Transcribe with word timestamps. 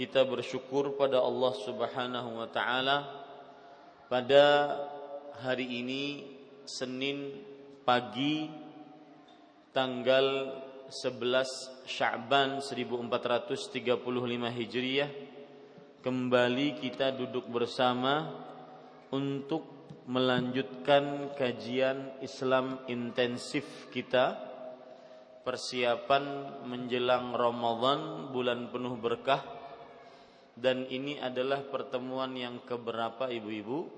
kita 0.00 0.24
bersyukur 0.24 0.96
pada 0.96 1.20
Allah 1.20 1.52
Subhanahu 1.60 2.40
wa 2.40 2.48
taala 2.48 3.04
pada 4.08 4.72
hari 5.44 5.84
ini 5.84 6.24
Senin 6.64 7.36
pagi 7.84 8.48
tanggal 9.76 10.56
11 10.88 11.84
Sya'ban 11.84 12.64
1435 12.64 13.76
Hijriah 14.56 15.12
kembali 16.00 16.80
kita 16.80 17.12
duduk 17.12 17.52
bersama 17.52 18.40
untuk 19.12 19.92
melanjutkan 20.08 21.36
kajian 21.36 22.24
Islam 22.24 22.88
intensif 22.88 23.92
kita 23.92 24.48
persiapan 25.44 26.24
menjelang 26.64 27.36
Ramadan 27.36 28.32
bulan 28.32 28.72
penuh 28.72 28.96
berkah 28.96 29.59
dan 30.60 30.84
ini 30.92 31.16
adalah 31.16 31.64
pertemuan 31.64 32.36
yang 32.36 32.60
keberapa 32.68 33.32
ibu-ibu? 33.32 33.88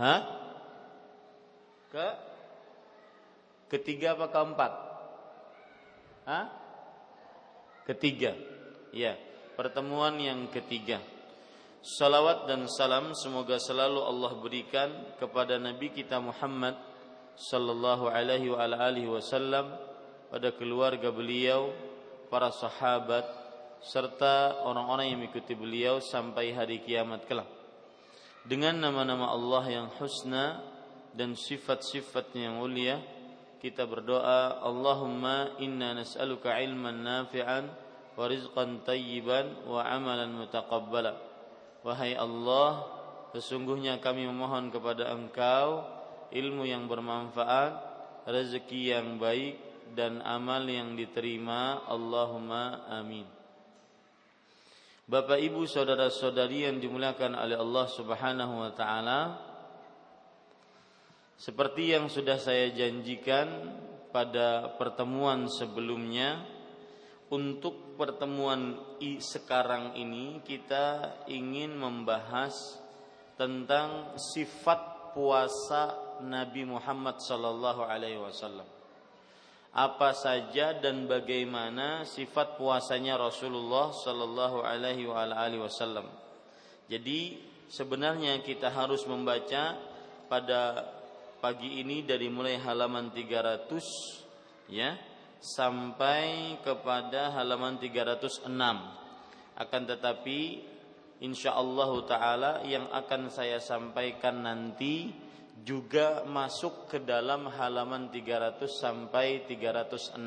Hah? 0.00 0.20
Ke 1.92 2.08
ketiga 3.68 4.16
apa 4.16 4.32
keempat? 4.32 4.72
Hah? 6.24 6.44
Ketiga. 7.84 8.32
Ya, 8.96 9.20
pertemuan 9.54 10.16
yang 10.16 10.48
ketiga. 10.48 10.98
Salawat 11.84 12.50
dan 12.50 12.66
salam 12.72 13.14
semoga 13.14 13.60
selalu 13.60 14.00
Allah 14.00 14.32
berikan 14.40 14.90
kepada 15.20 15.60
Nabi 15.60 15.92
kita 15.92 16.18
Muhammad 16.18 16.74
sallallahu 17.36 18.10
alaihi 18.10 18.50
wa 18.50 18.64
alihi 18.64 19.06
wasallam 19.06 19.76
pada 20.32 20.50
keluarga 20.56 21.14
beliau, 21.14 21.70
para 22.26 22.50
sahabat, 22.50 23.45
serta 23.82 24.64
orang-orang 24.64 25.12
yang 25.12 25.18
mengikuti 25.22 25.52
beliau 25.52 26.00
sampai 26.00 26.52
hari 26.52 26.80
kiamat 26.84 27.24
kelak. 27.28 27.48
Dengan 28.46 28.78
nama-nama 28.78 29.34
Allah 29.34 29.64
yang 29.66 29.86
husna 29.98 30.62
dan 31.16 31.34
sifat-sifat 31.34 32.30
yang 32.38 32.62
mulia, 32.62 33.02
kita 33.58 33.88
berdoa, 33.88 34.62
Allahumma 34.62 35.58
inna 35.58 35.98
nas'aluka 35.98 36.54
ilman 36.62 37.02
nafi'an 37.02 37.64
wa 38.14 38.24
rizqan 38.30 38.86
tayyiban 38.86 39.66
wa 39.66 39.82
amalan 39.82 40.30
mutaqabbala. 40.38 41.18
Wahai 41.82 42.14
Allah, 42.14 42.86
sesungguhnya 43.34 43.98
kami 43.98 44.30
memohon 44.30 44.70
kepada 44.70 45.10
Engkau 45.10 45.82
ilmu 46.30 46.66
yang 46.66 46.86
bermanfaat, 46.86 47.72
rezeki 48.26 48.94
yang 48.94 49.18
baik 49.18 49.58
dan 49.94 50.22
amal 50.22 50.62
yang 50.66 50.94
diterima. 50.94 51.82
Allahumma 51.86 52.86
amin. 52.90 53.35
Bapak 55.06 55.38
Ibu 55.38 55.70
saudara-saudari 55.70 56.66
yang 56.66 56.82
dimuliakan 56.82 57.38
oleh 57.38 57.54
Allah 57.54 57.86
Subhanahu 57.86 58.58
wa 58.58 58.74
taala 58.74 59.38
seperti 61.38 61.94
yang 61.94 62.10
sudah 62.10 62.42
saya 62.42 62.74
janjikan 62.74 63.70
pada 64.10 64.74
pertemuan 64.74 65.46
sebelumnya 65.46 66.42
untuk 67.30 67.94
pertemuan 67.94 68.98
sekarang 69.22 69.94
ini 69.94 70.42
kita 70.42 71.22
ingin 71.30 71.78
membahas 71.78 72.82
tentang 73.38 74.18
sifat 74.18 75.14
puasa 75.14 76.18
Nabi 76.26 76.66
Muhammad 76.66 77.22
sallallahu 77.22 77.86
alaihi 77.86 78.18
wasallam 78.18 78.66
apa 79.76 80.16
saja 80.16 80.72
dan 80.72 81.04
bagaimana 81.04 82.08
sifat 82.08 82.56
puasanya 82.56 83.20
Rasulullah 83.20 83.92
Sallallahu 83.92 84.64
Alaihi 84.64 85.04
Wasallam. 85.60 86.08
Jadi 86.88 87.36
sebenarnya 87.68 88.40
kita 88.40 88.72
harus 88.72 89.04
membaca 89.04 89.76
pada 90.32 90.80
pagi 91.44 91.84
ini 91.84 92.08
dari 92.08 92.32
mulai 92.32 92.56
halaman 92.56 93.12
300 93.12 94.72
ya 94.72 94.96
sampai 95.44 96.56
kepada 96.64 97.36
halaman 97.36 97.76
306. 97.76 98.48
Akan 99.60 99.82
tetapi 99.84 100.64
insya 101.20 101.52
Allah 101.52 101.90
taala 102.08 102.52
yang 102.64 102.88
akan 102.88 103.28
saya 103.28 103.60
sampaikan 103.60 104.40
nanti 104.40 105.25
juga 105.64 106.26
masuk 106.28 106.90
ke 106.90 106.98
dalam 107.00 107.48
halaman 107.48 108.12
300 108.12 108.68
sampai 108.68 109.48
306. 109.48 110.20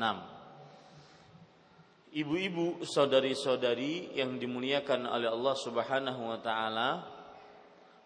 Ibu-ibu, 2.10 2.82
saudari-saudari 2.82 4.18
yang 4.18 4.34
dimuliakan 4.34 5.06
oleh 5.06 5.30
Allah 5.30 5.54
Subhanahu 5.54 6.34
wa 6.34 6.42
taala, 6.42 7.06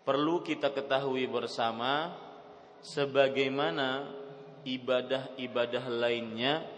perlu 0.05 0.44
kita 0.44 0.76
ketahui 0.76 1.25
bersama 1.25 2.12
sebagaimana 2.85 4.05
ibadah-ibadah 4.69 5.85
lainnya, 5.88 6.69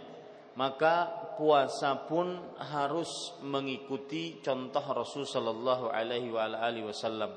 maka 0.54 1.10
puasa 1.34 2.06
pun 2.06 2.38
harus 2.62 3.34
mengikuti 3.43 4.38
contoh 4.38 4.87
Rasul 4.94 5.26
sallallahu 5.26 5.90
alaihi 5.90 6.31
wasallam. 6.87 7.34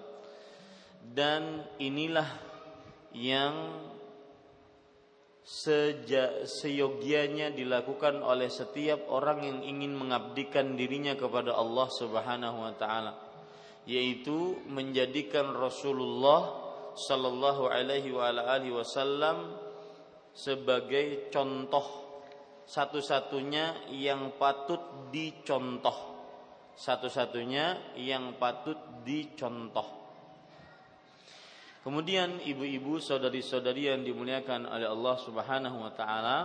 Dan 1.02 1.66
inilah 1.82 2.49
yang 3.16 3.56
seja, 5.42 6.46
seyogianya 6.46 7.50
dilakukan 7.50 8.22
oleh 8.22 8.54
setiap 8.54 9.10
orang 9.10 9.42
yang 9.42 9.60
ingin 9.66 9.98
mengabdikan 9.98 10.78
dirinya 10.78 11.18
kepada 11.18 11.58
Allah 11.58 11.88
Subhanahu 11.90 12.58
wa 12.62 12.74
taala. 12.78 13.14
yaitu 13.90 14.62
menjadikan 14.70 15.50
Rasulullah 15.50 16.54
sallallahu 16.94 17.74
alaihi 17.74 18.14
wa 18.14 18.30
alihi 18.30 18.70
wasallam 18.70 19.58
sebagai 20.30 21.34
contoh 21.34 22.06
satu-satunya 22.70 23.90
yang 23.98 24.38
patut 24.38 25.10
dicontoh 25.10 25.98
satu-satunya 26.78 27.98
yang 27.98 28.38
patut 28.38 28.78
dicontoh 29.02 29.99
Kemudian 31.80 32.44
ibu-ibu 32.44 33.00
saudari-saudari 33.00 33.88
yang 33.88 34.04
dimuliakan 34.04 34.68
oleh 34.68 34.88
Allah 34.88 35.16
Subhanahu 35.24 35.78
wa 35.80 35.92
taala. 35.96 36.38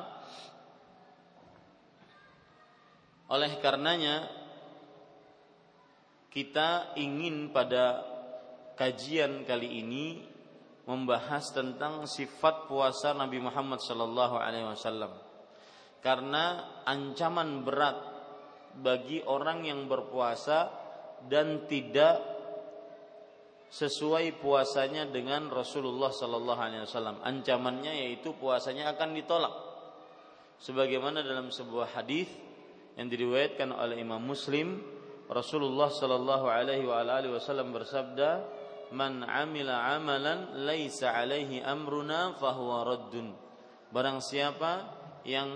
Oleh 3.34 3.58
karenanya 3.58 4.30
kita 6.30 6.94
ingin 6.94 7.50
pada 7.50 8.06
kajian 8.78 9.42
kali 9.42 9.82
ini 9.82 10.06
membahas 10.84 11.50
tentang 11.50 12.04
sifat 12.04 12.70
puasa 12.70 13.16
Nabi 13.16 13.42
Muhammad 13.42 13.82
sallallahu 13.82 14.38
alaihi 14.38 14.70
wasallam. 14.70 15.14
Karena 16.04 16.78
ancaman 16.84 17.64
berat 17.64 17.96
bagi 18.76 19.22
orang 19.24 19.64
yang 19.64 19.86
berpuasa 19.86 20.68
dan 21.26 21.64
tidak 21.70 22.33
sesuai 23.74 24.38
puasanya 24.38 25.10
dengan 25.10 25.50
Rasulullah 25.50 26.14
Sallallahu 26.14 26.60
Alaihi 26.62 26.86
Wasallam. 26.86 27.18
Ancamannya 27.26 28.06
yaitu 28.06 28.30
puasanya 28.38 28.94
akan 28.94 29.18
ditolak. 29.18 29.50
Sebagaimana 30.62 31.26
dalam 31.26 31.50
sebuah 31.50 31.98
hadis 31.98 32.30
yang 32.94 33.10
diriwayatkan 33.10 33.74
oleh 33.74 33.98
Imam 33.98 34.22
Muslim, 34.22 34.78
Rasulullah 35.26 35.90
Sallallahu 35.90 36.46
Alaihi 36.46 36.86
Wasallam 36.86 37.74
bersabda, 37.74 38.46
"Man 38.94 39.26
amila 39.26 39.90
amalan 39.90 40.62
laisa 40.62 41.10
alaihi 41.10 41.58
amruna 41.58 42.38
fahuwa 42.38 42.86
raddun." 42.86 43.34
Barang 43.90 44.22
siapa 44.22 44.86
yang 45.26 45.50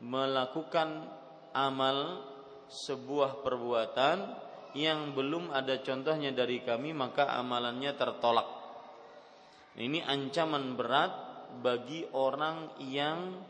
melakukan 0.00 1.04
amal 1.52 2.24
sebuah 2.72 3.44
perbuatan 3.44 4.47
yang 4.78 5.18
belum 5.18 5.50
ada 5.50 5.82
contohnya 5.82 6.30
dari 6.30 6.62
kami 6.62 6.94
maka 6.94 7.34
amalannya 7.34 7.90
tertolak. 7.98 8.46
Ini 9.74 10.06
ancaman 10.06 10.78
berat 10.78 11.12
bagi 11.58 12.06
orang 12.14 12.78
yang 12.86 13.42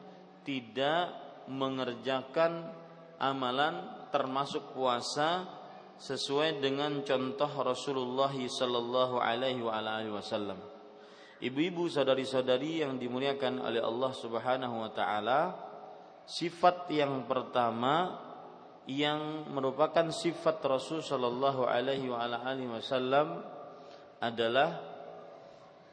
tidak 0.48 1.12
mengerjakan 1.48 2.72
amalan 3.20 4.08
termasuk 4.08 4.72
puasa 4.72 5.44
sesuai 5.98 6.62
dengan 6.62 7.02
contoh 7.02 7.50
Rasulullah 7.60 8.30
sallallahu 8.32 9.18
alaihi 9.18 9.60
wasallam. 10.08 10.56
Ibu-ibu 11.38 11.86
saudari-saudari 11.86 12.82
yang 12.82 12.98
dimuliakan 12.98 13.62
oleh 13.62 13.78
Allah 13.82 14.12
Subhanahu 14.14 14.74
wa 14.82 14.90
taala, 14.90 15.40
sifat 16.26 16.90
yang 16.90 17.26
pertama 17.30 18.27
yang 18.88 19.44
merupakan 19.52 20.08
sifat 20.08 20.64
Rasul 20.64 21.04
Shallallahu 21.04 21.68
Alaihi 21.68 22.08
Wasallam 22.08 23.44
adalah 24.16 24.80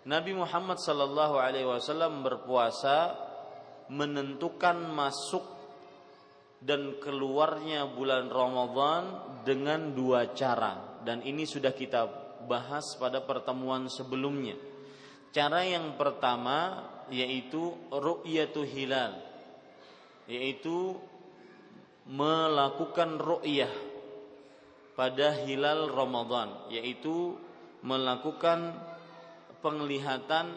Nabi 0.08 0.32
Muhammad 0.32 0.80
Shallallahu 0.80 1.36
Alaihi 1.36 1.68
Wasallam 1.68 2.24
berpuasa 2.24 3.20
menentukan 3.92 4.80
masuk 4.96 5.44
dan 6.64 6.96
keluarnya 7.04 7.84
bulan 7.92 8.32
Ramadan 8.32 9.04
dengan 9.44 9.92
dua 9.92 10.32
cara 10.32 11.04
dan 11.04 11.20
ini 11.20 11.44
sudah 11.44 11.76
kita 11.76 12.08
bahas 12.48 12.96
pada 12.96 13.20
pertemuan 13.22 13.92
sebelumnya. 13.92 14.56
Cara 15.36 15.68
yang 15.68 16.00
pertama 16.00 16.88
yaitu 17.12 17.76
ru'yatu 17.92 18.64
hilal 18.64 19.20
yaitu 20.32 20.96
melakukan 22.06 23.18
ru'yah 23.18 23.72
pada 24.94 25.34
hilal 25.44 25.90
Ramadan 25.90 26.70
yaitu 26.70 27.36
melakukan 27.82 28.78
penglihatan 29.60 30.54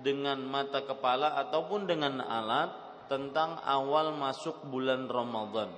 dengan 0.00 0.40
mata 0.46 0.86
kepala 0.86 1.34
ataupun 1.42 1.84
dengan 1.90 2.22
alat 2.22 2.70
tentang 3.10 3.60
awal 3.60 4.14
masuk 4.16 4.64
bulan 4.70 5.10
Ramadan. 5.10 5.68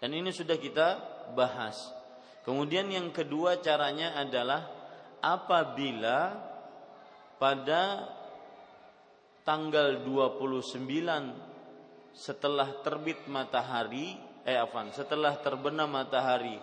Dan 0.00 0.16
ini 0.16 0.32
sudah 0.32 0.56
kita 0.56 0.88
bahas. 1.36 1.92
Kemudian 2.46 2.88
yang 2.88 3.12
kedua 3.12 3.60
caranya 3.60 4.16
adalah 4.16 4.64
apabila 5.20 6.36
pada 7.36 8.08
tanggal 9.44 10.00
29 10.04 11.53
setelah 12.14 12.70
terbit 12.86 13.26
matahari 13.26 14.14
eh 14.46 14.54
afan 14.54 14.94
setelah 14.94 15.34
terbenam 15.42 15.90
matahari 15.90 16.56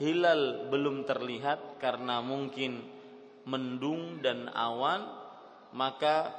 hilal 0.00 0.72
belum 0.72 1.04
terlihat 1.04 1.78
karena 1.78 2.24
mungkin 2.24 2.82
mendung 3.44 4.24
dan 4.24 4.48
awan 4.50 5.04
maka 5.76 6.32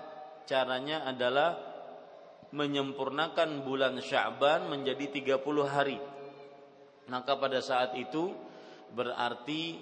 caranya 0.50 1.06
adalah 1.06 1.76
menyempurnakan 2.56 3.68
bulan 3.68 4.00
Sya'ban 4.00 4.72
menjadi 4.72 5.12
30 5.12 5.44
hari. 5.68 6.00
Maka 7.12 7.36
pada 7.36 7.60
saat 7.60 7.94
itu 8.00 8.32
berarti 8.96 9.76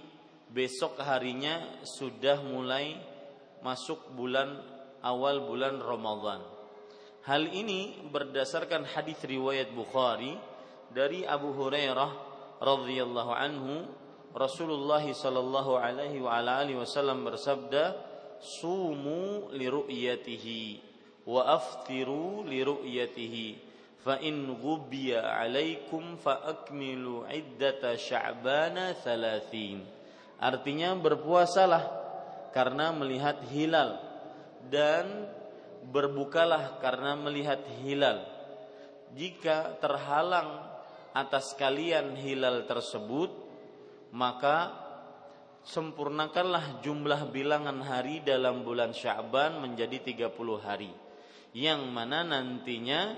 besok 0.50 0.98
harinya 1.06 1.86
sudah 1.86 2.42
mulai 2.42 2.98
masuk 3.62 4.12
bulan 4.18 4.58
awal 5.06 5.46
bulan 5.46 5.80
Ramadan 5.80 6.53
Hal 7.24 7.48
ini 7.56 8.04
berdasarkan 8.12 8.84
hadis 8.84 9.16
riwayat 9.24 9.72
Bukhari 9.72 10.36
dari 10.92 11.24
Abu 11.24 11.56
Hurairah 11.56 12.12
radhiyallahu 12.60 13.32
anhu 13.32 13.88
Rasulullah 14.36 15.00
sallallahu 15.00 15.80
alaihi 15.80 16.20
wa 16.20 16.36
alihi 16.44 16.76
wasallam 16.76 17.24
bersabda 17.24 17.96
sumu 18.44 19.48
li 19.56 19.72
ru'yatihi 19.72 20.64
wa 21.24 21.48
aftiru 21.48 22.44
li 22.44 22.60
ru'yatihi 22.60 23.48
fa 24.04 24.20
in 24.20 24.60
ghubiya 24.60 25.24
alaikum 25.24 26.20
fa 26.20 26.44
akmilu 26.44 27.24
iddata 27.32 27.96
sya'bana 27.96 29.00
30 29.00 30.44
artinya 30.44 30.92
berpuasalah 31.00 31.84
karena 32.52 32.92
melihat 32.92 33.40
hilal 33.48 33.96
dan 34.68 35.32
berbukalah 35.92 36.80
karena 36.80 37.18
melihat 37.20 37.60
hilal. 37.84 38.24
Jika 39.14 39.78
terhalang 39.78 40.64
atas 41.14 41.54
kalian 41.54 42.18
hilal 42.18 42.66
tersebut, 42.66 43.30
maka 44.16 44.74
sempurnakanlah 45.64 46.82
jumlah 46.82 47.30
bilangan 47.30 47.80
hari 47.86 48.26
dalam 48.26 48.66
bulan 48.66 48.92
Sya'ban 48.92 49.62
menjadi 49.62 50.30
30 50.30 50.34
hari. 50.60 50.92
Yang 51.54 51.82
mana 51.94 52.26
nantinya 52.26 53.14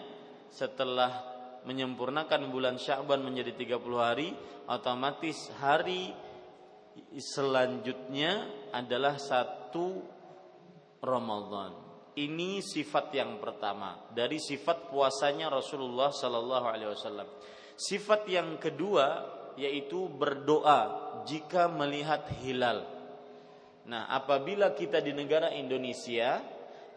setelah 0.52 1.36
menyempurnakan 1.64 2.52
bulan 2.52 2.76
Sya'ban 2.76 3.24
menjadi 3.24 3.56
30 3.56 3.96
hari, 3.96 4.30
otomatis 4.68 5.50
hari 5.60 6.12
selanjutnya 7.16 8.48
adalah 8.76 9.16
satu 9.16 10.04
Ramadan. 11.00 11.85
Ini 12.16 12.64
sifat 12.64 13.12
yang 13.12 13.44
pertama 13.44 14.08
dari 14.16 14.40
sifat 14.40 14.88
puasanya 14.88 15.52
Rasulullah 15.52 16.16
Sallallahu 16.16 16.66
Alaihi 16.68 16.92
Wasallam. 16.96 17.28
Sifat 17.76 18.24
yang 18.32 18.56
kedua 18.56 19.28
yaitu 19.60 20.08
berdoa 20.08 21.12
jika 21.28 21.68
melihat 21.68 22.24
hilal. 22.40 22.88
Nah, 23.86 24.08
apabila 24.08 24.72
kita 24.72 25.04
di 25.04 25.12
negara 25.12 25.52
Indonesia, 25.52 26.40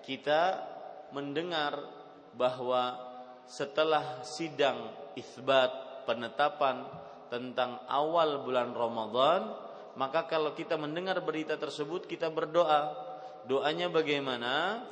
kita 0.07 0.63
mendengar 1.11 1.77
bahwa 2.39 2.97
setelah 3.49 4.23
sidang 4.23 4.87
isbat 5.19 6.05
penetapan 6.07 6.87
tentang 7.29 7.83
awal 7.91 8.47
bulan 8.47 8.73
Ramadan, 8.73 9.53
maka 9.99 10.31
kalau 10.31 10.55
kita 10.55 10.79
mendengar 10.79 11.19
berita 11.27 11.59
tersebut 11.59 12.07
kita 12.07 12.31
berdoa. 12.31 13.11
Doanya 13.49 13.89
bagaimana? 13.89 14.85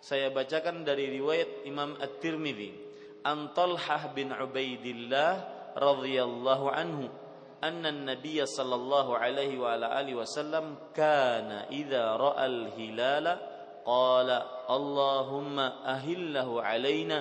Saya 0.00 0.32
bacakan 0.32 0.82
dari 0.82 1.12
riwayat 1.12 1.68
Imam 1.68 1.96
At-Tirmidzi. 2.00 2.72
An 3.20 3.52
Talhah 3.52 4.16
bin 4.16 4.32
Ubaidillah 4.32 5.32
radhiyallahu 5.76 6.72
anhu 6.72 7.12
anna 7.60 7.92
an-nabiy 7.92 8.40
sallallahu 8.48 9.12
alaihi 9.12 9.60
wa 9.60 9.76
ala 9.76 9.92
alihi 10.00 10.16
wasallam 10.16 10.80
kana 10.96 11.68
idza 11.68 12.16
ra'a 12.16 12.48
al-hilala 12.48 13.36
qala 13.84 14.64
Allahumma 14.64 15.84
ahillahu 15.84 16.64
alaina 16.64 17.20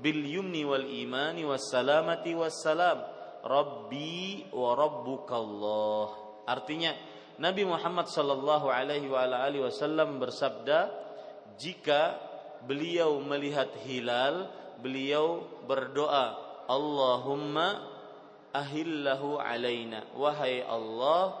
bil 0.00 0.24
yumni 0.24 0.64
wal 0.64 0.88
imani 0.88 1.44
was 1.44 1.68
salamati 1.68 2.32
was 2.32 2.56
salam 2.64 3.04
rabbi 3.44 4.48
wa 4.48 4.72
rabbuka 4.72 5.36
Allah 5.36 6.08
Artinya 6.48 6.92
Nabi 7.40 7.66
Muhammad 7.66 8.06
sallallahu 8.06 8.70
alaihi 8.70 9.10
wasallam 9.10 10.22
bersabda, 10.22 11.03
jika 11.60 12.18
beliau 12.64 13.20
melihat 13.20 13.70
hilal, 13.84 14.48
beliau 14.80 15.44
berdoa, 15.68 16.36
Allahumma 16.64 17.84
ahillahu 18.54 19.36
alaina. 19.36 20.08
Wahai 20.16 20.64
Allah, 20.64 21.36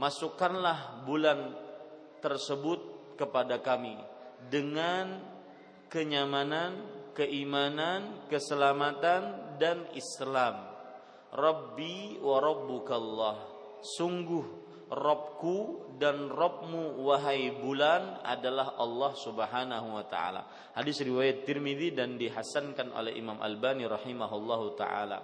masukkanlah 0.00 1.04
bulan 1.04 1.52
tersebut 2.24 2.80
kepada 3.20 3.60
kami 3.60 3.96
dengan 4.48 5.20
kenyamanan, 5.92 6.80
keimanan, 7.12 8.24
keselamatan 8.32 9.56
dan 9.60 9.84
Islam. 9.92 10.70
Rabbi 11.30 12.18
wa 12.22 12.38
rabbukallah. 12.40 13.36
Sungguh 13.80 14.69
Robku 14.90 15.86
dan 16.02 16.26
Robmu 16.26 16.98
wahai 17.06 17.54
bulan 17.62 18.26
adalah 18.26 18.74
Allah 18.74 19.14
Subhanahu 19.14 19.94
wa 19.94 20.04
taala. 20.10 20.50
Hadis 20.74 20.98
riwayat 21.06 21.46
Tirmidzi 21.46 21.94
dan 21.94 22.18
dihasankan 22.18 22.90
oleh 22.90 23.14
Imam 23.14 23.38
Albani 23.38 23.86
rahimahullahu 23.86 24.74
taala. 24.74 25.22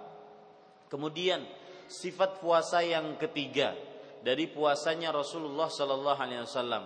Kemudian 0.87 1.43
sifat 1.91 2.39
puasa 2.39 2.79
yang 2.79 3.19
ketiga 3.19 3.75
dari 4.23 4.47
puasanya 4.47 5.11
Rasulullah 5.11 5.67
sallallahu 5.67 6.19
alaihi 6.19 6.43
wasallam 6.47 6.83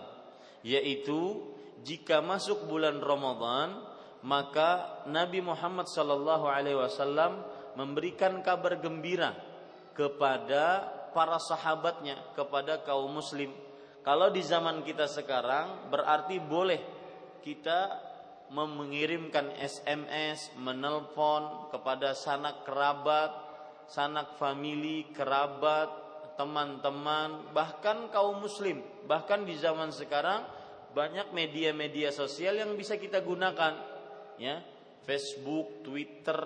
yaitu 0.65 1.41
jika 1.81 2.21
masuk 2.21 2.65
bulan 2.69 3.01
Ramadan 3.01 3.81
maka 4.21 5.01
Nabi 5.09 5.41
Muhammad 5.41 5.89
sallallahu 5.89 6.45
alaihi 6.45 6.77
wasallam 6.77 7.41
memberikan 7.73 8.41
kabar 8.45 8.77
gembira 8.77 9.33
kepada 9.97 10.85
para 11.11 11.37
sahabatnya 11.37 12.19
kepada 12.33 12.81
kaum 12.83 13.11
muslim. 13.11 13.51
Kalau 14.01 14.33
di 14.33 14.41
zaman 14.41 14.81
kita 14.81 15.05
sekarang 15.05 15.93
berarti 15.93 16.41
boleh 16.41 16.81
kita 17.45 18.09
mengirimkan 18.51 19.55
SMS, 19.55 20.51
menelpon 20.59 21.71
kepada 21.71 22.11
sanak 22.11 22.67
kerabat, 22.67 23.31
sanak 23.87 24.35
famili, 24.35 25.07
kerabat, 25.15 25.87
teman-teman, 26.35 27.53
bahkan 27.55 28.11
kaum 28.11 28.43
muslim. 28.43 28.83
Bahkan 29.07 29.47
di 29.47 29.55
zaman 29.55 29.95
sekarang 29.95 30.43
banyak 30.91 31.31
media-media 31.31 32.11
sosial 32.11 32.59
yang 32.59 32.75
bisa 32.75 32.99
kita 32.99 33.23
gunakan 33.23 33.79
ya, 34.35 34.59
Facebook, 35.07 35.85
Twitter, 35.87 36.39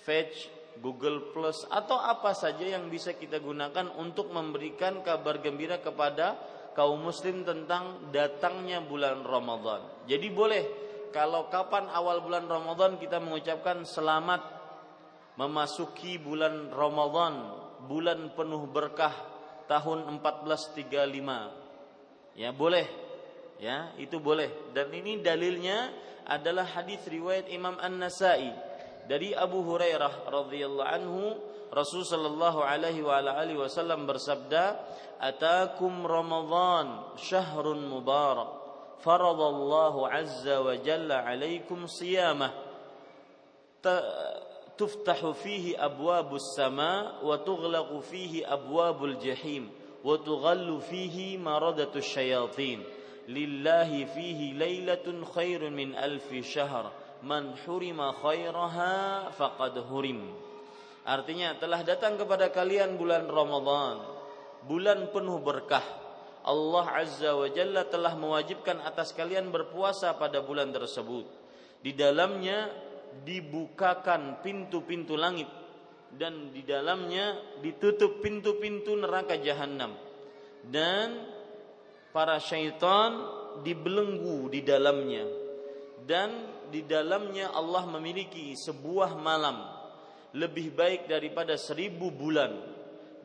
Fetch, 0.00 0.61
Google 0.80 1.34
Plus 1.34 1.68
atau 1.68 2.00
apa 2.00 2.32
saja 2.32 2.64
yang 2.64 2.88
bisa 2.88 3.12
kita 3.12 3.42
gunakan 3.42 3.92
untuk 4.00 4.32
memberikan 4.32 5.04
kabar 5.04 5.44
gembira 5.44 5.82
kepada 5.82 6.38
kaum 6.72 7.04
muslim 7.04 7.44
tentang 7.44 8.08
datangnya 8.08 8.80
bulan 8.80 9.20
Ramadan. 9.26 10.08
Jadi 10.08 10.32
boleh 10.32 10.64
kalau 11.12 11.52
kapan 11.52 11.92
awal 11.92 12.24
bulan 12.24 12.48
Ramadan 12.48 12.96
kita 12.96 13.20
mengucapkan 13.20 13.84
selamat 13.84 14.40
memasuki 15.36 16.16
bulan 16.16 16.72
Ramadan, 16.72 17.34
bulan 17.84 18.32
penuh 18.32 18.64
berkah 18.68 19.32
tahun 19.68 20.08
1435. 20.20 22.36
Ya, 22.36 22.52
boleh. 22.52 22.86
Ya, 23.60 23.92
itu 24.00 24.18
boleh. 24.18 24.50
Dan 24.72 24.90
ini 24.92 25.20
dalilnya 25.20 25.92
adalah 26.26 26.64
hadis 26.64 27.04
riwayat 27.06 27.48
Imam 27.52 27.76
An-Nasa'i 27.78 28.50
dari 29.08 29.34
Abu 29.34 29.62
Hurairah 29.66 30.30
radhiyallahu 30.30 30.88
anhu 30.88 31.22
Rasul 31.72 32.04
sallallahu 32.04 32.60
alaihi 32.60 33.00
wa 33.00 33.16
alihi 33.16 33.56
wasallam 33.56 34.04
bersabda 34.04 34.76
atakum 35.16 36.04
ramadan 36.04 37.16
syahrun 37.16 37.88
mubarak 37.88 38.60
faradallahu 39.00 40.04
azza 40.04 40.60
wa 40.60 40.76
jalla 40.76 41.24
alaikum 41.24 41.88
siyamah 41.88 42.52
tuftahu 44.76 45.32
fihi 45.32 45.72
abwabus 45.72 46.52
sama 46.52 47.18
wa 47.24 47.40
tughlaqu 47.40 48.04
fihi 48.04 48.44
abwabul 48.44 49.16
jahim 49.16 49.72
wa 50.04 50.20
tughallu 50.20 50.76
fihi 50.84 51.40
maradatus 51.40 52.04
syayatin 52.04 52.84
lillahi 53.32 54.06
fihi 54.06 54.58
lailatun 54.58 55.24
khairun 55.24 55.72
min 55.72 55.94
alfi 55.94 56.42
syahr 56.42 56.92
man 57.22 57.54
hurima 57.64 58.12
khairaha 58.18 59.30
faqad 59.34 59.78
hurim. 59.86 60.26
Artinya 61.02 61.58
telah 61.58 61.82
datang 61.82 62.14
kepada 62.14 62.50
kalian 62.50 62.94
bulan 62.94 63.26
Ramadan, 63.26 64.02
bulan 64.66 65.10
penuh 65.10 65.38
berkah. 65.42 65.82
Allah 66.42 66.86
Azza 66.98 67.38
wa 67.38 67.46
Jalla 67.46 67.86
telah 67.86 68.18
mewajibkan 68.18 68.82
atas 68.82 69.14
kalian 69.14 69.54
berpuasa 69.54 70.14
pada 70.18 70.42
bulan 70.42 70.74
tersebut. 70.74 71.26
Di 71.82 71.94
dalamnya 71.94 72.70
dibukakan 73.22 74.42
pintu-pintu 74.42 75.14
langit 75.14 75.46
dan 76.14 76.50
di 76.50 76.66
dalamnya 76.66 77.38
ditutup 77.62 78.22
pintu-pintu 78.22 78.98
neraka 78.98 79.38
jahanam. 79.38 79.94
Dan 80.62 81.26
para 82.14 82.38
syaitan 82.38 83.18
dibelenggu 83.62 84.50
di 84.50 84.62
dalamnya 84.62 85.26
dan 86.06 86.51
di 86.72 86.88
dalamnya 86.88 87.52
Allah 87.52 87.84
memiliki 87.84 88.56
sebuah 88.56 89.20
malam 89.20 89.60
lebih 90.32 90.72
baik 90.72 91.04
daripada 91.04 91.60
seribu 91.60 92.08
bulan 92.08 92.56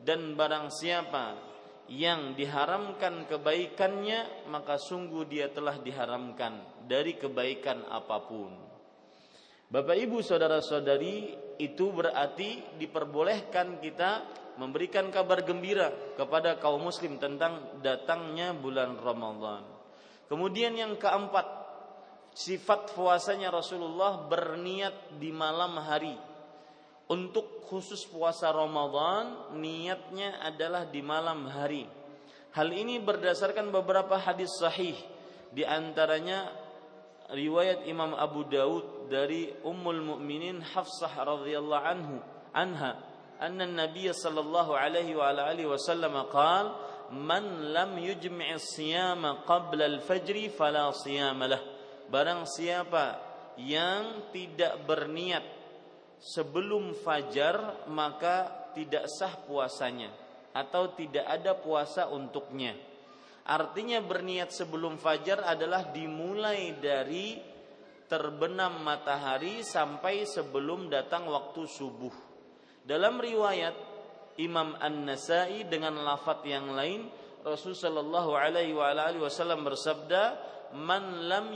dan 0.04 0.36
barang 0.36 0.68
siapa 0.68 1.48
yang 1.88 2.36
diharamkan 2.36 3.24
kebaikannya 3.24 4.48
maka 4.52 4.76
sungguh 4.76 5.24
dia 5.24 5.48
telah 5.48 5.80
diharamkan 5.80 6.84
dari 6.84 7.16
kebaikan 7.16 7.88
apa 7.88 8.20
pun. 8.28 8.52
Bapak 9.68 9.96
Ibu 9.96 10.20
saudara-saudari 10.20 11.32
itu 11.60 11.92
berarti 11.92 12.76
diperbolehkan 12.76 13.80
kita 13.80 14.24
memberikan 14.60 15.08
kabar 15.08 15.44
gembira 15.44 15.88
kepada 16.16 16.60
kaum 16.60 16.84
muslim 16.84 17.16
tentang 17.16 17.80
datangnya 17.80 18.52
bulan 18.52 18.96
Ramadan. 19.00 19.64
Kemudian 20.28 20.76
yang 20.76 21.00
keempat 21.00 21.57
sifat 22.38 22.94
puasanya 22.94 23.50
Rasulullah 23.50 24.30
berniat 24.30 25.18
di 25.18 25.34
malam 25.34 25.74
hari. 25.82 26.14
Untuk 27.10 27.66
khusus 27.66 28.06
puasa 28.06 28.54
Ramadan, 28.54 29.58
niatnya 29.58 30.38
adalah 30.46 30.86
di 30.86 31.02
malam 31.02 31.50
hari. 31.50 31.88
Hal 32.54 32.70
ini 32.70 33.02
berdasarkan 33.02 33.74
beberapa 33.74 34.14
hadis 34.14 34.54
sahih, 34.54 34.94
di 35.50 35.66
antaranya 35.66 36.52
riwayat 37.32 37.88
Imam 37.90 38.14
Abu 38.14 38.46
Daud 38.46 39.10
dari 39.10 39.50
Ummul 39.66 40.04
Mukminin 40.04 40.62
Hafsah 40.62 41.12
radhiyallahu 41.12 41.84
anhu 41.84 42.16
anha 42.54 43.02
anna 43.40 43.64
Nabi 43.68 44.12
sallallahu 44.12 44.76
alaihi 44.76 45.16
wa 45.16 45.32
alihi 45.32 45.68
wasallam 45.68 46.12
qala 46.28 46.76
man 47.12 47.72
lam 47.72 47.96
yujmi' 47.96 48.52
as-siyama 48.52 49.48
qabla 49.48 49.88
al-fajr 49.96 50.52
fala 50.52 50.92
siyama 50.92 51.56
lahu 51.56 51.77
barang 52.08 52.48
siapa 52.48 53.06
yang 53.60 54.32
tidak 54.32 54.84
berniat 54.88 55.44
sebelum 56.18 56.96
fajar 56.98 57.86
maka 57.90 58.68
tidak 58.74 59.06
sah 59.06 59.34
puasanya 59.46 60.10
atau 60.54 60.94
tidak 60.96 61.26
ada 61.26 61.54
puasa 61.54 62.10
untuknya. 62.10 62.74
Artinya 63.48 64.04
berniat 64.04 64.52
sebelum 64.52 65.00
fajar 65.00 65.40
adalah 65.40 65.88
dimulai 65.88 66.76
dari 66.76 67.40
terbenam 68.08 68.84
matahari 68.84 69.64
sampai 69.64 70.28
sebelum 70.28 70.92
datang 70.92 71.28
waktu 71.28 71.64
subuh. 71.64 72.12
Dalam 72.84 73.20
riwayat 73.20 73.76
Imam 74.40 74.76
An-Nasai 74.76 75.64
dengan 75.68 75.96
lafat 76.04 76.44
yang 76.44 76.72
lain 76.72 77.08
Rasulullah 77.44 77.88
Shallallahu 77.88 78.32
alaihi 78.36 79.20
wasallam 79.20 79.64
bersabda 79.64 80.36
man 80.76 81.30
lam 81.30 81.54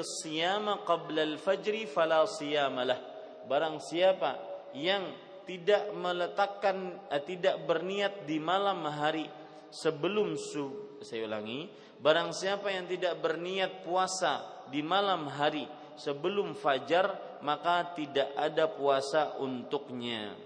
siyama 0.00 0.86
qabla 0.86 1.26
al-fajri 1.26 1.84
fala 1.84 2.24
siyamalah. 2.24 2.98
Barang 3.44 3.82
siapa 3.82 4.38
yang 4.72 5.02
tidak 5.44 5.90
meletakkan 5.92 6.96
eh, 7.10 7.22
tidak 7.22 7.66
berniat 7.66 8.24
di 8.24 8.38
malam 8.38 8.86
hari 8.86 9.26
sebelum 9.72 10.38
sub 10.38 11.02
saya 11.02 11.26
ulangi 11.26 11.66
barang 11.98 12.30
siapa 12.30 12.70
yang 12.70 12.86
tidak 12.86 13.18
berniat 13.18 13.82
puasa 13.82 14.64
di 14.70 14.84
malam 14.84 15.26
hari 15.26 15.66
sebelum 15.98 16.54
fajar 16.54 17.38
maka 17.42 17.90
tidak 17.96 18.30
ada 18.38 18.70
puasa 18.70 19.40
untuknya 19.42 20.36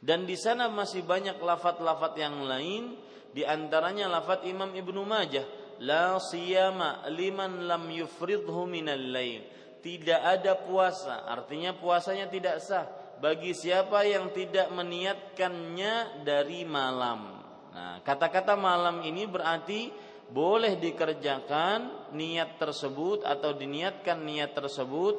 dan 0.00 0.24
di 0.24 0.34
sana 0.34 0.72
masih 0.72 1.04
banyak 1.04 1.38
lafat-lafat 1.38 2.16
yang 2.18 2.42
lain 2.42 2.96
di 3.30 3.46
antaranya 3.46 4.10
lafat 4.10 4.42
Imam 4.48 4.74
Ibnu 4.74 5.06
Majah 5.06 5.59
la 5.80 6.20
siyama 6.20 7.08
liman 7.08 7.66
lam 7.66 7.88
yufridhu 7.88 8.68
minal 8.68 9.00
lail. 9.00 9.42
Tidak 9.80 10.20
ada 10.20 10.60
puasa, 10.60 11.24
artinya 11.24 11.72
puasanya 11.72 12.28
tidak 12.28 12.60
sah 12.60 12.84
bagi 13.20 13.56
siapa 13.56 14.04
yang 14.04 14.28
tidak 14.32 14.68
meniatkannya 14.72 16.24
dari 16.24 16.68
malam. 16.68 17.40
Nah, 17.72 18.04
kata-kata 18.04 18.60
malam 18.60 19.00
ini 19.00 19.24
berarti 19.24 19.88
boleh 20.30 20.76
dikerjakan 20.76 22.12
niat 22.12 22.60
tersebut 22.60 23.24
atau 23.24 23.56
diniatkan 23.56 24.20
niat 24.20 24.52
tersebut 24.52 25.16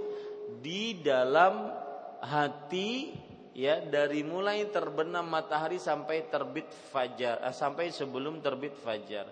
di 0.61 1.01
dalam 1.01 1.73
hati 2.21 3.11
ya 3.51 3.83
dari 3.83 4.23
mulai 4.23 4.69
terbenam 4.71 5.27
matahari 5.27 5.81
sampai 5.81 6.31
terbit 6.31 6.69
fajar 6.93 7.43
eh, 7.43 7.55
sampai 7.55 7.91
sebelum 7.91 8.39
terbit 8.39 8.75
fajar. 8.79 9.27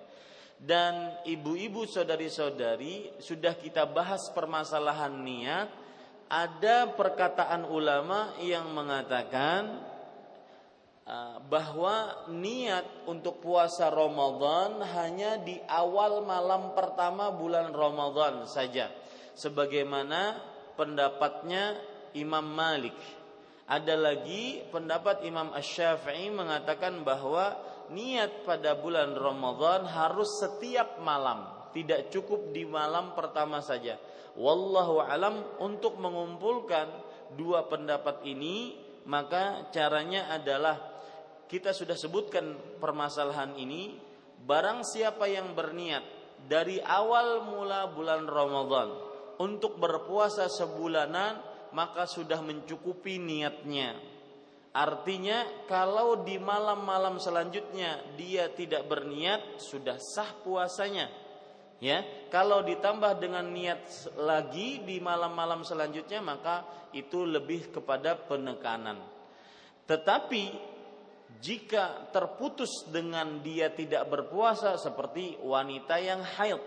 Dan 0.59 1.23
ibu-ibu 1.23 1.87
saudari-saudari 1.87 3.15
sudah 3.23 3.55
kita 3.55 3.87
bahas 3.87 4.27
permasalahan 4.35 5.15
niat 5.23 5.71
ada 6.29 6.91
perkataan 6.93 7.63
ulama 7.63 8.35
yang 8.43 8.69
mengatakan 8.75 9.81
uh, 11.07 11.39
bahwa 11.47 12.27
niat 12.27 12.85
untuk 13.07 13.39
puasa 13.39 13.87
Ramadan 13.87 14.83
hanya 14.83 15.39
di 15.41 15.57
awal 15.65 16.27
malam 16.27 16.75
pertama 16.77 17.31
bulan 17.31 17.71
Ramadan 17.71 18.43
saja. 18.43 18.91
Sebagaimana 19.39 20.37
pendapatnya 20.75 21.79
Imam 22.13 22.45
Malik. 22.45 22.95
Ada 23.69 23.93
lagi 23.93 24.65
pendapat 24.73 25.21
Imam 25.25 25.53
Ash-Syafi'i 25.53 26.33
mengatakan 26.33 27.05
bahwa 27.05 27.53
niat 27.89 28.45
pada 28.45 28.77
bulan 28.77 29.13
Ramadan 29.17 29.85
harus 29.85 30.41
setiap 30.41 31.01
malam 31.01 31.59
tidak 31.69 32.09
cukup 32.09 32.49
di 32.49 32.65
malam 32.65 33.13
pertama 33.13 33.61
saja. 33.61 33.97
Wallahu 34.37 35.03
alam 35.03 35.41
untuk 35.61 36.01
mengumpulkan 36.01 36.89
dua 37.37 37.65
pendapat 37.69 38.25
ini 38.25 38.77
maka 39.05 39.69
caranya 39.73 40.33
adalah 40.33 40.77
kita 41.49 41.73
sudah 41.73 41.97
sebutkan 41.97 42.77
permasalahan 42.77 43.53
ini 43.57 43.97
barang 44.45 44.85
siapa 44.85 45.25
yang 45.29 45.53
berniat 45.57 46.01
dari 46.45 46.77
awal 46.81 47.45
mula 47.45 47.89
bulan 47.91 48.25
Ramadan 48.29 48.89
untuk 49.41 49.77
berpuasa 49.81 50.45
sebulanan 50.47 51.41
maka 51.73 52.05
sudah 52.09 52.41
mencukupi 52.41 53.21
niatnya 53.21 53.93
artinya 54.69 55.65
kalau 55.65 56.21
di 56.21 56.37
malam-malam 56.37 57.17
selanjutnya 57.17 58.15
dia 58.15 58.51
tidak 58.53 58.85
berniat 58.85 59.61
sudah 59.61 59.97
sah 59.97 60.29
puasanya. 60.45 61.09
Ya 61.79 62.03
kalau 62.27 62.59
ditambah 62.61 63.23
dengan 63.23 63.47
niat 63.47 64.11
lagi 64.19 64.83
di 64.83 64.99
malam-malam 64.99 65.63
selanjutnya 65.63 66.19
maka 66.19 66.67
itu 66.91 67.23
lebih 67.23 67.71
kepada 67.71 68.19
penekanan. 68.19 68.99
Tetapi 69.87 70.43
jika 71.39 72.11
terputus 72.11 72.83
dengan 72.91 73.39
dia 73.39 73.71
tidak 73.71 74.11
berpuasa 74.11 74.75
seperti 74.75 75.39
wanita 75.39 75.95
yang 76.01 76.19
haid 76.19 76.59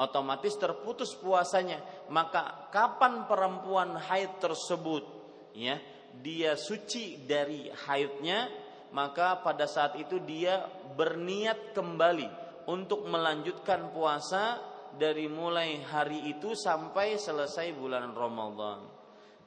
otomatis 0.00 0.56
terputus 0.56 1.12
puasanya 1.16 1.80
maka 2.12 2.70
kapan 2.72 3.28
perempuan 3.28 3.96
haid 3.96 4.40
tersebut 4.40 5.04
ya 5.52 5.76
dia 6.20 6.56
suci 6.56 7.24
dari 7.24 7.68
haidnya 7.68 8.48
maka 8.94 9.42
pada 9.42 9.68
saat 9.68 9.98
itu 9.98 10.22
dia 10.22 10.64
berniat 10.96 11.76
kembali 11.76 12.28
untuk 12.70 13.04
melanjutkan 13.06 13.92
puasa 13.92 14.58
dari 14.96 15.28
mulai 15.28 15.82
hari 15.84 16.32
itu 16.32 16.56
sampai 16.56 17.20
selesai 17.20 17.76
bulan 17.76 18.16
Ramadan. 18.16 18.80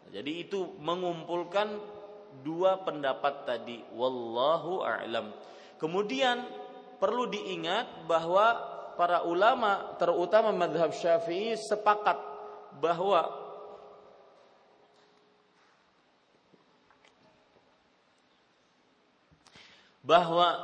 Jadi 0.09 0.31
itu 0.45 0.77
mengumpulkan 0.81 1.67
dua 2.45 2.81
pendapat 2.85 3.45
tadi 3.45 3.81
wallahu 3.93 4.85
a'lam. 4.85 5.33
Kemudian 5.81 6.45
perlu 7.01 7.29
diingat 7.29 8.05
bahwa 8.05 8.77
para 8.99 9.23
ulama 9.23 9.95
terutama 9.95 10.51
madhab 10.51 10.91
Syafi'i 10.91 11.55
sepakat 11.55 12.19
bahwa 12.77 13.38
bahwa 20.03 20.55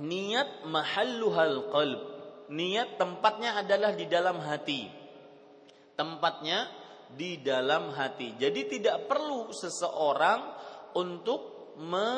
niat 0.00 0.64
mahalluhal 0.68 1.68
qalb. 1.72 2.00
Niat 2.48 2.96
tempatnya 2.96 3.60
adalah 3.60 3.92
di 3.92 4.08
dalam 4.08 4.40
hati. 4.40 4.88
Tempatnya 5.92 6.68
di 7.12 7.40
dalam 7.44 7.92
hati. 7.92 8.36
Jadi 8.40 8.78
tidak 8.78 9.08
perlu 9.08 9.52
seseorang 9.52 10.40
untuk 10.96 11.74
me, 11.76 12.08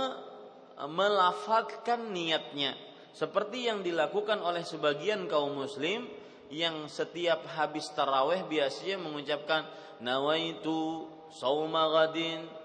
melafalkan 0.87 2.15
niatnya. 2.15 2.79
Seperti 3.11 3.67
yang 3.67 3.83
dilakukan 3.83 4.39
oleh 4.39 4.63
sebagian 4.63 5.27
kaum 5.27 5.59
muslim 5.59 6.07
yang 6.51 6.87
setiap 6.87 7.47
habis 7.59 7.91
taraweh 7.95 8.47
biasanya 8.47 9.03
mengucapkan 9.03 9.67
nawaitu 10.03 11.07
sauma 11.31 11.87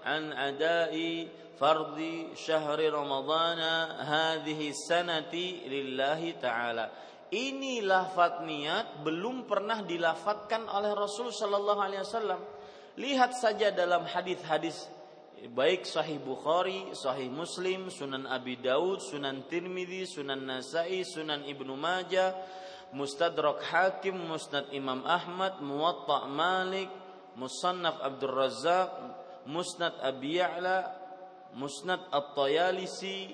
an 0.02 0.34
adai 0.34 1.30
fardhi 1.56 2.32
syahri 2.36 2.92
ramadhana 2.92 4.04
hadhihi 4.04 4.72
sanati 4.72 5.64
lillahi 5.68 6.36
ta'ala. 6.36 6.86
Ini 7.26 7.82
lafaz 7.82 8.46
niat 8.46 9.02
belum 9.02 9.50
pernah 9.50 9.82
dilafatkan 9.82 10.70
oleh 10.70 10.94
Rasul 10.94 11.34
sallallahu 11.34 11.80
alaihi 11.82 12.06
wasallam. 12.06 12.40
Lihat 12.96 13.34
saja 13.34 13.74
dalam 13.74 14.06
hadis-hadis 14.06 14.88
baik 15.52 15.84
Sahih 15.84 16.16
Bukhari, 16.22 16.96
Sahih 16.96 17.28
Muslim, 17.28 17.92
Sunan 17.92 18.24
Abi 18.24 18.56
Daud, 18.56 19.04
Sunan 19.04 19.44
Tirmidzi, 19.50 20.08
Sunan 20.08 20.48
Nasai, 20.48 21.04
Sunan 21.04 21.44
Ibnu 21.44 21.76
Majah, 21.76 22.32
Mustadrak 22.96 23.60
Hakim, 23.68 24.16
Musnad 24.16 24.72
Imam 24.72 25.04
Ahmad, 25.04 25.60
Muwatta 25.60 26.24
Malik, 26.30 26.88
Musannaf 27.36 28.00
Abdul 28.00 28.32
Razzaq, 28.32 28.90
Musnad 29.44 30.00
Abi 30.00 30.40
Ya'la, 30.40 30.95
Musnad 31.56 32.12
At-Tayalisi 32.12 33.32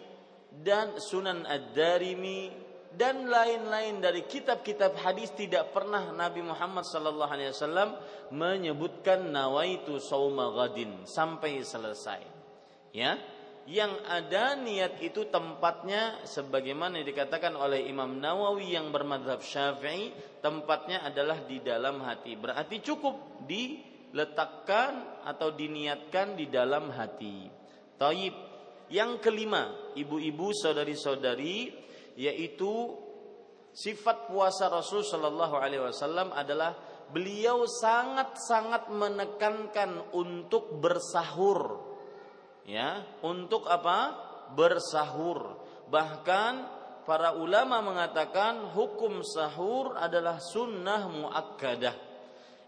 dan 0.62 0.96
Sunan 1.02 1.42
Ad-Darimi 1.42 2.54
dan 2.92 3.24
lain-lain 3.24 4.04
dari 4.04 4.28
kitab-kitab 4.28 5.00
hadis 5.00 5.32
tidak 5.32 5.72
pernah 5.72 6.12
Nabi 6.12 6.44
Muhammad 6.44 6.84
sallallahu 6.84 7.32
alaihi 7.32 7.50
wasallam 7.50 7.96
menyebutkan 8.30 9.32
nawaitu 9.32 9.96
sauma 9.96 10.52
ghadin 10.52 11.08
sampai 11.08 11.64
selesai. 11.64 12.20
Ya. 12.92 13.16
Yang 13.62 13.94
ada 14.10 14.58
niat 14.58 14.98
itu 14.98 15.30
tempatnya 15.30 16.18
sebagaimana 16.26 16.98
dikatakan 16.98 17.54
oleh 17.54 17.86
Imam 17.86 18.18
Nawawi 18.18 18.74
yang 18.74 18.90
bermadhab 18.90 19.38
Syafi'i, 19.38 20.10
tempatnya 20.42 21.06
adalah 21.06 21.46
di 21.46 21.62
dalam 21.62 22.02
hati. 22.02 22.34
Berarti 22.34 22.82
cukup 22.82 23.46
diletakkan 23.46 25.22
atau 25.22 25.54
diniatkan 25.54 26.34
di 26.34 26.50
dalam 26.50 26.90
hati. 26.90 27.61
Taib. 27.96 28.34
Yang 28.92 29.24
kelima, 29.24 29.72
ibu-ibu 29.96 30.52
saudari-saudari 30.52 31.72
yaitu 32.20 32.92
sifat 33.72 34.28
puasa 34.28 34.68
Rasul 34.68 35.00
Shallallahu 35.00 35.56
alaihi 35.56 35.80
wasallam 35.80 36.28
adalah 36.36 36.76
beliau 37.08 37.64
sangat-sangat 37.64 38.92
menekankan 38.92 40.12
untuk 40.12 40.76
bersahur. 40.76 41.80
Ya, 42.68 43.02
untuk 43.24 43.64
apa? 43.66 44.16
Bersahur. 44.52 45.56
Bahkan 45.88 46.52
para 47.08 47.34
ulama 47.36 47.80
mengatakan 47.80 48.70
hukum 48.76 49.24
sahur 49.24 49.96
adalah 49.96 50.36
sunnah 50.38 51.08
muakkadah. 51.08 52.11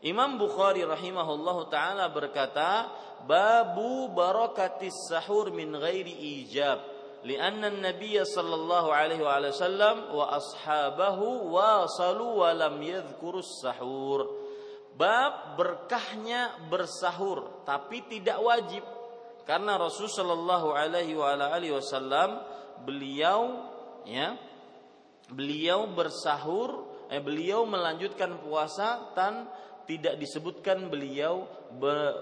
Imam 0.05 0.37
Bukhari 0.37 0.85
rahimahullahu 0.85 1.73
taala 1.73 2.13
berkata, 2.13 2.93
"Babu 3.25 4.13
barakatis 4.13 5.09
sahur 5.09 5.49
min 5.49 5.73
ghairi 5.73 6.13
ijab." 6.45 6.77
Lianna 7.25 7.73
Nabiya 7.73 8.29
sallallahu 8.29 8.93
alaihi 8.93 9.25
wa 9.25 9.41
sallam 9.49 10.13
wa 10.13 10.29
ashabahu 10.37 11.57
wasalu 11.57 12.45
wa 12.45 12.53
lam 12.53 12.77
yadhkurus 12.85 13.65
sahur. 13.65 14.29
Bab 14.93 15.57
berkahnya 15.57 16.69
bersahur 16.69 17.65
tapi 17.65 18.05
tidak 18.05 18.39
wajib 18.45 18.85
karena 19.43 19.81
Rasul 19.81 20.07
sallallahu 20.07 20.71
alaihi 20.71 21.17
wasallam 21.75 22.39
beliau 22.87 23.73
ya 24.07 24.39
beliau 25.33 25.91
bersahur 25.91 26.87
eh, 27.11 27.19
beliau 27.19 27.67
melanjutkan 27.67 28.39
puasa 28.39 29.11
tanpa 29.19 29.64
tidak 29.85 30.17
disebutkan 30.17 30.89
beliau 30.89 31.45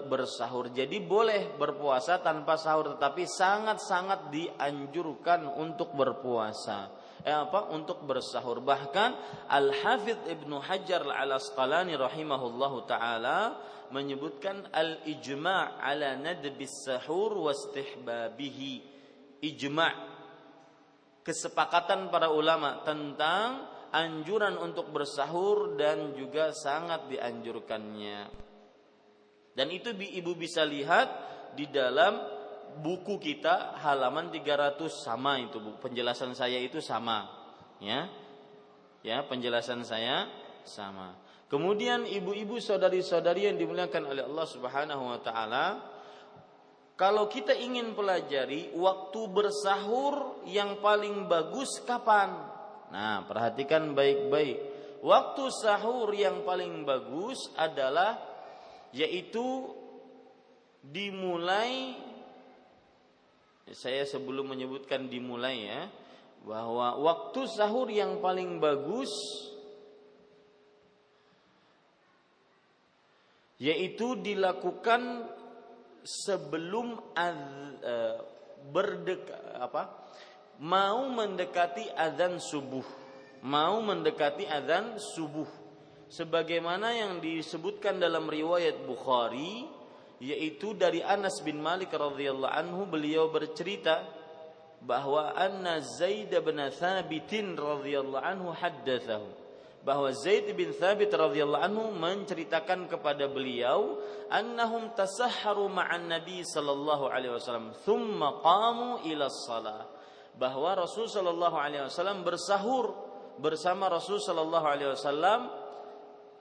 bersahur. 0.07 0.71
Jadi 0.71 0.99
boleh 1.03 1.55
berpuasa 1.55 2.19
tanpa 2.19 2.59
sahur 2.59 2.95
tetapi 2.97 3.23
sangat-sangat 3.27 4.31
dianjurkan 4.31 5.47
untuk 5.47 5.95
berpuasa. 5.95 6.91
Eh, 7.23 7.31
apa? 7.31 7.71
Untuk 7.71 8.03
bersahur. 8.03 8.59
Bahkan 8.59 9.09
Al-Hafidh 9.47 10.27
Ibnu 10.27 10.59
Hajar 10.59 11.07
Al-Asqalani 11.07 11.95
rahimahullahu 11.95 12.83
taala 12.83 13.55
menyebutkan 13.95 14.67
al-ijma' 14.73 15.79
ala 15.79 16.19
nadbis 16.19 16.83
sahur 16.83 17.47
wastihbabihi. 17.47 18.91
Ijma' 19.39 19.93
kesepakatan 21.23 22.11
para 22.11 22.27
ulama 22.27 22.83
tentang 22.83 23.71
anjuran 23.93 24.57
untuk 24.57 24.89
bersahur 24.89 25.77
dan 25.77 26.17
juga 26.17 26.49
sangat 26.51 27.05
dianjurkannya. 27.07 28.19
Dan 29.53 29.67
itu 29.69 29.93
ibu 29.93 30.33
bisa 30.33 30.65
lihat 30.65 31.07
di 31.53 31.69
dalam 31.69 32.17
buku 32.81 33.21
kita 33.21 33.77
halaman 33.77 34.33
300 34.33 34.81
sama 34.89 35.37
itu 35.37 35.61
bu. 35.61 35.77
Penjelasan 35.77 36.33
saya 36.33 36.57
itu 36.57 36.81
sama, 36.81 37.29
ya. 37.77 38.09
Ya, 39.05 39.21
penjelasan 39.29 39.85
saya 39.85 40.25
sama. 40.65 41.13
Kemudian 41.51 42.09
ibu-ibu 42.09 42.57
saudari-saudari 42.57 43.45
yang 43.45 43.61
dimuliakan 43.61 44.09
oleh 44.09 44.25
Allah 44.25 44.47
Subhanahu 44.49 45.03
wa 45.05 45.19
taala, 45.21 45.65
kalau 46.97 47.29
kita 47.29 47.53
ingin 47.53 47.93
pelajari 47.93 48.73
waktu 48.73 49.21
bersahur 49.29 50.45
yang 50.49 50.81
paling 50.81 51.29
bagus 51.29 51.77
kapan? 51.85 52.52
Nah, 52.93 53.25
perhatikan 53.25 53.97
baik-baik. 53.97 54.57
Waktu 55.01 55.43
sahur 55.49 56.13
yang 56.13 56.45
paling 56.45 56.85
bagus 56.85 57.49
adalah 57.57 58.21
yaitu 58.93 59.73
dimulai 60.85 61.97
saya 63.73 64.05
sebelum 64.05 64.53
menyebutkan 64.53 65.09
dimulai 65.09 65.65
ya 65.65 65.81
bahwa 66.45 67.01
waktu 67.01 67.49
sahur 67.49 67.89
yang 67.89 68.21
paling 68.21 68.61
bagus 68.61 69.09
yaitu 73.57 74.19
dilakukan 74.19 75.31
sebelum 76.03 76.99
ad, 77.15 77.39
uh, 77.79 78.15
berdek 78.69 79.23
apa 79.55 80.11
mau 80.63 81.11
mendekati 81.11 81.91
azan 81.91 82.39
subuh, 82.39 82.87
mau 83.43 83.83
mendekati 83.83 84.47
azan 84.47 84.95
subuh. 84.95 85.47
Sebagaimana 86.07 86.93
yang 86.95 87.19
disebutkan 87.19 87.99
dalam 87.99 88.29
riwayat 88.29 88.85
Bukhari 88.87 89.65
yaitu 90.23 90.71
dari 90.77 91.03
Anas 91.03 91.43
bin 91.43 91.59
Malik 91.59 91.91
radhiyallahu 91.91 92.53
anhu 92.53 92.87
beliau 92.87 93.27
bercerita 93.27 94.07
bahwa 94.79 95.35
anna 95.35 95.83
Zaid 95.83 96.31
bin 96.31 96.59
Thabit 96.69 97.27
radhiyallahu 97.59 98.23
anhu 98.23 98.55
haddatsahu. 98.55 99.43
Bahwa 99.83 100.15
Zaid 100.15 100.47
bin 100.55 100.71
Thabit 100.71 101.11
radhiyallahu 101.11 101.59
anhu 101.59 101.91
menceritakan 101.91 102.87
kepada 102.87 103.27
beliau 103.27 103.99
annahum 104.31 104.95
tasahharu 104.95 105.67
ma'an 105.67 106.07
nabi 106.07 106.39
sallallahu 106.45 107.11
alaihi 107.11 107.35
wasallam 107.35 107.75
thumma 107.83 108.39
qamu 108.39 109.03
ila 109.11 109.27
shalah 109.27 110.02
bahwa 110.37 110.73
Rasul 110.73 111.05
Shallallahu 111.05 111.57
Alaihi 111.57 111.85
Wasallam 111.85 112.25
bersahur 112.25 112.93
bersama 113.37 113.89
Rasul 113.89 114.17
Shallallahu 114.17 114.65
Alaihi 114.65 114.89
Wasallam 114.93 115.39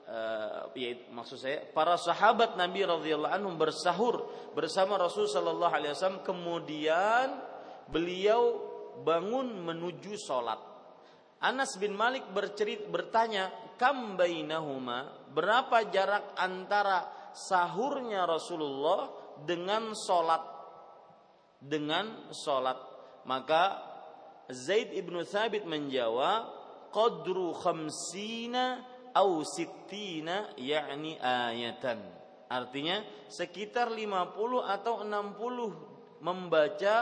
uh, 0.09 0.73
ya, 0.73 0.97
maksud 1.13 1.39
saya 1.41 1.65
para 1.73 2.01
sahabat 2.01 2.57
Nabi 2.57 2.85
radhiyallahu 2.85 3.33
anhum 3.33 3.55
bersahur 3.61 4.29
bersama 4.57 4.97
Rasul 4.97 5.29
Shallallahu 5.29 5.73
Alaihi 5.73 5.93
Wasallam. 5.93 6.25
Kemudian 6.25 7.29
beliau 7.89 8.61
bangun 9.05 9.61
menuju 9.65 10.17
sholat. 10.17 10.61
Anas 11.43 11.75
bin 11.77 11.99
Malik 11.99 12.31
bercerit 12.31 12.87
bertanya 12.87 13.51
kam 13.75 14.15
bainahuma? 14.15 15.27
Berapa 15.35 15.91
jarak 15.91 16.39
antara 16.39 17.33
sahurnya 17.35 18.29
Rasulullah 18.29 19.11
dengan 19.43 19.91
sholat? 19.97 20.45
Dengan 21.59 22.31
sholat 22.31 22.92
maka 23.29 23.81
Zaid 24.51 24.93
ibnu 24.93 25.23
Thabit 25.23 25.65
menjawab 25.65 26.51
qadru 26.93 27.57
khamsina 27.57 28.85
au 29.17 29.41
sittina 29.47 30.53
yakni 30.61 31.17
ayatan 31.21 32.01
artinya 32.53 33.01
sekitar 33.33 33.89
50 33.89 34.37
atau 34.67 34.95
60 35.05 36.21
membaca 36.21 36.97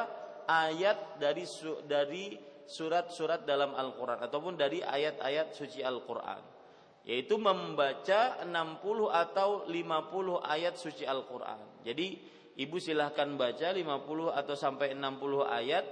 ayat 0.46 1.18
dari 1.18 1.44
dari 1.87 2.24
surat-surat 2.70 3.42
dalam 3.42 3.74
Al-Qur'an 3.74 4.22
ataupun 4.22 4.54
dari 4.54 4.78
ayat-ayat 4.78 5.59
suci 5.59 5.83
Al-Qur'an 5.83 6.61
yaitu 7.02 7.40
membaca 7.40 8.44
60 8.44 9.11
atau 9.11 9.64
50 9.66 10.44
ayat 10.44 10.74
suci 10.76 11.09
Al-Qur'an. 11.09 11.83
Jadi 11.83 12.20
ibu 12.61 12.76
silahkan 12.76 13.26
baca 13.40 13.72
50 13.72 14.37
atau 14.37 14.54
sampai 14.54 14.92
60 14.92 15.48
ayat 15.48 15.85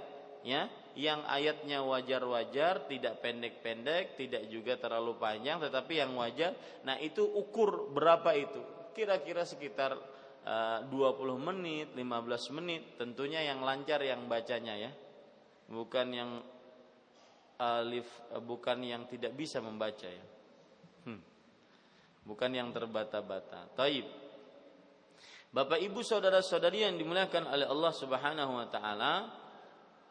ya 0.43 0.71
yang 0.99 1.23
ayatnya 1.23 1.79
wajar-wajar 1.79 2.89
tidak 2.91 3.23
pendek-pendek 3.23 4.19
tidak 4.19 4.43
juga 4.51 4.75
terlalu 4.75 5.15
panjang 5.15 5.63
tetapi 5.63 6.01
yang 6.01 6.11
wajar. 6.19 6.51
Nah 6.83 6.99
itu 6.99 7.23
ukur 7.23 7.93
berapa 7.95 8.35
itu? 8.35 8.59
Kira-kira 8.91 9.47
sekitar 9.47 9.95
uh, 10.43 10.79
20 10.91 11.39
menit 11.39 11.87
15 11.95 12.57
menit 12.59 12.99
tentunya 12.99 13.45
yang 13.47 13.63
lancar 13.63 14.03
yang 14.03 14.27
bacanya 14.27 14.75
ya. 14.75 14.91
Bukan 15.69 16.07
yang 16.11 16.43
alif 17.59 18.07
uh, 18.35 18.43
bukan 18.43 18.83
yang 18.83 19.07
tidak 19.07 19.31
bisa 19.39 19.63
membaca 19.63 20.07
ya. 20.07 20.25
Hmm. 21.07 21.21
bukan 22.27 22.51
yang 22.51 22.75
terbata-bata. 22.75 23.71
Taib. 23.71 24.03
Bapak 25.49 25.81
Ibu 25.81 26.05
saudara-saudari 26.05 26.85
yang 26.85 26.93
dimuliakan 26.99 27.49
oleh 27.49 27.65
Allah 27.65 27.93
Subhanahu 27.95 28.51
wa 28.53 28.67
taala 28.69 29.13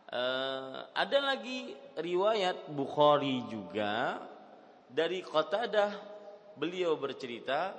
Uh, 0.09 0.89
ada 0.97 1.21
lagi 1.21 1.77
riwayat 2.01 2.73
Bukhari 2.73 3.45
juga. 3.53 4.25
Dari 4.89 5.21
Qatadah 5.21 5.93
beliau 6.57 6.97
bercerita 6.97 7.77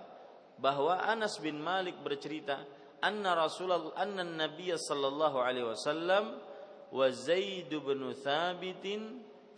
bahwa 0.62 1.02
Anas 1.02 1.42
bin 1.42 1.58
Malik 1.58 1.98
bercerita 2.06 2.62
anna 3.02 3.34
Rasulullah 3.34 3.98
anna 3.98 4.22
Nabi 4.22 4.70
sallallahu 4.70 5.42
alaihi 5.42 5.74
wasallam 5.74 6.38
wa 6.94 7.08
Zaid 7.10 7.74
bin 7.74 8.02
Thabit 8.14 8.86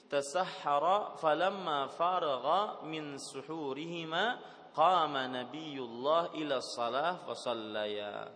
tasahhara 0.08 1.20
falamma 1.20 1.92
faragha 1.92 2.88
min 2.88 3.20
suhurihima 3.20 4.40
qama 4.72 5.28
Nabiullah 5.28 6.32
ila 6.40 6.64
salah 6.64 7.20
fa 7.28 7.36
sallaya. 7.36 8.32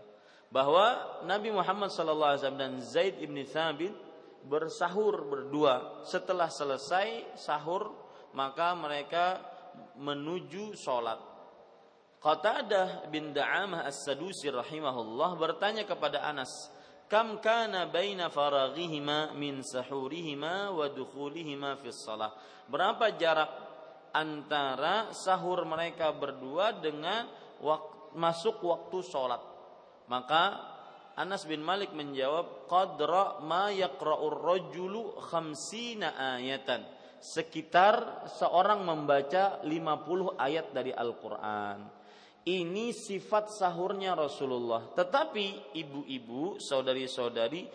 Bahwa 0.52 1.24
Nabi 1.24 1.56
Muhammad 1.56 1.88
sallallahu 1.88 2.36
alaihi 2.36 2.42
wasallam 2.44 2.60
dan 2.60 2.76
Zaid 2.84 3.16
bin 3.24 3.40
Thabit 3.48 3.96
bersahur 4.46 5.26
berdua. 5.26 6.06
Setelah 6.06 6.48
selesai 6.48 7.38
sahur, 7.38 7.92
maka 8.38 8.78
mereka 8.78 9.42
menuju 9.98 10.78
sholat. 10.78 11.18
Qatadah 12.22 13.10
bin 13.14 13.38
Da'amah 13.38 13.86
As-Sadusi 13.86 14.50
rahimahullah 14.50 15.38
bertanya 15.38 15.86
kepada 15.86 16.26
Anas, 16.26 16.74
"Kam 17.06 17.38
kana 17.38 17.86
baina 17.86 18.34
faraghihima 18.34 19.38
min 19.38 19.62
sahurihima 19.62 20.74
wa 20.74 20.90
dukhulihima 20.90 21.78
fi 21.78 21.94
shalah?" 21.94 22.34
Berapa 22.66 23.14
jarak 23.14 23.52
antara 24.10 25.14
sahur 25.14 25.70
mereka 25.70 26.10
berdua 26.18 26.74
dengan 26.82 27.30
wak 27.62 28.14
masuk 28.18 28.58
waktu 28.66 29.06
sholat? 29.06 29.42
Maka 30.10 30.75
Anas 31.16 31.48
bin 31.48 31.64
Malik 31.64 31.96
menjawab 31.96 32.68
qadra 32.68 33.40
ma 33.40 33.72
yaqra'ur 33.72 34.36
rajulu 34.36 35.16
khamsina 35.24 36.12
ayatan 36.36 36.84
sekitar 37.24 38.28
seorang 38.28 38.84
membaca 38.84 39.64
50 39.64 40.36
ayat 40.36 40.76
dari 40.76 40.92
Al-Qur'an. 40.92 41.88
Ini 42.46 42.94
sifat 42.94 43.50
sahurnya 43.50 44.14
Rasulullah. 44.14 44.94
Tetapi 44.94 45.74
ibu-ibu, 45.74 46.62
saudari-saudari, 46.62 47.66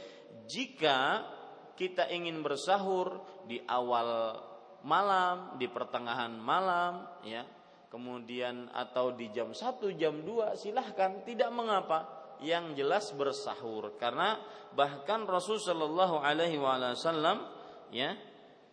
jika 0.46 1.26
kita 1.74 2.07
ingin 2.14 2.38
bersahur 2.38 3.18
di 3.50 3.59
awal 3.66 4.38
malam, 4.87 5.59
di 5.59 5.66
pertengahan 5.66 6.31
malam, 6.38 7.03
ya, 7.26 7.42
kemudian 7.90 8.70
atau 8.70 9.11
di 9.11 9.26
jam 9.35 9.50
1, 9.50 9.90
jam 9.98 10.22
2, 10.22 10.55
silahkan, 10.55 11.26
tidak 11.26 11.50
mengapa 11.50 12.19
yang 12.40 12.72
jelas 12.76 13.12
bersahur 13.16 13.96
karena 14.00 14.40
bahkan 14.76 15.24
Rasul 15.29 15.61
Shallallahu 15.61 16.20
Alaihi 16.20 16.57
Wasallam 16.57 17.44
ya 17.90 18.16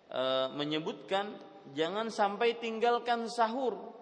e, 0.07 0.23
menyebutkan 0.55 1.35
jangan 1.75 2.07
sampai 2.07 2.57
tinggalkan 2.61 3.27
sahur 3.27 3.97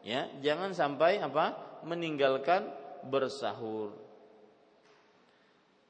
Ya, 0.00 0.32
jangan 0.40 0.72
sampai 0.72 1.20
apa? 1.20 1.68
meninggalkan 1.80 2.68
bersahur. 3.08 3.96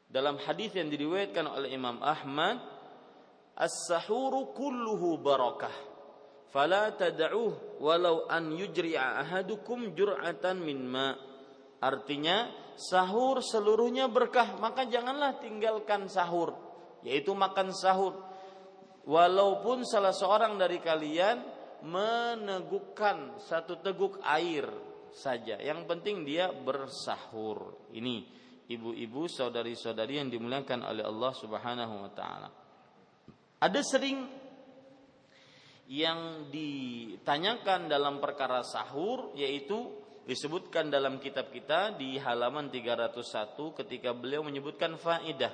Dalam 0.06 0.38
hadis 0.38 0.70
yang 0.74 0.86
diriwayatkan 0.86 1.46
oleh 1.50 1.74
Imam 1.74 1.98
Ahmad, 1.98 2.62
"As-sahuru 3.58 4.54
kulluhu 4.54 5.18
barakah." 5.18 5.74
Fala 6.50 6.94
tad'uh 6.94 7.78
walau 7.82 8.26
an 8.30 8.54
yujri'a 8.54 9.22
ahadukum 9.22 9.94
jur'atan 9.98 10.62
min 10.62 10.78
ma. 10.82 11.14
Artinya, 11.80 12.52
sahur 12.76 13.40
seluruhnya 13.40 14.08
berkah, 14.12 14.60
maka 14.60 14.84
janganlah 14.84 15.40
tinggalkan 15.40 16.08
sahur, 16.12 16.52
yaitu 17.00 17.32
makan 17.32 17.72
sahur. 17.72 18.20
Walaupun 19.08 19.88
salah 19.88 20.12
seorang 20.12 20.60
dari 20.60 20.76
kalian 20.78 21.40
menegukkan 21.80 23.40
satu 23.40 23.80
teguk 23.80 24.20
air 24.20 24.68
saja. 25.10 25.56
Yang 25.56 25.88
penting 25.88 26.22
dia 26.28 26.52
bersahur. 26.52 27.88
Ini 27.96 28.28
ibu-ibu, 28.68 29.26
saudari-saudari 29.26 30.20
yang 30.20 30.28
dimuliakan 30.28 30.84
oleh 30.84 31.04
Allah 31.04 31.32
Subhanahu 31.32 31.94
wa 32.04 32.10
taala. 32.12 32.48
Ada 33.60 33.80
sering 33.84 34.18
yang 35.90 36.52
ditanyakan 36.54 37.90
dalam 37.90 38.22
perkara 38.22 38.62
sahur 38.62 39.34
yaitu 39.34 39.90
disebutkan 40.30 40.94
dalam 40.94 41.18
kitab 41.18 41.50
kita 41.50 41.98
di 41.98 42.14
halaman 42.14 42.70
301 42.70 43.18
ketika 43.82 44.14
beliau 44.14 44.46
menyebutkan 44.46 44.94
faidah. 44.94 45.50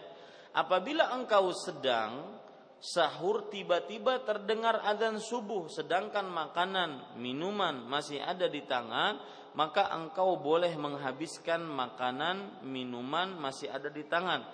Apabila 0.52 1.16
engkau 1.16 1.48
sedang 1.56 2.36
sahur 2.76 3.48
tiba-tiba 3.48 4.20
terdengar 4.28 4.84
adzan 4.84 5.16
subuh 5.16 5.72
sedangkan 5.72 6.28
makanan, 6.28 7.16
minuman 7.16 7.88
masih 7.88 8.20
ada 8.20 8.52
di 8.52 8.68
tangan, 8.68 9.16
maka 9.56 9.88
engkau 9.96 10.36
boleh 10.36 10.76
menghabiskan 10.76 11.64
makanan, 11.64 12.60
minuman 12.68 13.32
masih 13.40 13.72
ada 13.72 13.88
di 13.88 14.04
tangan. 14.04 14.44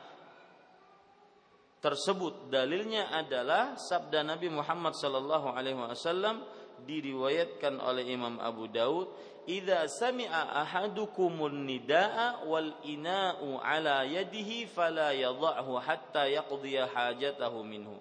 Tersebut 1.82 2.46
dalilnya 2.46 3.10
adalah 3.10 3.74
sabda 3.74 4.22
Nabi 4.22 4.54
Muhammad 4.54 4.94
sallallahu 4.94 5.50
alaihi 5.50 5.74
wasallam 5.74 6.46
diriwayatkan 6.86 7.78
oleh 7.82 8.06
Imam 8.06 8.38
Abu 8.38 8.70
Daud, 8.70 9.10
"Idza 9.46 9.90
sami'a 9.90 10.62
ahadukumun 10.62 11.66
nidaa 11.66 12.46
wal 12.46 12.78
ina'u 12.86 13.58
ala 13.58 14.06
yadihi 14.06 14.70
fala 14.70 15.10
yadha'hu 15.10 15.78
hatta 15.82 16.30
yaqdiya 16.30 16.86
hajatahu 16.90 17.66
minhu." 17.66 17.98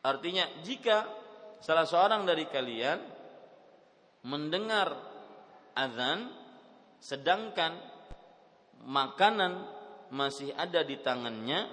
Artinya, 0.00 0.48
jika 0.64 1.04
salah 1.60 1.84
seorang 1.84 2.24
dari 2.24 2.48
kalian 2.48 3.00
mendengar 4.24 4.96
azan 5.76 6.28
sedangkan 7.00 7.72
makanan 8.84 9.64
masih 10.12 10.52
ada 10.56 10.84
di 10.84 11.00
tangannya 11.00 11.68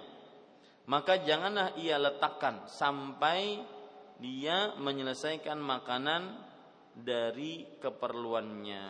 maka 0.88 1.20
janganlah 1.20 1.76
ia 1.76 2.00
letakkan 2.00 2.63
sampai 2.72 3.60
dia 4.24 4.72
menyelesaikan 4.80 5.60
makanan 5.60 6.46
dari 6.97 7.77
keperluannya 7.77 8.86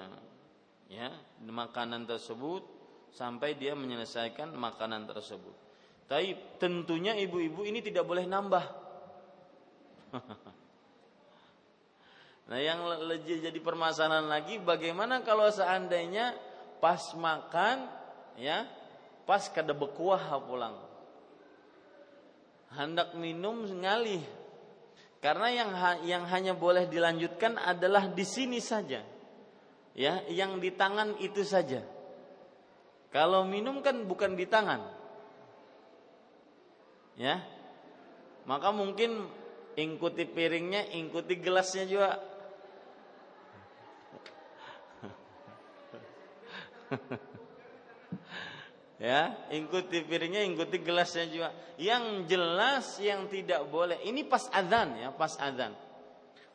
ya 0.87 1.11
makanan 1.43 2.07
tersebut 2.07 2.63
sampai 3.11 3.59
dia 3.59 3.75
menyelesaikan 3.75 4.55
makanan 4.55 5.07
tersebut. 5.11 5.55
Tapi 6.07 6.59
tentunya 6.61 7.11
ibu-ibu 7.19 7.67
ini 7.67 7.83
tidak 7.83 8.07
boleh 8.07 8.23
nambah. 8.23 8.65
Nah 12.47 12.63
yang 12.63 12.79
jadi 13.19 13.59
permasalahan 13.59 14.31
lagi 14.31 14.55
bagaimana 14.55 15.19
kalau 15.19 15.51
seandainya 15.51 16.31
pas 16.79 17.11
makan 17.11 17.91
ya 18.39 18.63
pas 19.27 19.51
kada 19.51 19.75
bekuah 19.75 20.31
pulang? 20.47 20.79
Hendak 22.71 23.19
minum 23.19 23.67
ngalih 23.67 24.23
karena 25.17 25.47
yang 25.49 25.69
yang 26.05 26.23
hanya 26.29 26.53
boleh 26.53 26.85
dilanjutkan 26.85 27.57
adalah 27.57 28.05
di 28.11 28.21
sini 28.21 28.61
saja. 28.61 29.01
Ya 29.97 30.21
yang 30.29 30.61
di 30.61 30.69
tangan 30.69 31.17
itu 31.17 31.41
saja. 31.41 31.81
Kalau 33.09 33.41
minum 33.49 33.81
kan 33.81 34.05
bukan 34.05 34.37
di 34.37 34.45
tangan. 34.45 34.81
Ya. 37.17 37.41
Maka 38.45 38.69
mungkin 38.69 39.25
ikuti 39.73 40.25
piringnya 40.29 40.93
ikuti 40.93 41.37
gelasnya 41.41 41.85
juga 41.85 42.17
ya, 48.97 49.49
ikuti 49.53 50.03
piringnya, 50.05 50.45
ikuti 50.45 50.81
gelasnya 50.81 51.25
juga. 51.29 51.49
Yang 51.77 52.05
jelas 52.29 52.85
yang 53.01 53.29
tidak 53.29 53.65
boleh. 53.69 54.01
Ini 54.05 54.25
pas 54.25 54.45
adzan 54.49 54.97
ya, 54.97 55.09
pas 55.13 55.33
adzan. 55.37 55.73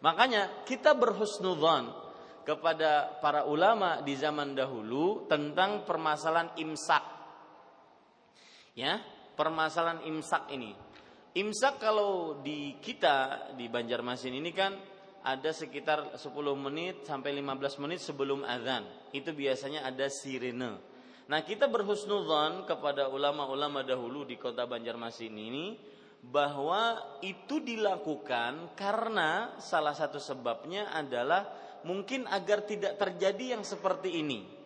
Makanya 0.03 0.67
kita 0.67 0.99
berhusnudzon 0.99 1.95
kepada 2.43 3.23
para 3.23 3.47
ulama 3.47 4.03
di 4.03 4.19
zaman 4.19 4.59
dahulu 4.59 5.31
tentang 5.31 5.87
permasalahan 5.87 6.51
imsak. 6.59 7.05
Ya, 8.75 8.99
permasalahan 9.39 10.03
imsak 10.11 10.51
ini. 10.51 10.75
Imsak 11.33 11.81
kalau 11.81 12.43
di 12.45 12.77
kita 12.83 13.49
di 13.57 13.71
Banjarmasin 13.71 14.37
ini 14.37 14.53
kan 14.53 14.77
ada 15.23 15.55
sekitar 15.55 16.19
10 16.19 16.29
menit 16.59 17.07
sampai 17.07 17.31
15 17.39 17.79
menit 17.79 18.03
sebelum 18.03 18.43
azan. 18.43 18.85
Itu 19.15 19.31
biasanya 19.33 19.87
ada 19.87 20.11
sirene. 20.11 20.92
Nah, 21.31 21.41
kita 21.47 21.71
berhusnudzon 21.71 22.67
kepada 22.67 23.07
ulama-ulama 23.07 23.87
dahulu 23.87 24.27
di 24.27 24.35
kota 24.35 24.67
Banjarmasin 24.67 25.35
ini 25.35 25.79
bahwa 26.23 26.99
itu 27.23 27.59
dilakukan 27.59 28.79
karena 28.79 29.59
salah 29.59 29.95
satu 29.95 30.23
sebabnya 30.23 30.95
adalah 30.95 31.51
mungkin 31.83 32.31
agar 32.31 32.63
tidak 32.63 32.99
terjadi 32.99 33.59
yang 33.59 33.63
seperti 33.67 34.23
ini. 34.23 34.63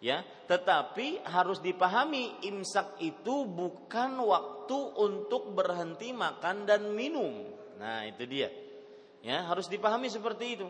Ya, 0.00 0.24
tetapi 0.48 1.28
harus 1.28 1.60
dipahami 1.60 2.40
imsak 2.48 2.96
itu 3.04 3.44
bukan 3.44 4.16
waktu 4.24 4.78
untuk 4.96 5.52
berhenti 5.52 6.16
makan 6.16 6.64
dan 6.64 6.88
minum. 6.96 7.52
Nah, 7.76 8.08
itu 8.08 8.24
dia. 8.24 8.48
Ya, 9.20 9.44
harus 9.44 9.68
dipahami 9.68 10.08
seperti 10.08 10.56
itu. 10.56 10.68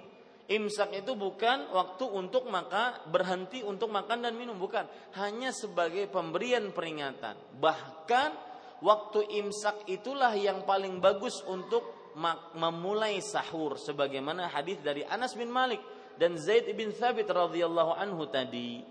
Imsak 0.51 0.91
itu 0.99 1.15
bukan 1.15 1.71
waktu 1.71 2.11
untuk 2.11 2.51
maka 2.51 2.99
berhenti 3.07 3.63
untuk 3.63 3.87
makan 3.95 4.27
dan 4.27 4.35
minum, 4.35 4.59
bukan. 4.59 4.83
Hanya 5.15 5.55
sebagai 5.55 6.11
pemberian 6.11 6.75
peringatan. 6.75 7.39
Bahkan 7.63 8.31
waktu 8.83 9.31
imsak 9.39 9.87
itulah 9.87 10.35
yang 10.35 10.67
paling 10.67 10.99
bagus 10.99 11.39
untuk 11.47 12.11
memulai 12.59 13.23
sahur 13.23 13.79
sebagaimana 13.79 14.51
hadis 14.51 14.83
dari 14.83 15.07
Anas 15.07 15.39
bin 15.39 15.47
Malik 15.47 15.79
dan 16.19 16.35
Zaid 16.35 16.67
bin 16.75 16.91
Thabit 16.91 17.31
radhiyallahu 17.31 17.95
anhu 17.95 18.27
tadi. 18.27 18.83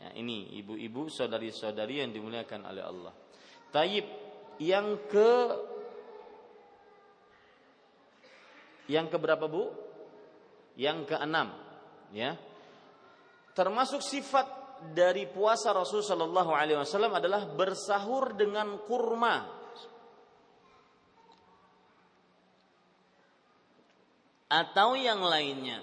Ya, 0.00 0.16
ini 0.16 0.56
ibu-ibu, 0.56 1.12
saudari-saudari 1.12 2.00
yang 2.00 2.16
dimuliakan 2.16 2.64
oleh 2.64 2.80
Allah. 2.80 3.12
Taib 3.68 4.08
yang 4.56 4.96
ke 5.04 5.32
yang 8.88 9.12
keberapa 9.12 9.44
Bu? 9.44 9.87
Yang 10.78 11.10
keenam, 11.10 11.50
ya. 12.14 12.38
Termasuk 13.50 13.98
sifat 13.98 14.46
dari 14.94 15.26
puasa 15.26 15.74
Rasul 15.74 16.06
Shallallahu 16.06 16.54
Alaihi 16.54 16.78
Wasallam 16.78 17.18
adalah 17.18 17.50
bersahur 17.50 18.38
dengan 18.38 18.78
kurma. 18.86 19.58
Atau 24.46 24.94
yang 24.94 25.18
lainnya. 25.18 25.82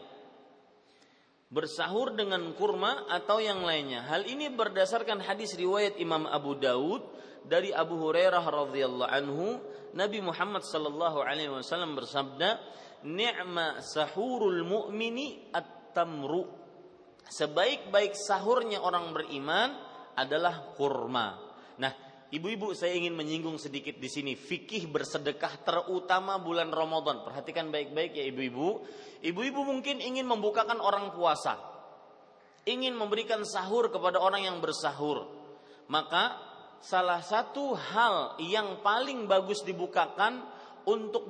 Bersahur 1.51 2.15
dengan 2.15 2.55
kurma 2.55 3.05
atau 3.11 3.43
yang 3.43 3.67
lainnya. 3.67 4.07
Hal 4.07 4.23
ini 4.23 4.47
berdasarkan 4.47 5.21
hadis 5.21 5.53
riwayat 5.59 5.99
Imam 5.99 6.23
Abu 6.25 6.55
Daud 6.55 7.03
dari 7.45 7.69
Abu 7.69 7.99
Hurairah 7.99 8.41
radhiyallahu 8.41 9.11
anhu, 9.11 9.61
Nabi 9.93 10.19
Muhammad 10.23 10.65
sallallahu 10.65 11.21
alaihi 11.21 11.53
wasallam 11.53 11.93
bersabda, 11.93 12.57
ni'ma 13.05 13.85
sahurul 13.85 14.65
mu'mini 14.65 15.53
at-tamru. 15.53 16.43
Sebaik-baik 17.25 18.17
sahurnya 18.17 18.81
orang 18.81 19.13
beriman 19.13 19.69
adalah 20.17 20.73
kurma. 20.73 21.37
Nah, 21.81 21.93
ibu-ibu 22.33 22.73
saya 22.73 22.97
ingin 22.97 23.13
menyinggung 23.13 23.57
sedikit 23.61 23.97
di 23.97 24.09
sini 24.09 24.33
fikih 24.33 24.89
bersedekah 24.89 25.61
terutama 25.61 26.41
bulan 26.41 26.73
Ramadan. 26.73 27.21
Perhatikan 27.21 27.69
baik-baik 27.69 28.17
ya 28.17 28.25
ibu-ibu. 28.29 28.85
Ibu-ibu 29.21 29.61
mungkin 29.65 30.01
ingin 30.01 30.25
membukakan 30.25 30.81
orang 30.81 31.13
puasa. 31.13 31.57
Ingin 32.65 32.97
memberikan 32.97 33.45
sahur 33.45 33.93
kepada 33.93 34.17
orang 34.17 34.45
yang 34.45 34.57
bersahur. 34.57 35.29
Maka 35.85 36.33
salah 36.81 37.21
satu 37.21 37.77
hal 37.77 38.37
yang 38.41 38.81
paling 38.81 39.29
bagus 39.29 39.61
dibukakan 39.61 40.54
untuk 40.85 41.29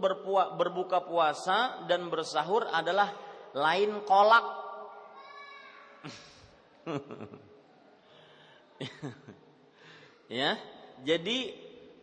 berbuka 0.56 1.08
puasa 1.08 1.88
dan 1.88 2.12
bersahur 2.12 2.68
adalah 2.68 3.16
lain 3.56 4.04
kolak. 4.04 4.44
ya, 10.30 10.60
jadi 11.02 11.38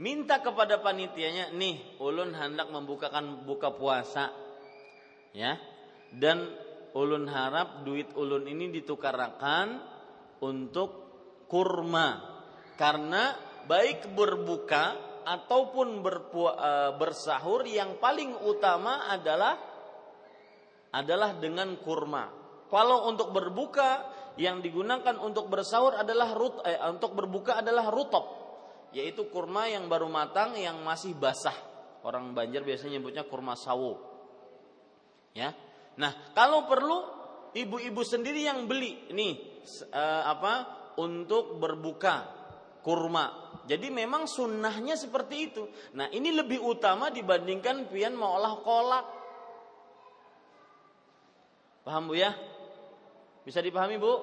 minta 0.01 0.41
kepada 0.41 0.81
panitianya, 0.81 1.53
nih 1.55 2.01
ulun 2.01 2.35
hendak 2.35 2.73
membukakan 2.73 3.45
buka 3.47 3.71
puasa, 3.77 4.33
ya, 5.37 5.61
dan 6.17 6.51
ulun 6.97 7.29
harap 7.31 7.85
duit 7.87 8.11
ulun 8.17 8.49
ini 8.49 8.73
ditukarakan 8.75 9.79
untuk 10.43 10.91
kurma, 11.47 12.19
karena 12.81 13.37
baik 13.69 14.11
berbuka 14.17 15.12
ataupun 15.23 16.03
berpua, 16.03 16.53
e, 16.55 16.71
bersahur 16.99 17.67
yang 17.67 17.97
paling 17.99 18.35
utama 18.47 19.09
adalah 19.11 19.59
adalah 20.93 21.41
dengan 21.41 21.81
kurma. 21.81 22.29
Kalau 22.69 23.09
untuk 23.09 23.33
berbuka 23.33 24.09
yang 24.41 24.65
digunakan 24.65 25.17
untuk 25.21 25.49
bersahur 25.49 25.97
adalah 25.97 26.33
rut 26.33 26.65
eh, 26.65 26.81
untuk 26.89 27.13
berbuka 27.13 27.61
adalah 27.61 27.89
rutop, 27.93 28.25
yaitu 28.97 29.29
kurma 29.29 29.69
yang 29.69 29.89
baru 29.89 30.09
matang 30.09 30.57
yang 30.57 30.81
masih 30.81 31.17
basah. 31.17 31.57
Orang 32.03 32.33
Banjar 32.37 32.65
biasanya 32.65 32.99
nyebutnya 32.99 33.25
kurma 33.29 33.55
sawo. 33.57 34.01
Ya. 35.33 35.53
Nah, 35.97 36.33
kalau 36.33 36.65
perlu 36.69 36.99
ibu-ibu 37.53 38.01
sendiri 38.05 38.49
yang 38.49 38.65
beli 38.65 39.13
nih 39.13 39.65
eh, 39.93 40.23
apa 40.25 40.81
untuk 41.01 41.57
berbuka 41.57 42.42
kurma. 42.83 43.55
Jadi 43.65 43.89
memang 43.95 44.27
sunnahnya 44.27 44.99
seperti 44.99 45.37
itu. 45.49 45.63
Nah 45.95 46.11
ini 46.11 46.35
lebih 46.35 46.59
utama 46.61 47.09
dibandingkan 47.15 47.87
pian 47.87 48.13
mau 48.19 48.37
olah 48.37 48.55
kolak. 48.61 49.07
Paham 51.83 52.11
bu 52.11 52.15
ya? 52.19 52.31
Bisa 53.43 53.59
dipahami 53.59 53.99
Bu? 53.99 54.15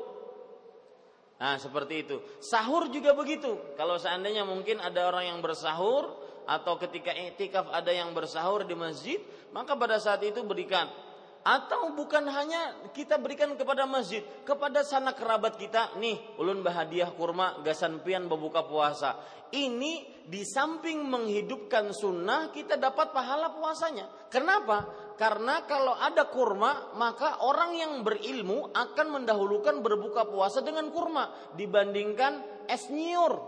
Nah, 1.39 1.55
seperti 1.55 2.03
itu. 2.03 2.19
Sahur 2.43 2.91
juga 2.91 3.15
begitu. 3.15 3.55
Kalau 3.79 3.95
seandainya 3.95 4.43
mungkin 4.43 4.83
ada 4.83 5.07
orang 5.07 5.31
yang 5.35 5.39
bersahur 5.39 6.11
atau 6.43 6.75
ketika 6.75 7.15
iktikaf 7.15 7.71
ada 7.71 7.91
yang 7.95 8.11
bersahur 8.11 8.67
di 8.67 8.75
masjid, 8.75 9.19
maka 9.55 9.75
pada 9.79 9.99
saat 10.03 10.19
itu 10.23 10.43
berikan 10.43 10.91
atau 11.39 11.95
bukan 11.95 12.27
hanya 12.27 12.91
kita 12.91 13.15
berikan 13.15 13.55
kepada 13.55 13.87
masjid, 13.87 14.19
kepada 14.43 14.83
sanak 14.83 15.15
kerabat 15.15 15.55
kita, 15.55 15.95
nih 15.95 16.19
ulun 16.35 16.59
bahadiah 16.59 17.07
kurma 17.15 17.63
gasan 17.63 18.03
pian 18.03 18.27
berbuka 18.27 18.67
puasa. 18.67 19.15
Ini 19.49 20.21
di 20.29 20.45
samping 20.45 21.09
menghidupkan 21.09 21.89
sunnah 21.89 22.53
kita 22.53 22.77
dapat 22.77 23.15
pahala 23.15 23.55
puasanya. 23.55 24.29
Kenapa? 24.29 24.85
Karena 25.17 25.65
kalau 25.65 25.97
ada 25.97 26.29
kurma, 26.29 26.93
maka 26.93 27.41
orang 27.41 27.71
yang 27.75 27.93
berilmu 28.05 28.69
akan 28.69 29.07
mendahulukan 29.19 29.81
berbuka 29.81 30.29
puasa 30.29 30.61
dengan 30.61 30.93
kurma 30.93 31.33
dibandingkan 31.57 32.45
es 32.69 32.93
nyiur. 32.93 33.41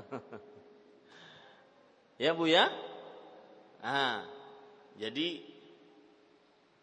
ya 2.24 2.32
Bu 2.32 2.48
ya? 2.48 2.72
Nah, 3.84 4.24
jadi 4.96 5.55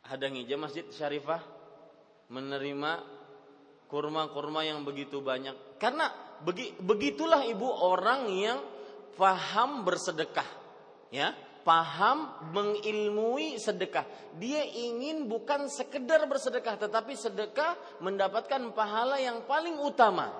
hadangi 0.07 0.43
aja 0.47 0.55
Masjid 0.59 0.85
Syarifah 0.87 1.41
menerima 2.31 2.91
kurma-kurma 3.87 4.65
yang 4.65 4.81
begitu 4.81 5.21
banyak. 5.21 5.77
Karena 5.77 6.09
begitulah 6.81 7.45
Ibu 7.45 7.67
orang 7.67 8.31
yang 8.33 8.59
paham 9.13 9.85
bersedekah. 9.85 10.65
Ya, 11.13 11.37
paham 11.61 12.49
mengilmui 12.51 13.61
sedekah. 13.61 14.03
Dia 14.41 14.65
ingin 14.65 15.29
bukan 15.29 15.69
sekedar 15.69 16.25
bersedekah 16.25 16.75
tetapi 16.81 17.13
sedekah 17.13 17.77
mendapatkan 18.01 18.73
pahala 18.73 19.21
yang 19.21 19.45
paling 19.45 19.77
utama. 19.77 20.33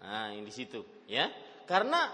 Nah, 0.00 0.32
ini 0.32 0.48
di 0.48 0.54
situ, 0.54 0.80
ya. 1.04 1.28
Karena 1.68 2.08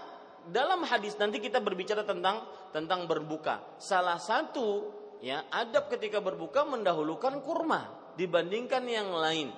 dalam 0.51 0.83
hadis 0.83 1.15
nanti 1.15 1.39
kita 1.39 1.63
berbicara 1.63 2.03
tentang 2.03 2.43
tentang 2.75 3.07
berbuka. 3.07 3.79
Salah 3.79 4.19
satu 4.19 4.96
ya 5.21 5.45
adab 5.49 5.89
ketika 5.93 6.21
berbuka 6.21 6.65
mendahulukan 6.67 7.41
kurma 7.41 8.13
dibandingkan 8.17 8.83
yang 8.85 9.13
lain. 9.13 9.49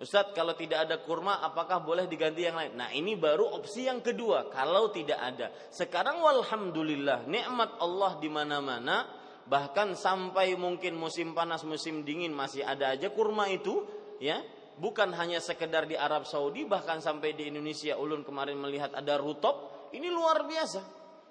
Ustadz 0.00 0.32
kalau 0.32 0.56
tidak 0.56 0.88
ada 0.88 0.96
kurma 1.04 1.44
apakah 1.44 1.84
boleh 1.84 2.08
diganti 2.08 2.48
yang 2.48 2.56
lain? 2.56 2.72
Nah 2.72 2.88
ini 2.88 3.20
baru 3.20 3.52
opsi 3.60 3.84
yang 3.84 4.00
kedua 4.00 4.48
kalau 4.48 4.88
tidak 4.88 5.20
ada. 5.20 5.52
Sekarang 5.68 6.24
walhamdulillah 6.24 7.28
nikmat 7.28 7.76
Allah 7.76 8.16
di 8.16 8.32
mana-mana 8.32 9.04
bahkan 9.44 9.92
sampai 9.92 10.56
mungkin 10.56 10.96
musim 10.96 11.36
panas 11.36 11.68
musim 11.68 12.00
dingin 12.00 12.32
masih 12.32 12.64
ada 12.64 12.96
aja 12.96 13.12
kurma 13.12 13.52
itu 13.52 13.84
ya 14.16 14.40
bukan 14.80 15.12
hanya 15.12 15.36
sekedar 15.36 15.84
di 15.84 16.00
Arab 16.00 16.24
Saudi 16.24 16.64
bahkan 16.64 17.04
sampai 17.04 17.36
di 17.36 17.52
Indonesia 17.52 18.00
ulun 18.00 18.24
kemarin 18.24 18.56
melihat 18.56 18.96
ada 18.96 19.20
rutop 19.20 19.88
ini 19.92 20.08
luar 20.08 20.48
biasa. 20.48 20.80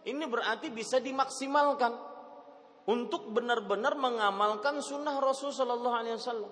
Ini 0.05 0.25
berarti 0.29 0.69
bisa 0.71 1.01
dimaksimalkan 1.01 2.08
untuk 2.89 3.29
benar-benar 3.29 3.93
mengamalkan 3.93 4.81
sunnah 4.81 5.21
Rasul 5.21 5.53
Shallallahu 5.53 5.93
Alaihi 5.93 6.17
Wasallam. 6.17 6.51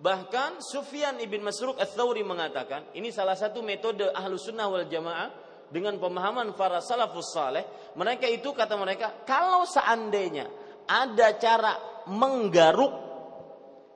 Bahkan 0.00 0.58
Sufyan 0.58 1.22
ibn 1.22 1.46
Masruq 1.46 1.78
al-Thawri 1.78 2.26
mengatakan, 2.26 2.90
ini 2.98 3.14
salah 3.14 3.38
satu 3.38 3.62
metode 3.62 4.10
ahlu 4.10 4.34
sunnah 4.34 4.66
wal 4.66 4.88
jamaah 4.90 5.30
dengan 5.70 5.94
pemahaman 6.02 6.58
para 6.58 6.82
salafus 6.82 7.30
saleh. 7.30 7.94
Mereka 7.94 8.26
itu 8.26 8.50
kata 8.50 8.74
mereka, 8.74 9.22
kalau 9.22 9.62
seandainya 9.62 10.50
ada 10.90 11.38
cara 11.38 12.02
menggaruk 12.10 13.12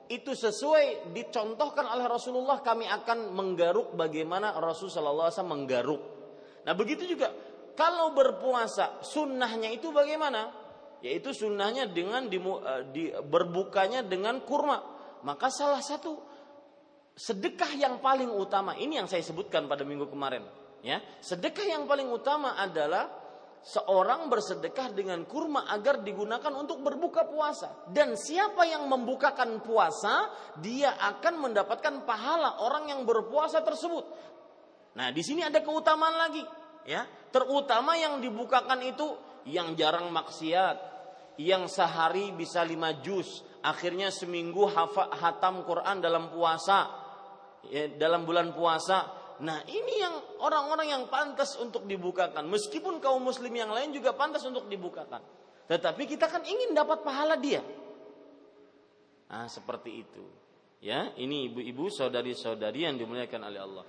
itu 0.05 0.37
sesuai 0.37 1.11
dicontohkan 1.11 1.89
oleh 1.89 2.05
Rasulullah 2.05 2.61
kami 2.61 2.85
akan 2.85 3.33
menggaruk 3.33 3.97
bagaimana 3.97 4.53
Rasul 4.61 4.87
Shallallahu 4.87 5.27
Alaihi 5.27 5.35
Wasallam 5.41 5.55
menggaruk. 5.57 6.01
Nah 6.63 6.73
begitu 6.77 7.09
juga 7.09 7.33
kalau 7.73 8.13
berpuasa 8.13 9.01
sunnahnya 9.01 9.73
itu 9.73 9.89
bagaimana? 9.89 10.64
Yaitu 11.05 11.37
sunnahnya 11.37 11.85
dengan 11.85 12.25
di, 12.25 12.41
eh, 12.41 12.81
di, 12.89 13.03
berbukanya 13.13 14.01
dengan 14.01 14.41
kurma 14.41 14.95
maka 15.25 15.49
salah 15.49 15.81
satu 15.81 16.21
sedekah 17.17 17.73
yang 17.73 17.97
paling 17.97 18.29
utama 18.29 18.77
ini 18.77 19.01
yang 19.01 19.09
saya 19.09 19.25
sebutkan 19.25 19.65
pada 19.65 19.81
minggu 19.81 20.05
kemarin, 20.05 20.45
ya. 20.85 21.01
Sedekah 21.17 21.65
yang 21.65 21.89
paling 21.89 22.05
utama 22.13 22.53
adalah 22.61 23.09
seorang 23.65 24.29
bersedekah 24.29 24.93
dengan 24.93 25.25
kurma 25.25 25.65
agar 25.65 26.05
digunakan 26.05 26.53
untuk 26.53 26.85
berbuka 26.85 27.25
puasa. 27.25 27.89
Dan 27.89 28.13
siapa 28.13 28.69
yang 28.69 28.85
membukakan 28.85 29.65
puasa, 29.65 30.29
dia 30.61 30.93
akan 30.93 31.49
mendapatkan 31.49 32.05
pahala 32.05 32.61
orang 32.61 32.93
yang 32.93 33.01
berpuasa 33.01 33.65
tersebut. 33.65 34.05
Nah, 34.93 35.09
di 35.09 35.25
sini 35.25 35.41
ada 35.41 35.65
keutamaan 35.65 36.21
lagi, 36.21 36.45
ya. 36.85 37.09
Terutama 37.33 37.97
yang 37.97 38.21
dibukakan 38.21 38.77
itu 38.85 39.17
yang 39.49 39.73
jarang 39.73 40.13
maksiat, 40.13 40.94
yang 41.41 41.67
sehari 41.67 42.31
bisa 42.31 42.63
lima 42.63 42.95
jus, 43.03 43.43
akhirnya 43.59 44.11
seminggu 44.11 44.67
hafa, 44.69 45.11
hatam 45.15 45.63
Quran 45.67 45.99
dalam 45.99 46.31
puasa. 46.31 47.03
Ya, 47.65 47.89
dalam 47.97 48.29
bulan 48.29 48.53
puasa. 48.53 49.09
Nah 49.41 49.65
ini 49.67 49.93
yang 49.99 50.15
orang-orang 50.39 50.87
yang 50.93 51.03
pantas 51.09 51.57
untuk 51.57 51.89
dibukakan. 51.89 52.45
Meskipun 52.47 53.01
kaum 53.01 53.25
muslim 53.25 53.51
yang 53.51 53.73
lain 53.73 53.91
juga 53.91 54.13
pantas 54.13 54.45
untuk 54.45 54.69
dibukakan. 54.69 55.19
Tetapi 55.65 56.03
kita 56.05 56.29
kan 56.29 56.45
ingin 56.45 56.77
dapat 56.77 57.01
pahala 57.01 57.35
dia. 57.35 57.65
Nah 59.27 59.49
seperti 59.49 59.91
itu. 60.05 60.23
Ya 60.77 61.09
ini 61.17 61.49
ibu-ibu 61.49 61.89
saudari-saudari 61.89 62.85
yang 62.85 62.95
dimuliakan 63.01 63.41
oleh 63.49 63.59
Allah 63.59 63.85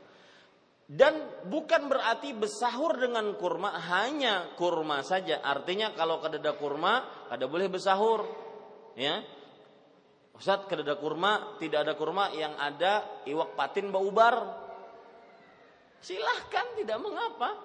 dan 0.86 1.42
bukan 1.50 1.90
berarti 1.90 2.30
bersahur 2.30 2.94
dengan 2.94 3.34
kurma 3.34 3.74
hanya 3.90 4.54
kurma 4.54 5.02
saja 5.02 5.42
artinya 5.42 5.90
kalau 5.98 6.22
kada 6.22 6.38
kurma 6.54 7.26
kada 7.26 7.50
boleh 7.50 7.66
bersahur 7.66 8.22
ya 8.94 9.18
Ustaz 10.36 10.68
kada 10.68 10.84
kurma, 11.00 11.56
tidak 11.56 11.88
ada 11.88 11.96
kurma 11.96 12.28
yang 12.36 12.52
ada 12.60 13.24
iwak 13.24 13.56
patin 13.56 13.88
bau 13.88 14.12
bar. 14.12 14.36
Silahkan 16.04 16.76
tidak 16.76 17.00
mengapa. 17.00 17.56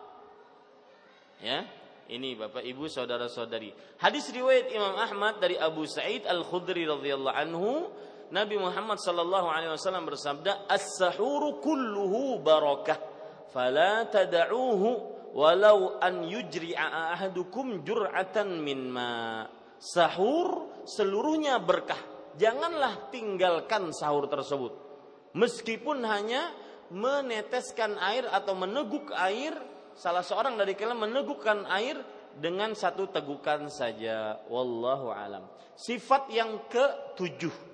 Ya, 1.44 1.68
ini 2.08 2.40
Bapak 2.40 2.64
Ibu 2.64 2.88
saudara-saudari. 2.88 3.76
Hadis 4.00 4.32
riwayat 4.32 4.72
Imam 4.72 4.96
Ahmad 4.96 5.44
dari 5.44 5.60
Abu 5.60 5.84
Sa'id 5.84 6.24
Al-Khudri 6.24 6.88
radhiyallahu 6.88 7.36
anhu, 7.36 7.92
Nabi 8.32 8.56
Muhammad 8.56 9.04
sallallahu 9.04 9.52
alaihi 9.52 9.76
wasallam 9.76 10.08
bersabda, 10.08 10.72
"As-sahuru 10.72 11.60
kulluhu 11.60 12.40
barakah, 12.40 13.11
fala 13.52 14.08
tad'uuhu 14.10 14.90
walau 15.36 16.00
an 16.00 16.26
yujri'a 16.26 17.16
ahadukum 17.16 17.86
jur'atan 17.86 18.60
min 18.64 18.90
ma." 18.90 19.46
Sahur 19.82 20.82
seluruhnya 20.86 21.58
berkah 21.58 21.98
janganlah 22.38 23.10
tinggalkan 23.10 23.92
sahur 23.92 24.30
tersebut. 24.30 24.74
Meskipun 25.32 26.04
hanya 26.04 26.52
meneteskan 26.92 27.96
air 28.04 28.28
atau 28.28 28.52
meneguk 28.52 29.16
air, 29.16 29.56
salah 29.96 30.22
seorang 30.22 30.60
dari 30.60 30.76
kalian 30.76 31.00
menegukkan 31.00 31.64
air 31.72 31.98
dengan 32.36 32.76
satu 32.76 33.08
tegukan 33.08 33.72
saja. 33.72 34.44
Wallahu 34.52 35.12
alam. 35.12 35.48
Sifat 35.76 36.30
yang 36.30 36.68
ketujuh. 36.68 37.71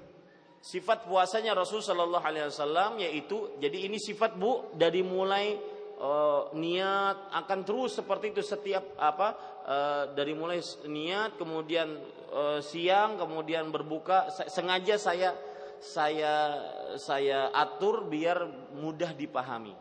Sifat 0.68 1.07
puasanya 1.07 1.55
Rasul 1.55 1.80
Shallallahu 1.80 2.28
Alaihi 2.28 2.51
Wasallam 2.51 2.99
yaitu 2.99 3.55
jadi 3.55 3.88
ini 3.88 3.95
sifat 3.95 4.36
bu 4.36 4.68
dari 4.76 4.99
mulai 4.99 5.55
uh, 5.95 6.51
niat 6.51 7.32
akan 7.32 7.63
terus 7.63 7.95
seperti 7.95 8.36
itu 8.36 8.43
setiap 8.43 8.84
apa 8.99 9.28
uh, 9.63 10.03
dari 10.11 10.36
mulai 10.36 10.59
niat 10.91 11.39
kemudian 11.39 11.88
uh, 12.36 12.59
siang 12.59 13.15
kemudian 13.15 13.72
berbuka 13.72 14.28
sengaja 14.51 14.99
saya 14.99 15.32
saya 15.80 16.59
saya 16.99 17.47
atur 17.55 18.03
biar 18.03 18.43
mudah 18.76 19.15
dipahami. 19.15 19.72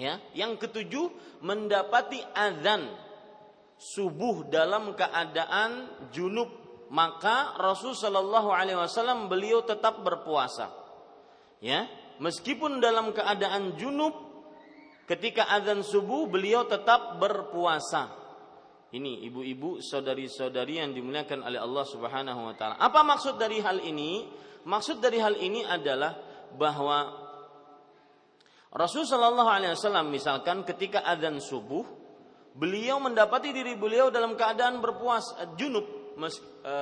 Ya, 0.00 0.24
yang 0.32 0.56
ketujuh 0.56 1.12
mendapati 1.44 2.24
azan 2.32 2.96
subuh 3.76 4.48
dalam 4.48 4.96
keadaan 4.96 5.88
junub 6.16 6.65
maka 6.90 7.58
Rasul 7.58 7.94
Shallallahu 7.98 8.50
Alaihi 8.52 8.78
Wasallam 8.78 9.26
beliau 9.26 9.62
tetap 9.66 10.02
berpuasa. 10.06 10.70
Ya, 11.58 11.88
meskipun 12.20 12.78
dalam 12.78 13.10
keadaan 13.16 13.74
junub 13.80 14.12
ketika 15.08 15.48
azan 15.50 15.80
subuh 15.82 16.28
beliau 16.28 16.68
tetap 16.68 17.16
berpuasa. 17.16 18.26
Ini 18.94 19.26
ibu-ibu, 19.26 19.82
saudari-saudari 19.82 20.78
yang 20.78 20.94
dimuliakan 20.94 21.42
oleh 21.42 21.58
Allah 21.58 21.84
Subhanahu 21.84 22.40
wa 22.46 22.54
taala. 22.54 22.78
Apa 22.78 23.02
maksud 23.02 23.34
dari 23.34 23.58
hal 23.58 23.82
ini? 23.82 24.30
Maksud 24.66 25.02
dari 25.02 25.18
hal 25.18 25.38
ini 25.38 25.66
adalah 25.66 26.14
bahwa 26.54 27.26
Rasul 28.76 29.08
Shallallahu 29.08 29.50
Alaihi 29.50 29.72
Wasallam 29.72 30.12
misalkan 30.12 30.62
ketika 30.62 31.02
adzan 31.02 31.40
subuh, 31.40 31.82
beliau 32.52 33.00
mendapati 33.00 33.50
diri 33.50 33.72
beliau 33.72 34.12
dalam 34.12 34.36
keadaan 34.36 34.84
berpuasa 34.84 35.56
junub. 35.56 35.86
Mes, 36.16 36.36
e, 36.64 36.74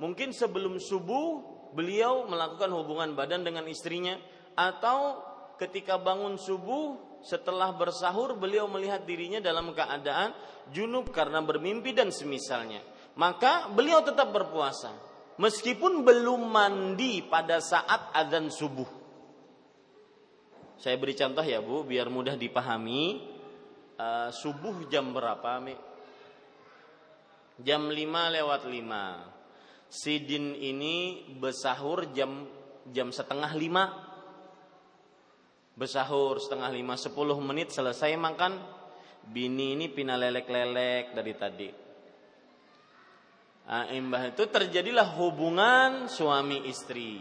mungkin 0.00 0.32
sebelum 0.32 0.80
subuh 0.80 1.54
beliau 1.76 2.24
melakukan 2.24 2.72
hubungan 2.72 3.12
badan 3.12 3.44
dengan 3.44 3.68
istrinya 3.68 4.16
atau 4.56 5.20
ketika 5.60 6.00
bangun 6.00 6.40
subuh 6.40 7.20
setelah 7.24 7.72
bersahur 7.76 8.36
beliau 8.36 8.68
melihat 8.68 9.04
dirinya 9.04 9.40
dalam 9.40 9.72
keadaan 9.72 10.36
junub 10.72 11.12
karena 11.12 11.40
bermimpi 11.40 11.92
dan 11.92 12.12
semisalnya. 12.12 12.80
Maka 13.14 13.70
beliau 13.70 14.02
tetap 14.02 14.32
berpuasa 14.34 14.92
meskipun 15.38 16.02
belum 16.02 16.40
mandi 16.50 17.24
pada 17.26 17.58
saat 17.62 18.14
adzan 18.14 18.50
subuh. 18.50 19.04
Saya 20.78 20.98
beri 20.98 21.14
contoh 21.16 21.40
ya 21.40 21.62
Bu, 21.62 21.86
biar 21.86 22.10
mudah 22.10 22.36
dipahami. 22.36 23.32
Uh, 23.94 24.26
subuh 24.34 24.90
jam 24.90 25.14
berapa, 25.14 25.62
Mi? 25.62 25.78
Jam 27.62 27.86
5 27.86 28.34
lewat 28.34 28.66
5. 28.66 29.34
Sidin 29.94 30.58
ini 30.58 31.22
besahur 31.38 32.10
jam 32.10 32.50
jam 32.90 33.14
setengah 33.14 33.54
lima. 33.54 33.84
Besahur 35.78 36.42
setengah 36.42 36.70
lima, 36.74 36.98
sepuluh 36.98 37.38
menit 37.38 37.70
selesai 37.70 38.18
makan. 38.18 38.58
Bini 39.24 39.78
ini 39.78 39.86
pina 39.88 40.18
lelek-lelek 40.20 41.16
dari 41.16 41.32
tadi 41.38 41.70
Nah, 43.64 43.88
imbah 43.88 44.28
itu 44.28 44.44
terjadilah 44.44 45.16
hubungan 45.16 46.04
suami 46.04 46.68
istri. 46.68 47.16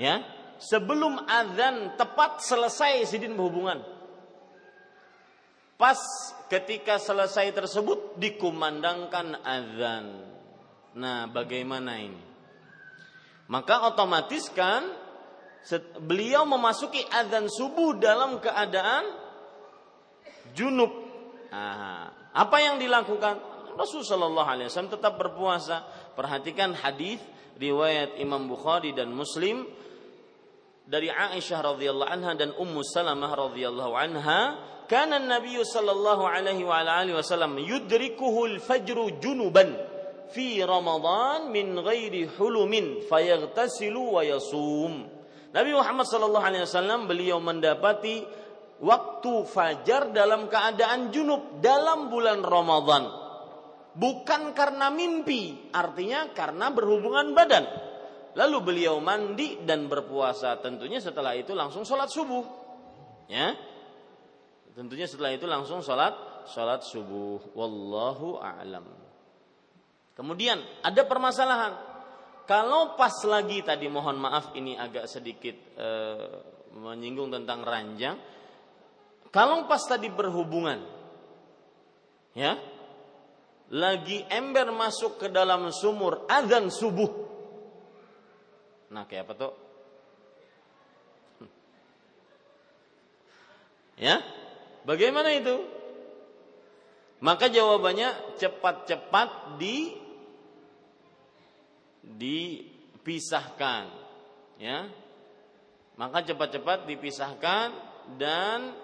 Ya, 0.00 0.24
sebelum 0.56 1.28
azan 1.28 1.92
tepat 2.00 2.40
selesai 2.40 3.04
sidin 3.04 3.36
berhubungan. 3.36 3.84
Pas 5.76 6.00
ketika 6.52 7.00
selesai 7.00 7.56
tersebut 7.56 8.20
dikumandangkan 8.20 9.40
azan. 9.40 10.20
Nah, 10.92 11.24
bagaimana 11.32 11.96
ini? 11.96 12.20
Maka 13.48 13.88
otomatis 13.88 14.52
kan 14.52 14.84
beliau 16.04 16.44
memasuki 16.44 17.00
azan 17.08 17.48
subuh 17.48 17.96
dalam 17.96 18.36
keadaan 18.36 19.16
junub. 20.52 20.92
Nah, 21.48 22.12
apa 22.36 22.56
yang 22.60 22.76
dilakukan? 22.76 23.40
Rasul 23.72 24.04
Shallallahu 24.04 24.48
Alaihi 24.52 24.68
Wasallam 24.68 24.92
tetap 24.92 25.16
berpuasa. 25.16 25.88
Perhatikan 26.12 26.76
hadis 26.76 27.24
riwayat 27.56 28.20
Imam 28.20 28.44
Bukhari 28.44 28.92
dan 28.92 29.08
Muslim 29.08 29.64
dari 30.84 31.08
Aisyah 31.08 31.72
radhiyallahu 31.72 32.10
anha 32.12 32.36
dan 32.36 32.52
Ummu 32.52 32.84
Salamah 32.84 33.32
radhiyallahu 33.32 33.96
anha 33.96 34.40
kana 34.92 35.16
Nabi 35.16 35.56
sallallahu 35.56 36.28
alaihi 36.28 36.68
wa 36.68 36.84
alihi 36.84 37.16
wasallam 37.16 37.56
yudrikuhu 37.56 38.44
al-fajr 38.52 39.16
junuban 39.24 39.72
fi 40.36 40.60
Ramadan 40.60 41.48
min 41.48 41.80
ghairi 41.80 42.28
hulumin 42.36 43.00
fayaghtasilu 43.08 44.20
wa 44.20 44.20
yasum. 44.20 45.08
Nabi 45.56 45.72
Muhammad 45.72 46.04
sallallahu 46.04 46.44
alaihi 46.44 46.68
wasallam 46.68 47.08
beliau 47.08 47.40
mendapati 47.40 48.20
waktu 48.84 49.32
fajar 49.48 50.12
dalam 50.12 50.52
keadaan 50.52 51.08
junub 51.08 51.64
dalam 51.64 52.12
bulan 52.12 52.44
Ramadan 52.44 53.22
bukan 53.96 54.56
karena 54.56 54.88
mimpi, 54.92 55.72
artinya 55.72 56.32
karena 56.32 56.68
berhubungan 56.68 57.32
badan. 57.32 57.64
Lalu 58.32 58.58
beliau 58.64 58.96
mandi 58.96 59.60
dan 59.60 59.92
berpuasa. 59.92 60.56
Tentunya 60.64 60.96
setelah 61.04 61.36
itu 61.36 61.52
langsung 61.52 61.84
sholat 61.84 62.08
subuh. 62.08 62.44
Ya, 63.28 63.52
tentunya 64.72 65.06
setelah 65.06 65.32
itu 65.32 65.44
langsung 65.48 65.80
sholat 65.84 66.32
sholat 66.48 66.82
subuh. 66.82 67.54
Wallahu 67.54 68.40
a'lam. 68.40 68.86
Kemudian 70.12 70.60
ada 70.84 71.02
permasalahan. 71.06 71.72
Kalau 72.44 72.98
pas 72.98 73.14
lagi 73.24 73.62
tadi 73.62 73.86
mohon 73.86 74.18
maaf 74.18 74.52
ini 74.58 74.74
agak 74.74 75.06
sedikit 75.06 75.54
e, 75.78 75.88
menyinggung 76.74 77.30
tentang 77.30 77.62
ranjang. 77.62 78.18
Kalau 79.32 79.64
pas 79.64 79.80
tadi 79.88 80.12
berhubungan, 80.12 80.84
ya 82.36 82.60
lagi 83.72 84.20
ember 84.28 84.68
masuk 84.68 85.16
ke 85.16 85.32
dalam 85.32 85.72
sumur 85.72 86.28
azan 86.28 86.68
subuh. 86.68 87.08
Nah, 88.92 89.08
kayak 89.08 89.24
apa 89.24 89.34
tuh? 89.38 89.52
Ya? 94.02 94.20
Bagaimana 94.82 95.30
itu? 95.34 95.62
Maka 97.22 97.46
jawabannya 97.46 98.34
cepat-cepat 98.34 99.58
di 99.62 99.94
dipisahkan, 102.02 103.86
ya. 104.58 104.90
Maka 105.94 106.26
cepat-cepat 106.26 106.90
dipisahkan 106.90 107.70
dan 108.18 108.74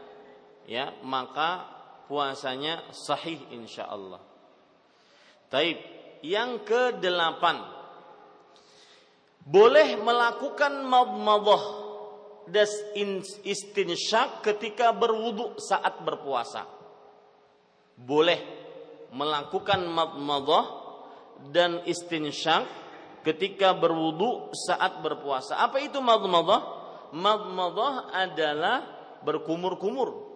ya, 0.70 0.94
maka 1.03 1.66
puasanya 2.07 2.94
sahih 2.94 3.42
insyaallah. 3.51 4.22
Taib. 5.51 5.78
Yang 6.18 6.51
ke 6.66 6.82
delapan. 6.99 7.62
Boleh 9.46 9.94
melakukan 10.03 10.82
madmadah 10.82 11.78
dan 12.49 12.68
istinsyak 13.44 14.44
ketika 14.44 14.92
berwudu 14.92 15.57
saat 15.61 16.01
berpuasa. 16.03 16.64
Boleh 17.99 18.38
melakukan 19.12 19.84
madmadah 19.88 20.64
dan 21.51 21.82
istinsyak 21.84 22.66
ketika 23.24 23.74
berwudu 23.76 24.53
saat 24.55 25.01
berpuasa. 25.05 25.59
Apa 25.61 25.82
itu 25.82 25.99
madmadah? 26.01 26.76
Madmadah 27.12 28.12
adalah 28.12 28.76
berkumur-kumur. 29.24 30.28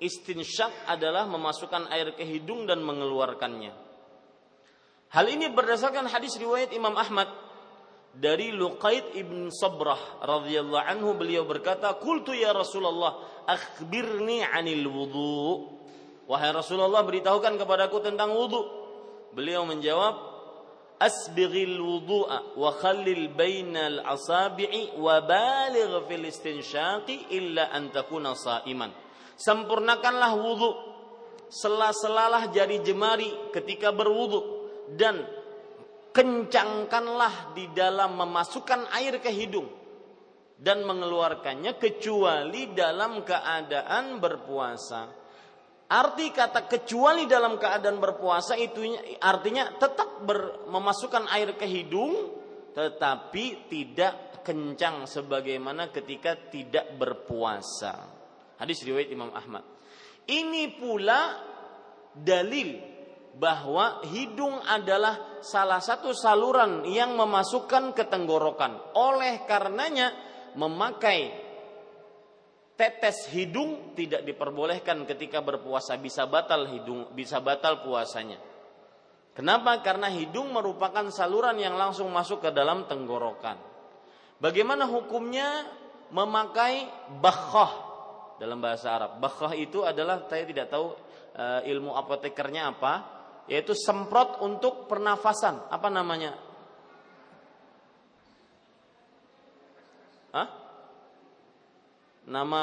Istinsyak 0.00 0.90
adalah 0.90 1.24
memasukkan 1.28 1.88
air 1.92 2.12
ke 2.16 2.24
hidung 2.26 2.66
dan 2.66 2.82
mengeluarkannya. 2.82 3.72
Hal 5.14 5.26
ini 5.30 5.46
berdasarkan 5.46 6.10
hadis 6.10 6.34
riwayat 6.34 6.74
Imam 6.74 6.98
Ahmad 6.98 7.43
dari 8.14 8.54
Luqaid 8.54 9.18
ibn 9.18 9.50
Sabrah 9.50 10.22
radhiyallahu 10.22 10.86
anhu 10.86 11.18
beliau 11.18 11.42
berkata, 11.46 11.98
"Qultu 11.98 12.30
ya 12.30 12.54
Rasulullah, 12.54 13.18
akhbirni 13.46 14.46
'anil 14.46 14.86
wudu." 14.86 15.74
Wahai 16.30 16.54
Rasulullah, 16.54 17.04
beritahukan 17.04 17.58
kepadaku 17.60 18.00
tentang 18.00 18.32
wudu. 18.32 18.64
Beliau 19.34 19.66
menjawab, 19.66 20.14
"Asbighil 21.02 21.76
wudu'a 21.76 22.54
wa 22.54 22.70
khallil 22.78 23.34
bainal 23.34 24.00
asabi'i 24.06 24.94
wa 24.96 25.20
baligh 25.20 26.06
fil 26.06 26.24
istinsyaqi 26.24 27.34
illa 27.34 27.68
an 27.74 27.90
takuna 27.90 28.32
sa'iman." 28.38 28.94
Sempurnakanlah 29.34 30.32
wudu, 30.38 30.70
sela-selalah 31.50 32.54
jari 32.54 32.78
jemari 32.80 33.28
ketika 33.50 33.90
berwudu 33.90 34.64
dan 34.94 35.43
kencangkanlah 36.14 37.58
di 37.58 37.74
dalam 37.74 38.14
memasukkan 38.14 38.94
air 38.94 39.18
ke 39.18 39.34
hidung 39.34 39.66
dan 40.54 40.86
mengeluarkannya 40.86 41.74
kecuali 41.74 42.70
dalam 42.70 43.26
keadaan 43.26 44.22
berpuasa. 44.22 45.10
Arti 45.84 46.32
kata 46.32 46.70
kecuali 46.70 47.26
dalam 47.26 47.58
keadaan 47.58 47.98
berpuasa 47.98 48.54
itu 48.56 48.80
artinya 49.20 49.74
tetap 49.76 50.22
ber, 50.22 50.64
memasukkan 50.70 51.28
air 51.34 51.58
ke 51.58 51.66
hidung 51.66 52.14
tetapi 52.72 53.68
tidak 53.68 54.40
kencang 54.46 55.10
sebagaimana 55.10 55.90
ketika 55.90 56.38
tidak 56.48 56.94
berpuasa. 56.94 58.06
Hadis 58.62 58.86
riwayat 58.86 59.10
Imam 59.10 59.34
Ahmad. 59.34 59.66
Ini 60.24 60.78
pula 60.78 61.36
dalil 62.14 62.93
bahwa 63.34 64.02
hidung 64.06 64.62
adalah 64.62 65.42
salah 65.42 65.82
satu 65.82 66.14
saluran 66.14 66.86
yang 66.86 67.18
memasukkan 67.18 67.92
ke 67.92 68.06
tenggorokan. 68.06 68.94
Oleh 68.94 69.42
karenanya 69.44 70.14
memakai 70.54 71.44
tetes 72.74 73.30
hidung 73.30 73.94
tidak 73.94 74.26
diperbolehkan 74.26 75.06
ketika 75.06 75.42
berpuasa 75.42 75.94
bisa 75.98 76.26
batal 76.26 76.66
hidung 76.70 77.10
bisa 77.14 77.38
batal 77.38 77.82
puasanya. 77.82 78.38
Kenapa? 79.34 79.82
Karena 79.82 80.06
hidung 80.14 80.54
merupakan 80.54 81.10
saluran 81.10 81.58
yang 81.58 81.74
langsung 81.74 82.06
masuk 82.14 82.38
ke 82.38 82.50
dalam 82.54 82.86
tenggorokan. 82.86 83.58
Bagaimana 84.38 84.86
hukumnya 84.86 85.66
memakai 86.14 86.86
bakhah 87.18 87.72
dalam 88.38 88.62
bahasa 88.62 88.94
Arab? 88.94 89.18
Bakhah 89.18 89.58
itu 89.58 89.82
adalah 89.82 90.22
saya 90.30 90.46
tidak 90.46 90.70
tahu 90.70 90.94
e, 91.34 91.44
ilmu 91.66 91.98
apotekernya 91.98 92.78
apa, 92.78 93.13
yaitu 93.50 93.76
semprot 93.76 94.40
untuk 94.40 94.88
pernafasan. 94.88 95.68
Apa 95.68 95.88
namanya? 95.92 96.36
Hah? 100.34 100.48
Nama 102.24 102.62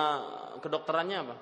kedokterannya 0.59 1.17
apa? 1.21 1.35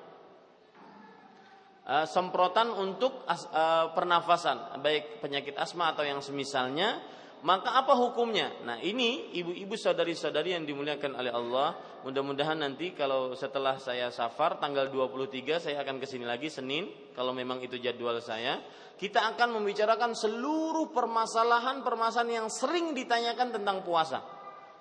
Uh, 1.90 2.06
semprotan 2.06 2.70
untuk 2.70 3.26
uh, 3.26 3.90
pernafasan, 3.98 4.78
baik 4.78 5.26
penyakit 5.26 5.58
asma 5.58 5.90
atau 5.90 6.06
yang 6.06 6.22
semisalnya, 6.22 7.02
maka 7.40 7.72
apa 7.80 7.96
hukumnya? 7.96 8.52
Nah, 8.68 8.84
ini 8.84 9.32
ibu-ibu 9.32 9.72
saudari-saudari 9.80 10.60
yang 10.60 10.68
dimuliakan 10.68 11.16
oleh 11.16 11.32
Allah, 11.32 11.80
mudah-mudahan 12.04 12.60
nanti 12.60 12.92
kalau 12.92 13.32
setelah 13.32 13.80
saya 13.80 14.12
safar 14.12 14.60
tanggal 14.60 14.92
23 14.92 15.72
saya 15.72 15.80
akan 15.80 16.04
ke 16.04 16.06
sini 16.08 16.28
lagi 16.28 16.52
Senin, 16.52 16.92
kalau 17.16 17.32
memang 17.32 17.64
itu 17.64 17.80
jadwal 17.80 18.20
saya, 18.20 18.60
kita 19.00 19.24
akan 19.36 19.56
membicarakan 19.56 20.12
seluruh 20.12 20.92
permasalahan-permasalahan 20.92 22.44
yang 22.44 22.48
sering 22.52 22.92
ditanyakan 22.92 23.56
tentang 23.56 23.88
puasa. 23.88 24.20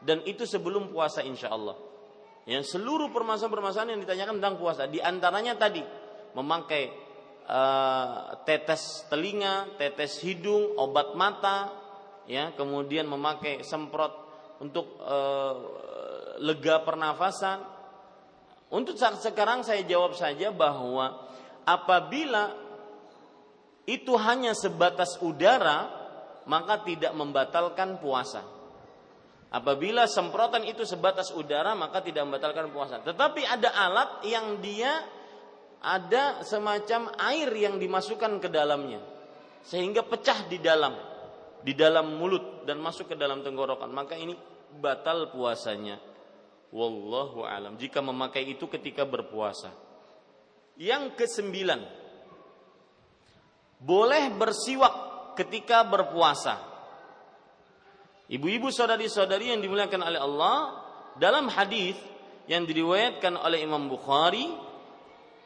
Dan 0.03 0.27
itu 0.27 0.43
sebelum 0.43 0.91
puasa 0.91 1.23
insya 1.23 1.55
Allah. 1.55 1.79
Yang 2.43 2.75
seluruh 2.75 3.15
permasalahan-permasalahan 3.15 3.95
yang 3.95 4.03
ditanyakan 4.03 4.35
tentang 4.43 4.59
puasa, 4.59 4.91
di 4.91 4.99
antaranya 4.99 5.55
tadi 5.55 5.83
memakai 6.35 6.91
uh, 7.47 8.35
tetes 8.43 9.07
telinga, 9.07 9.79
tetes 9.79 10.19
hidung, 10.27 10.75
obat 10.75 11.15
mata, 11.15 11.88
ya, 12.29 12.53
kemudian 12.55 13.09
memakai 13.09 13.64
semprot 13.64 14.12
untuk 14.61 15.01
uh, 15.03 15.57
lega 16.39 16.85
pernafasan. 16.85 17.64
Untuk 18.68 19.01
saat 19.01 19.18
sekarang 19.24 19.64
saya 19.64 19.81
jawab 19.89 20.12
saja 20.12 20.53
bahwa 20.53 21.24
apabila 21.64 22.53
itu 23.89 24.12
hanya 24.20 24.53
sebatas 24.53 25.16
udara, 25.24 25.89
maka 26.45 26.85
tidak 26.85 27.16
membatalkan 27.16 27.97
puasa. 27.97 28.45
Apabila 29.49 30.05
semprotan 30.05 30.68
itu 30.68 30.85
sebatas 30.85 31.33
udara 31.33 31.72
maka 31.72 32.05
tidak 32.05 32.29
membatalkan 32.29 32.68
puasa. 32.68 33.01
Tetapi 33.01 33.49
ada 33.49 33.72
alat 33.72 34.11
yang 34.29 34.61
dia 34.61 34.93
ada 35.81 36.45
semacam 36.45 37.16
air 37.16 37.49
yang 37.57 37.81
dimasukkan 37.81 38.45
ke 38.45 38.49
dalamnya 38.53 39.01
sehingga 39.64 40.05
pecah 40.05 40.45
di 40.51 40.59
dalam 40.61 41.08
di 41.63 41.73
dalam 41.75 42.19
mulut 42.19 42.63
dan 42.65 42.79
masuk 42.79 43.13
ke 43.13 43.17
dalam 43.19 43.43
tenggorokan. 43.43 43.91
Maka 43.91 44.15
ini 44.15 44.35
batal 44.79 45.33
puasanya. 45.33 45.99
Wallahu 46.69 47.49
alam. 47.49 47.81
Jika 47.81 48.05
memakai 48.05 48.45
itu 48.45 48.69
ketika 48.69 49.09
berpuasa. 49.09 49.73
Yang 50.79 51.19
kesembilan, 51.19 51.81
boleh 53.83 54.31
bersiwak 54.35 54.95
ketika 55.35 55.83
berpuasa. 55.83 56.61
Ibu-ibu 58.29 58.69
saudari-saudari 58.69 59.57
yang 59.57 59.65
dimuliakan 59.65 60.03
oleh 60.05 60.21
Allah, 60.21 60.57
dalam 61.17 61.49
hadis 61.49 61.97
yang 62.47 62.69
diriwayatkan 62.69 63.35
oleh 63.41 63.65
Imam 63.65 63.89
Bukhari, 63.89 64.47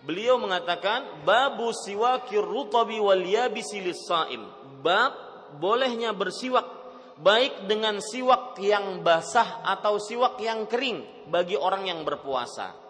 beliau 0.02 0.36
mengatakan 0.36 1.22
babu 1.22 1.70
siwakir 1.70 2.42
rutabi 2.42 2.98
wal 2.98 3.22
yabisi 3.22 3.80
lis-saim. 3.80 4.42
Bab 4.82 5.31
bolehnya 5.58 6.14
bersiwak 6.16 6.82
baik 7.22 7.70
dengan 7.70 8.02
siwak 8.02 8.58
yang 8.58 9.04
basah 9.06 9.62
atau 9.62 10.00
siwak 10.02 10.40
yang 10.42 10.66
kering 10.66 11.30
bagi 11.30 11.54
orang 11.54 11.86
yang 11.86 12.02
berpuasa. 12.02 12.82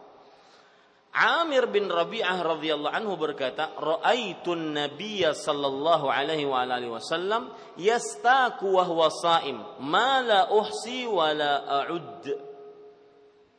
Amir 1.13 1.69
bin 1.69 1.93
Rabi'ah 1.93 2.41
radhiyallahu 2.41 2.97
anhu 2.97 3.21
berkata, 3.21 3.77
"Ra'aitun 3.77 4.73
Nabiyya 4.73 5.37
sallallahu 5.37 6.09
alaihi 6.09 6.49
wa 6.49 6.65
alihi 6.65 6.89
wasallam 6.89 7.53
yastaku 7.77 8.73
wa 8.73 8.89
huwa 8.89 9.13
sha'im, 9.13 9.61
ma 9.85 10.25
la 10.25 10.49
uhsi 10.49 11.05
wa 11.05 11.29
la 11.37 11.85
a'ud." 11.85 12.25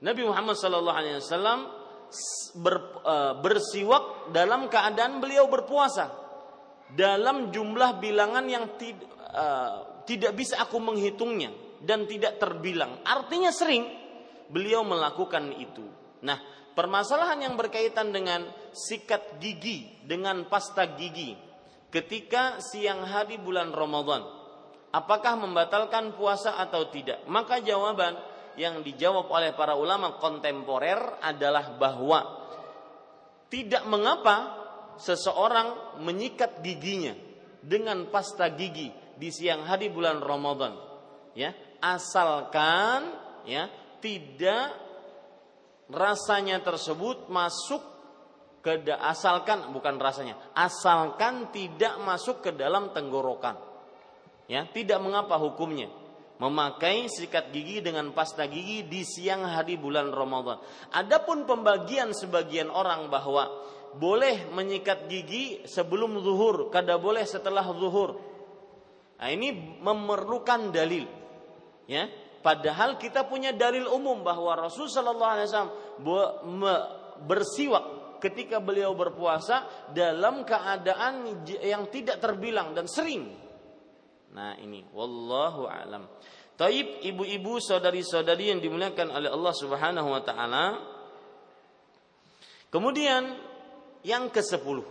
Nabi 0.01 0.21
Muhammad 0.25 0.57
sallallahu 0.57 0.97
alaihi 0.97 1.21
wasallam 1.21 1.69
uh, 1.69 3.37
bersiwak 3.37 4.33
dalam 4.33 4.65
keadaan 4.65 5.21
beliau 5.21 5.45
berpuasa 5.45 6.22
dalam 6.93 7.49
jumlah 7.49 7.97
bilangan 7.97 8.45
yang 8.45 8.77
tid, 8.77 8.97
uh, 9.33 10.03
tidak 10.05 10.37
bisa 10.37 10.61
aku 10.61 10.77
menghitungnya 10.77 11.49
dan 11.81 12.05
tidak 12.05 12.37
terbilang. 12.37 13.01
Artinya 13.03 13.49
sering 13.49 13.83
beliau 14.47 14.85
melakukan 14.85 15.51
itu. 15.57 15.83
Nah, 16.23 16.37
permasalahan 16.73 17.49
yang 17.49 17.55
berkaitan 17.57 18.09
dengan 18.09 18.45
sikat 18.73 19.37
gigi 19.37 20.01
dengan 20.05 20.49
pasta 20.49 20.89
gigi 20.97 21.37
ketika 21.93 22.57
siang 22.57 23.05
hari 23.05 23.37
bulan 23.37 23.69
Ramadan 23.69 24.25
apakah 24.89 25.37
membatalkan 25.37 26.17
puasa 26.17 26.57
atau 26.57 26.89
tidak 26.89 27.21
maka 27.29 27.61
jawaban 27.61 28.17
yang 28.57 28.81
dijawab 28.81 29.29
oleh 29.29 29.53
para 29.53 29.77
ulama 29.77 30.17
kontemporer 30.17 31.21
adalah 31.21 31.77
bahwa 31.77 32.19
tidak 33.53 33.85
mengapa 33.85 34.62
seseorang 34.97 35.99
menyikat 36.01 36.61
giginya 36.61 37.15
dengan 37.63 38.11
pasta 38.11 38.51
gigi 38.51 38.91
di 39.17 39.29
siang 39.31 39.63
hari 39.63 39.87
bulan 39.87 40.19
Ramadan. 40.19 40.73
Ya 41.33 41.55
asalkan 41.79 43.09
ya 43.47 43.71
tidak 44.03 44.75
rasanya 45.91 46.59
tersebut 46.63 47.27
masuk 47.27 47.81
ke 48.63 48.79
asalkan 48.95 49.75
bukan 49.75 49.99
rasanya 49.99 50.39
asalkan 50.55 51.51
tidak 51.51 51.99
masuk 52.03 52.43
ke 52.43 52.51
dalam 52.55 52.95
tenggorokan. 52.95 53.59
Ya 54.47 54.67
tidak 54.67 54.99
mengapa 54.99 55.39
hukumnya. 55.39 55.87
Memakai 56.41 57.07
sikat 57.07 57.55
gigi 57.55 57.79
dengan 57.79 58.11
pasta 58.11 58.43
gigi 58.49 58.83
di 58.83 59.07
siang 59.07 59.47
hari 59.47 59.79
bulan 59.79 60.11
Ramadan. 60.11 60.59
Adapun 60.91 61.47
pembagian 61.47 62.11
sebagian 62.11 62.67
orang 62.67 63.07
bahwa 63.07 63.47
boleh 63.97 64.49
menyikat 64.49 65.05
gigi 65.05 65.65
sebelum 65.69 66.17
zuhur 66.21 66.73
kada 66.73 66.97
boleh 66.97 67.23
setelah 67.25 67.63
zuhur 67.77 68.17
nah 69.17 69.29
ini 69.29 69.79
memerlukan 69.79 70.73
dalil 70.73 71.05
ya 71.85 72.09
Padahal 72.43 72.99
kita 72.99 73.23
punya 73.23 73.55
dalil 73.55 73.87
umum 73.87 74.19
bahwa 74.19 74.67
Rasul 74.67 74.91
Shallallahu 74.91 75.31
Alaihi 75.31 75.47
Wasallam 75.47 75.73
bersiwak 77.23 77.85
ketika 78.19 78.59
beliau 78.59 78.91
berpuasa 78.91 79.87
dalam 79.95 80.43
keadaan 80.43 81.47
yang 81.63 81.87
tidak 81.87 82.19
terbilang 82.19 82.75
dan 82.75 82.91
sering. 82.91 83.31
Nah 84.35 84.59
ini, 84.59 84.83
wallahu 84.91 85.71
alam. 85.71 86.03
Taib 86.59 86.99
ibu-ibu 86.99 87.63
saudari-saudari 87.63 88.51
yang 88.51 88.59
dimuliakan 88.59 89.07
oleh 89.07 89.31
Allah 89.31 89.53
Subhanahu 89.55 90.07
Wa 90.11 90.21
Taala. 90.27 90.65
Kemudian 92.67 93.39
yang 94.03 94.29
ke 94.29 94.43
sepuluh. 94.43 94.85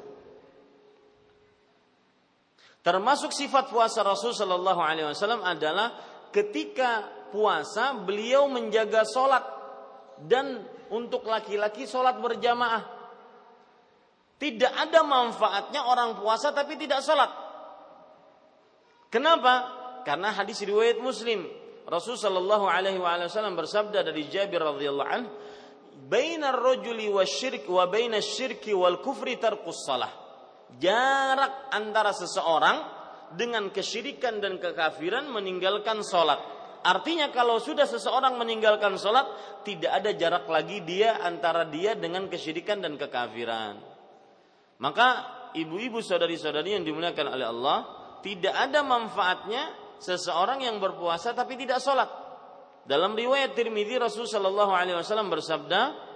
Termasuk 2.83 3.31
sifat 3.31 3.71
puasa 3.71 4.03
Rasul 4.03 4.35
Shallallahu 4.35 4.81
Alaihi 4.83 5.07
Wasallam 5.07 5.47
adalah 5.47 5.95
ketika 6.35 7.07
puasa 7.31 7.95
beliau 7.95 8.51
menjaga 8.51 9.07
sholat 9.07 9.45
dan 10.27 10.67
untuk 10.91 11.23
laki-laki 11.25 11.87
sholat 11.87 12.19
berjamaah. 12.19 12.83
Tidak 14.43 14.73
ada 14.75 15.07
manfaatnya 15.07 15.87
orang 15.87 16.19
puasa 16.19 16.51
tapi 16.51 16.75
tidak 16.75 16.99
sholat. 17.07 17.31
Kenapa? 19.07 19.55
Karena 20.03 20.35
hadis 20.35 20.59
riwayat 20.67 20.99
Muslim. 20.99 21.47
Rasul 21.87 22.19
Shallallahu 22.19 22.67
Alaihi 22.67 22.99
Wasallam 22.99 23.55
bersabda 23.55 24.03
dari 24.03 24.27
Jabir 24.27 24.59
radhiyallahu 24.59 25.11
anhu, 25.11 25.31
bainar 26.09 26.57
rajuli 26.57 27.09
wasyirk 27.09 27.68
wa 27.68 27.88
syirki 28.20 28.76
wal 28.76 29.01
kufri 29.01 29.40
tarkus 29.40 29.84
salah. 29.86 30.12
Jarak 30.80 31.72
antara 31.72 32.16
seseorang 32.16 33.03
dengan 33.36 33.72
kesyirikan 33.72 34.40
dan 34.40 34.61
kekafiran 34.61 35.28
meninggalkan 35.32 36.05
sholat. 36.05 36.40
Artinya 36.82 37.30
kalau 37.30 37.62
sudah 37.62 37.86
seseorang 37.86 38.34
meninggalkan 38.36 38.99
sholat, 38.99 39.24
tidak 39.62 40.03
ada 40.03 40.11
jarak 40.18 40.45
lagi 40.51 40.82
dia 40.82 41.22
antara 41.22 41.68
dia 41.68 41.95
dengan 41.95 42.26
kesyirikan 42.26 42.82
dan 42.82 42.99
kekafiran. 42.99 43.78
Maka 44.82 45.09
ibu-ibu 45.55 46.03
saudari-saudari 46.03 46.74
yang 46.74 46.84
dimuliakan 46.84 47.26
oleh 47.38 47.47
Allah, 47.47 47.78
tidak 48.26 48.51
ada 48.51 48.82
manfaatnya 48.82 49.62
seseorang 50.03 50.66
yang 50.66 50.82
berpuasa 50.82 51.30
tapi 51.38 51.55
tidak 51.55 51.78
sholat. 51.78 52.22
Dalam 52.83 53.14
riwayat 53.14 53.55
Tirmidzi 53.55 53.95
Rasul 53.95 54.26
Shallallahu 54.26 54.74
Alaihi 54.74 54.99
Wasallam 54.99 55.30
bersabda, 55.30 56.11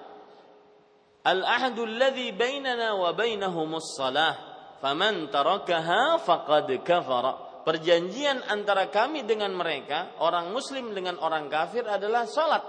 Al 1.27 1.41
ahdu 1.43 1.87
alladhi 1.87 2.35
bainana 2.35 2.99
wa 2.99 3.11
bainahumus 3.15 3.95
salah, 3.95 4.35
faman 4.83 5.31
tarakaha 5.31 6.19
faqad 6.23 6.71
kafara. 6.83 7.63
Perjanjian 7.67 8.47
antara 8.47 8.87
kami 8.95 9.27
dengan 9.27 9.51
mereka, 9.51 10.15
orang 10.23 10.55
muslim 10.55 10.95
dengan 10.95 11.19
orang 11.19 11.51
kafir 11.51 11.83
adalah 11.83 12.23
salat. 12.31 12.63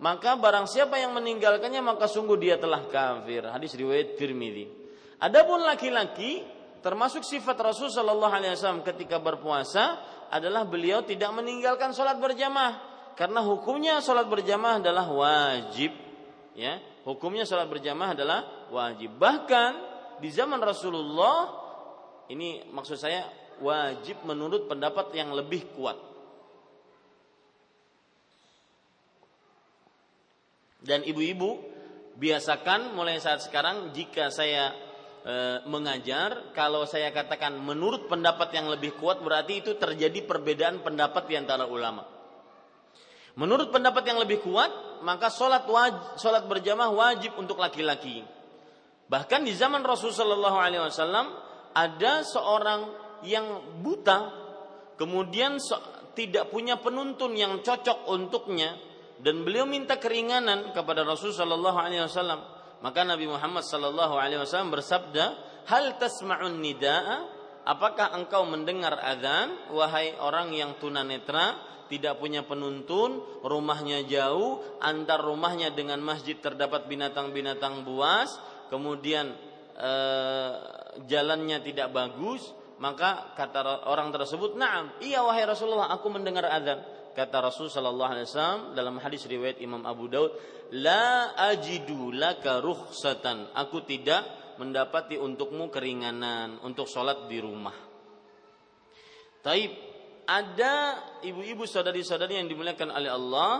Maka 0.00 0.40
barang 0.40 0.64
siapa 0.64 0.96
yang 0.96 1.12
meninggalkannya 1.12 1.84
maka 1.84 2.08
sungguh 2.08 2.40
dia 2.40 2.56
telah 2.56 2.88
kafir. 2.88 3.44
Hadis 3.44 3.76
riwayat 3.76 4.16
Tirmidzi. 4.16 4.66
Adapun 5.20 5.62
laki-laki 5.62 6.42
termasuk 6.80 7.22
sifat 7.22 7.54
Rasul 7.60 7.92
Shallallahu 7.92 8.32
Alaihi 8.32 8.56
Wasallam 8.56 8.82
ketika 8.82 9.20
berpuasa 9.22 10.00
adalah 10.32 10.64
beliau 10.64 11.04
tidak 11.04 11.30
meninggalkan 11.36 11.92
sholat 11.94 12.18
berjamaah 12.18 12.91
karena 13.12 13.44
hukumnya 13.44 14.00
sholat 14.00 14.26
berjamaah 14.28 14.80
adalah 14.80 15.06
wajib 15.12 15.92
ya. 16.56 16.80
Hukumnya 17.02 17.42
sholat 17.42 17.66
berjamaah 17.66 18.14
adalah 18.14 18.40
wajib. 18.70 19.18
Bahkan 19.18 19.70
di 20.22 20.30
zaman 20.30 20.62
Rasulullah 20.62 21.50
ini 22.30 22.62
maksud 22.70 22.94
saya 22.94 23.26
wajib 23.58 24.22
menurut 24.22 24.70
pendapat 24.70 25.10
yang 25.12 25.34
lebih 25.34 25.66
kuat. 25.74 25.98
Dan 30.82 31.06
ibu-ibu 31.06 31.62
biasakan 32.18 32.94
mulai 32.98 33.22
saat 33.22 33.46
sekarang 33.46 33.94
jika 33.94 34.34
saya 34.34 34.74
e, 35.22 35.34
mengajar 35.70 36.50
kalau 36.52 36.82
saya 36.90 37.14
katakan 37.14 37.54
menurut 37.62 38.10
pendapat 38.10 38.50
yang 38.50 38.66
lebih 38.66 38.98
kuat 38.98 39.22
berarti 39.22 39.62
itu 39.62 39.78
terjadi 39.78 40.26
perbedaan 40.26 40.82
pendapat 40.82 41.30
di 41.30 41.34
antara 41.38 41.70
ulama. 41.70 42.11
Menurut 43.32 43.72
pendapat 43.72 44.04
yang 44.04 44.20
lebih 44.20 44.44
kuat, 44.44 45.00
maka 45.00 45.32
sholat 45.32 45.64
wajib, 45.64 46.20
sholat 46.20 46.44
berjamaah 46.44 46.92
wajib 46.92 47.32
untuk 47.40 47.56
laki-laki. 47.56 48.20
Bahkan 49.08 49.40
di 49.44 49.52
zaman 49.56 49.84
Rasulullah 49.84 50.52
SAW 50.88 51.28
ada 51.72 52.12
seorang 52.24 52.80
yang 53.24 53.80
buta, 53.80 54.28
kemudian 55.00 55.56
tidak 56.12 56.52
punya 56.52 56.76
penuntun 56.76 57.32
yang 57.32 57.64
cocok 57.64 58.08
untuknya, 58.12 58.76
dan 59.22 59.44
beliau 59.46 59.64
minta 59.64 59.96
keringanan 59.96 60.76
kepada 60.76 61.06
Rasulullah 61.06 61.88
SAW. 62.08 62.40
Maka 62.82 63.00
Nabi 63.06 63.30
Muhammad 63.30 63.62
wasallam 63.62 64.74
bersabda, 64.74 65.24
"Hal 65.70 65.96
tasma'un 65.96 66.58
nidaa? 66.58 67.40
Apakah 67.62 68.18
engkau 68.18 68.42
mendengar 68.42 68.98
azan 68.98 69.70
wahai 69.70 70.18
orang 70.18 70.50
yang 70.50 70.74
tunanetra, 70.82 71.71
tidak 71.92 72.16
punya 72.16 72.40
penuntun, 72.40 73.20
rumahnya 73.44 74.08
jauh, 74.08 74.64
antar 74.80 75.20
rumahnya 75.20 75.76
dengan 75.76 76.00
masjid 76.00 76.40
terdapat 76.40 76.88
binatang-binatang 76.88 77.84
buas, 77.84 78.32
kemudian 78.72 79.36
eh, 79.76 80.52
jalannya 81.04 81.60
tidak 81.60 81.92
bagus, 81.92 82.56
maka 82.80 83.36
kata 83.36 83.84
orang 83.92 84.08
tersebut, 84.08 84.56
"Na'am, 84.56 85.04
iya 85.04 85.20
wahai 85.20 85.44
Rasulullah, 85.44 85.92
aku 85.92 86.08
mendengar 86.08 86.48
azan." 86.48 86.80
Kata 87.12 87.44
Rasul 87.44 87.68
sallallahu 87.68 88.08
alaihi 88.08 88.24
wasallam 88.24 88.72
dalam 88.72 88.96
hadis 88.96 89.28
riwayat 89.28 89.60
Imam 89.60 89.84
Abu 89.84 90.08
Daud, 90.08 90.32
"La 90.72 91.36
ajidu 91.52 92.08
laka 92.08 92.64
rukhsatan." 92.64 93.52
Aku 93.52 93.84
tidak 93.84 94.56
mendapati 94.56 95.20
untukmu 95.20 95.68
keringanan 95.68 96.56
untuk 96.64 96.88
sholat 96.88 97.28
di 97.28 97.36
rumah. 97.36 97.76
Taib, 99.44 99.91
ada 100.26 100.74
ibu-ibu 101.22 101.66
saudari-saudari 101.66 102.38
yang 102.38 102.46
dimuliakan 102.46 102.90
oleh 102.94 103.10
Allah, 103.10 103.52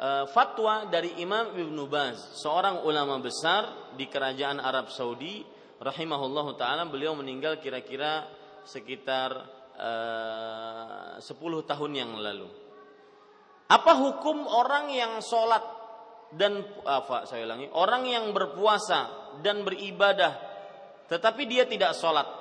eh, 0.00 0.24
fatwa 0.32 0.88
dari 0.88 1.20
Imam 1.20 1.52
Ibnu 1.52 1.84
Baz, 1.86 2.40
seorang 2.40 2.84
ulama 2.84 3.20
besar 3.20 3.92
di 3.96 4.08
kerajaan 4.08 4.60
Arab 4.60 4.88
Saudi, 4.88 5.44
rahimahullah 5.80 6.46
taala, 6.56 6.88
beliau 6.88 7.12
meninggal 7.16 7.60
kira-kira 7.60 8.28
sekitar 8.64 9.30
uh, 9.80 11.16
eh, 11.16 11.24
10 11.24 11.70
tahun 11.70 11.92
yang 11.96 12.12
lalu. 12.20 12.48
Apa 13.70 13.96
hukum 13.96 14.44
orang 14.44 14.92
yang 14.92 15.22
sholat 15.24 15.62
dan 16.30 16.62
apa 16.86 17.26
saya 17.26 17.42
ulangi 17.42 17.66
orang 17.74 18.06
yang 18.06 18.30
berpuasa 18.30 19.34
dan 19.42 19.66
beribadah 19.66 20.38
tetapi 21.10 21.42
dia 21.50 21.66
tidak 21.66 21.90
sholat 21.98 22.39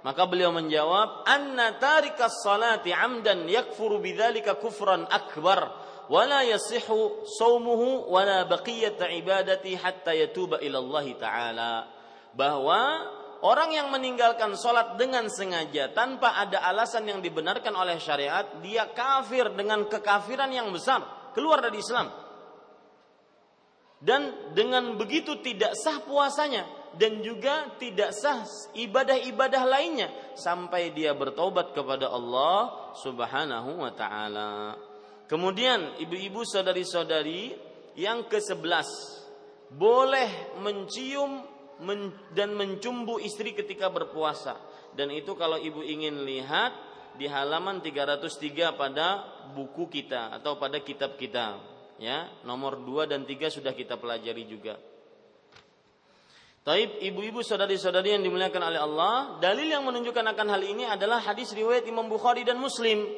maka 0.00 0.24
beliau 0.24 0.48
menjawab 0.52 1.28
anna 1.28 1.76
tarikas 1.76 2.40
salati 2.40 2.92
amdan 2.92 3.44
yakfuru 3.44 4.00
bidzalika 4.00 4.56
kufran 4.56 5.04
akbar 5.08 5.68
wala 6.08 6.40
yasihu 6.42 7.22
saumuhu 7.28 8.08
wala 8.08 8.48
baqiyata 8.48 9.12
ibadati 9.12 9.76
hatta 9.76 10.16
yatuba 10.16 10.58
ila 10.64 10.78
Allah 10.80 11.06
taala 11.20 11.72
bahwa 12.32 12.80
orang 13.44 13.70
yang 13.76 13.88
meninggalkan 13.92 14.56
sholat 14.56 14.96
dengan 14.96 15.28
sengaja 15.28 15.92
tanpa 15.92 16.36
ada 16.40 16.64
alasan 16.64 17.08
yang 17.08 17.20
dibenarkan 17.20 17.72
oleh 17.72 17.96
syariat, 18.00 18.46
dia 18.60 18.88
kafir 18.92 19.52
dengan 19.52 19.88
kekafiran 19.88 20.50
yang 20.52 20.68
besar, 20.70 21.32
keluar 21.36 21.60
dari 21.64 21.80
Islam. 21.80 22.08
Dan 24.00 24.52
dengan 24.56 24.96
begitu 24.96 25.44
tidak 25.44 25.76
sah 25.76 26.00
puasanya 26.00 26.79
dan 26.98 27.22
juga 27.22 27.70
tidak 27.78 28.10
sah 28.10 28.42
ibadah-ibadah 28.74 29.62
lainnya 29.62 30.08
sampai 30.34 30.90
dia 30.90 31.14
bertobat 31.14 31.70
kepada 31.70 32.10
Allah 32.10 32.90
Subhanahu 32.98 33.86
wa 33.86 33.92
taala. 33.94 34.74
Kemudian 35.30 35.94
ibu-ibu 36.02 36.42
saudari-saudari 36.42 37.54
yang 37.94 38.26
ke-11 38.26 38.88
boleh 39.70 40.58
mencium 40.58 41.46
dan 42.34 42.58
mencumbu 42.58 43.22
istri 43.22 43.54
ketika 43.54 43.86
berpuasa. 43.86 44.58
Dan 44.90 45.14
itu 45.14 45.38
kalau 45.38 45.54
ibu 45.54 45.86
ingin 45.86 46.26
lihat 46.26 46.74
di 47.14 47.30
halaman 47.30 47.78
303 47.78 48.74
pada 48.74 49.22
buku 49.54 49.86
kita 49.86 50.34
atau 50.42 50.58
pada 50.58 50.82
kitab 50.82 51.14
kita. 51.14 51.62
Ya, 52.00 52.32
nomor 52.42 52.82
2 52.82 53.06
dan 53.06 53.22
3 53.22 53.52
sudah 53.52 53.70
kita 53.76 54.00
pelajari 54.00 54.48
juga. 54.50 54.89
Taib 56.70 57.02
ibu-ibu 57.02 57.42
saudari-saudari 57.42 58.14
yang 58.14 58.22
dimuliakan 58.22 58.62
oleh 58.62 58.78
Allah, 58.78 59.42
dalil 59.42 59.66
yang 59.66 59.82
menunjukkan 59.82 60.22
akan 60.22 60.46
hal 60.54 60.62
ini 60.62 60.86
adalah 60.86 61.18
hadis 61.18 61.50
riwayat 61.50 61.82
Imam 61.90 62.06
Bukhari 62.06 62.46
dan 62.46 62.62
Muslim 62.62 63.10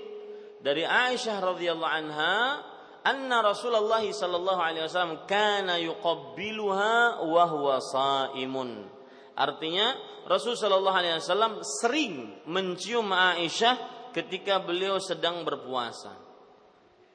dari 0.64 0.88
Aisyah 0.88 1.36
radhiyallahu 1.36 1.84
anha 1.84 2.64
anna 3.05 3.44
Rasulullah 3.44 4.00
sallallahu 4.00 4.57
alaihi 4.57 4.88
wasallam 4.88 5.28
kana 5.28 5.76
yuqabbiluha 5.84 7.28
wa 7.28 7.44
huwa 7.44 7.76
saimun. 7.76 8.88
Artinya 9.36 10.00
Rasul 10.24 10.57
sallallahu 10.57 10.96
alaihi 10.96 11.20
wasallam 11.20 11.61
sering 11.61 12.32
mencium 12.48 13.12
Aisyah 13.12 14.09
ketika 14.16 14.64
beliau 14.64 14.96
sedang 14.96 15.44
berpuasa. 15.44 16.16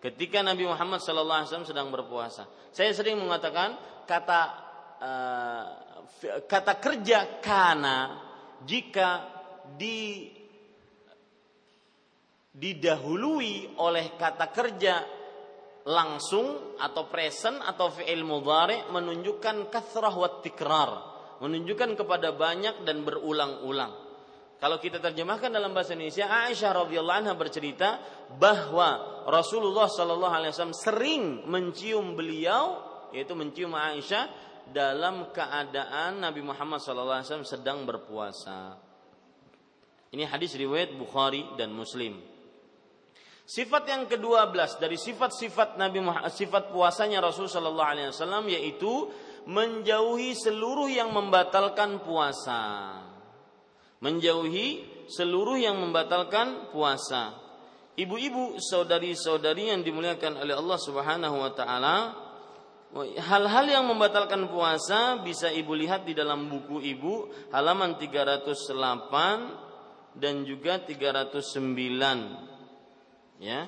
Ketika 0.06 0.46
Nabi 0.46 0.70
Muhammad 0.70 1.02
sallallahu 1.02 1.42
alaihi 1.42 1.50
wasallam 1.50 1.66
sedang 1.66 1.90
berpuasa. 1.90 2.46
Saya 2.70 2.94
sering 2.94 3.18
mengatakan 3.18 3.74
kata 4.06 4.42
uh, 5.02 5.87
kata 6.48 6.74
kerja 6.82 7.42
kana 7.44 7.98
jika 8.66 9.10
di 9.78 10.34
didahului 12.58 13.78
oleh 13.78 14.18
kata 14.18 14.50
kerja 14.50 14.96
langsung 15.88 16.76
atau 16.82 17.08
present 17.08 17.62
atau 17.64 17.94
fi'il 17.94 18.26
mudhari 18.26 18.90
menunjukkan 18.92 19.72
kathrah 19.72 20.12
wa 20.12 20.42
tikrar, 20.44 20.92
menunjukkan 21.40 21.96
kepada 21.96 22.36
banyak 22.36 22.84
dan 22.84 23.06
berulang-ulang. 23.08 24.10
Kalau 24.58 24.82
kita 24.82 24.98
terjemahkan 24.98 25.54
dalam 25.54 25.70
bahasa 25.70 25.94
Indonesia, 25.94 26.26
Aisyah 26.26 26.72
radhiyallahu 26.82 27.20
anha 27.22 27.34
bercerita 27.38 28.02
bahwa 28.42 29.22
Rasulullah 29.30 29.86
sallallahu 29.86 30.34
alaihi 30.34 30.52
wasallam 30.52 30.74
sering 30.76 31.24
mencium 31.46 32.18
beliau 32.18 32.82
yaitu 33.14 33.38
mencium 33.38 33.78
Aisyah 33.78 34.47
dalam 34.72 35.32
keadaan 35.32 36.24
Nabi 36.24 36.42
Muhammad 36.44 36.80
wasallam 36.84 37.48
sedang 37.48 37.84
berpuasa. 37.88 38.78
Ini 40.12 40.24
hadis 40.28 40.56
riwayat 40.56 40.96
Bukhari 40.96 41.44
dan 41.60 41.76
Muslim. 41.76 42.18
Sifat 43.48 43.88
yang 43.88 44.04
ke-12 44.12 44.84
dari 44.84 45.00
sifat-sifat 45.00 45.80
Nabi 45.80 46.04
Muhammad, 46.04 46.36
sifat 46.36 46.68
puasanya 46.72 47.24
Rasul 47.24 47.48
sallallahu 47.48 47.92
alaihi 47.96 48.12
wasallam 48.12 48.44
yaitu 48.52 49.08
menjauhi 49.48 50.36
seluruh 50.36 50.92
yang 50.92 51.16
membatalkan 51.16 52.04
puasa. 52.04 52.92
Menjauhi 54.04 54.84
seluruh 55.08 55.56
yang 55.56 55.80
membatalkan 55.80 56.72
puasa. 56.76 57.40
Ibu-ibu, 57.98 58.62
saudari-saudari 58.62 59.74
yang 59.74 59.82
dimuliakan 59.82 60.44
oleh 60.44 60.54
Allah 60.54 60.78
Subhanahu 60.78 61.36
wa 61.42 61.52
taala, 61.56 61.96
hal-hal 62.96 63.68
yang 63.68 63.84
membatalkan 63.84 64.48
puasa 64.48 65.20
bisa 65.20 65.52
ibu 65.52 65.76
lihat 65.76 66.08
di 66.08 66.16
dalam 66.16 66.48
buku 66.48 66.80
ibu 66.80 67.28
halaman 67.52 68.00
308 68.00 70.16
dan 70.18 70.42
juga 70.48 70.82
309 70.82 73.44
ya 73.44 73.68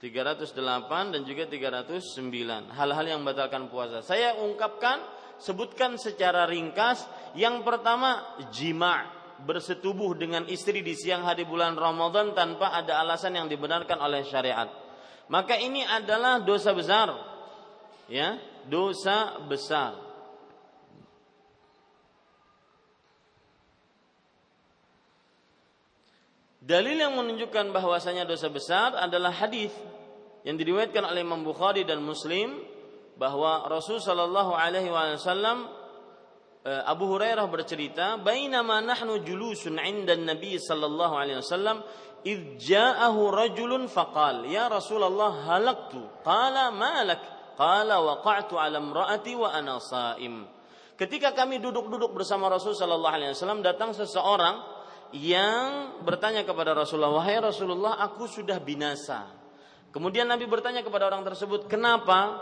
308 0.00 1.12
dan 1.12 1.20
juga 1.28 1.44
309 1.44 2.72
hal-hal 2.72 3.04
yang 3.04 3.20
membatalkan 3.20 3.68
puasa. 3.68 4.00
Saya 4.00 4.32
ungkapkan 4.40 4.96
sebutkan 5.36 6.00
secara 6.00 6.48
ringkas 6.48 7.04
yang 7.36 7.60
pertama 7.60 8.40
jima 8.48 9.20
bersetubuh 9.44 10.16
dengan 10.16 10.48
istri 10.48 10.80
di 10.80 10.96
siang 10.96 11.24
hari 11.24 11.44
bulan 11.44 11.76
Ramadan 11.76 12.32
tanpa 12.32 12.72
ada 12.76 13.00
alasan 13.00 13.36
yang 13.36 13.48
dibenarkan 13.48 14.00
oleh 14.00 14.24
syariat. 14.24 14.68
Maka 15.28 15.60
ini 15.60 15.84
adalah 15.84 16.40
dosa 16.42 16.72
besar. 16.72 17.12
Ya, 18.10 18.42
dosa 18.66 19.38
besar. 19.46 19.94
Dalil 26.58 26.98
yang 26.98 27.14
menunjukkan 27.14 27.70
bahwasanya 27.70 28.26
dosa 28.26 28.50
besar 28.50 28.98
adalah 28.98 29.30
hadis 29.30 29.70
yang 30.42 30.58
diriwayatkan 30.58 31.06
oleh 31.06 31.22
Imam 31.22 31.46
Bukhari 31.46 31.86
dan 31.86 32.02
Muslim 32.02 32.58
bahwa 33.14 33.64
Rasul 33.70 34.02
Shallallahu 34.02 34.58
Alaihi 34.58 34.90
Wasallam 34.90 35.70
eh, 36.66 36.82
Abu 36.84 37.08
Hurairah 37.08 37.46
bercerita, 37.46 38.20
"Bainama 38.20 38.82
nahnu 38.84 39.22
julusun 39.24 39.80
'inda 39.80 40.18
Nabi 40.18 40.60
sallallahu 40.60 41.14
alaihi 41.16 41.40
wasallam, 41.40 41.80
id 42.26 42.60
ja'ahu 42.60 43.32
rajulun 43.32 43.88
faqal, 43.88 44.44
ya 44.44 44.68
Rasulullah 44.68 45.32
halaktu." 45.48 46.00
Qala 46.20 46.68
malak? 46.68 47.39
Qala 47.60 48.00
waqa'tu 48.00 48.56
'ala 48.56 48.80
imra'ati 48.80 49.36
wa 49.36 49.52
ana 49.52 49.76
sha'im. 49.76 50.48
Ketika 50.96 51.36
kami 51.36 51.60
duduk-duduk 51.60 52.16
bersama 52.16 52.48
Rasul 52.48 52.72
sallallahu 52.72 53.12
alaihi 53.12 53.36
wasallam 53.36 53.60
datang 53.60 53.92
seseorang 53.92 54.64
yang 55.12 56.00
bertanya 56.00 56.48
kepada 56.48 56.72
Rasulullah, 56.72 57.20
"Wahai 57.20 57.36
Rasulullah, 57.36 58.00
aku 58.00 58.24
sudah 58.24 58.56
binasa." 58.64 59.28
Kemudian 59.92 60.24
Nabi 60.24 60.48
bertanya 60.48 60.80
kepada 60.80 61.12
orang 61.12 61.20
tersebut, 61.20 61.68
"Kenapa?" 61.68 62.40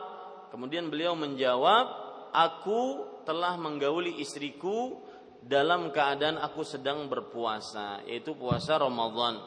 Kemudian 0.54 0.86
beliau 0.86 1.18
menjawab, 1.18 1.86
"Aku 2.30 3.02
telah 3.26 3.58
menggauli 3.58 4.22
istriku 4.22 5.02
dalam 5.42 5.90
keadaan 5.90 6.38
aku 6.38 6.62
sedang 6.62 7.10
berpuasa, 7.10 8.06
yaitu 8.06 8.38
puasa 8.38 8.78
Ramadan." 8.78 9.42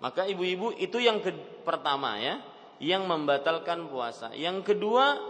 Maka 0.00 0.28
ibu-ibu 0.28 0.76
itu 0.76 1.00
yang 1.00 1.24
pertama 1.64 2.20
ya, 2.20 2.40
yang 2.80 3.04
membatalkan 3.04 3.92
puasa. 3.92 4.32
Yang 4.32 4.74
kedua, 4.74 5.20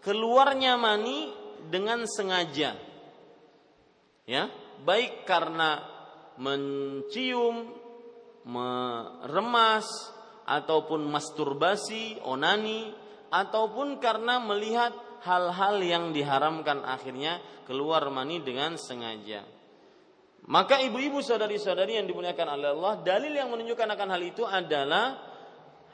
keluarnya 0.00 0.78
mani 0.78 1.34
dengan 1.66 2.06
sengaja. 2.06 2.78
Ya, 4.28 4.48
baik 4.86 5.26
karena 5.26 5.82
mencium, 6.38 7.74
meremas, 8.46 9.88
ataupun 10.48 11.04
masturbasi, 11.04 12.24
onani, 12.24 12.88
ataupun 13.28 14.00
karena 14.00 14.40
melihat 14.40 14.96
hal-hal 15.26 15.76
yang 15.84 16.14
diharamkan 16.16 16.86
akhirnya 16.86 17.42
keluar 17.68 18.08
mani 18.08 18.40
dengan 18.40 18.80
sengaja. 18.80 19.44
Maka 20.48 20.80
ibu-ibu 20.80 21.20
saudari-saudari 21.20 22.00
yang 22.00 22.08
dimuliakan 22.08 22.56
oleh 22.56 22.72
Allah, 22.72 22.94
dalil 23.04 23.36
yang 23.36 23.52
menunjukkan 23.52 23.88
akan 23.92 24.08
hal 24.08 24.22
itu 24.24 24.48
adalah 24.48 25.27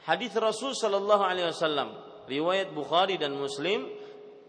hadis 0.05 0.31
Rasul 0.37 0.71
Shallallahu 0.77 1.23
Alaihi 1.25 1.49
Wasallam, 1.49 1.89
riwayat 2.29 2.73
Bukhari 2.73 3.17
dan 3.17 3.33
Muslim. 3.35 3.89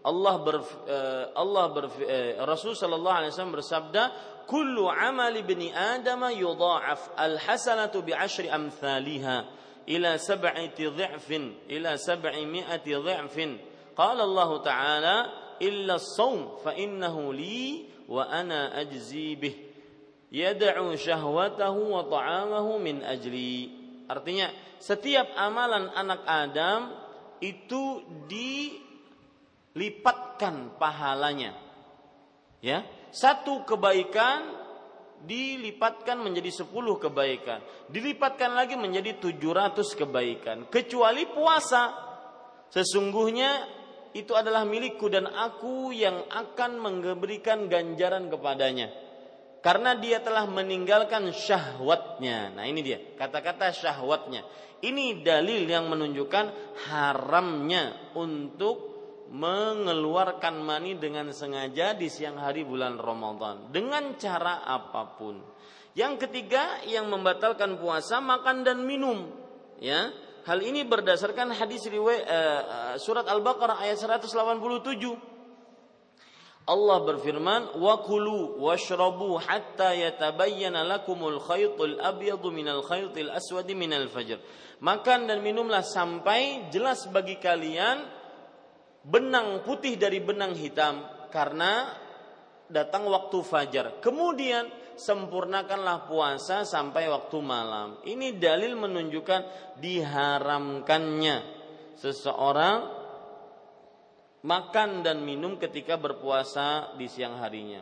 Allah 0.07 0.35
ber, 0.39 0.63
eh, 0.87 1.25
Allah 1.35 1.65
ber, 1.73 1.85
eh, 2.05 2.39
Rasul 2.45 2.77
Shallallahu 2.77 3.17
Alaihi 3.17 3.31
Wasallam 3.35 3.57
bersabda, 3.57 4.03
kullu 4.47 4.87
amali 4.87 5.43
bni 5.43 5.75
adam 5.75 6.23
yudha'af 6.31 7.11
al 7.19 7.37
hasanatu 7.37 8.01
bi 8.01 8.15
ashri 8.15 8.47
amthaliha 8.47 9.45
ila 9.87 10.15
sab'ati 10.15 10.87
dhi'fin 10.87 11.67
ila 11.67 11.99
sab'i 11.99 12.47
mi'ati 12.47 12.95
dhi'fin 12.95 13.59
qala 13.95 14.23
Allah 14.23 14.51
ta'ala 14.63 15.17
illa 15.59 15.99
as-sawm 15.99 16.63
fa 16.63 16.71
innahu 16.71 17.35
li 17.35 17.91
wa 18.07 18.23
ana 18.31 18.71
ajzi 18.79 19.35
bih 19.35 19.55
yad'u 20.31 20.95
syahwatahu 20.95 21.91
wa 21.91 22.07
ta'amahu 22.07 22.79
min 22.79 23.03
ajli 23.03 23.76
artinya 24.07 24.49
setiap 24.79 25.27
amalan 25.35 25.91
anak 25.93 26.23
Adam 26.25 26.91
itu 27.43 28.01
dilipatkan 29.75 30.79
pahalanya 30.79 31.53
ya 32.63 32.81
satu 33.13 33.63
kebaikan 33.63 34.57
dilipatkan 35.23 36.21
menjadi 36.21 36.61
sepuluh 36.61 37.01
kebaikan. 37.01 37.63
Dilipatkan 37.89 38.53
lagi 38.53 38.77
menjadi 38.77 39.17
tujuh 39.17 39.49
ratus 39.55 39.97
kebaikan. 39.97 40.69
Kecuali 40.69 41.25
puasa. 41.25 42.05
Sesungguhnya 42.69 43.65
itu 44.13 44.35
adalah 44.35 44.67
milikku 44.67 45.07
dan 45.07 45.25
aku 45.25 45.95
yang 45.95 46.27
akan 46.29 46.77
memberikan 46.77 47.71
ganjaran 47.71 48.27
kepadanya. 48.27 48.91
Karena 49.67 49.99
dia 49.99 50.23
telah 50.23 50.47
meninggalkan 50.47 51.27
syahwatnya. 51.35 52.55
Nah 52.55 52.63
ini 52.63 52.79
dia, 52.79 53.03
kata-kata 53.19 53.75
syahwatnya. 53.75 54.47
Ini 54.79 55.27
dalil 55.27 55.67
yang 55.67 55.91
menunjukkan 55.91 56.45
haramnya 56.87 58.15
untuk 58.15 58.95
mengeluarkan 59.27 60.63
mani 60.63 60.95
dengan 60.95 61.35
sengaja 61.35 61.91
di 61.99 62.07
siang 62.07 62.39
hari 62.39 62.63
bulan 62.63 62.95
Ramadan 62.95 63.67
dengan 63.67 64.15
cara 64.15 64.63
apa 64.63 65.19
pun. 65.19 65.35
Yang 65.99 66.23
ketiga 66.23 66.87
yang 66.87 67.11
membatalkan 67.11 67.75
puasa 67.75 68.23
makan 68.23 68.63
dan 68.63 68.87
minum, 68.87 69.35
ya. 69.83 70.15
Hal 70.47 70.63
ini 70.63 70.87
berdasarkan 70.87 71.51
hadis 71.51 71.83
riwayat 71.91 72.23
uh, 72.23 72.95
surat 72.95 73.27
Al-Baqarah 73.27 73.83
ayat 73.83 73.99
187. 73.99 74.31
Allah 76.67 76.99
berfirman, 76.99 77.79
"Wa 77.79 78.03
kulu 78.03 78.59
washrabu 78.59 79.39
hatta 79.39 79.95
yatabayyana 79.95 80.83
lakumul 80.83 81.39
khaytul 81.39 81.95
abyadu 82.03 82.51
minal 82.51 82.83
khaytil 82.83 83.31
aswadi 83.31 83.71
minal 83.71 84.11
fajr." 84.11 84.35
Makan 84.83 85.31
dan 85.31 85.39
minumlah 85.39 85.79
sampai 85.81 86.67
jelas 86.67 87.07
bagi 87.07 87.39
kalian 87.39 88.03
benang 89.07 89.63
putih 89.63 89.95
dari 89.95 90.19
benang 90.19 90.53
hitam 90.59 91.07
karena 91.31 91.87
datang 92.67 93.07
waktu 93.07 93.39
fajar. 93.47 94.03
Kemudian 94.03 94.67
sempurnakanlah 94.99 96.03
puasa 96.11 96.67
sampai 96.67 97.07
waktu 97.07 97.37
malam. 97.39 98.03
Ini 98.03 98.35
dalil 98.35 98.75
menunjukkan 98.75 99.41
diharamkannya 99.79 101.37
seseorang 101.95 102.96
makan 104.45 105.01
dan 105.01 105.23
minum 105.25 105.57
ketika 105.57 105.97
berpuasa 105.97 106.93
di 106.99 107.09
siang 107.09 107.39
harinya. 107.41 107.81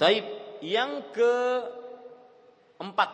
Taib 0.00 0.24
yang 0.64 1.12
keempat 1.14 3.10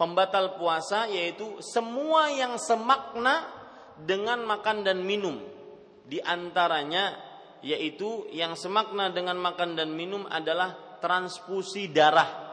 pembatal 0.00 0.56
puasa 0.60 1.08
yaitu 1.08 1.60
semua 1.60 2.32
yang 2.32 2.56
semakna 2.60 3.48
dengan 4.00 4.44
makan 4.48 4.80
dan 4.84 5.04
minum 5.04 5.36
di 6.08 6.16
antaranya 6.24 7.16
yaitu 7.60 8.24
yang 8.32 8.56
semakna 8.56 9.12
dengan 9.12 9.36
makan 9.36 9.76
dan 9.76 9.92
minum 9.92 10.24
adalah 10.28 10.98
transfusi 11.00 11.92
darah. 11.92 12.48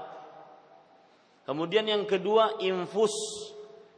Kemudian 1.47 1.87
yang 1.87 2.03
kedua 2.03 2.59
infus. 2.59 3.15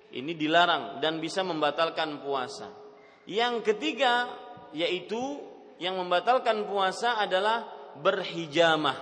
Ini 0.09 0.33
dilarang 0.33 0.97
dan 1.01 1.21
bisa 1.21 1.45
membatalkan 1.45 2.25
puasa. 2.25 2.88
Yang 3.29 3.61
ketiga 3.61 4.25
yaitu 4.73 5.21
yang 5.77 6.01
membatalkan 6.01 6.65
puasa 6.65 7.21
adalah 7.21 7.69
berhijamah. 8.01 8.97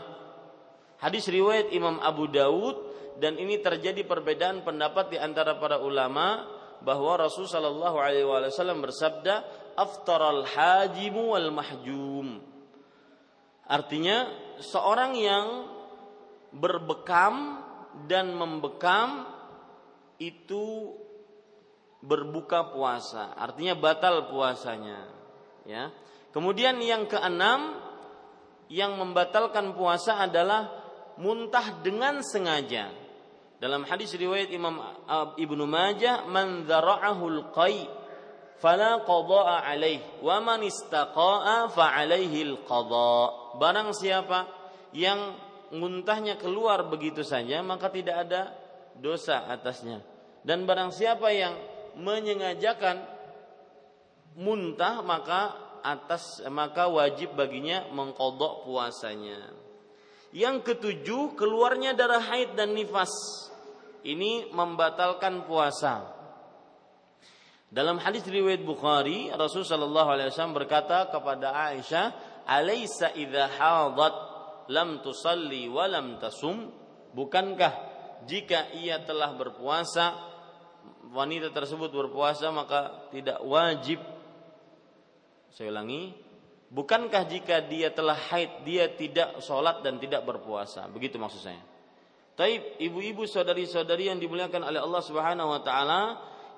Hadis 0.99 1.31
riwayat 1.31 1.71
Imam 1.71 1.95
Abu 2.03 2.27
Daud 2.27 2.75
dan 3.23 3.39
ini 3.39 3.63
terjadi 3.63 4.03
perbedaan 4.03 4.67
pendapat 4.67 5.15
di 5.15 5.17
antara 5.17 5.55
para 5.55 5.79
ulama 5.79 6.43
bahwa 6.83 7.23
Rasul 7.23 7.47
Shallallahu 7.47 7.97
Alaihi 7.97 8.27
Wasallam 8.27 8.83
bersabda 8.83 9.47
aftaral 9.79 10.43
hajimu 10.43 11.33
wal 11.33 11.49
mahjum. 11.49 12.43
Artinya 13.67 14.27
seorang 14.59 15.15
yang 15.17 15.47
berbekam 16.51 17.63
dan 18.11 18.35
membekam 18.35 19.25
itu 20.17 20.93
berbuka 22.01 22.73
puasa, 22.73 23.33
artinya 23.33 23.73
batal 23.73 24.29
puasanya, 24.29 25.09
ya. 25.65 25.89
Kemudian 26.29 26.77
yang 26.83 27.09
keenam 27.09 27.81
yang 28.67 28.99
membatalkan 28.99 29.73
puasa 29.73 30.21
adalah 30.21 30.69
muntah 31.17 31.81
dengan 31.81 32.21
sengaja. 32.21 32.93
Dalam 33.57 33.89
hadis 33.89 34.13
riwayat 34.13 34.53
Imam 34.53 34.77
Ibnu 35.33 35.65
Majah, 35.65 36.29
"Man 36.29 36.69
dzara'ahul 36.69 37.49
qai 37.49 37.89
fala 38.61 39.01
qada'a 39.01 39.65
alaih 39.65 40.21
wa 40.21 40.37
man 40.45 40.61
istaqa'a 40.61 41.73
fa 41.73 41.85
alaihi 41.97 42.53
al-qada." 42.53 43.57
Barang 43.57 43.97
siapa 43.97 44.45
yang 44.93 45.33
muntahnya 45.73 46.37
keluar 46.37 46.85
begitu 46.85 47.25
saja, 47.25 47.65
maka 47.65 47.89
tidak 47.89 48.29
ada 48.29 48.53
dosa 48.93 49.49
atasnya. 49.49 50.05
Dan 50.45 50.69
barang 50.69 50.93
siapa 50.93 51.33
yang 51.33 51.57
menyengajakan 51.97 53.03
muntah 54.37 55.01
maka 55.01 55.67
atas 55.81 56.43
maka 56.51 56.89
wajib 56.89 57.33
baginya 57.33 57.89
mengkodok 57.89 58.67
puasanya. 58.67 59.53
Yang 60.35 60.73
ketujuh 60.73 61.39
keluarnya 61.39 61.95
darah 61.95 62.21
haid 62.21 62.53
dan 62.53 62.75
nifas. 62.75 63.11
Ini 64.05 64.53
membatalkan 64.53 65.43
puasa. 65.49 66.15
Dalam 67.67 67.99
hadis 67.99 68.23
riwayat 68.23 68.63
Bukhari, 68.63 69.27
Rasul 69.35 69.67
sallallahu 69.67 70.07
alaihi 70.07 70.31
wasallam 70.31 70.55
berkata 70.55 71.11
kepada 71.11 71.51
Aisyah, 71.51 72.05
"Alaisa 72.47 73.11
idza 73.11 73.51
hadat 73.59 74.15
lam 74.71 75.03
tusalli 75.03 75.67
wa 75.67 75.83
lam 75.83 76.15
tasum?" 76.15 76.71
Bukankah 77.11 77.73
jika 78.23 78.71
ia 78.71 79.03
telah 79.03 79.35
berpuasa 79.35 80.36
wanita 81.11 81.53
tersebut 81.53 81.91
berpuasa 81.91 82.51
maka 82.51 83.09
tidak 83.13 83.39
wajib. 83.43 83.99
Saya 85.51 85.73
ulangi 85.73 86.13
bukankah 86.69 87.23
jika 87.25 87.63
dia 87.65 87.89
telah 87.95 88.15
haid 88.15 88.67
dia 88.67 88.91
tidak 88.93 89.39
sholat 89.41 89.81
dan 89.81 89.97
tidak 89.97 90.23
berpuasa? 90.27 90.85
Begitu 90.91 91.15
maksud 91.17 91.41
saya. 91.41 91.61
Taib 92.37 92.77
ibu-ibu 92.77 93.25
saudari-saudari 93.25 94.13
yang 94.13 94.21
dimuliakan 94.21 94.69
oleh 94.69 94.77
Allah 94.77 95.01
Subhanahu 95.01 95.49
wa 95.57 95.61
taala 95.65 96.01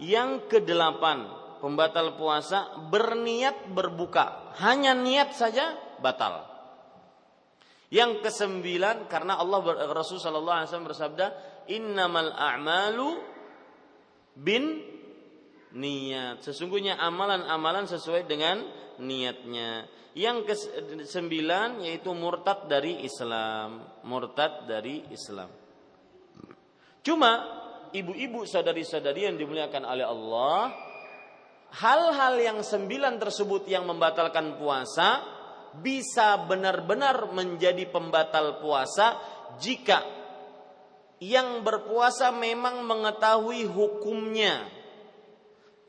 yang 0.04 0.48
kedelapan 0.52 1.24
pembatal 1.64 2.20
puasa 2.20 2.76
berniat 2.92 3.72
berbuka. 3.72 4.56
Hanya 4.60 4.92
niat 4.96 5.36
saja 5.36 5.76
batal. 6.04 6.48
Yang 7.90 8.22
kesembilan 8.28 9.08
karena 9.08 9.40
Allah 9.40 9.60
Rasul 9.96 10.20
sallallahu 10.20 10.58
alaihi 10.62 10.70
wasallam 10.70 10.90
bersabda 10.92 11.26
innamal 11.72 12.32
a'malu 12.36 13.39
bin 14.36 14.84
niat. 15.74 16.42
Sesungguhnya 16.42 16.98
amalan-amalan 16.98 17.86
sesuai 17.86 18.26
dengan 18.26 18.62
niatnya. 19.02 19.86
Yang 20.18 20.38
ke 20.44 20.56
sembilan 21.06 21.86
yaitu 21.86 22.12
murtad 22.18 22.66
dari 22.66 23.06
Islam, 23.06 24.02
murtad 24.04 24.66
dari 24.66 25.06
Islam. 25.14 25.48
Cuma 27.06 27.32
ibu-ibu 27.94 28.44
sadari-sadari 28.44 29.30
yang 29.30 29.38
dimuliakan 29.38 29.84
oleh 29.86 30.06
Allah, 30.06 30.74
hal-hal 31.78 32.36
yang 32.42 32.60
sembilan 32.66 33.22
tersebut 33.22 33.70
yang 33.70 33.86
membatalkan 33.86 34.58
puasa 34.58 35.38
bisa 35.78 36.42
benar-benar 36.50 37.30
menjadi 37.30 37.86
pembatal 37.94 38.58
puasa 38.58 39.22
jika 39.62 40.19
yang 41.20 41.62
berpuasa 41.64 42.32
memang 42.32 42.84
mengetahui 42.88 43.68
hukumnya. 43.68 44.68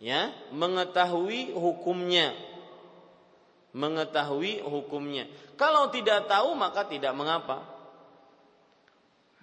Ya 0.02 0.34
mengetahui 0.50 1.54
hukumnya. 1.54 2.34
Mengetahui 3.70 4.66
hukumnya. 4.66 5.30
Kalau 5.54 5.88
tidak 5.94 6.26
tahu 6.26 6.58
maka 6.58 6.86
tidak 6.90 7.14
mengapa. 7.14 7.62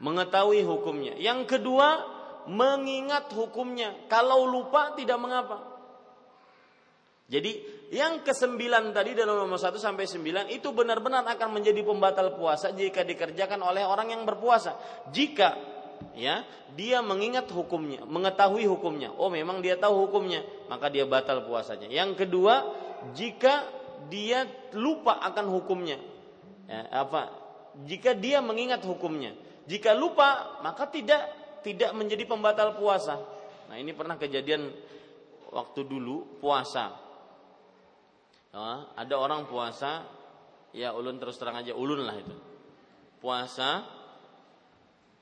Mengetahui 0.03 0.61
hukumnya. 0.67 1.15
Yang 1.15 1.57
kedua 1.57 2.03
mengingat 2.51 3.31
hukumnya. 3.31 3.95
Kalau 4.11 4.43
lupa 4.43 4.91
tidak 4.93 5.17
mengapa. 5.17 5.63
Jadi 7.27 7.59
yang 7.91 8.23
kesembilan 8.23 8.91
tadi 8.91 9.15
dalam 9.15 9.35
nomor 9.35 9.59
satu 9.59 9.79
sampai 9.79 10.07
sembilan 10.07 10.51
itu 10.51 10.71
benar-benar 10.75 11.23
akan 11.27 11.59
menjadi 11.59 11.83
pembatal 11.83 12.35
puasa 12.35 12.71
jika 12.75 13.03
dikerjakan 13.03 13.63
oleh 13.63 13.83
orang 13.83 14.11
yang 14.11 14.23
berpuasa. 14.27 14.75
Jika 15.11 15.76
ya 16.17 16.41
dia 16.73 16.99
mengingat 17.05 17.49
hukumnya 17.53 18.03
mengetahui 18.05 18.65
hukumnya. 18.65 19.13
Oh 19.15 19.29
memang 19.29 19.61
dia 19.61 19.77
tahu 19.77 20.09
hukumnya 20.09 20.41
maka 20.69 20.89
dia 20.89 21.05
batal 21.05 21.45
puasanya. 21.45 21.89
Yang 21.89 22.25
kedua 22.25 22.65
jika 23.13 23.65
dia 24.07 24.45
lupa 24.73 25.17
akan 25.21 25.45
hukumnya. 25.51 25.97
Ya, 26.67 26.85
apa? 26.91 27.31
Jika 27.87 28.17
dia 28.17 28.41
mengingat 28.43 28.83
hukumnya. 28.83 29.33
Jika 29.69 29.93
lupa 29.95 30.59
maka 30.65 30.89
tidak 30.89 31.29
tidak 31.61 31.91
menjadi 31.93 32.23
pembatal 32.23 32.77
puasa. 32.79 33.19
Nah 33.67 33.75
ini 33.75 33.91
pernah 33.91 34.15
kejadian 34.15 34.71
waktu 35.51 35.81
dulu 35.83 36.39
puasa. 36.39 36.93
Ya, 38.53 38.89
ada 38.95 39.15
orang 39.19 39.45
puasa 39.45 40.07
ya 40.71 40.95
ulun 40.95 41.19
terus 41.19 41.35
terang 41.41 41.57
aja 41.59 41.75
ulun 41.75 42.05
lah 42.05 42.15
itu. 42.15 42.35
Puasa 43.17 43.96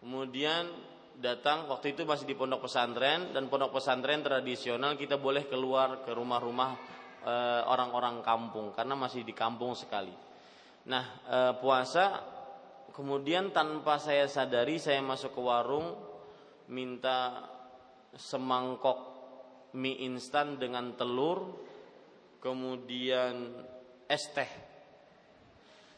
Kemudian 0.06 0.70
datang 1.18 1.66
waktu 1.66 1.98
itu 1.98 2.06
masih 2.06 2.30
di 2.30 2.38
pondok 2.38 2.70
pesantren 2.70 3.34
dan 3.34 3.50
pondok 3.50 3.82
pesantren 3.82 4.22
tradisional 4.22 4.94
kita 4.94 5.18
boleh 5.18 5.50
keluar 5.50 6.06
ke 6.06 6.14
rumah-rumah 6.14 6.72
e, 7.26 7.34
orang-orang 7.66 8.22
kampung 8.22 8.70
karena 8.78 8.94
masih 8.94 9.26
di 9.26 9.34
kampung 9.34 9.74
sekali. 9.74 10.14
Nah 10.94 11.06
e, 11.26 11.38
puasa 11.58 12.22
kemudian 12.94 13.50
tanpa 13.50 13.98
saya 13.98 14.30
sadari 14.30 14.78
saya 14.78 15.02
masuk 15.02 15.34
ke 15.34 15.42
warung 15.42 15.98
minta 16.70 17.50
semangkok 18.14 19.10
mie 19.74 20.06
instan 20.06 20.62
dengan 20.62 20.94
telur 20.94 21.66
kemudian 22.46 23.58
es 24.06 24.30
teh 24.38 24.52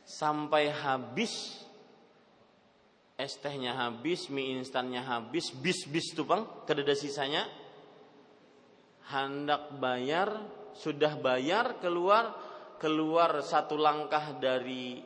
sampai 0.08 0.72
habis 0.72 1.67
es 3.18 3.34
tehnya 3.42 3.74
habis, 3.74 4.30
mie 4.30 4.54
instannya 4.54 5.02
habis, 5.02 5.50
bis-bis 5.50 6.14
tuh 6.14 6.24
bang, 6.24 6.46
kedada 6.70 6.94
sisanya, 6.94 7.50
hendak 9.10 9.74
bayar, 9.82 10.38
sudah 10.78 11.18
bayar, 11.18 11.82
keluar, 11.82 12.38
keluar 12.78 13.42
satu 13.42 13.74
langkah 13.74 14.38
dari 14.38 15.02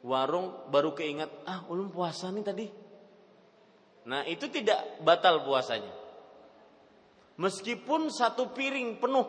warung, 0.00 0.72
baru 0.72 0.96
keingat, 0.96 1.28
ah 1.44 1.68
ulun 1.68 1.92
puasa 1.92 2.32
nih 2.32 2.44
tadi. 2.44 2.66
Nah 4.08 4.24
itu 4.24 4.48
tidak 4.48 5.04
batal 5.04 5.44
puasanya. 5.44 5.92
Meskipun 7.36 8.08
satu 8.08 8.56
piring 8.56 8.96
penuh. 8.96 9.28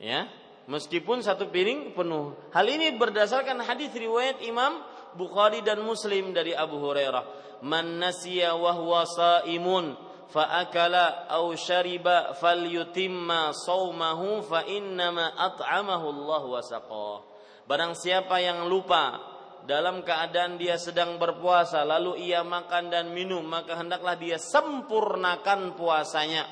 Ya, 0.00 0.26
meskipun 0.68 1.20
satu 1.20 1.52
piring 1.52 1.92
penuh. 1.92 2.32
Hal 2.56 2.64
ini 2.64 2.96
berdasarkan 2.96 3.60
hadis 3.60 3.92
riwayat 3.92 4.40
Imam 4.40 4.80
Bukhari 5.14 5.62
dan 5.62 5.82
Muslim 5.82 6.34
dari 6.34 6.54
Abu 6.54 6.78
Hurairah. 6.82 7.24
Man 7.64 8.02
nasiya 8.02 8.58
wa 8.58 8.74
huwa 8.76 9.08
saimun 9.08 9.94
fa 10.28 10.60
akala 10.60 11.30
aw 11.30 11.46
shariba 11.54 12.34
falyutimma 12.36 13.54
saumahu 13.54 14.42
fa 14.44 14.66
innama 14.66 15.32
at'amahu 15.32 16.06
Allah 16.10 16.42
wa 16.42 16.60
saqah 16.60 17.16
barang 17.64 17.96
siapa 17.96 18.40
yang 18.40 18.68
lupa 18.68 19.20
dalam 19.64 20.04
keadaan 20.04 20.60
dia 20.60 20.76
sedang 20.76 21.16
berpuasa 21.16 21.88
lalu 21.88 22.28
ia 22.28 22.44
makan 22.44 22.92
dan 22.92 23.16
minum 23.16 23.40
maka 23.40 23.80
hendaklah 23.80 24.12
dia 24.20 24.36
sempurnakan 24.36 25.72
puasanya. 25.72 26.44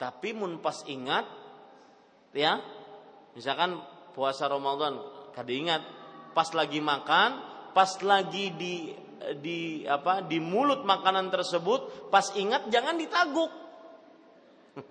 Tapi 0.00 0.32
mun 0.32 0.58
pas 0.64 0.80
ingat 0.88 1.28
ya 2.32 2.58
misalkan 3.36 3.76
puasa 4.16 4.48
Ramadan 4.48 4.96
kada 5.36 5.52
ingat 5.52 5.82
pas 6.34 6.50
lagi 6.52 6.82
makan, 6.82 7.30
pas 7.72 7.90
lagi 8.02 8.50
di 8.52 8.92
di 9.40 9.88
apa 9.88 10.20
di 10.20 10.36
mulut 10.42 10.84
makanan 10.84 11.32
tersebut, 11.32 12.10
pas 12.12 12.28
ingat 12.36 12.68
jangan 12.68 12.98
ditaguk. 13.00 13.52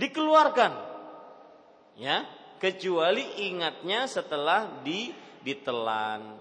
Dikeluarkan. 0.00 0.72
Ya, 1.98 2.28
kecuali 2.62 3.48
ingatnya 3.48 4.06
setelah 4.06 4.82
di 4.84 5.10
ditelan. 5.42 6.38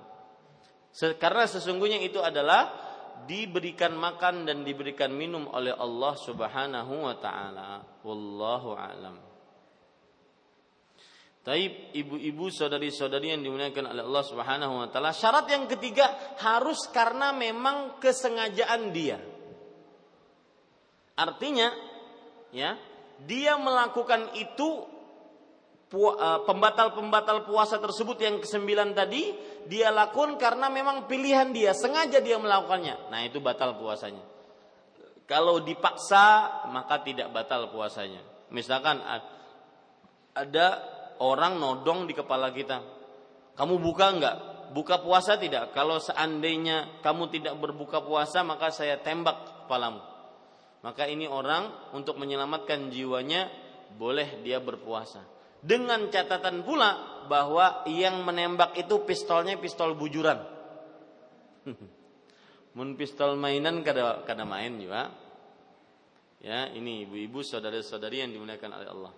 Karena 1.22 1.46
sesungguhnya 1.46 2.02
itu 2.02 2.18
adalah 2.18 2.74
diberikan 3.26 3.98
makan 3.98 4.46
dan 4.46 4.62
diberikan 4.62 5.10
minum 5.14 5.50
oleh 5.50 5.74
Allah 5.74 6.14
Subhanahu 6.18 6.94
wa 7.06 7.16
taala. 7.18 7.86
Wallahu 8.06 8.78
a'lam. 8.78 9.27
Taib 11.48 11.96
ibu-ibu 11.96 12.52
saudari-saudari 12.52 13.32
yang 13.32 13.40
dimuliakan 13.40 13.96
oleh 13.96 14.04
Allah 14.04 14.26
Subhanahu 14.28 14.84
wa 14.84 14.88
taala. 14.92 15.16
Syarat 15.16 15.48
yang 15.48 15.64
ketiga 15.64 16.36
harus 16.44 16.92
karena 16.92 17.32
memang 17.32 18.04
kesengajaan 18.04 18.92
dia. 18.92 19.16
Artinya 21.16 21.72
ya, 22.52 22.76
dia 23.24 23.56
melakukan 23.56 24.36
itu 24.36 24.92
eh, 25.96 26.40
pembatal-pembatal 26.44 27.48
puasa 27.48 27.80
tersebut 27.80 28.20
yang 28.20 28.44
kesembilan 28.44 28.92
tadi 28.92 29.32
dia 29.72 29.88
lakukan 29.88 30.36
karena 30.36 30.68
memang 30.68 31.08
pilihan 31.08 31.56
dia 31.56 31.72
sengaja 31.72 32.20
dia 32.20 32.36
melakukannya. 32.36 33.08
Nah, 33.08 33.24
itu 33.24 33.40
batal 33.40 33.80
puasanya. 33.80 34.20
Kalau 35.24 35.64
dipaksa 35.64 36.68
maka 36.76 37.00
tidak 37.08 37.32
batal 37.32 37.72
puasanya. 37.72 38.20
Misalkan 38.52 39.00
ada 40.36 40.97
orang 41.24 41.58
nodong 41.62 42.06
di 42.06 42.14
kepala 42.14 42.52
kita. 42.54 42.82
Kamu 43.58 43.82
buka 43.82 44.06
enggak? 44.14 44.36
Buka 44.72 45.00
puasa 45.00 45.40
tidak? 45.40 45.72
Kalau 45.72 45.98
seandainya 45.98 47.02
kamu 47.02 47.32
tidak 47.32 47.56
berbuka 47.58 48.04
puasa 48.04 48.44
maka 48.44 48.70
saya 48.70 49.00
tembak 49.00 49.66
kepalamu. 49.66 50.04
Maka 50.86 51.10
ini 51.10 51.26
orang 51.26 51.94
untuk 51.98 52.22
menyelamatkan 52.22 52.94
jiwanya 52.94 53.50
boleh 53.98 54.44
dia 54.46 54.62
berpuasa. 54.62 55.26
Dengan 55.58 56.08
catatan 56.14 56.62
pula 56.62 57.26
bahwa 57.26 57.88
yang 57.90 58.22
menembak 58.22 58.78
itu 58.78 59.02
pistolnya 59.04 59.58
pistol 59.58 59.98
bujuran. 59.98 60.38
mun 62.78 62.94
pistol 62.94 63.34
mainan 63.42 63.82
kada 63.82 64.22
kada 64.22 64.46
main 64.46 64.78
juga 64.78 65.10
ya 66.38 66.70
ini 66.78 67.10
ibu-ibu 67.10 67.42
saudara-saudari 67.42 68.22
yang 68.22 68.30
dimuliakan 68.38 68.72
oleh 68.78 68.90
Allah 68.94 69.14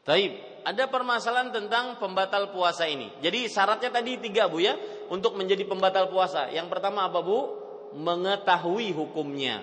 Taib, 0.00 0.32
ada 0.64 0.88
permasalahan 0.88 1.52
tentang 1.52 2.00
pembatal 2.00 2.52
puasa 2.52 2.88
ini. 2.88 3.12
Jadi 3.20 3.48
syaratnya 3.48 3.92
tadi 3.92 4.16
tiga 4.20 4.48
bu 4.48 4.60
ya, 4.60 4.76
untuk 5.12 5.36
menjadi 5.36 5.64
pembatal 5.68 6.08
puasa. 6.08 6.48
Yang 6.52 6.72
pertama 6.72 7.08
apa 7.08 7.20
bu? 7.20 7.38
Mengetahui 7.96 8.94
hukumnya. 8.94 9.60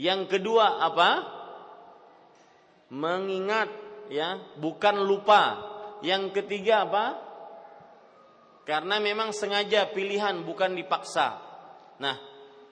Yang 0.00 0.38
kedua 0.38 0.80
apa? 0.80 1.10
Mengingat 2.94 3.68
ya, 4.08 4.40
bukan 4.60 5.02
lupa. 5.02 5.60
Yang 6.04 6.40
ketiga 6.40 6.84
apa? 6.84 7.04
Karena 8.64 8.96
memang 8.96 9.32
sengaja 9.36 9.92
pilihan 9.92 10.40
bukan 10.40 10.72
dipaksa. 10.72 11.36
Nah, 12.00 12.16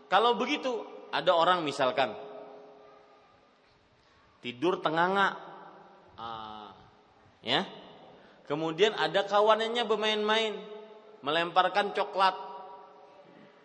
kalau 0.08 0.40
begitu 0.40 0.84
ada 1.12 1.36
orang 1.36 1.60
misalkan 1.60 2.16
tidur 4.40 4.80
tenganga, 4.80 5.20
ah, 5.20 5.32
ya, 7.42 7.66
kemudian 8.46 8.94
ada 8.94 9.26
kawanannya 9.26 9.82
bermain-main, 9.84 10.54
melemparkan 11.20 11.90
coklat 11.92 12.38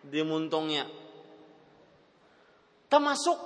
di 0.02 0.20
muntungnya, 0.26 0.84
termasuk. 2.90 3.38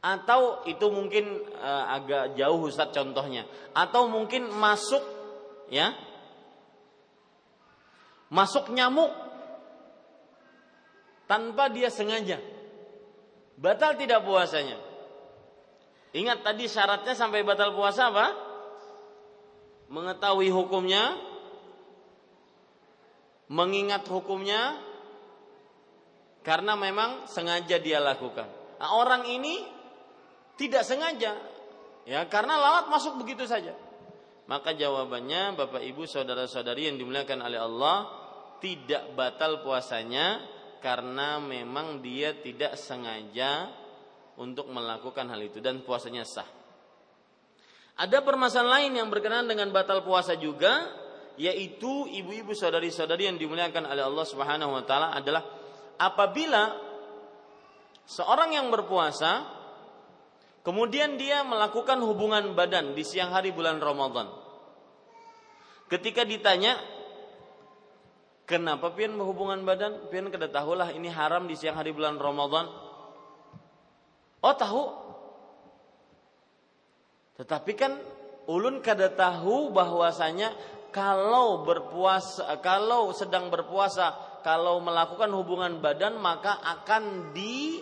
Atau 0.00 0.64
itu 0.64 0.88
mungkin 0.88 1.44
uh, 1.60 1.92
agak 1.92 2.32
jauh 2.32 2.64
Ustaz 2.64 2.88
contohnya. 2.88 3.44
Atau 3.76 4.08
mungkin 4.08 4.48
masuk 4.48 5.04
ya. 5.68 5.92
Masuk 8.32 8.72
nyamuk 8.72 9.12
tanpa 11.28 11.68
dia 11.68 11.92
sengaja. 11.92 12.40
Batal 13.60 14.00
tidak 14.00 14.24
puasanya 14.24 14.89
ingat 16.16 16.42
tadi 16.42 16.66
syaratnya 16.66 17.14
sampai 17.14 17.46
batal 17.46 17.74
puasa 17.74 18.10
apa? 18.10 18.26
Mengetahui 19.90 20.50
hukumnya 20.54 21.30
mengingat 23.50 24.06
hukumnya 24.06 24.78
karena 26.46 26.78
memang 26.78 27.26
sengaja 27.26 27.82
dia 27.82 27.98
lakukan. 27.98 28.46
Nah, 28.78 28.94
orang 28.96 29.26
ini 29.26 29.66
tidak 30.54 30.86
sengaja 30.86 31.34
ya 32.06 32.24
karena 32.30 32.56
lalat 32.56 32.86
masuk 32.88 33.18
begitu 33.20 33.44
saja. 33.44 33.74
Maka 34.46 34.74
jawabannya 34.74 35.54
Bapak 35.54 35.82
Ibu 35.82 36.10
saudara-saudari 36.10 36.90
yang 36.90 36.96
dimuliakan 36.98 37.38
oleh 37.42 37.60
Allah 37.60 37.96
tidak 38.58 39.14
batal 39.14 39.62
puasanya 39.62 40.42
karena 40.82 41.38
memang 41.38 42.02
dia 42.02 42.34
tidak 42.34 42.74
sengaja 42.74 43.70
untuk 44.40 44.72
melakukan 44.72 45.28
hal 45.28 45.40
itu 45.44 45.60
dan 45.60 45.84
puasanya 45.84 46.24
sah. 46.24 46.48
Ada 48.00 48.24
permasalahan 48.24 48.88
lain 48.88 48.92
yang 49.04 49.08
berkenaan 49.12 49.44
dengan 49.44 49.68
batal 49.68 50.00
puasa 50.00 50.32
juga 50.40 50.88
yaitu 51.36 52.08
ibu-ibu 52.08 52.56
saudari-saudari 52.56 53.28
yang 53.28 53.36
dimuliakan 53.36 53.84
oleh 53.84 54.04
Allah 54.04 54.26
Subhanahu 54.26 54.72
wa 54.72 54.84
taala 54.88 55.12
adalah 55.12 55.44
apabila 56.00 56.72
seorang 58.08 58.56
yang 58.56 58.72
berpuasa 58.72 59.60
Kemudian 60.60 61.16
dia 61.16 61.40
melakukan 61.40 61.96
hubungan 62.04 62.52
badan 62.52 62.92
di 62.92 63.00
siang 63.00 63.32
hari 63.32 63.48
bulan 63.48 63.80
Ramadan. 63.80 64.28
Ketika 65.88 66.20
ditanya, 66.28 66.76
kenapa 68.44 68.92
pian 68.92 69.16
berhubungan 69.16 69.64
badan? 69.64 70.12
Pian 70.12 70.28
kada 70.28 70.52
tahulah 70.52 70.92
ini 70.92 71.08
haram 71.08 71.48
di 71.48 71.56
siang 71.56 71.80
hari 71.80 71.96
bulan 71.96 72.20
Ramadan. 72.20 72.68
Oh 74.40 74.54
tahu. 74.56 74.84
Tetapi 77.40 77.72
kan 77.76 77.92
ulun 78.48 78.84
kada 78.84 79.12
tahu 79.12 79.72
bahwasanya 79.72 80.52
kalau 80.90 81.62
berpuasa, 81.62 82.58
kalau 82.60 83.14
sedang 83.14 83.48
berpuasa, 83.48 84.40
kalau 84.42 84.82
melakukan 84.82 85.30
hubungan 85.32 85.78
badan 85.78 86.18
maka 86.18 86.58
akan 86.58 87.32
di 87.36 87.80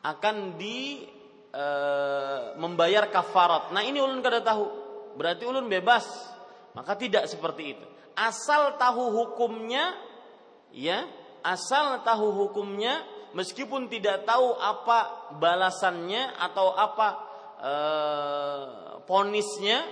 akan 0.00 0.56
di 0.56 1.04
e, 1.52 1.66
membayar 2.56 3.12
kafarat. 3.12 3.74
Nah 3.76 3.84
ini 3.84 4.00
ulun 4.00 4.24
kada 4.24 4.40
tahu. 4.40 4.64
Berarti 5.18 5.44
ulun 5.44 5.68
bebas. 5.68 6.06
Maka 6.72 6.94
tidak 6.94 7.26
seperti 7.26 7.76
itu. 7.76 7.86
Asal 8.14 8.78
tahu 8.78 9.10
hukumnya, 9.10 9.92
ya, 10.70 11.02
asal 11.42 12.00
tahu 12.06 12.30
hukumnya, 12.46 13.02
meskipun 13.36 13.90
tidak 13.90 14.24
tahu 14.24 14.56
apa 14.56 15.32
balasannya 15.38 16.38
atau 16.38 16.74
apa 16.74 17.08
e, 17.60 17.74
ponisnya, 19.04 19.84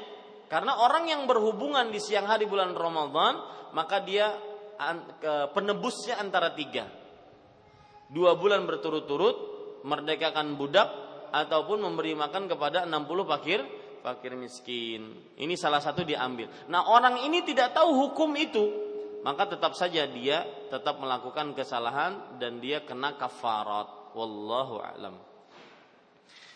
karena 0.48 0.80
orang 0.80 1.10
yang 1.10 1.22
berhubungan 1.28 1.92
di 1.92 2.00
siang 2.00 2.24
hari 2.24 2.48
bulan 2.48 2.72
Ramadan, 2.72 3.40
maka 3.76 4.00
dia 4.00 4.32
penebusnya 5.52 6.22
antara 6.22 6.54
tiga. 6.54 6.86
Dua 8.08 8.38
bulan 8.38 8.64
berturut-turut, 8.64 9.36
merdekakan 9.84 10.56
budak, 10.56 10.88
ataupun 11.28 11.84
memberi 11.84 12.16
makan 12.16 12.48
kepada 12.48 12.88
60 12.88 13.04
fakir 13.28 13.60
fakir 14.00 14.32
miskin. 14.38 15.34
Ini 15.36 15.54
salah 15.58 15.82
satu 15.82 16.06
diambil. 16.06 16.48
Nah, 16.72 16.88
orang 16.88 17.20
ini 17.26 17.44
tidak 17.44 17.76
tahu 17.76 18.08
hukum 18.08 18.30
itu, 18.38 18.87
maka 19.24 19.50
tetap 19.50 19.74
saja 19.74 20.06
dia 20.06 20.46
tetap 20.68 21.00
melakukan 21.02 21.54
kesalahan 21.56 22.38
dan 22.38 22.62
dia 22.62 22.82
kena 22.86 23.18
kafarat. 23.18 24.12
Wallahu 24.16 24.80
a'lam. 24.82 25.14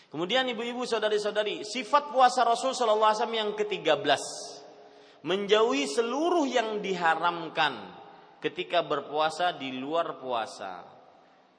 Kemudian 0.09 0.45
ibu-ibu 0.49 0.85
saudari-saudari, 0.85 1.65
sifat 1.65 2.13
puasa 2.13 2.45
Rasul 2.45 2.77
sallallahu 2.77 3.13
alaihi 3.17 3.39
yang 3.39 3.51
ke-13 3.57 4.23
menjauhi 5.25 5.89
seluruh 5.89 6.45
yang 6.45 6.83
diharamkan 6.83 7.97
ketika 8.43 8.85
berpuasa 8.85 9.55
di 9.57 9.73
luar 9.73 10.21
puasa 10.21 10.93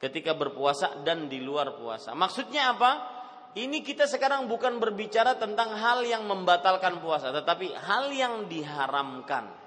ketika 0.05 0.37
berpuasa 0.37 1.01
dan 1.01 1.33
di 1.33 1.41
luar 1.41 1.81
puasa. 1.81 2.13
Maksudnya 2.13 2.77
apa? 2.77 2.93
Ini 3.57 3.81
kita 3.81 4.05
sekarang 4.05 4.51
bukan 4.51 4.77
berbicara 4.77 5.41
tentang 5.41 5.73
hal 5.79 6.05
yang 6.05 6.29
membatalkan 6.29 7.01
puasa, 7.01 7.33
tetapi 7.33 7.73
hal 7.73 8.13
yang 8.13 8.51
diharamkan. 8.51 9.64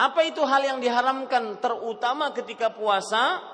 Apa 0.00 0.24
itu 0.24 0.40
hal 0.40 0.64
yang 0.64 0.78
diharamkan 0.80 1.60
terutama 1.60 2.32
ketika 2.32 2.72
puasa? 2.72 3.44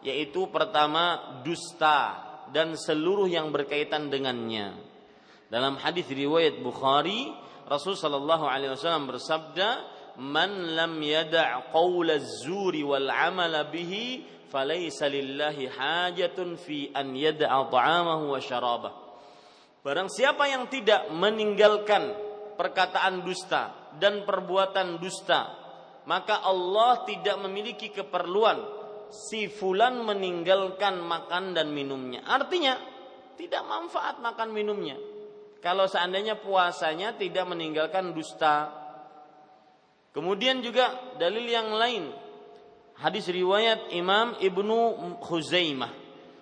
Yaitu 0.00 0.48
pertama 0.48 1.36
dusta 1.44 2.16
dan 2.56 2.72
seluruh 2.72 3.28
yang 3.28 3.52
berkaitan 3.52 4.08
dengannya. 4.08 4.80
Dalam 5.52 5.76
hadis 5.76 6.08
riwayat 6.08 6.64
Bukhari, 6.64 7.28
Rasul 7.68 8.00
sallallahu 8.00 8.48
alaihi 8.48 8.72
wasallam 8.72 9.12
bersabda, 9.12 9.68
"Man 10.24 10.72
lam 10.72 10.96
yada' 11.04 11.68
qaula 11.68 12.16
zuri 12.16 12.80
wal 12.80 13.12
'amala 13.12 13.68
bihi 13.68 14.24
falaisa 14.48 15.04
lillahi 15.04 15.68
hajatun 15.68 16.56
fi 16.56 16.88
an 16.96 17.12
yad'a 17.12 17.60
ta'amahu 17.68 18.34
wa 18.34 18.40
syarabah. 18.40 18.92
Barang 19.84 20.08
siapa 20.08 20.48
yang 20.48 20.64
tidak 20.72 21.12
meninggalkan 21.12 22.16
perkataan 22.56 23.20
dusta 23.20 23.92
dan 24.00 24.24
perbuatan 24.24 24.96
dusta, 24.96 25.59
maka 26.10 26.42
Allah 26.42 27.06
tidak 27.06 27.38
memiliki 27.38 27.94
keperluan 27.94 28.58
si 29.14 29.46
fulan 29.46 30.02
meninggalkan 30.02 30.98
makan 30.98 31.54
dan 31.54 31.70
minumnya. 31.70 32.26
Artinya 32.26 32.74
tidak 33.38 33.62
manfaat 33.62 34.18
makan 34.18 34.50
minumnya. 34.50 34.98
Kalau 35.62 35.86
seandainya 35.86 36.42
puasanya 36.42 37.14
tidak 37.14 37.46
meninggalkan 37.46 38.10
dusta, 38.10 38.80
Kemudian 40.10 40.58
juga 40.58 41.14
dalil 41.22 41.46
yang 41.46 41.70
lain 41.70 42.10
hadis 42.98 43.30
riwayat 43.30 43.94
Imam 43.94 44.34
Ibnu 44.42 44.78
Khuzaimah. 45.22 45.92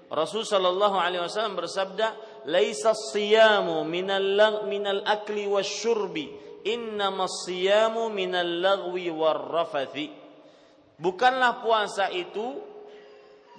Rasul 0.08 0.48
sallallahu 0.48 0.96
alaihi 0.96 1.20
wasallam 1.20 1.60
bersabda, 1.60 2.16
"Laisa 2.48 2.96
siyamu 2.96 3.84
minal 3.84 4.64
minal 4.64 5.04
akli 5.04 5.44
wasyurbi, 5.44 6.47
innama 6.74 7.24
siyamu 7.24 8.12
minal 8.12 8.60
lagwi 8.60 9.08
warrafathi." 9.08 10.12
Bukanlah 10.98 11.62
puasa 11.62 12.10
itu 12.10 12.58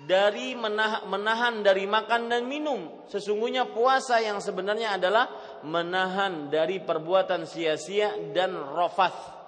dari 0.04 0.56
menahan, 0.56 1.08
menahan 1.08 1.54
dari 1.64 1.88
makan 1.88 2.32
dan 2.32 2.46
minum. 2.46 3.04
Sesungguhnya 3.08 3.68
puasa 3.68 4.20
yang 4.20 4.44
sebenarnya 4.44 4.96
adalah 5.00 5.28
menahan 5.64 6.52
dari 6.52 6.84
perbuatan 6.84 7.48
sia-sia 7.48 8.16
dan 8.36 8.56
rafath 8.56 9.40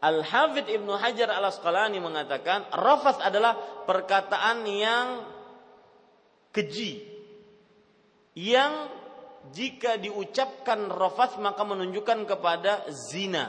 Al-Hafidh 0.00 0.72
Ibnu 0.80 0.96
Hajar 0.96 1.28
Al-Asqalani 1.28 2.00
mengatakan 2.00 2.64
rafas 2.72 3.20
adalah 3.20 3.84
perkataan 3.84 4.64
yang 4.64 5.28
keji 6.56 7.04
yang 8.32 8.88
jika 9.48 9.96
diucapkan 9.96 10.92
rafas 10.92 11.40
maka 11.40 11.64
menunjukkan 11.64 12.28
kepada 12.28 12.84
zina. 12.92 13.48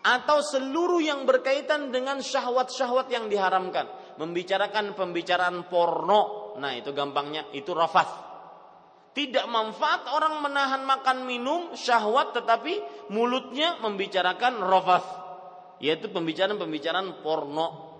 Atau 0.00 0.40
seluruh 0.40 0.98
yang 1.04 1.28
berkaitan 1.28 1.92
dengan 1.92 2.24
syahwat-syahwat 2.24 3.12
yang 3.12 3.28
diharamkan. 3.30 4.16
Membicarakan 4.16 4.96
pembicaraan 4.96 5.68
porno. 5.68 6.56
Nah 6.58 6.72
itu 6.74 6.90
gampangnya. 6.90 7.46
Itu 7.52 7.76
rafas 7.76 8.30
tidak 9.10 9.42
manfaat 9.50 10.06
orang 10.06 10.38
menahan 10.38 10.86
makan 10.86 11.26
minum 11.26 11.74
syahwat 11.74 12.30
tetapi 12.30 12.78
mulutnya 13.10 13.82
membicarakan 13.82 14.62
rafas 14.62 15.02
yaitu 15.82 16.12
pembicaraan-pembicaraan 16.12 17.24
porno. 17.24 17.90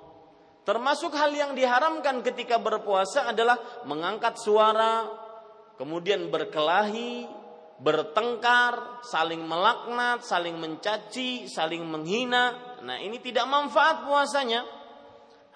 Termasuk 0.63 1.17
hal 1.17 1.33
yang 1.33 1.53
diharamkan 1.57 2.21
ketika 2.21 2.61
berpuasa 2.61 3.27
adalah 3.33 3.57
mengangkat 3.89 4.37
suara, 4.37 5.09
kemudian 5.81 6.29
berkelahi, 6.29 7.25
bertengkar, 7.81 9.01
saling 9.01 9.41
melaknat, 9.49 10.21
saling 10.21 10.61
mencaci, 10.61 11.49
saling 11.49 11.81
menghina. 11.89 12.77
Nah, 12.85 13.01
ini 13.01 13.17
tidak 13.25 13.49
manfaat 13.49 14.05
puasanya. 14.05 14.61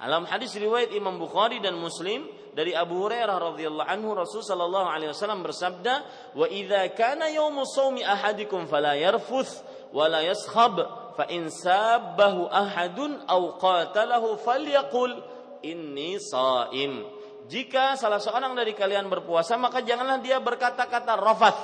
Dalam 0.01 0.25
hadis 0.25 0.57
riwayat 0.57 0.97
Imam 0.97 1.21
Bukhari 1.21 1.61
dan 1.61 1.77
Muslim 1.77 2.25
dari 2.57 2.73
Abu 2.73 3.05
Hurairah 3.05 3.53
radhiyallahu 3.53 3.89
anhu 3.89 4.17
Rasul 4.17 4.41
sallallahu 4.41 4.89
alaihi 4.89 5.13
wasallam 5.13 5.45
bersabda, 5.45 5.95
"Wa 6.33 6.49
idza 6.49 6.89
kana 6.97 7.29
yaumus 7.29 7.77
shaumi 7.77 8.01
ahadikum 8.01 8.65
fala 8.65 8.97
yarfuth 8.97 9.65
wa 9.93 10.09
la 10.09 10.25
yaskhab 10.25 10.77
fa 11.15 11.25
in 11.31 11.47
sabbahu 11.49 12.51
ahadun 12.51 13.23
aw 13.29 13.61
qatalahu 13.61 14.41
falyaqul 14.41 15.15
inni 15.63 16.21
saim. 16.21 17.14
Jika 17.45 18.01
salah 18.01 18.21
seorang 18.21 18.57
dari 18.57 18.73
kalian 18.73 19.09
berpuasa 19.13 19.61
maka 19.61 19.85
janganlah 19.85 20.21
dia 20.25 20.41
berkata-kata 20.41 21.13
rafas. 21.21 21.57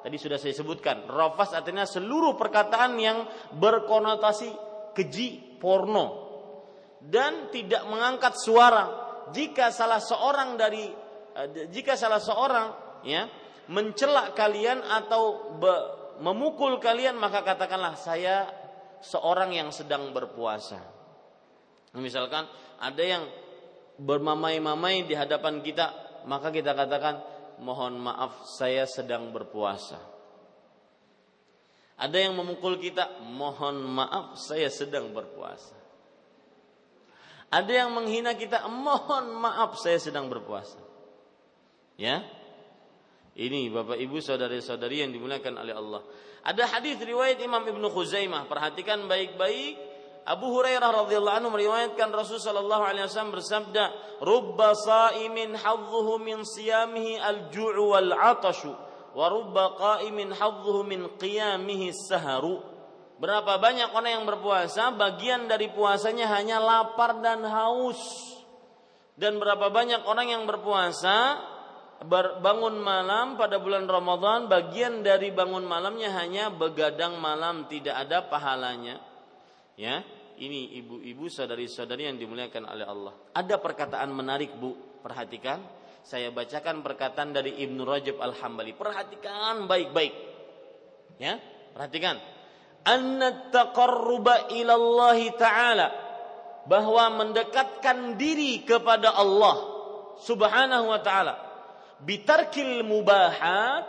Tadi 0.00 0.16
sudah 0.16 0.40
saya 0.40 0.56
sebutkan, 0.56 1.04
rafas 1.04 1.52
artinya 1.52 1.84
seluruh 1.84 2.32
perkataan 2.32 2.96
yang 2.96 3.28
berkonotasi 3.52 4.48
keji, 4.96 5.60
porno 5.60 6.30
dan 7.04 7.52
tidak 7.52 7.84
mengangkat 7.88 8.36
suara. 8.36 8.84
Jika 9.32 9.68
salah 9.70 10.00
seorang 10.00 10.56
dari 10.56 10.88
eh, 11.36 11.68
jika 11.68 11.94
salah 11.94 12.18
seorang 12.18 12.66
ya 13.04 13.28
mencela 13.70 14.34
kalian 14.34 14.82
atau 14.82 15.54
be, 15.56 15.74
memukul 16.20 16.82
kalian 16.82 17.16
maka 17.16 17.46
katakanlah 17.46 17.94
saya 17.96 18.48
seorang 19.00 19.56
yang 19.56 19.68
sedang 19.72 20.12
berpuasa. 20.12 20.80
Misalkan 21.96 22.46
ada 22.80 23.02
yang 23.02 23.24
bermamai-mamai 24.00 25.04
di 25.04 25.12
hadapan 25.12 25.60
kita, 25.60 25.92
maka 26.24 26.48
kita 26.48 26.72
katakan, 26.72 27.20
mohon 27.60 28.00
maaf 28.00 28.48
saya 28.48 28.88
sedang 28.88 29.28
berpuasa. 29.30 30.00
Ada 32.00 32.16
yang 32.16 32.40
memukul 32.40 32.80
kita, 32.80 33.20
mohon 33.28 33.84
maaf 33.84 34.40
saya 34.40 34.72
sedang 34.72 35.12
berpuasa. 35.12 35.76
Ada 37.52 37.84
yang 37.84 37.90
menghina 37.92 38.32
kita, 38.32 38.64
mohon 38.72 39.36
maaf 39.36 39.76
saya 39.76 40.00
sedang 40.00 40.32
berpuasa. 40.32 40.80
Ya, 42.00 42.24
ini 43.36 43.68
Bapak 43.68 44.00
Ibu 44.00 44.18
saudari-saudari 44.18 45.04
yang 45.04 45.12
dimuliakan 45.12 45.60
oleh 45.60 45.74
Allah. 45.76 46.02
Ada 46.40 46.76
hadis 46.76 46.96
riwayat 47.00 47.36
Imam 47.44 47.60
Ibnu 47.60 47.92
Khuzaimah. 47.92 48.48
Perhatikan 48.48 49.04
baik-baik. 49.04 49.89
Abu 50.28 50.52
Hurairah 50.52 51.06
radhiyallahu 51.06 51.36
anhu 51.40 51.50
meriwayatkan 51.56 52.12
Rasul 52.12 52.36
sallallahu 52.36 52.84
alaihi 52.84 53.08
wasallam 53.08 53.32
bersabda, 53.32 53.84
"Rubba 54.20 54.76
sa'imin 54.76 55.56
hadzuhu 55.56 56.20
min 56.20 56.44
siyamihi 56.44 57.16
al-ju'u 57.16 57.96
wal 57.96 58.12
'atashu, 58.12 58.72
wa 59.16 59.26
rubba 59.32 59.74
qa'imin 59.80 60.36
hadzuhu 60.36 60.84
min 60.84 61.08
qiyamihi 61.16 61.96
saharu." 61.96 62.60
Berapa 63.20 63.60
banyak 63.60 63.92
orang 63.92 64.12
yang 64.20 64.26
berpuasa, 64.28 64.92
bagian 64.96 65.44
dari 65.48 65.68
puasanya 65.72 66.28
hanya 66.36 66.56
lapar 66.60 67.20
dan 67.20 67.44
haus. 67.44 68.00
Dan 69.16 69.36
berapa 69.36 69.68
banyak 69.68 70.08
orang 70.08 70.32
yang 70.32 70.44
berpuasa, 70.48 71.36
bangun 72.40 72.80
malam 72.80 73.36
pada 73.36 73.60
bulan 73.60 73.84
Ramadan 73.84 74.48
bagian 74.48 75.04
dari 75.04 75.36
bangun 75.36 75.68
malamnya 75.68 76.08
hanya 76.16 76.48
begadang 76.48 77.20
malam 77.20 77.68
tidak 77.68 78.08
ada 78.08 78.24
pahalanya 78.24 79.09
ya 79.80 80.04
ini 80.40 80.76
ibu-ibu 80.80 81.28
saudari-saudari 81.28 82.08
yang 82.08 82.20
dimuliakan 82.20 82.64
oleh 82.68 82.84
Allah. 82.84 83.12
Ada 83.32 83.56
perkataan 83.60 84.12
menarik 84.12 84.52
Bu. 84.56 84.76
Perhatikan 85.00 85.64
saya 86.00 86.32
bacakan 86.32 86.80
perkataan 86.80 87.36
dari 87.36 87.60
Ibnu 87.60 87.84
Rajab 87.84 88.20
Al-Hambali. 88.20 88.72
Perhatikan 88.72 89.68
baik-baik. 89.68 90.12
Ya 91.20 91.36
perhatikan. 91.76 92.16
Anna 92.84 93.52
taqarruba 93.52 94.48
taala. 95.36 95.88
Bahwa 96.64 97.24
mendekatkan 97.24 98.20
diri 98.20 98.64
kepada 98.64 99.16
Allah 99.16 99.56
Subhanahu 100.24 100.88
wa 100.88 101.00
taala. 101.04 101.34
Bitarkil 102.00 102.80
mubahat 102.80 103.84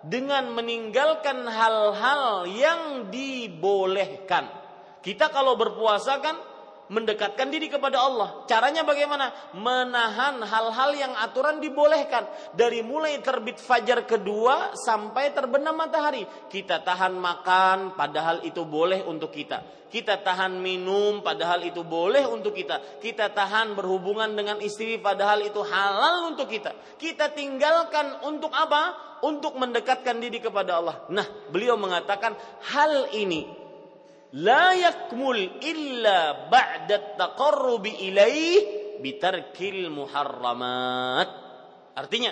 dengan 0.00 0.48
meninggalkan 0.56 1.44
hal-hal 1.44 2.48
yang 2.48 3.12
dibolehkan. 3.12 4.59
Kita 5.00 5.32
kalau 5.32 5.56
berpuasa 5.56 6.20
kan 6.20 6.36
mendekatkan 6.90 7.48
diri 7.48 7.70
kepada 7.70 8.02
Allah. 8.02 8.42
Caranya 8.50 8.82
bagaimana? 8.82 9.30
Menahan 9.54 10.42
hal-hal 10.42 10.90
yang 10.98 11.14
aturan 11.16 11.62
dibolehkan. 11.62 12.26
Dari 12.52 12.82
mulai 12.82 13.22
terbit 13.22 13.62
fajar 13.62 14.04
kedua 14.04 14.74
sampai 14.74 15.30
terbenam 15.30 15.78
matahari. 15.78 16.26
Kita 16.50 16.82
tahan 16.82 17.14
makan 17.14 17.94
padahal 17.94 18.42
itu 18.42 18.66
boleh 18.66 19.06
untuk 19.06 19.30
kita. 19.30 19.62
Kita 19.90 20.22
tahan 20.22 20.58
minum 20.58 21.18
padahal 21.22 21.66
itu 21.66 21.82
boleh 21.82 22.26
untuk 22.26 22.54
kita. 22.54 23.02
Kita 23.02 23.30
tahan 23.30 23.74
berhubungan 23.74 24.30
dengan 24.34 24.58
istri 24.62 24.98
padahal 24.98 25.46
itu 25.46 25.62
halal 25.62 26.30
untuk 26.30 26.46
kita. 26.46 26.74
Kita 26.98 27.30
tinggalkan 27.30 28.22
untuk 28.26 28.50
apa? 28.54 29.18
Untuk 29.20 29.58
mendekatkan 29.58 30.16
diri 30.22 30.38
kepada 30.38 30.78
Allah. 30.78 30.96
Nah, 31.10 31.26
beliau 31.50 31.74
mengatakan 31.74 32.38
hal 32.70 33.10
ini 33.12 33.59
Artinya, 41.98 42.30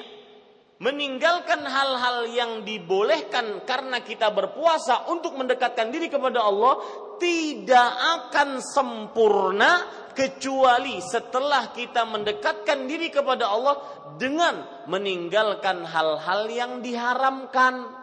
meninggalkan 0.78 1.58
hal-hal 1.66 2.30
yang 2.30 2.52
dibolehkan 2.62 3.66
karena 3.66 3.98
kita 4.06 4.30
berpuasa 4.30 5.10
untuk 5.10 5.34
mendekatkan 5.34 5.90
diri 5.90 6.06
kepada 6.06 6.46
Allah 6.46 6.78
tidak 7.18 7.90
akan 7.98 8.62
sempurna 8.62 9.82
kecuali 10.14 11.02
setelah 11.02 11.74
kita 11.74 12.06
mendekatkan 12.06 12.86
diri 12.86 13.10
kepada 13.10 13.50
Allah 13.50 13.74
dengan 14.14 14.86
meninggalkan 14.86 15.82
hal-hal 15.82 16.46
yang 16.46 16.78
diharamkan. 16.78 17.98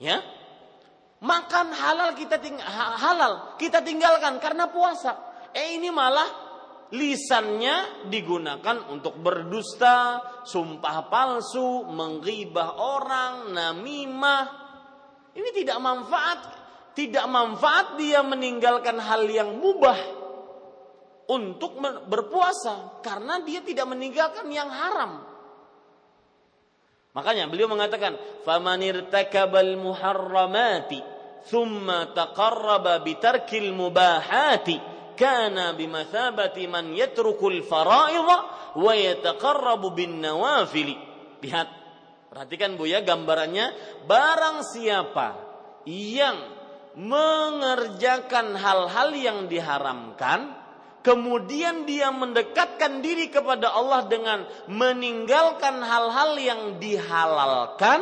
Ya, 0.00 0.24
Makan 1.20 1.68
halal 1.76 2.16
kita 2.16 2.40
ting 2.40 2.56
halal 2.64 3.60
kita 3.60 3.84
tinggalkan 3.84 4.40
karena 4.40 4.72
puasa. 4.72 5.20
Eh 5.52 5.76
ini 5.76 5.92
malah 5.92 6.50
lisannya 6.90 8.08
digunakan 8.08 8.88
untuk 8.88 9.20
berdusta, 9.20 10.24
sumpah 10.48 11.12
palsu, 11.12 11.84
menggibah 11.92 12.80
orang, 12.80 13.52
namimah. 13.52 14.44
Ini 15.36 15.48
tidak 15.52 15.78
manfaat. 15.78 16.40
Tidak 16.90 17.26
manfaat 17.30 18.00
dia 18.00 18.24
meninggalkan 18.24 18.98
hal 18.98 19.22
yang 19.30 19.60
mubah 19.62 19.94
untuk 21.30 21.78
berpuasa 22.10 22.98
karena 23.04 23.38
dia 23.46 23.62
tidak 23.62 23.86
meninggalkan 23.86 24.50
yang 24.50 24.66
haram. 24.66 25.22
Makanya 27.14 27.46
beliau 27.46 27.70
mengatakan, 27.70 28.18
"Famanir 28.42 29.06
takabal 29.06 29.78
muharramati 29.78 31.02
bitarkil 33.04 33.70
mubahati. 33.72 34.76
Kana 35.20 35.76
bimathabati 35.76 36.64
man 36.64 36.96
yatrukul 36.96 37.60
fara'idha 37.60 38.36
wa 38.76 38.92
yataqarrabu 38.96 39.92
bin 39.92 40.24
nawafili. 40.24 40.96
Lihat 41.44 41.68
perhatikan 42.32 42.80
Bu 42.80 42.88
ya 42.88 43.04
gambarannya. 43.04 43.72
Barang 44.08 44.64
siapa 44.64 45.36
yang 45.84 46.40
mengerjakan 46.96 48.56
hal-hal 48.56 49.12
yang 49.12 49.38
diharamkan 49.46 50.60
kemudian 51.00 51.88
dia 51.88 52.12
mendekatkan 52.12 53.00
diri 53.00 53.32
kepada 53.32 53.72
Allah 53.72 54.04
dengan 54.08 54.44
meninggalkan 54.68 55.80
hal-hal 55.80 56.36
yang 56.36 56.62
dihalalkan, 56.76 58.00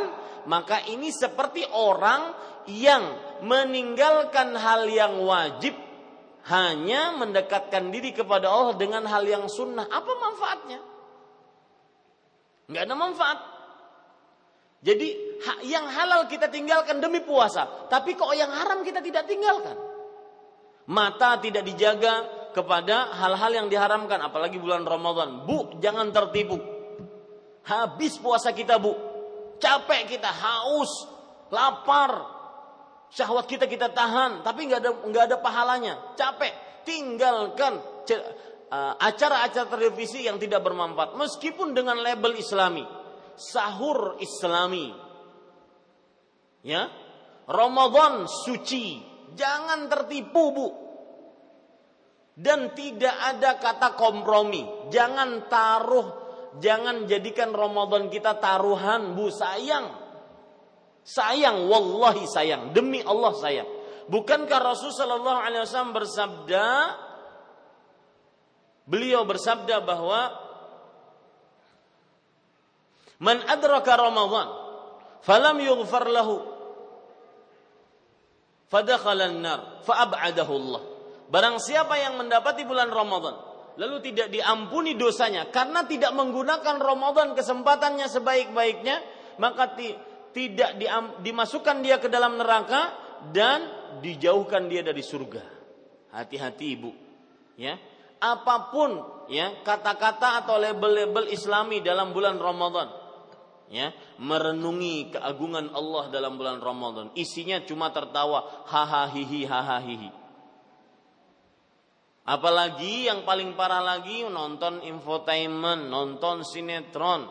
maka 0.51 0.83
ini 0.91 1.15
seperti 1.15 1.67
orang 1.71 2.35
yang 2.69 3.28
meninggalkan 3.45 4.57
hal 4.57 4.89
yang 4.89 5.21
wajib 5.23 5.75
hanya 6.49 7.15
mendekatkan 7.19 7.93
diri 7.93 8.17
kepada 8.17 8.49
Allah 8.49 8.75
dengan 8.79 9.05
hal 9.05 9.25
yang 9.27 9.47
sunnah. 9.47 9.85
Apa 9.87 10.13
manfaatnya? 10.17 10.81
Nggak 12.69 12.83
ada 12.85 12.97
manfaat. 12.97 13.39
Jadi 14.79 15.41
yang 15.67 15.91
halal 15.91 16.31
kita 16.31 16.47
tinggalkan 16.47 17.03
demi 17.03 17.19
puasa, 17.21 17.91
tapi 17.91 18.15
kok 18.15 18.31
yang 18.33 18.51
haram 18.55 18.87
kita 18.87 19.03
tidak 19.03 19.27
tinggalkan. 19.27 19.75
Mata 20.89 21.37
tidak 21.43 21.67
dijaga, 21.67 22.39
kepada 22.59 23.15
hal-hal 23.15 23.53
yang 23.65 23.67
diharamkan 23.71 24.19
apalagi 24.19 24.59
bulan 24.59 24.83
Ramadan. 24.83 25.47
Bu, 25.47 25.79
jangan 25.79 26.11
tertipu. 26.11 26.59
Habis 27.63 28.17
puasa 28.19 28.51
kita, 28.51 28.81
Bu. 28.81 28.97
Capek 29.63 30.11
kita, 30.11 30.27
haus, 30.27 30.91
lapar. 31.55 32.38
Syahwat 33.09 33.49
kita 33.49 33.65
kita 33.65 33.89
tahan, 33.93 34.45
tapi 34.45 34.69
nggak 34.69 34.81
ada 34.85 34.91
nggak 35.09 35.25
ada 35.33 35.37
pahalanya. 35.41 35.95
Capek, 36.15 36.85
tinggalkan 36.85 37.81
uh, 37.81 38.95
acara-acara 39.01 39.69
televisi 39.69 40.29
yang 40.29 40.37
tidak 40.37 40.61
bermanfaat 40.61 41.17
meskipun 41.17 41.73
dengan 41.73 41.99
label 42.01 42.37
Islami. 42.37 42.85
Sahur 43.39 44.19
Islami. 44.21 44.93
Ya. 46.67 46.91
Ramadan 47.49 48.29
suci. 48.29 49.01
Jangan 49.29 49.89
tertipu, 49.89 50.45
Bu 50.53 50.69
dan 52.39 52.71
tidak 52.79 53.17
ada 53.19 53.59
kata 53.59 53.99
kompromi. 53.99 54.63
Jangan 54.95 55.51
taruh, 55.51 56.09
jangan 56.63 57.11
jadikan 57.11 57.51
Ramadan 57.51 58.07
kita 58.07 58.39
taruhan, 58.39 59.19
Bu, 59.19 59.27
sayang. 59.35 60.08
Sayang, 61.09 61.73
wallahi 61.73 62.29
sayang, 62.29 62.77
demi 62.77 63.01
Allah 63.01 63.33
sayang. 63.33 63.69
Bukankah 64.13 64.61
Rasul 64.61 64.93
sallallahu 64.93 65.41
alaihi 65.41 65.65
wasallam 65.65 65.97
bersabda 65.97 66.67
beliau 68.89 69.25
bersabda 69.25 69.85
bahwa 69.85 70.49
Man 73.19 73.43
adraka 73.51 73.99
Ramadan 73.99 74.47
falam 75.27 75.59
yughfar 75.59 76.07
lahu 76.07 76.39
fadakhala 78.71 79.27
an-nar 79.27 79.83
fa 79.83 80.07
ab'adahu 80.07 80.53
Allah. 80.55 80.83
Barang 81.29 81.59
siapa 81.59 81.99
yang 81.99 82.15
mendapati 82.15 82.63
bulan 82.63 82.89
Ramadan 82.89 83.35
lalu 83.75 84.07
tidak 84.07 84.31
diampuni 84.31 84.95
dosanya 84.95 85.51
karena 85.51 85.83
tidak 85.87 86.15
menggunakan 86.15 86.79
Ramadan 86.79 87.35
kesempatannya 87.35 88.07
sebaik-baiknya, 88.07 88.97
maka 89.43 89.75
ti, 89.75 89.95
tidak 90.33 90.79
dimasukkan 91.25 91.83
dia 91.85 91.97
ke 92.03 92.09
dalam 92.11 92.37
neraka 92.37 92.95
dan 93.33 93.65
dijauhkan 94.05 94.69
dia 94.71 94.85
dari 94.85 95.03
surga. 95.03 95.43
Hati-hati 96.15 96.67
Ibu, 96.79 96.91
ya. 97.61 97.77
Apa 98.19 98.75
pun 98.75 98.99
ya 99.31 99.63
kata-kata 99.63 100.43
atau 100.43 100.59
label-label 100.59 101.31
Islami 101.31 101.79
dalam 101.79 102.11
bulan 102.11 102.35
Ramadan, 102.35 102.91
ya 103.71 103.95
merenungi 104.19 105.15
keagungan 105.15 105.71
Allah 105.71 106.11
dalam 106.11 106.35
bulan 106.35 106.59
Ramadan 106.59 107.15
isinya 107.15 107.63
cuma 107.63 107.95
tertawa 107.95 108.67
hahaha 108.67 109.15
hihi 109.15 109.47
hahaha 109.47 109.79
hihi 109.87 110.11
Apalagi 112.29 113.09
yang 113.09 113.25
paling 113.25 113.57
parah 113.57 113.81
lagi 113.81 114.21
nonton 114.21 114.85
infotainment, 114.85 115.89
nonton 115.89 116.45
sinetron, 116.45 117.25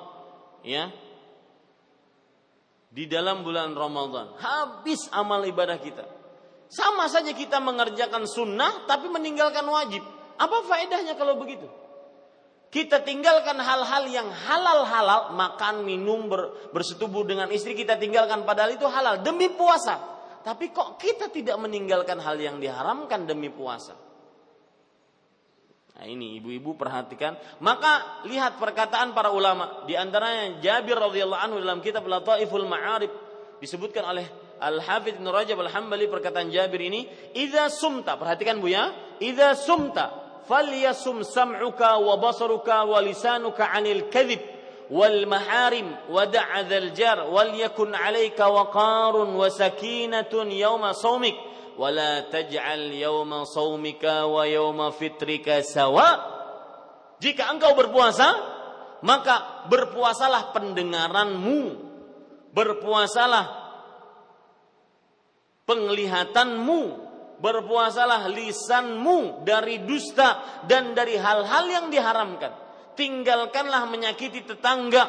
ya. 0.65 0.90
Di 2.88 3.05
dalam 3.05 3.43
bulan 3.43 3.76
Ramadan, 3.76 4.39
habis 4.39 5.11
amal 5.11 5.43
ibadah 5.43 5.77
kita. 5.77 6.07
Sama 6.68 7.07
saja 7.07 7.31
kita 7.31 7.59
mengerjakan 7.64 8.27
sunnah 8.27 8.88
tapi 8.88 9.07
meninggalkan 9.07 9.64
wajib. 9.68 10.03
Apa 10.38 10.64
faedahnya 10.68 11.15
kalau 11.15 11.39
begitu? 11.39 11.68
Kita 12.68 12.99
tinggalkan 12.99 13.55
hal-hal 13.64 14.11
yang 14.11 14.27
halal-halal, 14.27 15.31
makan, 15.31 15.88
minum, 15.88 16.27
bersetubuh 16.76 17.23
dengan 17.23 17.47
istri 17.47 17.72
kita 17.72 17.95
tinggalkan 17.95 18.43
padahal 18.43 18.76
itu 18.76 18.84
halal 18.84 19.23
demi 19.23 19.47
puasa. 19.47 19.95
Tapi 20.43 20.72
kok 20.72 20.99
kita 20.99 21.31
tidak 21.31 21.55
meninggalkan 21.59 22.19
hal 22.19 22.35
yang 22.39 22.59
diharamkan 22.59 23.23
demi 23.23 23.51
puasa? 23.51 24.06
Nah, 25.98 26.06
ini 26.06 26.38
ibu-ibu 26.38 26.78
perhatikan. 26.78 27.34
Maka 27.57 28.22
lihat 28.30 28.61
perkataan 28.61 29.18
para 29.18 29.34
ulama. 29.34 29.82
Di 29.90 29.98
antaranya 29.98 30.61
Jabir 30.61 30.94
radhiyallahu 30.94 31.41
anhu 31.41 31.57
dalam 31.57 31.82
kitab 31.82 32.06
Lataiful 32.06 32.69
Ma'arib 32.69 33.10
disebutkan 33.57 34.06
oleh 34.06 34.30
Al-Hafidz 34.61 35.18
Ibnu 35.18 35.34
Rajab 35.34 35.57
Al-Hambali 35.57 36.06
perkataan 36.06 36.53
Jabir 36.53 36.86
ini, 36.86 37.10
"Idza 37.34 37.74
sumta." 37.74 38.14
Perhatikan 38.14 38.61
Bu 38.61 38.69
ya. 38.69 38.94
"Idza 39.18 39.57
sumta 39.57 40.14
falyasum 40.45 41.26
sam'uka 41.26 41.98
wa 41.98 42.14
basaruka 42.22 42.86
wa 42.86 43.02
lisanuka 43.02 43.65
'anil 43.65 44.06
kadhib 44.14 44.40
wal 44.94 45.26
maharim 45.26 45.98
wa 46.14 46.30
da'adzal 46.30 46.94
jar 46.94 47.26
wal 47.26 47.49
yakun 47.57 47.98
'alaika 47.98 48.45
waqarun 48.53 49.34
wa 49.34 49.49
sakinatun 49.49 50.53
yawma 50.53 50.94
saumik." 50.94 51.56
Wala 51.78 52.26
taj'al 52.28 52.90
yawma 52.90 53.45
saumika 53.45 54.26
wa 54.26 54.44
yawma 54.44 54.90
fitrika. 54.91 55.62
Jika 57.18 57.44
engkau 57.54 57.74
berpuasa, 57.78 58.30
maka 59.06 59.66
berpuasalah 59.70 60.54
pendengaranmu, 60.58 61.62
berpuasalah 62.54 63.45
penglihatanmu, 65.70 66.82
berpuasalah 67.38 68.26
lisanmu 68.34 69.45
dari 69.45 69.86
dusta 69.86 70.62
dan 70.66 70.98
dari 70.98 71.18
hal-hal 71.18 71.66
yang 71.70 71.86
diharamkan. 71.94 72.54
Tinggalkanlah 72.98 73.86
menyakiti 73.86 74.41
tetangga. 74.41 75.06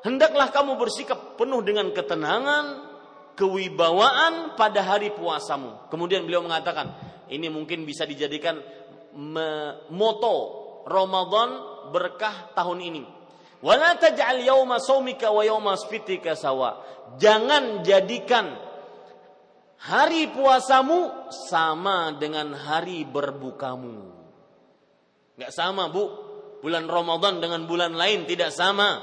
Hendaklah 0.00 0.48
kamu 0.48 0.80
bersikap 0.80 1.36
penuh 1.36 1.60
dengan 1.60 1.92
ketenangan, 1.92 2.89
kewibawaan 3.40 4.52
pada 4.60 4.84
hari 4.84 5.16
puasamu. 5.16 5.88
Kemudian 5.88 6.28
beliau 6.28 6.44
mengatakan, 6.44 6.92
ini 7.32 7.48
mungkin 7.48 7.88
bisa 7.88 8.04
dijadikan 8.04 8.60
moto 9.88 10.36
Ramadan 10.84 11.48
berkah 11.88 12.52
tahun 12.52 12.78
ini. 12.84 13.02
Wala 13.64 13.96
taj'al 13.96 14.44
yauma 14.44 14.76
saumika 14.76 15.32
wa 15.32 15.44
sawa. 16.36 16.84
Jangan 17.16 17.80
jadikan 17.80 18.56
hari 19.80 20.28
puasamu 20.32 21.32
sama 21.32 22.16
dengan 22.20 22.52
hari 22.52 23.08
berbukamu. 23.08 23.96
Enggak 25.40 25.52
sama, 25.56 25.88
Bu. 25.88 26.28
Bulan 26.60 26.84
Ramadan 26.92 27.40
dengan 27.40 27.64
bulan 27.64 27.96
lain 27.96 28.28
tidak 28.28 28.52
sama. 28.52 29.00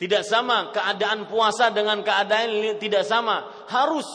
Tidak 0.00 0.24
sama 0.24 0.72
keadaan 0.72 1.28
puasa 1.28 1.68
dengan 1.68 2.00
keadaan 2.00 2.80
tidak 2.80 3.04
sama. 3.04 3.68
Harus 3.68 4.08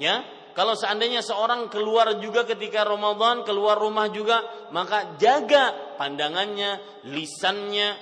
ya. 0.00 0.24
Kalau 0.56 0.72
seandainya 0.72 1.20
seorang 1.20 1.68
keluar 1.68 2.16
juga 2.16 2.48
ketika 2.48 2.80
Ramadan, 2.88 3.44
keluar 3.44 3.76
rumah 3.76 4.08
juga, 4.08 4.40
maka 4.72 5.20
jaga 5.20 5.92
pandangannya, 6.00 7.04
lisannya, 7.12 7.92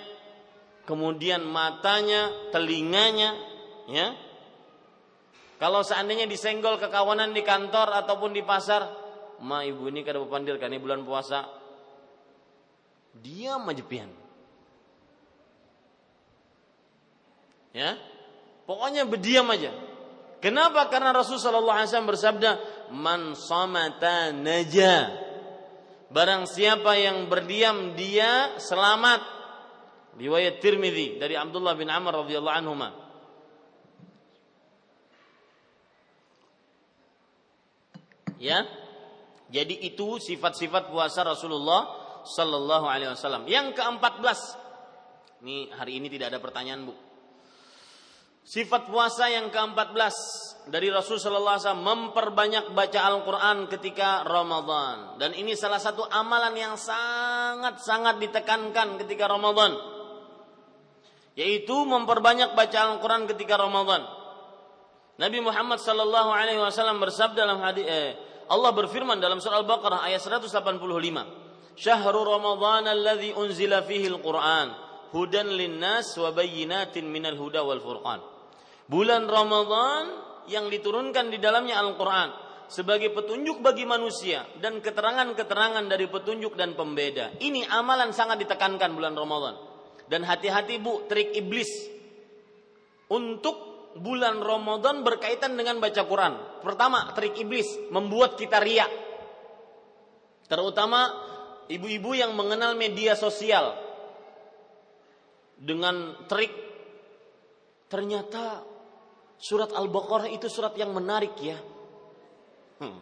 kemudian 0.86 1.42
matanya, 1.42 2.30
telinganya, 2.54 3.34
ya. 3.90 4.14
Kalau 5.58 5.82
seandainya 5.82 6.30
disenggol 6.30 6.78
kekawanan 6.78 7.34
di 7.34 7.42
kantor 7.42 7.90
ataupun 8.06 8.30
di 8.30 8.46
pasar, 8.46 8.86
ma 9.42 9.66
ibu 9.66 9.90
ini 9.90 10.06
kada 10.06 10.22
pandir 10.22 10.54
kan 10.54 10.70
ini 10.70 10.78
bulan 10.78 11.02
puasa. 11.02 11.50
Diam 13.18 13.66
aja 13.66 13.82
Ya. 17.74 17.98
Pokoknya 18.64 19.04
berdiam 19.04 19.50
aja. 19.50 19.74
Kenapa? 20.38 20.86
Karena 20.88 21.10
Rasulullah 21.10 21.82
SAW 21.84 22.08
bersabda, 22.08 22.50
"Man 22.94 23.34
samata 23.34 24.30
naja." 24.30 25.10
Barang 26.14 26.46
siapa 26.46 26.94
yang 26.94 27.26
berdiam 27.26 27.98
dia 27.98 28.54
selamat. 28.62 29.34
Riwayat 30.14 30.62
Tirmidzi 30.62 31.18
dari 31.18 31.34
Abdullah 31.34 31.74
bin 31.74 31.90
Amr 31.90 32.22
radhiyallahu 32.22 32.54
anhu. 32.54 32.74
Ya. 38.38 38.62
Jadi 39.50 39.82
itu 39.82 40.22
sifat-sifat 40.22 40.94
puasa 40.94 41.26
Rasulullah 41.26 41.82
sallallahu 42.22 42.86
alaihi 42.86 43.10
wasallam. 43.10 43.50
Yang 43.50 43.74
ke-14. 43.74 44.40
Ini 45.42 45.74
hari 45.74 45.98
ini 45.98 46.06
tidak 46.06 46.30
ada 46.30 46.38
pertanyaan, 46.38 46.88
Bu. 46.88 47.03
Sifat 48.44 48.92
puasa 48.92 49.32
yang 49.32 49.48
ke-14 49.48 50.12
dari 50.68 50.92
Rasul 50.92 51.16
sallallahu 51.16 51.56
alaihi 51.56 51.64
wasallam 51.64 51.88
memperbanyak 51.88 52.64
baca 52.76 53.00
Al-Qur'an 53.00 53.64
ketika 53.72 54.20
Ramadan. 54.20 55.16
Dan 55.16 55.32
ini 55.32 55.56
salah 55.56 55.80
satu 55.80 56.04
amalan 56.04 56.52
yang 56.52 56.76
sangat-sangat 56.76 58.20
ditekankan 58.20 59.00
ketika 59.00 59.32
Ramadan. 59.32 59.72
Yaitu 61.40 61.72
memperbanyak 61.88 62.52
baca 62.52 62.92
Al-Qur'an 62.92 63.24
ketika 63.24 63.56
Ramadan. 63.56 64.04
Nabi 65.16 65.40
Muhammad 65.40 65.80
sallallahu 65.80 66.28
alaihi 66.28 66.60
wasallam 66.60 67.00
bersabda 67.00 67.48
dalam 67.48 67.64
hadis 67.64 67.88
eh, 67.88 68.12
Allah 68.52 68.76
berfirman 68.76 69.24
dalam 69.24 69.40
surah 69.40 69.64
Al-Baqarah 69.64 70.04
ayat 70.04 70.20
185. 70.20 70.52
Syahrul 71.80 72.28
Ramadan 72.28 72.92
alladzi 72.92 73.32
unzila 73.32 73.80
fihi 73.88 74.12
al-Qur'an 74.12 74.84
hudan 75.14 75.48
linnas 75.48 76.12
wa 76.18 76.28
bayyinatin 76.34 77.06
minal 77.08 77.40
huda 77.40 77.64
wal 77.64 77.80
furqan. 77.80 78.33
Bulan 78.84 79.24
Ramadan 79.24 80.04
yang 80.48 80.68
diturunkan 80.68 81.32
di 81.32 81.40
dalamnya 81.40 81.80
Al-Qur'an 81.80 82.44
sebagai 82.68 83.12
petunjuk 83.12 83.60
bagi 83.60 83.88
manusia 83.88 84.44
dan 84.60 84.80
keterangan-keterangan 84.80 85.84
dari 85.88 86.08
petunjuk 86.08 86.52
dan 86.56 86.76
pembeda. 86.76 87.32
Ini 87.40 87.68
amalan 87.72 88.12
sangat 88.12 88.44
ditekankan 88.44 88.92
bulan 88.92 89.16
Ramadan. 89.16 89.54
Dan 90.04 90.20
hati-hati 90.20 90.76
Bu, 90.84 91.08
trik 91.08 91.32
iblis 91.32 91.88
untuk 93.08 93.56
bulan 93.96 94.44
Ramadan 94.44 95.00
berkaitan 95.00 95.56
dengan 95.56 95.80
baca 95.80 96.04
Quran. 96.04 96.60
Pertama, 96.60 97.16
trik 97.16 97.40
iblis 97.40 97.68
membuat 97.88 98.36
kita 98.36 98.60
riak. 98.60 98.92
Terutama 100.44 101.08
ibu-ibu 101.72 102.12
yang 102.12 102.36
mengenal 102.36 102.76
media 102.76 103.16
sosial 103.16 103.80
dengan 105.56 106.28
trik 106.28 106.52
ternyata 107.88 108.73
surat 109.38 109.70
Al-Baqarah 109.74 110.30
itu 110.30 110.46
surat 110.48 110.72
yang 110.78 110.94
menarik 110.94 111.34
ya. 111.40 111.58
Hmm. 112.80 112.98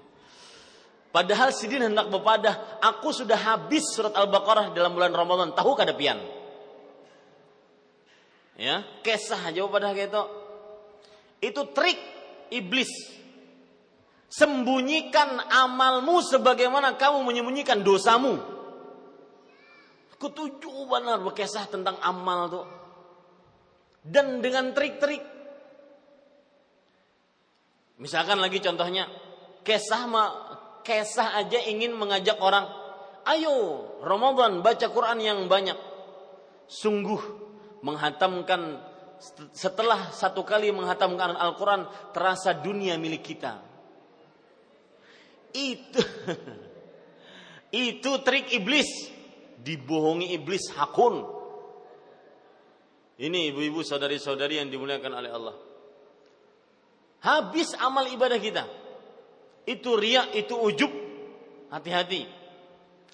Padahal 1.13 1.53
sidin 1.53 1.93
hendak 1.93 2.09
bepadah, 2.09 2.81
aku 2.81 3.13
sudah 3.13 3.37
habis 3.37 3.85
surat 3.93 4.17
Al-Baqarah 4.17 4.73
dalam 4.73 4.97
bulan 4.97 5.13
Ramadan. 5.13 5.53
Tahu 5.53 5.77
kada 5.77 5.93
pian? 5.93 6.17
Ya, 8.57 8.85
kesah 9.05 9.53
aja 9.53 9.65
pada 9.69 9.93
gitu. 9.93 10.25
Itu 11.43 11.69
trik 11.77 11.99
iblis. 12.53 12.89
Sembunyikan 14.33 15.45
amalmu 15.53 16.25
sebagaimana 16.25 16.97
kamu 16.97 17.21
menyembunyikan 17.29 17.85
dosamu. 17.85 18.41
Ketujuh 20.17 20.89
benar 20.89 21.21
berkisah 21.21 21.69
tentang 21.69 22.01
amal 22.01 22.49
tuh. 22.49 22.67
Dan 24.01 24.41
dengan 24.41 24.73
trik-trik. 24.73 25.32
Misalkan 28.03 28.43
lagi 28.43 28.59
contohnya, 28.59 29.07
kisah 29.63 30.11
ma, 30.11 30.25
kisah 30.83 31.39
aja 31.39 31.63
ingin 31.71 31.95
mengajak 31.95 32.35
orang, 32.43 32.67
ayo 33.31 33.87
Ramadan 34.03 34.59
baca 34.59 34.91
Quran 34.91 35.23
yang 35.23 35.39
banyak. 35.47 35.79
Sungguh 36.67 37.23
menghatamkan 37.87 38.83
setelah 39.55 40.11
satu 40.11 40.43
kali 40.43 40.75
menghatamkan 40.75 41.39
Al-Quran 41.39 41.87
terasa 42.11 42.59
dunia 42.59 42.99
milik 42.99 43.23
kita. 43.23 43.63
Itu 45.55 46.03
itu 47.95 48.11
trik 48.27 48.51
iblis, 48.51 49.15
dibohongi 49.63 50.35
iblis 50.35 50.75
hakun. 50.75 51.23
Ini 53.23 53.55
ibu-ibu 53.55 53.87
saudari-saudari 53.87 54.59
yang 54.59 54.67
dimuliakan 54.67 55.13
oleh 55.15 55.31
Allah. 55.31 55.55
Habis 57.23 57.79
amal 57.79 58.11
ibadah 58.11 58.39
kita. 58.39 58.67
Itu 59.65 59.95
riak, 59.95 60.35
itu 60.35 60.59
ujub. 60.59 60.91
Hati-hati. 61.71 62.27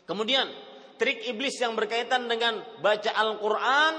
Kemudian 0.09 0.49
trik 0.97 1.29
iblis 1.29 1.61
yang 1.61 1.77
berkaitan 1.77 2.27
dengan 2.27 2.59
baca 2.81 3.13
Al-Quran 3.13 3.93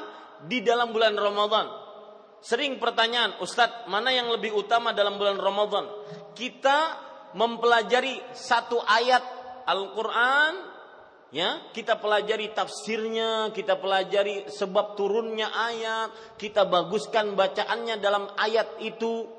di 0.49 0.65
dalam 0.65 0.89
bulan 0.89 1.13
Ramadan 1.13 1.89
sering 2.39 2.79
pertanyaan, 2.79 3.35
Ustadz, 3.43 3.87
mana 3.91 4.15
yang 4.15 4.31
lebih 4.31 4.55
utama 4.55 4.95
dalam 4.95 5.19
bulan 5.19 5.35
Ramadan? 5.39 5.85
Kita 6.35 6.95
mempelajari 7.35 8.19
satu 8.31 8.79
ayat 8.79 9.21
Al-Quran, 9.67 10.53
ya, 11.35 11.69
kita 11.75 11.99
pelajari 11.99 12.55
tafsirnya, 12.55 13.51
kita 13.51 13.77
pelajari 13.77 14.49
sebab 14.49 14.95
turunnya 14.95 15.51
ayat, 15.51 16.39
kita 16.39 16.65
baguskan 16.65 17.35
bacaannya 17.35 17.99
dalam 17.99 18.31
ayat 18.39 18.79
itu. 18.81 19.38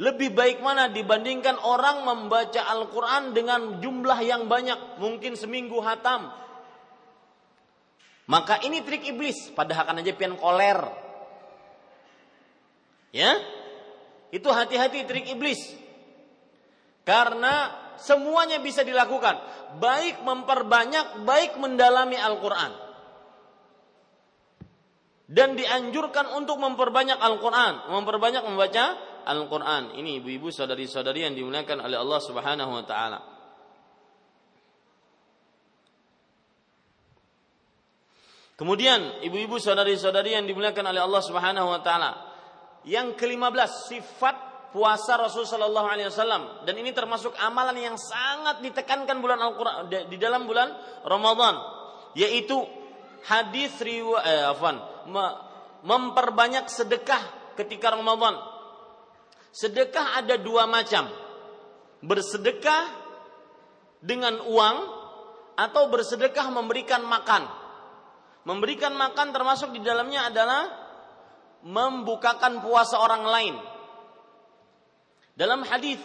Lebih 0.00 0.32
baik 0.32 0.64
mana 0.64 0.88
dibandingkan 0.88 1.60
orang 1.60 2.08
membaca 2.08 2.64
Al-Quran 2.72 3.36
dengan 3.36 3.84
jumlah 3.84 4.16
yang 4.24 4.48
banyak, 4.48 4.96
mungkin 4.96 5.36
seminggu 5.36 5.76
hatam. 5.84 6.32
Maka 8.24 8.64
ini 8.64 8.80
trik 8.80 9.04
iblis, 9.04 9.52
padahal 9.52 9.84
akan 9.84 10.00
aja 10.00 10.16
pian 10.16 10.40
koler, 10.40 10.80
Ya? 13.10 13.42
Itu 14.30 14.54
hati-hati 14.54 15.02
trik 15.04 15.26
iblis. 15.34 15.58
Karena 17.02 17.74
semuanya 17.98 18.62
bisa 18.62 18.86
dilakukan, 18.86 19.36
baik 19.82 20.22
memperbanyak, 20.22 21.26
baik 21.26 21.58
mendalami 21.58 22.14
Al-Qur'an. 22.14 22.72
Dan 25.30 25.58
dianjurkan 25.58 26.30
untuk 26.38 26.58
memperbanyak 26.62 27.18
Al-Qur'an, 27.18 27.90
memperbanyak 27.90 28.46
membaca 28.46 29.09
Al-Qur'an. 29.26 29.96
Ini 29.96 30.20
ibu-ibu 30.22 30.48
saudari-saudari 30.48 31.26
yang 31.26 31.34
dimuliakan 31.36 31.84
oleh 31.84 31.96
Allah 31.98 32.20
Subhanahu 32.20 32.70
wa 32.70 32.84
taala. 32.84 33.20
Kemudian 38.60 39.24
ibu-ibu 39.24 39.56
saudari-saudari 39.56 40.36
yang 40.36 40.44
dimuliakan 40.44 40.92
oleh 40.92 41.00
Allah 41.00 41.22
Subhanahu 41.24 41.68
wa 41.72 41.80
taala, 41.80 42.10
yang 42.84 43.16
kelima 43.16 43.48
belas 43.48 43.88
sifat 43.88 44.50
puasa 44.70 45.18
Rasul 45.18 45.44
Shallallahu 45.48 45.88
Alaihi 45.88 46.08
Wasallam 46.08 46.62
dan 46.62 46.74
ini 46.78 46.94
termasuk 46.94 47.34
amalan 47.42 47.74
yang 47.74 47.96
sangat 47.98 48.62
ditekankan 48.62 49.18
bulan 49.18 49.42
Al 49.42 49.58
Quran 49.58 49.90
di 50.06 50.16
dalam 50.16 50.46
bulan 50.46 50.70
Ramadan 51.02 51.58
yaitu 52.14 52.62
hadis 53.26 53.76
riwayat 53.82 54.24
eh, 54.24 54.50
afan, 54.50 54.76
memperbanyak 55.84 56.68
sedekah 56.70 57.54
ketika 57.58 57.92
Ramadan. 57.92 58.38
Sedekah 59.50 60.22
ada 60.22 60.38
dua 60.38 60.66
macam. 60.70 61.10
Bersedekah 62.00 62.82
dengan 64.00 64.40
uang 64.46 64.76
atau 65.58 65.92
bersedekah 65.92 66.48
memberikan 66.48 67.04
makan. 67.04 67.44
Memberikan 68.48 68.96
makan 68.96 69.36
termasuk 69.36 69.76
di 69.76 69.84
dalamnya 69.84 70.32
adalah 70.32 70.62
membukakan 71.60 72.64
puasa 72.64 72.96
orang 72.96 73.24
lain. 73.28 73.54
Dalam 75.36 75.60
hadis 75.68 76.00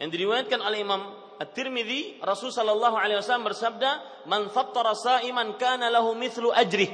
yang 0.00 0.08
diriwayatkan 0.08 0.60
oleh 0.64 0.80
Imam 0.80 1.02
At-Tirmidzi, 1.36 2.24
Rasul 2.24 2.54
sallallahu 2.54 2.96
alaihi 2.96 3.20
wasallam 3.20 3.52
bersabda, 3.52 4.24
"Man 4.30 4.48
fattara 4.48 4.96
sa'iman 4.96 5.60
kana 5.60 5.92
lahu 5.92 6.16
mithlu 6.16 6.48
ajrih." 6.54 6.88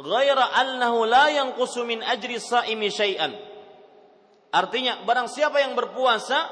Ghaira 0.00 0.56
annahu 0.56 1.04
la 1.04 1.28
yanqusu 1.28 1.84
min 1.84 2.00
ajri 2.00 2.40
sa'imi 2.40 2.88
syai'an. 2.88 3.49
Artinya, 4.50 5.06
barang 5.06 5.30
siapa 5.30 5.62
yang 5.62 5.78
berpuasa, 5.78 6.50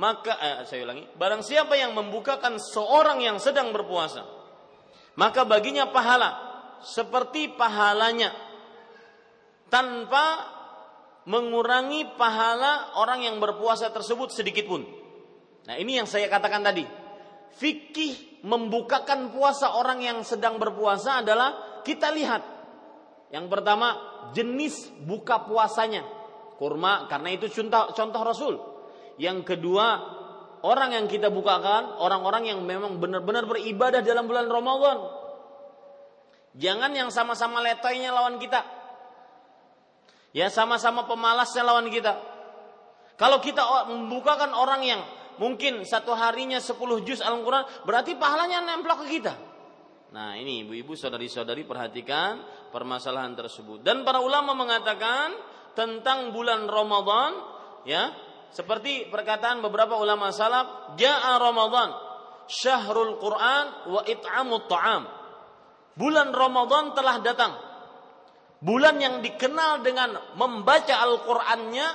maka 0.00 0.32
eh, 0.40 0.58
saya 0.64 0.84
ulangi, 0.88 1.04
barang 1.12 1.44
siapa 1.44 1.76
yang 1.76 1.92
membukakan 1.92 2.56
seorang 2.56 3.20
yang 3.20 3.36
sedang 3.36 3.72
berpuasa, 3.72 4.24
maka 5.20 5.44
baginya 5.44 5.88
pahala 5.92 6.36
seperti 6.84 7.52
pahalanya 7.56 8.32
tanpa 9.72 10.56
mengurangi 11.26 12.06
pahala 12.14 12.96
orang 13.00 13.26
yang 13.26 13.36
berpuasa 13.42 13.90
tersebut 13.90 14.30
sedikit 14.30 14.64
pun. 14.70 14.86
Nah, 15.66 15.74
ini 15.76 15.98
yang 15.98 16.06
saya 16.06 16.30
katakan 16.30 16.62
tadi. 16.62 16.86
Fikih 17.56 18.44
membukakan 18.44 19.32
puasa 19.32 19.80
orang 19.80 20.04
yang 20.04 20.18
sedang 20.22 20.60
berpuasa 20.60 21.24
adalah 21.24 21.82
kita 21.82 22.12
lihat. 22.12 22.44
Yang 23.32 23.46
pertama, 23.50 23.96
jenis 24.36 24.92
buka 25.02 25.42
puasanya. 25.42 26.06
Kurma 26.56 27.04
karena 27.06 27.36
itu 27.36 27.52
contoh, 27.52 27.92
contoh 27.92 28.22
Rasul. 28.24 28.54
Yang 29.20 29.56
kedua, 29.56 29.86
orang 30.64 30.96
yang 30.96 31.06
kita 31.08 31.28
bukakan 31.28 32.00
orang-orang 32.00 32.52
yang 32.52 32.60
memang 32.64 32.96
benar-benar 32.96 33.44
beribadah 33.44 34.00
dalam 34.00 34.24
bulan 34.24 34.48
Ramadan. 34.48 34.98
Jangan 36.56 36.90
yang 36.96 37.12
sama-sama 37.12 37.60
letoynya 37.60 38.16
lawan 38.16 38.40
kita. 38.40 38.64
Ya 40.32 40.48
sama-sama 40.48 41.04
pemalasnya 41.04 41.64
lawan 41.64 41.88
kita. 41.92 42.16
Kalau 43.16 43.40
kita 43.40 43.64
membukakan 43.88 44.52
orang 44.52 44.84
yang 44.84 45.00
mungkin 45.40 45.84
satu 45.84 46.12
harinya 46.12 46.60
10 46.60 46.76
juz 47.04 47.20
Al-Quran, 47.24 47.64
berarti 47.88 48.16
pahalanya 48.16 48.60
nempel 48.64 48.92
ke 49.04 49.20
kita. 49.20 49.32
Nah 50.12 50.36
ini 50.36 50.64
ibu-ibu 50.64 50.92
saudari-saudari 50.96 51.64
perhatikan 51.64 52.40
permasalahan 52.72 53.32
tersebut. 53.36 53.80
Dan 53.80 54.04
para 54.04 54.20
ulama 54.20 54.52
mengatakan 54.52 55.32
tentang 55.76 56.32
bulan 56.32 56.64
Ramadan, 56.66 57.32
ya 57.84 58.10
seperti 58.50 59.12
perkataan 59.12 59.60
beberapa 59.60 60.00
ulama 60.00 60.32
salaf, 60.32 60.96
Ja'a 60.96 61.36
Ramadan, 61.36 61.92
syahrul 62.48 63.20
Quran 63.20 63.64
wa 63.92 64.00
it'amut 64.08 64.64
ta'am. 64.64 65.02
Bulan 65.96 66.32
Ramadan 66.32 66.96
telah 66.96 67.20
datang. 67.20 67.52
Bulan 68.56 68.96
yang 68.96 69.20
dikenal 69.20 69.84
dengan 69.84 70.16
membaca 70.40 70.96
Al-Qur'annya 71.04 71.88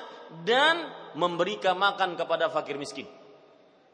dan 0.46 0.76
memberikan 1.18 1.74
makan 1.76 2.14
kepada 2.14 2.54
fakir 2.54 2.78
miskin. 2.78 3.10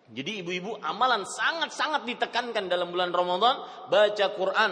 Jadi 0.08 0.44
ibu-ibu 0.44 0.80
amalan 0.84 1.28
sangat-sangat 1.28 2.08
ditekankan 2.08 2.72
dalam 2.72 2.92
bulan 2.92 3.12
Ramadan 3.12 3.88
baca 3.92 4.26
Quran 4.36 4.72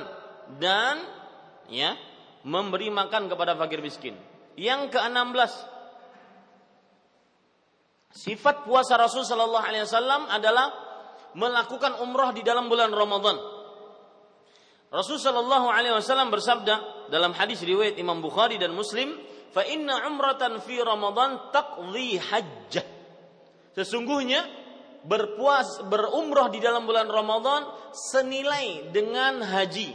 dan 0.59 0.95
ya 1.67 1.95
memberi 2.47 2.87
makan 2.87 3.27
kepada 3.27 3.55
fakir 3.59 3.83
miskin. 3.83 4.15
Yang 4.55 4.95
ke-16 4.95 5.51
sifat 8.15 8.63
puasa 8.63 8.95
Rasul 8.95 9.27
sallallahu 9.27 9.65
alaihi 9.67 9.83
wasallam 9.83 10.31
adalah 10.31 10.71
melakukan 11.35 11.99
umrah 11.99 12.31
di 12.31 12.41
dalam 12.41 12.71
bulan 12.71 12.89
Ramadan. 12.95 13.35
Rasul 14.87 15.19
sallallahu 15.19 15.67
alaihi 15.67 15.91
wasallam 15.91 16.31
bersabda 16.31 17.07
dalam 17.11 17.35
hadis 17.35 17.59
riwayat 17.59 17.99
Imam 17.99 18.23
Bukhari 18.23 18.55
dan 18.55 18.71
Muslim, 18.71 19.19
"Fa 19.51 19.67
inna 19.67 20.07
umratan 20.07 20.63
fi 20.63 20.79
Ramadan 20.79 21.51
taqdi 21.51 22.15
hajjah." 22.15 22.87
Sesungguhnya 23.75 24.39
berpuas 25.03 25.83
berumrah 25.91 26.47
di 26.47 26.63
dalam 26.63 26.87
bulan 26.87 27.11
Ramadan 27.11 27.67
senilai 27.91 28.89
dengan 28.95 29.43
haji. 29.43 29.91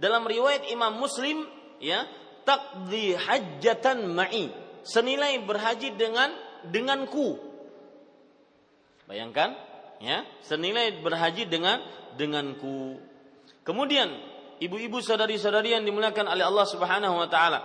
Dalam 0.00 0.24
riwayat 0.24 0.72
Imam 0.72 0.96
Muslim 0.96 1.44
ya, 1.76 2.08
takdi 2.44 3.14
hajjatan 3.16 4.10
ma'i. 4.10 4.50
Senilai 4.80 5.44
berhaji 5.44 5.92
dengan 5.94 6.32
denganku. 6.66 7.36
Bayangkan 9.04 9.56
ya, 10.00 10.24
senilai 10.40 11.02
berhaji 11.04 11.44
dengan 11.46 11.82
denganku. 12.16 12.96
Kemudian 13.66 14.08
ibu-ibu 14.58 14.98
saudari-saudari 15.04 15.76
yang 15.76 15.84
dimuliakan 15.84 16.26
oleh 16.32 16.44
Allah 16.46 16.66
Subhanahu 16.66 17.14
wa 17.20 17.28
taala. 17.28 17.60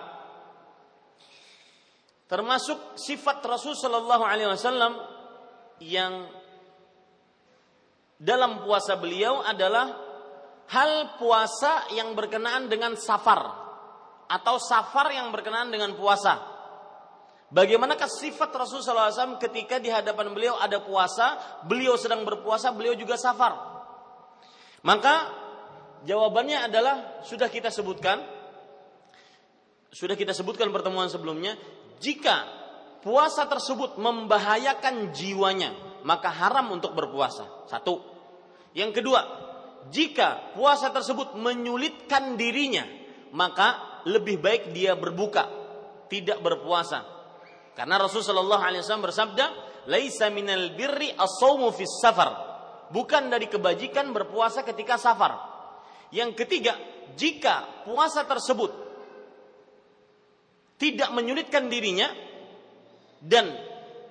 Termasuk 2.25 2.97
sifat 2.97 3.45
Rasul 3.45 3.77
sallallahu 3.77 4.23
alaihi 4.25 4.49
wasallam 4.49 4.97
yang 5.77 6.25
dalam 8.17 8.65
puasa 8.65 8.97
beliau 8.97 9.45
adalah 9.45 9.93
hal 10.71 11.21
puasa 11.21 11.93
yang 11.93 12.17
berkenaan 12.17 12.65
dengan 12.65 12.97
safar 12.97 13.64
atau 14.25 14.57
safar 14.57 15.13
yang 15.13 15.29
berkenaan 15.29 15.69
dengan 15.69 15.93
puasa. 15.93 16.55
Bagaimanakah 17.53 18.09
sifat 18.09 18.49
Rasulullah 18.51 19.13
SAW 19.13 19.37
ketika 19.37 19.77
di 19.77 19.87
hadapan 19.93 20.33
beliau 20.33 20.57
ada 20.57 20.81
puasa, 20.81 21.37
beliau 21.63 21.93
sedang 21.95 22.25
berpuasa, 22.25 22.73
beliau 22.73 22.97
juga 22.97 23.15
safar. 23.15 23.53
Maka 24.81 25.29
jawabannya 26.03 26.65
adalah 26.65 27.21
sudah 27.21 27.47
kita 27.47 27.69
sebutkan, 27.69 28.21
sudah 29.93 30.17
kita 30.17 30.33
sebutkan 30.33 30.73
pertemuan 30.73 31.07
sebelumnya, 31.07 31.53
jika 32.01 32.49
puasa 33.05 33.45
tersebut 33.45 34.01
membahayakan 34.01 35.13
jiwanya, 35.13 36.01
maka 36.01 36.33
haram 36.33 36.73
untuk 36.73 36.97
berpuasa. 36.97 37.69
Satu. 37.69 38.01
Yang 38.73 39.01
kedua, 39.01 39.21
jika 39.93 40.53
puasa 40.57 40.89
tersebut 40.89 41.37
menyulitkan 41.37 42.35
dirinya, 42.35 42.83
maka 43.31 43.94
lebih 44.05 44.37
baik 44.37 44.69
dia 44.71 44.93
berbuka, 44.93 45.49
tidak 46.07 46.41
berpuasa. 46.41 47.01
Karena 47.75 47.99
Rasulullah 47.99 48.61
SAW 48.71 49.03
bersabda, 49.03 49.45
"Laisa 49.91 50.31
minal 50.31 50.77
birri 50.77 51.11
as 51.11 51.41
fis 51.75 51.99
safar." 51.99 52.53
Bukan 52.93 53.33
dari 53.33 53.49
kebajikan 53.49 54.13
berpuasa 54.13 54.61
ketika 54.61 54.95
safar. 54.95 55.35
Yang 56.13 56.45
ketiga, 56.45 56.77
jika 57.17 57.83
puasa 57.83 58.23
tersebut 58.29 58.71
tidak 60.77 61.09
menyulitkan 61.11 61.65
dirinya 61.65 62.07
dan 63.19 63.49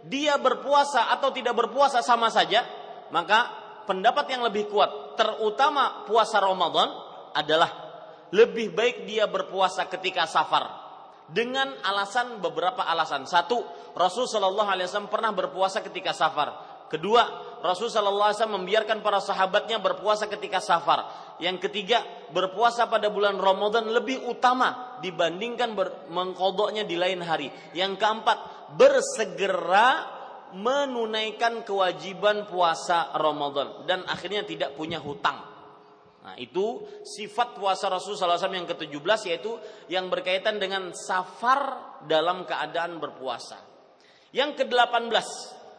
dia 0.04 0.36
berpuasa 0.36 1.08
atau 1.14 1.32
tidak 1.32 1.54
berpuasa 1.54 2.02
sama 2.04 2.28
saja, 2.28 2.66
maka 3.14 3.46
pendapat 3.88 4.26
yang 4.32 4.42
lebih 4.44 4.68
kuat, 4.68 5.16
terutama 5.16 6.04
puasa 6.04 6.42
Ramadan 6.42 6.88
adalah 7.32 7.83
lebih 8.34 8.74
baik 8.74 9.06
dia 9.06 9.30
berpuasa 9.30 9.86
ketika 9.86 10.26
safar 10.26 10.84
dengan 11.30 11.70
alasan 11.86 12.42
beberapa 12.42 12.84
alasan. 12.84 13.24
Satu, 13.24 13.62
Rasul 13.94 14.26
Shallallahu 14.28 14.68
Alaihi 14.68 14.90
Wasallam 14.90 15.12
pernah 15.12 15.32
berpuasa 15.32 15.80
ketika 15.80 16.10
safar. 16.12 16.74
Kedua, 16.90 17.24
Rasul 17.64 17.88
Shallallahu 17.88 18.28
Alaihi 18.28 18.38
Wasallam 18.42 18.58
membiarkan 18.60 18.98
para 19.00 19.22
sahabatnya 19.22 19.80
berpuasa 19.80 20.28
ketika 20.28 20.60
safar. 20.60 21.08
Yang 21.40 21.70
ketiga, 21.70 22.04
berpuasa 22.34 22.90
pada 22.90 23.08
bulan 23.08 23.40
Ramadan 23.40 23.88
lebih 23.88 24.26
utama 24.28 25.00
dibandingkan 25.00 25.72
mengkodoknya 26.12 26.84
di 26.84 26.98
lain 26.98 27.24
hari. 27.24 27.48
Yang 27.72 28.02
keempat, 28.02 28.38
bersegera 28.76 30.12
menunaikan 30.54 31.66
kewajiban 31.66 32.46
puasa 32.46 33.10
Ramadan 33.16 33.88
dan 33.90 34.06
akhirnya 34.06 34.46
tidak 34.46 34.78
punya 34.78 35.02
hutang. 35.02 35.53
Nah, 36.24 36.40
itu 36.40 36.80
sifat 37.04 37.60
puasa 37.60 37.92
Rasulullah 37.92 38.40
SAW 38.40 38.56
yang 38.56 38.64
ke-17 38.64 39.20
yaitu 39.28 39.52
yang 39.92 40.08
berkaitan 40.08 40.56
dengan 40.56 40.96
safar 40.96 42.00
dalam 42.08 42.48
keadaan 42.48 42.96
berpuasa. 42.96 43.60
Yang 44.32 44.64
ke-18, 44.64 45.28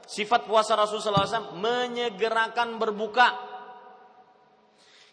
sifat 0.06 0.46
puasa 0.46 0.78
Rasulullah 0.78 1.26
SAW 1.26 1.58
menyegerakan 1.58 2.78
berbuka. 2.78 3.34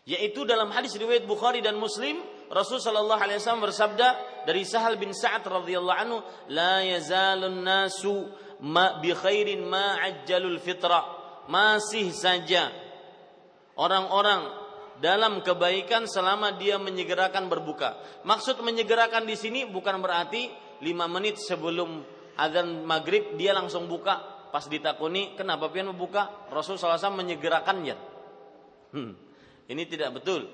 Yaitu 0.04 0.44
dalam 0.44 0.68
hadis 0.68 0.92
riwayat 1.00 1.24
Bukhari 1.24 1.64
dan 1.64 1.80
Muslim 1.80 2.20
Rasul 2.52 2.84
sallallahu 2.84 3.16
alaihi 3.16 3.40
wasallam 3.40 3.64
bersabda 3.64 4.08
dari 4.44 4.68
Sahal 4.68 5.00
bin 5.00 5.16
Sa'ad 5.16 5.40
radhiyallahu 5.40 5.96
anhu, 6.04 6.20
"La 6.52 6.84
yazalun 6.84 7.64
nasu 7.64 8.28
ma 8.60 9.00
bi 9.00 9.16
khairin 9.16 9.64
ma 9.64 9.96
ajjalul 10.04 10.60
fitra." 10.60 11.00
Masih 11.48 12.12
saja 12.12 12.68
orang-orang 13.80 14.61
dalam 15.02 15.42
kebaikan 15.42 16.06
selama 16.06 16.54
dia 16.54 16.78
menyegerakan 16.78 17.50
berbuka. 17.50 17.98
Maksud 18.22 18.62
menyegerakan 18.62 19.26
di 19.26 19.34
sini 19.34 19.66
bukan 19.66 19.98
berarti 19.98 20.46
lima 20.78 21.10
menit 21.10 21.42
sebelum 21.42 22.06
azan 22.38 22.86
maghrib 22.86 23.34
dia 23.34 23.50
langsung 23.50 23.90
buka. 23.90 24.46
Pas 24.54 24.62
ditakuni, 24.68 25.34
kenapa 25.34 25.72
pian 25.72 25.90
membuka? 25.90 26.46
Rasul 26.52 26.76
SAW 26.76 27.18
menyegerakannya. 27.18 27.96
Hmm, 28.92 29.16
ini 29.66 29.82
tidak 29.88 30.22
betul. 30.22 30.46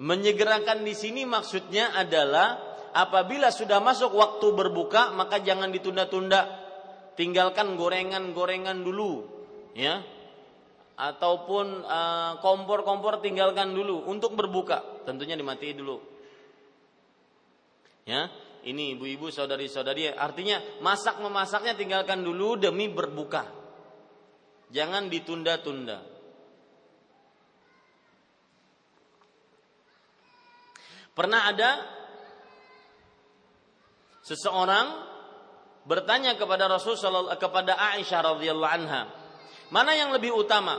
Menyegerakan 0.00 0.80
di 0.82 0.96
sini 0.96 1.28
maksudnya 1.28 1.92
adalah 1.92 2.56
apabila 2.96 3.52
sudah 3.52 3.78
masuk 3.84 4.16
waktu 4.16 4.50
berbuka 4.56 5.14
maka 5.14 5.38
jangan 5.44 5.70
ditunda-tunda. 5.70 6.58
Tinggalkan 7.14 7.76
gorengan-gorengan 7.76 8.80
dulu, 8.80 9.28
ya. 9.76 10.00
Ataupun 11.00 11.80
eh, 11.80 12.32
kompor-kompor 12.44 13.24
tinggalkan 13.24 13.72
dulu 13.72 14.04
untuk 14.04 14.36
berbuka. 14.36 15.08
Tentunya 15.08 15.32
dimatiin 15.32 15.80
dulu. 15.80 15.96
Ya, 18.04 18.28
ini 18.68 18.92
ibu-ibu 18.98 19.32
saudari-saudari 19.32 20.12
artinya 20.12 20.60
masak 20.84 21.16
memasaknya 21.24 21.72
tinggalkan 21.72 22.20
dulu 22.20 22.60
demi 22.60 22.92
berbuka. 22.92 23.48
Jangan 24.68 25.08
ditunda-tunda. 25.08 26.04
Pernah 31.10 31.40
ada 31.52 31.70
seseorang 34.22 34.86
bertanya 35.84 36.38
kepada 36.38 36.70
Rasul 36.70 36.94
kepada 37.34 37.74
Aisyah 37.96 38.20
radhiyallahu 38.36 38.74
anha, 38.78 39.10
mana 39.70 39.94
yang 39.94 40.10
lebih 40.10 40.34
utama? 40.34 40.78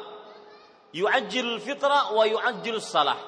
Yu'ajjil 0.91 1.63
fitra 1.63 2.11
wa 2.11 2.23
yu'ajjil 2.27 2.83
salah. 2.83 3.19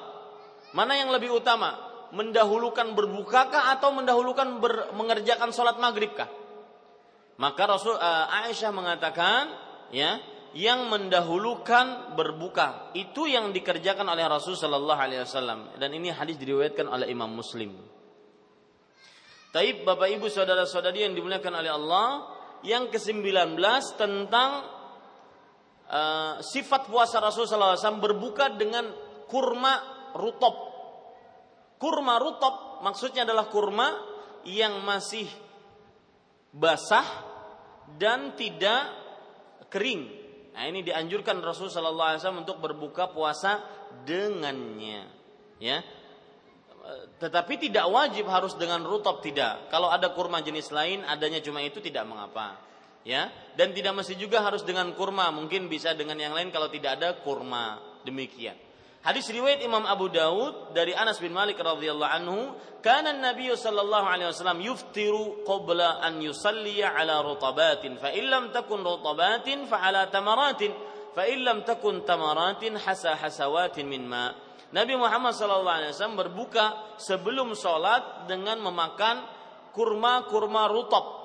Mana 0.76 1.00
yang 1.00 1.08
lebih 1.12 1.32
utama? 1.32 1.80
Mendahulukan 2.14 2.94
berbukakah 2.94 3.74
atau 3.74 3.90
mendahulukan 3.96 4.60
ber, 4.60 4.94
mengerjakan 4.94 5.50
sholat 5.50 5.80
maghribkah? 5.80 6.28
Maka 7.40 7.62
Rasul 7.66 7.98
uh, 7.98 8.30
Aisyah 8.46 8.70
mengatakan, 8.70 9.50
ya, 9.90 10.22
yang 10.54 10.86
mendahulukan 10.86 12.14
berbuka 12.14 12.94
itu 12.94 13.26
yang 13.26 13.50
dikerjakan 13.50 14.06
oleh 14.06 14.22
Rasul 14.30 14.54
Shallallahu 14.54 15.00
Alaihi 15.02 15.26
Wasallam 15.26 15.74
dan 15.82 15.90
ini 15.90 16.14
hadis 16.14 16.38
diriwayatkan 16.38 16.86
oleh 16.86 17.10
Imam 17.10 17.26
Muslim. 17.26 17.74
Taib 19.50 19.82
Bapak 19.82 20.10
Ibu 20.14 20.30
saudara-saudari 20.30 21.06
yang 21.10 21.14
dimuliakan 21.14 21.58
oleh 21.58 21.70
Allah 21.74 22.06
yang 22.62 22.86
ke-19 22.90 23.58
tentang 23.98 24.50
uh, 25.90 26.40
sifat 26.40 26.88
puasa 26.88 27.20
Rasulullah 27.20 27.76
SAW 27.76 28.00
berbuka 28.00 28.54
dengan 28.54 28.88
kurma 29.28 29.74
rutop. 30.14 30.56
Kurma 31.80 32.20
rutop 32.22 32.80
maksudnya 32.86 33.26
adalah 33.26 33.50
kurma 33.50 33.92
yang 34.44 34.84
masih 34.84 35.26
basah 36.54 37.04
dan 37.98 38.36
tidak 38.38 38.92
kering. 39.68 40.06
Nah 40.54 40.70
ini 40.70 40.86
dianjurkan 40.86 41.42
Rasulullah 41.42 42.14
SAW 42.14 42.46
untuk 42.46 42.62
berbuka 42.62 43.10
puasa 43.10 43.58
dengannya. 44.06 45.10
Ya, 45.58 45.80
tetapi 47.16 47.56
tidak 47.56 47.88
wajib 47.88 48.28
harus 48.28 48.52
dengan 48.60 48.84
rutop 48.84 49.24
tidak. 49.24 49.72
Kalau 49.72 49.88
ada 49.88 50.12
kurma 50.12 50.44
jenis 50.44 50.68
lain 50.68 51.00
adanya 51.08 51.40
cuma 51.40 51.64
itu 51.64 51.80
tidak 51.80 52.04
mengapa. 52.04 52.60
Ya, 53.04 53.28
dan 53.60 53.76
tidak 53.76 54.00
mesti 54.00 54.16
juga 54.16 54.40
harus 54.40 54.64
dengan 54.64 54.88
kurma, 54.96 55.28
mungkin 55.28 55.68
bisa 55.68 55.92
dengan 55.92 56.16
yang 56.16 56.32
lain 56.32 56.48
kalau 56.48 56.72
tidak 56.72 56.96
ada 56.96 57.20
kurma. 57.20 57.76
Demikian. 58.00 58.56
Hadis 59.04 59.28
riwayat 59.28 59.60
Imam 59.60 59.84
Abu 59.84 60.08
Dawud 60.08 60.72
dari 60.72 60.96
Anas 60.96 61.20
bin 61.20 61.36
Malik 61.36 61.60
radhiyallahu 61.60 62.08
anhu, 62.08 62.56
"Kana 62.80 63.12
Nabi 63.12 63.52
sallallahu 63.52 64.08
alaihi 64.08 64.32
wasallam 64.32 64.64
yuftiru 64.64 65.44
qabla 65.44 66.00
an 66.00 66.24
yusalliya 66.24 66.96
ala 66.96 67.20
rutabatin, 67.20 68.00
fa 68.00 68.08
illam 68.16 68.48
takun 68.48 68.80
rutabatin 68.80 69.68
fa 69.68 69.84
ala 69.84 70.08
tamaratin, 70.08 70.72
fa 71.12 71.28
illam 71.28 71.68
takun 71.68 72.00
tamaratin 72.08 72.80
hasa 72.80 73.12
hasawatin 73.12 73.84
min 73.84 74.08
ma'." 74.08 74.32
Nabi 74.72 74.96
Muhammad 74.96 75.36
SAW 75.36 76.16
berbuka 76.16 76.96
sebelum 76.96 77.52
sholat 77.52 78.24
dengan 78.24 78.58
memakan 78.64 79.22
kurma-kurma 79.70 80.66
rutop. 80.66 81.23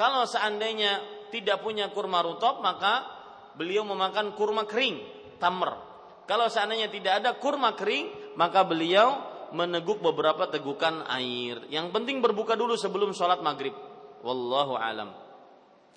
Kalau 0.00 0.24
seandainya 0.24 1.04
tidak 1.28 1.60
punya 1.60 1.92
kurma 1.92 2.24
rutop, 2.24 2.64
maka 2.64 3.04
beliau 3.52 3.84
memakan 3.84 4.32
kurma 4.32 4.64
kering, 4.64 4.96
tamr. 5.36 5.76
Kalau 6.24 6.48
seandainya 6.48 6.88
tidak 6.88 7.20
ada 7.20 7.36
kurma 7.36 7.76
kering, 7.76 8.32
maka 8.32 8.64
beliau 8.64 9.20
meneguk 9.52 10.00
beberapa 10.00 10.48
tegukan 10.48 11.04
air. 11.04 11.68
Yang 11.68 11.92
penting 11.92 12.24
berbuka 12.24 12.56
dulu 12.56 12.80
sebelum 12.80 13.12
sholat 13.12 13.44
maghrib. 13.44 13.76
Wallahu 14.24 14.80
alam. 14.80 15.12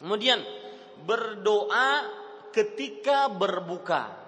Kemudian 0.03 0.43
berdoa 1.07 2.03
ketika 2.51 3.31
berbuka. 3.31 4.19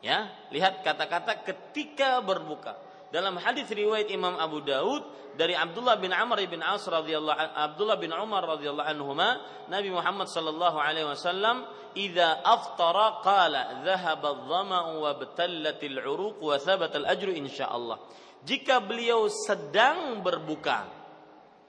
Ya, 0.00 0.32
lihat 0.48 0.80
kata-kata 0.80 1.44
ketika 1.44 2.24
berbuka. 2.24 2.72
Dalam 3.10 3.34
hadis 3.42 3.66
riwayat 3.66 4.06
Imam 4.14 4.38
Abu 4.38 4.62
Daud 4.62 5.02
dari 5.34 5.54
Abdullah 5.58 5.98
bin 5.98 6.14
Amr 6.14 6.46
bin 6.46 6.62
As 6.62 6.86
radhiyallahu 6.86 7.34
Abdullah 7.34 7.98
bin 7.98 8.14
Umar 8.14 8.46
radhiyallahu 8.46 8.86
anhuma, 8.86 9.42
Nabi 9.66 9.90
Muhammad 9.90 10.30
sallallahu 10.30 10.78
alaihi 10.78 11.10
wasallam, 11.10 11.66
"Idza 11.98 12.38
aftara 12.46 13.18
qala 13.26 13.82
dhahaba 13.82 14.30
adh-dhama'u 14.30 15.02
wa 15.02 15.10
batallatil 15.18 15.98
'uruq 15.98 16.38
wa 16.38 16.54
thabata 16.54 17.02
al-ajru 17.02 17.34
insyaallah." 17.34 17.98
Jika 18.46 18.78
beliau 18.78 19.26
sedang 19.26 20.22
berbuka, 20.22 20.86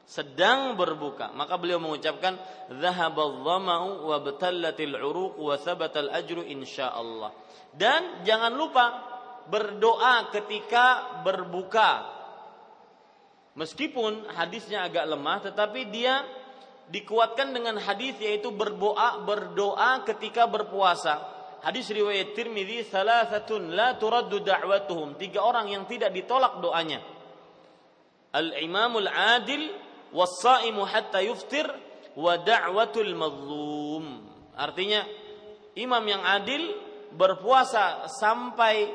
sedang 0.06 0.78
berbuka, 0.78 1.34
maka 1.34 1.58
beliau 1.58 1.82
mengucapkan 1.82 2.38
dhahaba 2.70 3.34
adh-dhama'u 3.34 4.06
wa 4.06 4.18
batallatil 4.22 4.94
'uruq 4.94 5.42
wa 5.42 5.58
thabata 5.58 6.06
al-ajru 6.06 6.46
insyaallah. 6.46 7.34
Dan 7.74 8.22
jangan 8.30 8.54
lupa 8.54 9.11
berdoa 9.48 10.30
ketika 10.30 11.18
berbuka. 11.26 12.06
Meskipun 13.58 14.32
hadisnya 14.32 14.88
agak 14.88 15.06
lemah 15.08 15.44
tetapi 15.44 15.92
dia 15.92 16.24
dikuatkan 16.92 17.52
dengan 17.52 17.80
hadis 17.80 18.20
yaitu 18.20 18.52
berdoa 18.52 19.24
berdoa 19.24 20.04
ketika 20.08 20.48
berpuasa. 20.48 21.20
Hadis 21.62 21.94
riwayat 21.94 22.34
Tirmidzi 22.34 22.90
salasatun 22.90 23.78
la 23.78 23.94
turaddu 23.96 24.42
da'watuhum. 24.42 25.14
Tiga 25.22 25.46
orang 25.46 25.70
yang 25.70 25.86
tidak 25.86 26.10
ditolak 26.10 26.58
doanya. 26.58 27.06
Al-imamul 28.34 29.06
adil 29.06 29.70
was-saimu 30.10 30.88
hatta 30.88 31.22
yuftir 31.22 31.70
wa 32.18 32.34
da'watul 32.42 33.14
mazlum. 33.14 34.26
Artinya 34.58 35.06
imam 35.78 36.04
yang 36.04 36.24
adil 36.26 36.76
berpuasa 37.14 38.08
sampai 38.08 38.90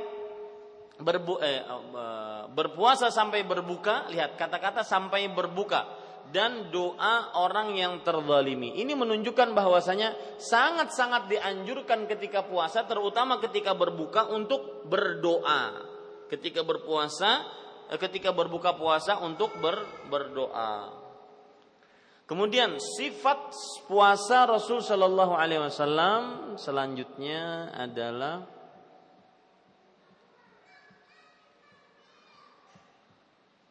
berbu, 0.97 1.41
eh, 1.45 1.61
eh, 1.61 2.43
berpuasa 2.53 3.13
sampai 3.13 3.45
berbuka, 3.45 4.09
lihat 4.09 4.41
kata-kata 4.41 4.81
sampai 4.81 5.29
berbuka 5.29 5.85
dan 6.33 6.73
doa 6.75 7.37
orang 7.39 7.77
yang 7.77 8.03
terzalimi. 8.03 8.81
Ini 8.83 8.99
menunjukkan 8.99 9.55
bahwasanya 9.55 10.41
sangat-sangat 10.41 11.31
dianjurkan 11.31 12.11
ketika 12.11 12.43
puasa 12.43 12.83
terutama 12.89 13.39
ketika 13.39 13.77
berbuka 13.77 14.27
untuk 14.33 14.89
berdoa. 14.89 15.95
Ketika 16.27 16.67
berpuasa, 16.67 17.47
eh, 17.93 17.99
ketika 18.01 18.35
berbuka 18.35 18.75
puasa 18.75 19.21
untuk 19.23 19.55
ber, 19.61 19.85
berdoa. 20.11 21.05
Kemudian 22.27 22.83
sifat 22.83 23.55
puasa 23.87 24.51
Rasul 24.51 24.83
Shallallahu 24.83 25.39
Alaihi 25.39 25.63
Wasallam 25.63 26.57
selanjutnya 26.59 27.71
adalah 27.71 28.56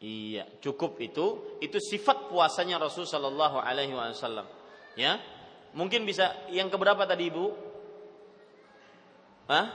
iya 0.05 0.45
cukup 0.61 1.01
itu 1.01 1.57
itu 1.65 1.81
sifat 1.81 2.29
puasanya 2.29 2.77
Rasul 2.77 3.09
Shallallahu 3.09 3.57
Alaihi 3.57 3.97
Wasallam 3.97 4.45
ya 4.93 5.17
mungkin 5.73 6.05
bisa 6.05 6.45
yang 6.53 6.69
keberapa 6.69 7.09
tadi 7.09 7.33
ibu? 7.33 7.49
Hah? 9.49 9.65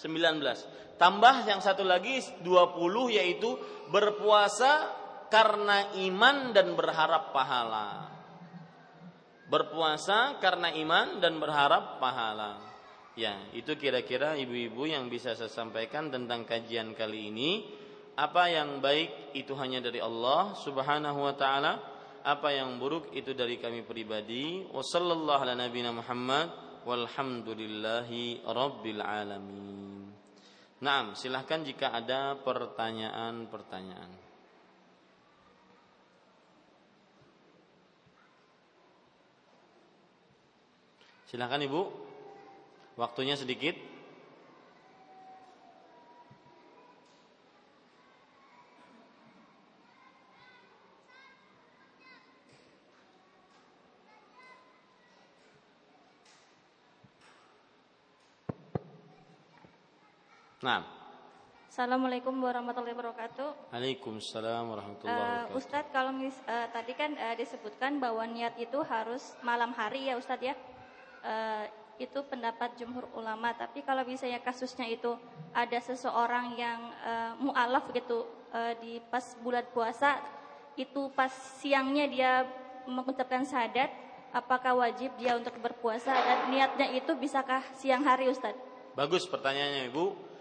19 0.00 0.40
tambah 0.96 1.34
yang 1.44 1.60
satu 1.60 1.84
lagi 1.84 2.24
20 2.40 2.48
yaitu 3.12 3.60
berpuasa 3.92 5.04
karena 5.34 5.90
iman 6.06 6.54
dan 6.54 6.78
berharap 6.78 7.34
pahala. 7.34 8.06
Berpuasa 9.50 10.38
karena 10.38 10.70
iman 10.78 11.18
dan 11.18 11.42
berharap 11.42 11.98
pahala. 11.98 12.62
Ya, 13.14 13.38
itu 13.54 13.74
kira-kira 13.78 14.34
ibu-ibu 14.38 14.86
yang 14.86 15.06
bisa 15.06 15.34
saya 15.34 15.50
sampaikan 15.50 16.10
tentang 16.10 16.46
kajian 16.46 16.94
kali 16.94 17.34
ini. 17.34 17.50
Apa 18.14 18.46
yang 18.46 18.78
baik 18.78 19.34
itu 19.34 19.58
hanya 19.58 19.82
dari 19.82 19.98
Allah 19.98 20.54
Subhanahu 20.54 21.18
wa 21.18 21.34
taala, 21.34 21.82
apa 22.22 22.54
yang 22.54 22.78
buruk 22.78 23.10
itu 23.10 23.34
dari 23.34 23.58
kami 23.58 23.82
pribadi. 23.82 24.62
Wassallallahu 24.70 25.42
ala 25.42 25.58
nabiyina 25.58 25.90
Muhammad 25.90 26.48
walhamdulillahi 26.86 28.46
rabbil 28.46 29.02
alamin. 29.02 30.08
Nah, 30.78 31.16
silahkan 31.18 31.64
jika 31.66 31.90
ada 31.90 32.38
pertanyaan-pertanyaan. 32.38 34.10
Silahkan 41.34 41.58
Ibu. 41.66 41.82
Waktunya 42.94 43.34
sedikit. 43.34 43.93
Nah. 60.64 60.80
Assalamualaikum 61.68 62.32
warahmatullahi 62.40 62.96
wabarakatuh. 62.96 63.68
Waalaikumsalam 63.68 64.64
warahmatullahi 64.64 65.12
eh, 65.12 65.20
wabarakatuh. 65.20 65.52
Uh, 65.52 65.58
Ustadz, 65.60 65.92
kalau 65.92 66.12
mis, 66.16 66.32
uh, 66.48 66.66
tadi 66.72 66.96
kan 66.96 67.12
uh, 67.20 67.36
disebutkan 67.36 68.00
bahwa 68.00 68.24
niat 68.24 68.56
itu 68.56 68.80
harus 68.80 69.36
malam 69.44 69.76
hari 69.76 70.08
ya 70.08 70.16
Ustadz 70.16 70.40
ya 70.40 70.56
uh, 71.20 71.68
itu 72.00 72.16
pendapat 72.32 72.80
jumhur 72.80 73.04
ulama. 73.12 73.52
Tapi 73.52 73.84
kalau 73.84 74.08
misalnya 74.08 74.40
kasusnya 74.40 74.88
itu 74.88 75.12
ada 75.52 75.76
seseorang 75.84 76.56
yang 76.56 76.80
uh, 77.04 77.36
mualaf 77.44 77.84
gitu 77.92 78.24
uh, 78.56 78.72
di 78.80 79.04
pas 79.12 79.36
bulan 79.44 79.68
puasa 79.68 80.16
itu 80.80 81.12
pas 81.12 81.28
siangnya 81.60 82.08
dia 82.08 82.32
mengucapkan 82.88 83.44
sadat, 83.44 83.92
apakah 84.32 84.80
wajib 84.80 85.12
dia 85.20 85.36
untuk 85.36 85.52
berpuasa 85.60 86.16
dan 86.16 86.48
niatnya 86.48 86.88
itu 86.96 87.12
bisakah 87.20 87.60
siang 87.76 88.00
hari 88.00 88.32
Ustadz? 88.32 88.56
Bagus 88.96 89.28
pertanyaannya 89.28 89.92
Ibu. 89.92 90.32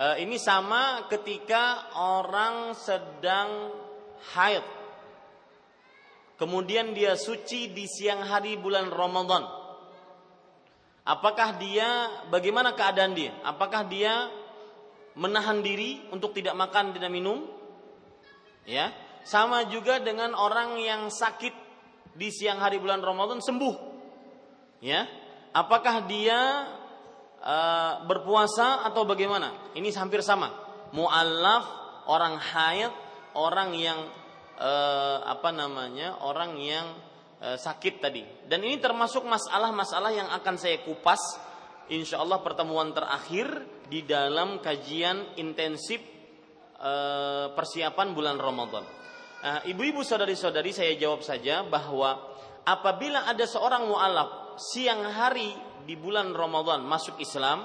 Uh, 0.00 0.16
ini 0.16 0.40
sama 0.40 1.04
ketika 1.12 1.92
orang 1.92 2.72
sedang 2.72 3.68
haid. 4.32 4.64
Kemudian 6.40 6.96
dia 6.96 7.20
suci 7.20 7.68
di 7.68 7.84
siang 7.84 8.24
hari 8.24 8.56
bulan 8.56 8.88
Ramadan 8.88 9.60
Apakah 11.10 11.56
dia 11.56 12.06
bagaimana 12.28 12.76
keadaan 12.76 13.16
dia? 13.16 13.34
Apakah 13.42 13.88
dia 13.88 14.28
menahan 15.18 15.58
diri 15.64 16.06
untuk 16.12 16.36
tidak 16.36 16.54
makan 16.54 16.92
tidak 16.92 17.10
minum? 17.10 17.48
Ya, 18.68 18.92
sama 19.26 19.66
juga 19.66 19.98
dengan 19.98 20.36
orang 20.38 20.78
yang 20.78 21.10
sakit 21.10 21.50
di 22.14 22.28
siang 22.28 22.62
hari 22.62 22.76
bulan 22.78 23.02
Ramadan 23.02 23.42
sembuh. 23.42 23.74
Ya, 24.84 25.08
apakah 25.56 26.04
dia 26.04 26.68
uh, 27.44 28.04
berpuasa 28.04 28.84
atau 28.86 29.04
bagaimana? 29.08 29.72
Ini 29.76 29.88
hampir 29.96 30.20
sama. 30.24 30.52
Mu'allaf, 30.92 31.64
orang 32.10 32.36
haid, 32.40 32.92
orang 33.36 33.76
yang 33.76 33.98
uh, 34.58 35.18
apa 35.24 35.50
namanya? 35.52 36.20
Orang 36.24 36.58
yang 36.60 36.86
uh, 37.40 37.56
sakit 37.56 37.94
tadi. 38.00 38.22
Dan 38.46 38.64
ini 38.64 38.76
termasuk 38.78 39.24
masalah-masalah 39.24 40.10
yang 40.12 40.28
akan 40.30 40.56
saya 40.60 40.80
kupas 40.84 41.20
insya 41.90 42.22
Allah 42.22 42.38
pertemuan 42.40 42.94
terakhir 42.94 43.66
di 43.90 44.06
dalam 44.06 44.62
kajian 44.62 45.34
intensif 45.36 45.98
uh, 46.78 47.50
persiapan 47.52 48.14
bulan 48.14 48.38
Ramadan. 48.38 48.86
Nah, 49.40 49.64
ibu-ibu 49.64 50.04
saudari-saudari 50.04 50.70
saya 50.70 50.92
jawab 51.00 51.24
saja 51.24 51.64
bahwa 51.64 52.12
apabila 52.62 53.24
ada 53.24 53.42
seorang 53.48 53.88
mualaf 53.88 54.60
siang 54.60 55.00
hari 55.08 55.69
di 55.84 55.94
bulan 55.96 56.32
Ramadan 56.32 56.84
masuk 56.84 57.20
Islam 57.20 57.64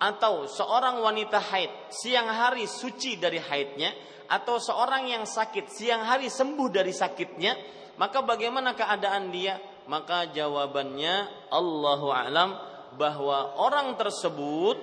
atau 0.00 0.48
seorang 0.48 1.04
wanita 1.04 1.36
haid 1.36 1.92
siang 1.92 2.28
hari 2.28 2.64
suci 2.64 3.20
dari 3.20 3.36
haidnya 3.36 3.92
atau 4.30 4.56
seorang 4.56 5.10
yang 5.10 5.24
sakit 5.28 5.68
siang 5.68 6.06
hari 6.06 6.32
sembuh 6.32 6.68
dari 6.72 6.94
sakitnya 6.94 7.52
maka 8.00 8.24
bagaimana 8.24 8.72
keadaan 8.72 9.28
dia? 9.28 9.60
Maka 9.84 10.32
jawabannya 10.32 11.28
Allahu 11.52 12.08
alam 12.08 12.56
bahwa 12.96 13.60
orang 13.60 13.92
tersebut 14.00 14.80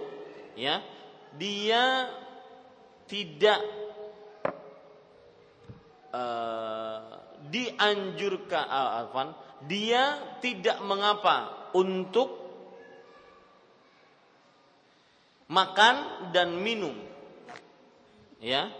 ya 0.53 0.85
dia 1.33 2.13
tidak 3.09 3.57
uh, 6.13 7.01
dianjurkan 7.49 8.65
uh, 8.69 9.33
dia 9.65 10.37
tidak 10.45 10.77
mengapa 10.85 11.71
untuk 11.73 12.46
makan 15.47 16.29
dan 16.35 16.55
minum. 16.59 16.95
Ya. 18.39 18.71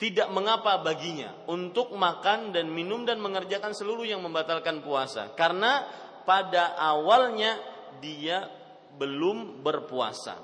Tidak 0.00 0.32
mengapa 0.32 0.80
baginya 0.80 1.44
untuk 1.44 1.92
makan 1.92 2.56
dan 2.56 2.72
minum 2.72 3.04
dan 3.04 3.20
mengerjakan 3.20 3.76
seluruh 3.76 4.08
yang 4.08 4.24
membatalkan 4.24 4.80
puasa. 4.80 5.36
Karena 5.36 5.84
pada 6.24 6.72
awalnya 6.72 7.60
dia 8.00 8.48
belum 8.96 9.60
berpuasa. 9.60 10.40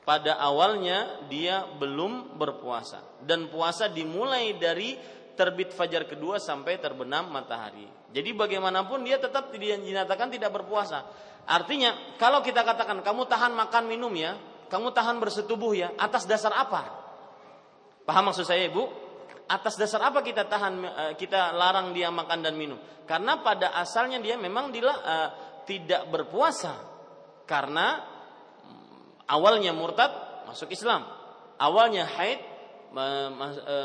Pada 0.00 0.40
awalnya 0.40 1.28
dia 1.28 1.68
belum 1.76 2.40
berpuasa. 2.40 3.20
Dan 3.20 3.52
puasa 3.52 3.92
dimulai 3.92 4.56
dari 4.56 4.96
terbit 5.36 5.76
fajar 5.76 6.08
kedua 6.08 6.40
sampai 6.40 6.80
terbenam 6.80 7.28
matahari. 7.28 7.84
Jadi 8.16 8.32
bagaimanapun 8.32 9.04
dia 9.04 9.20
tetap 9.20 9.52
dinyatakan 9.52 10.32
tidak 10.32 10.56
berpuasa. 10.56 11.04
Artinya 11.44 12.16
kalau 12.16 12.40
kita 12.40 12.64
katakan 12.64 13.04
kamu 13.04 13.28
tahan 13.28 13.52
makan 13.52 13.84
minum 13.84 14.10
ya, 14.16 14.40
kamu 14.66 14.90
tahan 14.90 15.22
bersetubuh 15.22 15.72
ya, 15.74 15.94
atas 15.94 16.26
dasar 16.26 16.50
apa? 16.54 16.82
Paham 18.02 18.30
maksud 18.30 18.46
saya 18.46 18.66
Ibu? 18.66 19.06
Atas 19.46 19.78
dasar 19.78 20.02
apa 20.02 20.26
kita 20.26 20.46
tahan 20.46 20.74
eh, 20.82 21.12
kita 21.14 21.54
larang 21.54 21.94
dia 21.94 22.10
makan 22.10 22.42
dan 22.42 22.58
minum? 22.58 22.78
Karena 23.06 23.38
pada 23.38 23.78
asalnya 23.78 24.18
dia 24.18 24.34
memang 24.34 24.74
dila, 24.74 24.90
uh, 24.90 25.28
tidak 25.62 26.10
berpuasa. 26.10 26.74
Karena 27.46 28.02
awalnya 29.30 29.70
murtad 29.70 30.10
masuk 30.50 30.74
Islam, 30.74 31.06
awalnya 31.62 32.02
haid 32.02 32.42
e, 32.90 33.76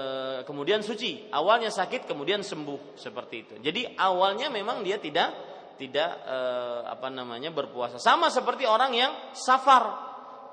kemudian 0.49 0.81
suci, 0.81 1.29
awalnya 1.29 1.69
sakit 1.69 2.09
kemudian 2.09 2.41
sembuh 2.41 2.97
seperti 2.97 3.35
itu. 3.37 3.53
Jadi 3.61 3.85
awalnya 4.01 4.49
memang 4.49 4.81
dia 4.81 4.97
tidak 4.97 5.29
tidak 5.77 6.25
apa 6.89 7.13
namanya 7.13 7.53
berpuasa. 7.53 8.01
Sama 8.01 8.33
seperti 8.33 8.65
orang 8.65 8.97
yang 8.97 9.13
safar 9.37 10.10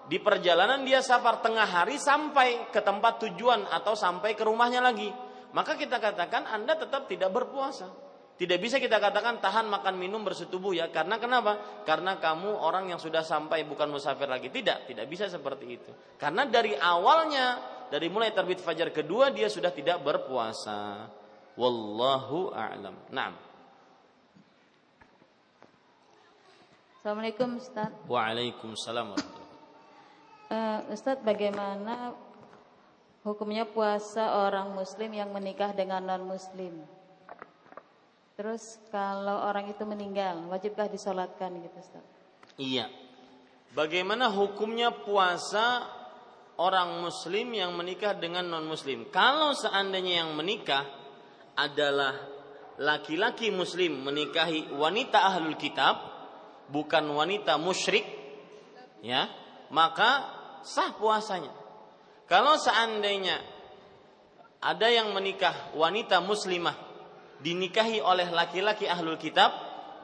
di 0.09 0.17
perjalanan 0.17 0.89
dia 0.89 1.05
safar 1.05 1.45
tengah 1.45 1.69
hari 1.69 2.01
sampai 2.01 2.73
ke 2.73 2.81
tempat 2.81 3.29
tujuan 3.29 3.69
atau 3.69 3.93
sampai 3.93 4.33
ke 4.33 4.41
rumahnya 4.41 4.81
lagi. 4.81 5.13
Maka 5.53 5.77
kita 5.77 6.01
katakan 6.01 6.49
Anda 6.49 6.81
tetap 6.81 7.05
tidak 7.13 7.29
berpuasa. 7.29 8.09
Tidak 8.39 8.57
bisa 8.63 8.79
kita 8.79 9.03
katakan 9.03 9.43
tahan 9.43 9.67
makan 9.69 9.99
minum 9.99 10.23
bersetubuh 10.25 10.71
ya. 10.73 10.89
Karena 10.89 11.19
kenapa? 11.21 11.83
Karena 11.83 12.17
kamu 12.17 12.57
orang 12.57 12.89
yang 12.89 12.97
sudah 13.03 13.21
sampai 13.21 13.67
bukan 13.67 13.91
musafir 13.91 14.31
lagi. 14.31 14.49
Tidak, 14.49 14.89
tidak 14.89 15.07
bisa 15.11 15.27
seperti 15.27 15.67
itu. 15.77 15.91
Karena 16.17 16.47
dari 16.47 16.73
awalnya, 16.73 17.59
dari 17.91 18.07
mulai 18.09 18.31
terbit 18.31 18.63
fajar 18.63 18.95
kedua 18.95 19.35
dia 19.35 19.51
sudah 19.51 19.75
tidak 19.75 20.01
berpuasa. 20.01 21.11
Wallahu 21.59 22.55
a'lam. 22.55 22.95
Naam. 23.11 23.35
Assalamualaikum 27.03 27.59
Ustaz. 27.59 27.91
Waalaikumsalam 28.07 29.38
uh, 30.51 30.81
Ustaz 30.93 31.21
bagaimana 31.21 32.13
hukumnya 33.25 33.69
puasa 33.69 34.49
orang 34.49 34.73
muslim 34.73 35.13
yang 35.13 35.31
menikah 35.33 35.73
dengan 35.77 36.05
non 36.05 36.25
muslim? 36.25 36.85
Terus 38.39 38.79
kalau 38.95 39.51
orang 39.51 39.67
itu 39.67 39.83
meninggal, 39.83 40.47
wajibkah 40.47 40.87
disolatkan 40.87 41.59
gitu 41.59 41.77
Ustaz? 41.79 42.05
Iya. 42.55 42.87
Bagaimana 43.75 44.31
hukumnya 44.33 44.95
puasa 44.95 45.85
orang 46.57 47.03
muslim 47.03 47.53
yang 47.53 47.75
menikah 47.75 48.15
dengan 48.15 48.47
non 48.47 48.65
muslim? 48.65 49.11
Kalau 49.11 49.53
seandainya 49.59 50.25
yang 50.25 50.39
menikah 50.39 50.87
adalah 51.59 52.15
laki-laki 52.79 53.51
muslim 53.51 54.07
menikahi 54.07 54.71
wanita 54.71 55.19
ahlul 55.19 55.59
kitab, 55.59 55.99
bukan 56.71 57.11
wanita 57.11 57.59
musyrik, 57.59 58.07
ya, 59.03 59.27
maka 59.75 60.38
sah 60.63 60.95
puasanya. 60.97 61.51
Kalau 62.29 62.61
seandainya 62.61 63.41
ada 64.59 64.89
yang 64.91 65.15
menikah 65.17 65.73
wanita 65.73 66.21
muslimah 66.21 66.77
dinikahi 67.39 68.03
oleh 68.03 68.29
laki-laki 68.29 68.91
ahlul 68.91 69.19
kitab, 69.19 69.55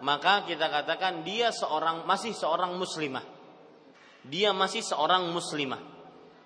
maka 0.00 0.46
kita 0.46 0.70
katakan 0.70 1.26
dia 1.26 1.50
seorang 1.50 2.06
masih 2.06 2.32
seorang 2.32 2.78
muslimah. 2.78 3.22
Dia 4.24 4.56
masih 4.56 4.80
seorang 4.80 5.28
muslimah. 5.34 5.82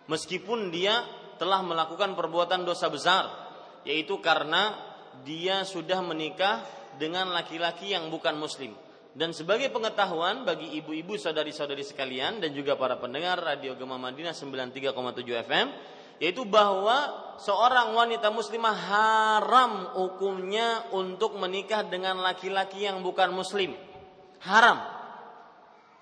Meskipun 0.08 0.74
dia 0.74 1.04
telah 1.38 1.62
melakukan 1.62 2.18
perbuatan 2.18 2.66
dosa 2.66 2.90
besar, 2.90 3.30
yaitu 3.86 4.18
karena 4.18 4.74
dia 5.22 5.62
sudah 5.62 6.02
menikah 6.02 6.64
dengan 6.98 7.30
laki-laki 7.30 7.94
yang 7.94 8.10
bukan 8.10 8.34
muslim. 8.34 8.74
Dan 9.18 9.34
sebagai 9.34 9.66
pengetahuan 9.74 10.46
bagi 10.46 10.78
ibu-ibu 10.78 11.18
saudari-saudari 11.18 11.82
sekalian 11.82 12.38
dan 12.38 12.54
juga 12.54 12.78
para 12.78 13.02
pendengar 13.02 13.42
Radio 13.42 13.74
Gema 13.74 13.98
Madinah 13.98 14.30
93,7 14.30 14.94
FM, 15.42 15.66
yaitu 16.22 16.46
bahwa 16.46 17.34
seorang 17.42 17.98
wanita 17.98 18.30
muslimah 18.30 18.78
haram 18.78 19.98
hukumnya 19.98 20.86
untuk 20.94 21.34
menikah 21.34 21.82
dengan 21.82 22.22
laki-laki 22.22 22.86
yang 22.86 23.02
bukan 23.02 23.34
muslim. 23.34 23.74
Haram. 24.38 24.86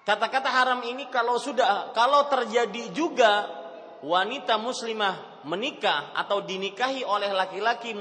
Kata-kata 0.05 0.53
haram 0.53 0.85
ini 0.85 1.09
kalau 1.09 1.41
sudah 1.41 1.97
kalau 1.97 2.29
terjadi 2.29 2.93
juga 2.93 3.49
wanita 4.05 4.61
muslimah 4.61 5.41
menikah 5.49 6.13
atau 6.13 6.45
dinikahi 6.45 7.01
oleh 7.01 7.33
laki-laki 7.33 7.97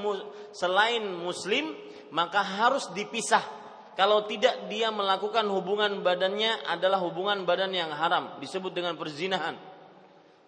selain 0.52 1.08
muslim 1.08 1.72
maka 2.12 2.44
harus 2.44 2.92
dipisah. 2.92 3.55
Kalau 3.96 4.28
tidak 4.28 4.68
dia 4.68 4.92
melakukan 4.92 5.48
hubungan 5.48 6.04
badannya 6.04 6.68
adalah 6.68 7.00
hubungan 7.00 7.48
badan 7.48 7.72
yang 7.72 7.88
haram 7.88 8.36
disebut 8.44 8.76
dengan 8.76 8.92
perzinahan 9.00 9.56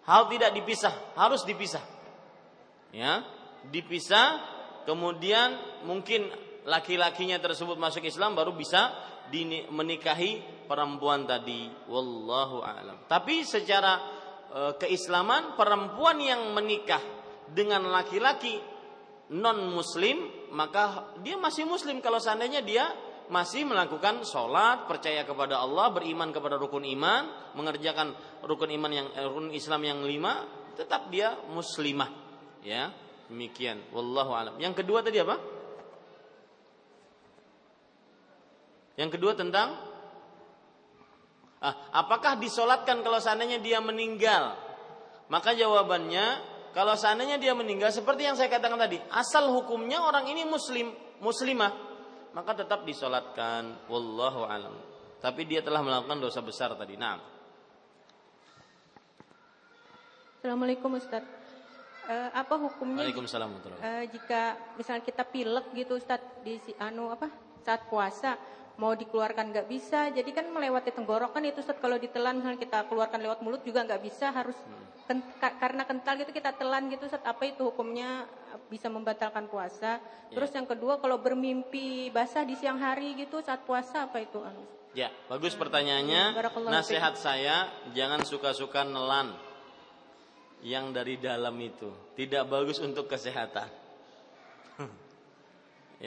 hal 0.08 0.32
tidak 0.32 0.56
dipisah, 0.56 0.94
harus 1.12 1.44
dipisah. 1.44 1.84
Ya, 2.96 3.20
dipisah 3.68 4.40
kemudian 4.88 5.60
mungkin 5.84 6.32
laki-lakinya 6.64 7.36
tersebut 7.36 7.76
masuk 7.76 8.08
Islam 8.08 8.32
baru 8.32 8.56
bisa 8.56 8.96
menikahi 9.68 10.64
perempuan 10.64 11.28
tadi. 11.28 11.68
Wallahu 11.92 12.64
a'lam. 12.64 13.04
Tapi 13.04 13.44
secara 13.44 14.00
e, 14.48 14.60
keislaman 14.80 15.52
perempuan 15.52 16.16
yang 16.16 16.56
menikah 16.56 17.00
dengan 17.52 17.92
laki-laki 17.92 18.56
non 19.28 19.68
muslim 19.68 20.48
maka 20.56 21.12
dia 21.20 21.36
masih 21.36 21.68
muslim 21.68 22.00
kalau 22.00 22.16
seandainya 22.16 22.64
dia 22.64 22.88
masih 23.28 23.68
melakukan 23.68 24.24
sholat, 24.24 24.88
percaya 24.88 25.22
kepada 25.24 25.60
Allah, 25.60 25.92
beriman 25.92 26.32
kepada 26.32 26.56
rukun 26.56 26.84
iman, 26.84 27.52
mengerjakan 27.56 28.16
rukun 28.44 28.72
iman 28.72 28.90
yang 28.92 29.06
eh, 29.12 29.24
rukun 29.28 29.52
Islam 29.52 29.84
yang 29.84 30.00
lima, 30.04 30.48
tetap 30.76 31.12
dia 31.12 31.36
muslimah. 31.52 32.08
Ya, 32.64 32.90
demikian. 33.28 33.84
Wallahu 33.92 34.32
alam. 34.32 34.54
Yang 34.58 34.84
kedua 34.84 35.04
tadi 35.04 35.20
apa? 35.20 35.36
Yang 38.98 39.10
kedua 39.14 39.32
tentang 39.38 39.78
ah, 41.62 41.74
apakah 41.94 42.40
disolatkan 42.40 43.04
kalau 43.04 43.20
seandainya 43.22 43.62
dia 43.62 43.78
meninggal? 43.78 44.56
Maka 45.28 45.52
jawabannya 45.52 46.56
kalau 46.72 46.96
seandainya 46.96 47.36
dia 47.36 47.52
meninggal 47.52 47.92
seperti 47.92 48.24
yang 48.24 48.36
saya 48.36 48.48
katakan 48.48 48.80
tadi, 48.80 48.96
asal 49.12 49.52
hukumnya 49.52 50.00
orang 50.00 50.28
ini 50.32 50.48
muslim, 50.48 50.88
muslimah 51.20 51.87
maka 52.36 52.52
tetap 52.58 52.84
disolatkan. 52.84 53.88
Wallahu 53.88 54.44
alam. 54.48 54.74
Tapi 55.18 55.46
dia 55.46 55.60
telah 55.60 55.82
melakukan 55.82 56.18
dosa 56.22 56.40
besar 56.44 56.72
tadi. 56.78 56.94
Nah 56.94 57.38
Assalamualaikum 60.38 60.94
Ustaz. 60.94 61.26
Uh, 62.06 62.30
apa 62.30 62.54
hukumnya? 62.56 63.02
Waalaikumsalam 63.02 63.58
uh, 63.58 64.04
jika 64.06 64.54
misalnya 64.78 65.02
kita 65.02 65.26
pilek 65.26 65.74
gitu 65.74 65.98
Ustaz 65.98 66.22
di 66.46 66.56
si 66.62 66.70
anu 66.78 67.10
apa 67.10 67.26
saat 67.66 67.90
puasa 67.90 68.38
mau 68.78 68.94
dikeluarkan 68.94 69.50
nggak 69.50 69.66
bisa 69.66 70.14
jadi 70.14 70.30
kan 70.30 70.46
melewati 70.48 70.94
tenggorokan 70.94 71.42
itu 71.42 71.58
Ustaz. 71.58 71.82
Kalau 71.82 71.98
ditelan 71.98 72.38
misalnya 72.38 72.62
kita 72.62 72.86
keluarkan 72.86 73.18
lewat 73.18 73.42
mulut 73.42 73.66
juga 73.66 73.82
nggak 73.82 73.98
bisa 73.98 74.30
harus 74.30 74.54
hmm. 74.54 75.10
ken, 75.10 75.18
karena 75.58 75.82
kental 75.82 76.14
gitu 76.22 76.30
kita 76.30 76.54
telan 76.54 76.86
gitu 76.86 77.10
Ustaz. 77.10 77.20
Apa 77.26 77.42
itu 77.42 77.66
hukumnya 77.66 78.30
bisa 78.68 78.88
membatalkan 78.88 79.46
puasa 79.46 80.00
ya. 80.00 80.34
terus 80.36 80.50
yang 80.54 80.64
kedua 80.64 81.00
kalau 81.00 81.20
bermimpi 81.20 82.08
basah 82.12 82.42
di 82.42 82.56
siang 82.56 82.80
hari 82.80 83.14
gitu 83.16 83.40
saat 83.40 83.64
puasa 83.64 84.08
apa 84.08 84.20
itu 84.20 84.40
anu 84.40 84.78
Ya, 84.96 85.12
bagus 85.28 85.52
pertanyaannya. 85.52 86.34
Nasihat 86.72 87.14
saya 87.20 87.68
jangan 87.92 88.24
suka-suka 88.24 88.82
nelan 88.82 89.36
yang 90.64 90.90
dari 90.90 91.20
dalam 91.20 91.54
itu. 91.60 91.92
Tidak 92.16 92.48
bagus 92.48 92.80
untuk 92.80 93.06
kesehatan. 93.06 93.68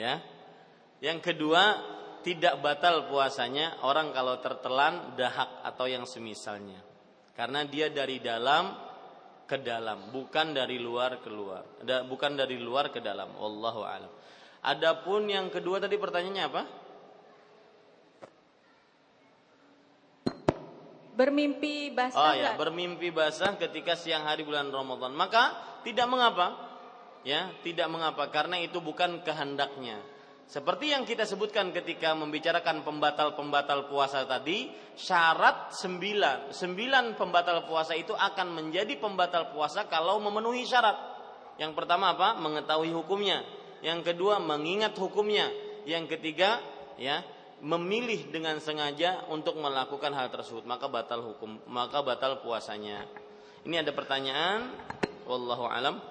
ya. 0.02 0.18
Yang 1.00 1.18
kedua, 1.24 1.62
tidak 2.22 2.60
batal 2.62 3.10
puasanya 3.10 3.82
orang 3.82 4.14
kalau 4.14 4.38
tertelan 4.44 5.16
dahak 5.18 5.62
atau 5.66 5.86
yang 5.88 6.06
semisalnya. 6.06 6.78
Karena 7.32 7.64
dia 7.64 7.88
dari 7.88 8.20
dalam 8.20 8.91
ke 9.52 9.60
dalam, 9.60 10.08
bukan 10.08 10.56
dari 10.56 10.80
luar 10.80 11.20
ke 11.20 11.28
luar. 11.28 11.84
Bukan 12.08 12.40
dari 12.40 12.56
luar 12.56 12.88
ke 12.88 13.04
dalam. 13.04 13.36
Wallahu 13.36 13.84
a'lam. 13.84 14.08
Adapun 14.64 15.28
yang 15.28 15.52
kedua 15.52 15.76
tadi 15.76 16.00
pertanyaannya 16.00 16.44
apa? 16.48 16.62
Bermimpi 21.12 21.92
basah. 21.92 22.16
Oh 22.16 22.32
ya, 22.32 22.56
bermimpi 22.56 23.12
basah 23.12 23.60
ketika 23.60 23.92
siang 23.92 24.24
hari 24.24 24.40
bulan 24.48 24.72
Ramadan. 24.72 25.12
Maka 25.12 25.52
tidak 25.84 26.08
mengapa. 26.08 26.72
Ya, 27.20 27.52
tidak 27.60 27.92
mengapa 27.92 28.32
karena 28.32 28.56
itu 28.56 28.80
bukan 28.80 29.20
kehendaknya. 29.20 30.00
Seperti 30.48 30.92
yang 30.92 31.08
kita 31.08 31.24
sebutkan 31.24 31.72
ketika 31.72 32.12
membicarakan 32.12 32.84
pembatal-pembatal 32.84 33.88
puasa 33.88 34.28
tadi, 34.28 34.68
syarat 34.92 35.72
sembilan, 35.72 36.52
sembilan 36.52 37.16
pembatal 37.16 37.64
puasa 37.64 37.96
itu 37.96 38.12
akan 38.12 38.52
menjadi 38.52 39.00
pembatal 39.00 39.48
puasa 39.54 39.88
kalau 39.88 40.20
memenuhi 40.20 40.68
syarat. 40.68 40.96
Yang 41.56 41.72
pertama 41.72 42.12
apa? 42.12 42.36
Mengetahui 42.36 42.92
hukumnya. 42.92 43.40
Yang 43.80 44.12
kedua, 44.12 44.42
mengingat 44.44 44.92
hukumnya. 45.00 45.48
Yang 45.88 46.18
ketiga, 46.18 46.60
ya, 47.00 47.24
memilih 47.62 48.34
dengan 48.34 48.58
sengaja 48.58 49.22
untuk 49.30 49.54
melakukan 49.62 50.10
hal 50.10 50.34
tersebut 50.34 50.66
maka 50.66 50.90
batal 50.90 51.22
hukum 51.22 51.62
maka 51.70 52.02
batal 52.02 52.42
puasanya 52.42 53.06
ini 53.62 53.78
ada 53.78 53.94
pertanyaan 53.94 54.66
wallahu 55.30 55.70
alam 55.70 56.02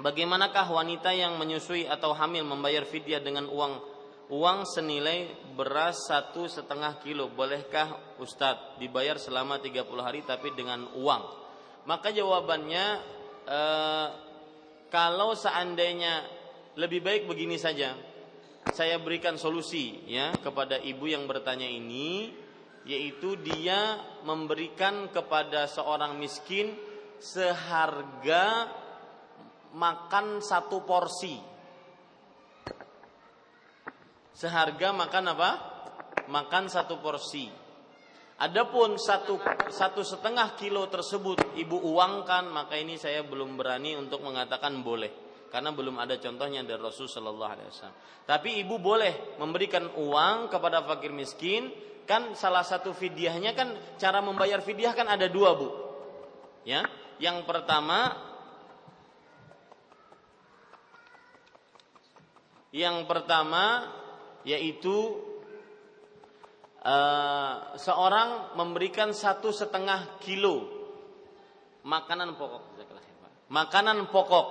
bagaimanakah 0.00 0.66
wanita 0.66 1.14
yang 1.14 1.38
menyusui 1.38 1.86
atau 1.86 2.16
hamil 2.16 2.42
membayar 2.42 2.82
fidyah 2.82 3.22
dengan 3.22 3.46
uang? 3.46 3.94
Uang 4.32 4.64
senilai 4.64 5.28
beras 5.52 6.08
satu 6.08 6.48
setengah 6.48 6.96
kilo. 7.04 7.28
Bolehkah 7.28 8.16
Ustadz 8.18 8.80
dibayar 8.80 9.20
selama 9.20 9.60
30 9.60 9.84
hari 10.00 10.24
tapi 10.24 10.56
dengan 10.56 10.88
uang? 10.96 11.22
Maka 11.84 12.08
jawabannya 12.08 12.84
eh, 13.44 14.08
kalau 14.88 15.36
seandainya 15.36 16.24
lebih 16.80 17.04
baik 17.04 17.22
begini 17.30 17.60
saja. 17.60 17.94
Saya 18.64 18.96
berikan 18.96 19.36
solusi 19.36 20.08
ya 20.08 20.32
kepada 20.40 20.80
ibu 20.80 21.04
yang 21.04 21.28
bertanya 21.28 21.68
ini 21.68 22.32
yaitu 22.88 23.36
dia 23.40 24.00
memberikan 24.24 25.12
kepada 25.12 25.68
seorang 25.68 26.16
miskin 26.16 26.72
seharga 27.20 28.68
makan 29.74 30.38
satu 30.38 30.86
porsi. 30.86 31.34
Seharga 34.34 34.90
makan 34.90 35.24
apa? 35.34 35.50
Makan 36.30 36.70
satu 36.70 36.98
porsi. 37.02 37.50
Adapun 38.34 38.98
satu 38.98 39.38
satu 39.70 40.02
setengah 40.02 40.58
kilo 40.58 40.90
tersebut 40.90 41.54
ibu 41.54 41.78
uangkan 41.78 42.50
maka 42.50 42.74
ini 42.74 42.98
saya 42.98 43.22
belum 43.22 43.54
berani 43.54 43.94
untuk 43.94 44.26
mengatakan 44.26 44.82
boleh 44.82 45.24
karena 45.54 45.70
belum 45.70 46.02
ada 46.02 46.18
contohnya 46.18 46.66
dari 46.66 46.82
Rasul 46.82 47.06
Shallallahu 47.06 47.52
Alaihi 47.54 47.70
Wasallam. 47.70 47.98
Tapi 48.26 48.58
ibu 48.58 48.82
boleh 48.82 49.38
memberikan 49.38 49.86
uang 49.86 50.50
kepada 50.50 50.82
fakir 50.82 51.14
miskin. 51.14 51.70
Kan 52.04 52.34
salah 52.36 52.66
satu 52.66 52.92
fidyahnya 52.92 53.54
kan 53.56 53.72
cara 53.96 54.18
membayar 54.18 54.58
fidyah 54.60 54.92
kan 54.98 55.08
ada 55.08 55.30
dua 55.30 55.54
bu. 55.54 55.68
Ya, 56.66 56.84
yang 57.22 57.46
pertama 57.46 58.33
yang 62.74 63.06
pertama 63.06 63.86
yaitu 64.42 65.14
uh, 66.82 67.78
seorang 67.78 68.58
memberikan 68.58 69.14
satu 69.14 69.54
setengah 69.54 70.18
kilo 70.18 70.66
makanan 71.86 72.34
pokok. 72.34 72.74
Makanan 73.46 74.10
pokok. 74.10 74.46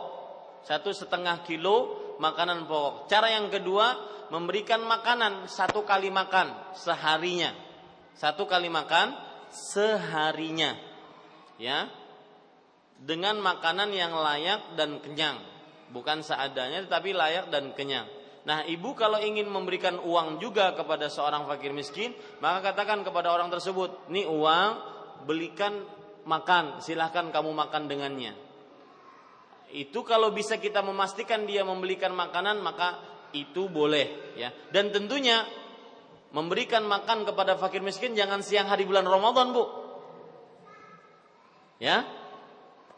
Satu 0.64 0.96
setengah 0.96 1.44
kilo 1.44 2.00
makanan 2.24 2.64
pokok. 2.64 3.12
Cara 3.12 3.28
yang 3.28 3.52
kedua 3.52 3.92
memberikan 4.32 4.80
makanan 4.88 5.52
satu 5.52 5.84
kali 5.84 6.08
makan 6.08 6.74
seharinya, 6.74 7.52
satu 8.16 8.48
kali 8.48 8.72
makan 8.72 9.14
seharinya, 9.52 10.74
ya, 11.62 11.86
dengan 12.98 13.38
makanan 13.44 13.94
yang 13.94 14.16
layak 14.16 14.74
dan 14.74 14.98
kenyang, 15.04 15.38
bukan 15.94 16.26
seadanya 16.26 16.84
tetapi 16.90 17.14
layak 17.14 17.54
dan 17.54 17.72
kenyang. 17.78 18.10
Nah, 18.44 18.68
ibu 18.68 18.92
kalau 18.92 19.24
ingin 19.24 19.48
memberikan 19.48 20.04
uang 20.04 20.42
juga 20.44 20.76
kepada 20.76 21.08
seorang 21.08 21.48
fakir 21.48 21.72
miskin, 21.72 22.12
maka 22.44 22.74
katakan 22.74 23.00
kepada 23.08 23.32
orang 23.32 23.48
tersebut, 23.48 24.12
"Ini 24.12 24.28
uang, 24.28 24.70
belikan 25.24 25.80
makan, 26.28 26.84
silahkan 26.84 27.32
kamu 27.32 27.56
makan 27.56 27.88
dengannya." 27.88 28.36
itu 29.74 30.06
kalau 30.06 30.30
bisa 30.30 30.62
kita 30.62 30.86
memastikan 30.86 31.50
dia 31.50 31.66
membelikan 31.66 32.14
makanan 32.14 32.62
maka 32.62 33.02
itu 33.34 33.66
boleh 33.66 34.38
ya 34.38 34.54
dan 34.70 34.94
tentunya 34.94 35.42
memberikan 36.30 36.86
makan 36.86 37.26
kepada 37.26 37.58
fakir 37.58 37.82
miskin 37.82 38.14
jangan 38.14 38.46
siang 38.46 38.70
hari 38.70 38.86
bulan 38.86 39.10
Ramadan 39.10 39.50
bu 39.50 39.66
ya 41.82 42.06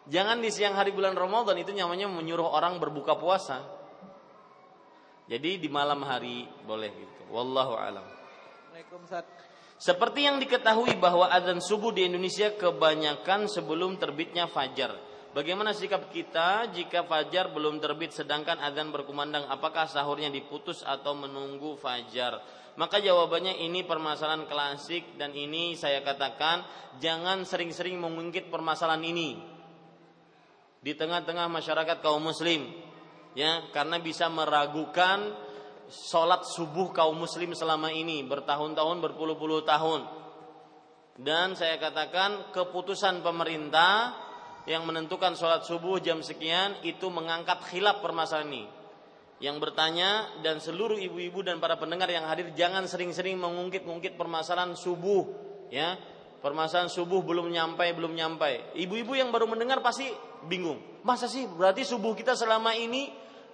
jangan 0.10 0.38
di 0.42 0.50
siang 0.54 0.78
hari 0.78 0.94
bulan 0.94 1.18
Ramadan 1.18 1.58
itu 1.58 1.74
namanya 1.74 2.10
menyuruh 2.10 2.50
orang 2.50 2.78
berbuka 2.78 3.18
puasa. 3.18 3.62
Jadi 5.26 5.58
di 5.58 5.70
malam 5.70 6.06
hari 6.06 6.46
boleh 6.70 6.90
gitu. 6.94 7.34
Wallahu 7.34 7.74
alam. 7.74 8.06
Seperti 9.76 10.30
yang 10.30 10.38
diketahui 10.38 10.96
bahwa 11.02 11.28
adzan 11.28 11.60
subuh 11.60 11.92
di 11.92 12.06
Indonesia 12.06 12.54
kebanyakan 12.54 13.50
sebelum 13.50 13.98
terbitnya 13.98 14.46
fajar. 14.46 14.94
Bagaimana 15.36 15.76
sikap 15.76 16.14
kita 16.16 16.72
jika 16.72 17.04
fajar 17.04 17.52
belum 17.52 17.84
terbit 17.84 18.16
sedangkan 18.16 18.56
adzan 18.62 18.94
berkumandang? 18.94 19.50
Apakah 19.52 19.84
sahurnya 19.84 20.32
diputus 20.32 20.80
atau 20.80 21.12
menunggu 21.12 21.76
fajar? 21.76 22.40
Maka 22.80 23.04
jawabannya 23.04 23.60
ini 23.66 23.84
permasalahan 23.84 24.48
klasik 24.48 25.20
dan 25.20 25.36
ini 25.36 25.76
saya 25.76 26.04
katakan 26.04 26.64
jangan 27.04 27.44
sering-sering 27.44 28.00
mengungkit 28.00 28.48
permasalahan 28.48 29.04
ini 29.04 29.55
di 30.86 30.94
tengah-tengah 30.94 31.50
masyarakat 31.50 31.98
kaum 32.06 32.22
muslim 32.22 32.70
ya 33.34 33.66
karena 33.74 33.98
bisa 33.98 34.30
meragukan 34.30 35.34
sholat 35.90 36.46
subuh 36.46 36.94
kaum 36.94 37.18
muslim 37.18 37.58
selama 37.58 37.90
ini 37.90 38.22
bertahun-tahun 38.22 39.02
berpuluh-puluh 39.02 39.66
tahun 39.66 40.06
dan 41.16 41.56
saya 41.56 41.80
katakan 41.80 42.54
keputusan 42.54 43.24
pemerintah 43.24 44.14
yang 44.68 44.84
menentukan 44.84 45.38
sholat 45.38 45.64
subuh 45.64 46.02
jam 46.04 46.20
sekian 46.20 46.76
itu 46.82 47.08
mengangkat 47.08 47.62
khilaf 47.72 48.04
permasalahan 48.04 48.52
ini. 48.52 48.66
Yang 49.40 49.58
bertanya 49.62 50.42
dan 50.42 50.60
seluruh 50.60 50.98
ibu-ibu 50.98 51.46
dan 51.46 51.62
para 51.62 51.78
pendengar 51.78 52.10
yang 52.10 52.26
hadir 52.26 52.52
jangan 52.58 52.90
sering-sering 52.90 53.38
mengungkit-ungkit 53.38 54.18
permasalahan 54.18 54.74
subuh, 54.74 55.24
ya. 55.70 55.96
Permasalahan 56.44 56.92
subuh 56.92 57.26
belum 57.26 57.48
nyampe, 57.48 57.86
belum 57.96 58.14
nyampe. 58.14 58.76
Ibu-ibu 58.78 59.18
yang 59.18 59.34
baru 59.34 59.50
mendengar 59.50 59.82
pasti 59.82 60.06
bingung. 60.48 61.02
Masa 61.06 61.30
sih 61.30 61.46
berarti 61.46 61.86
subuh 61.86 62.18
kita 62.18 62.34
selama 62.34 62.74
ini 62.74 63.10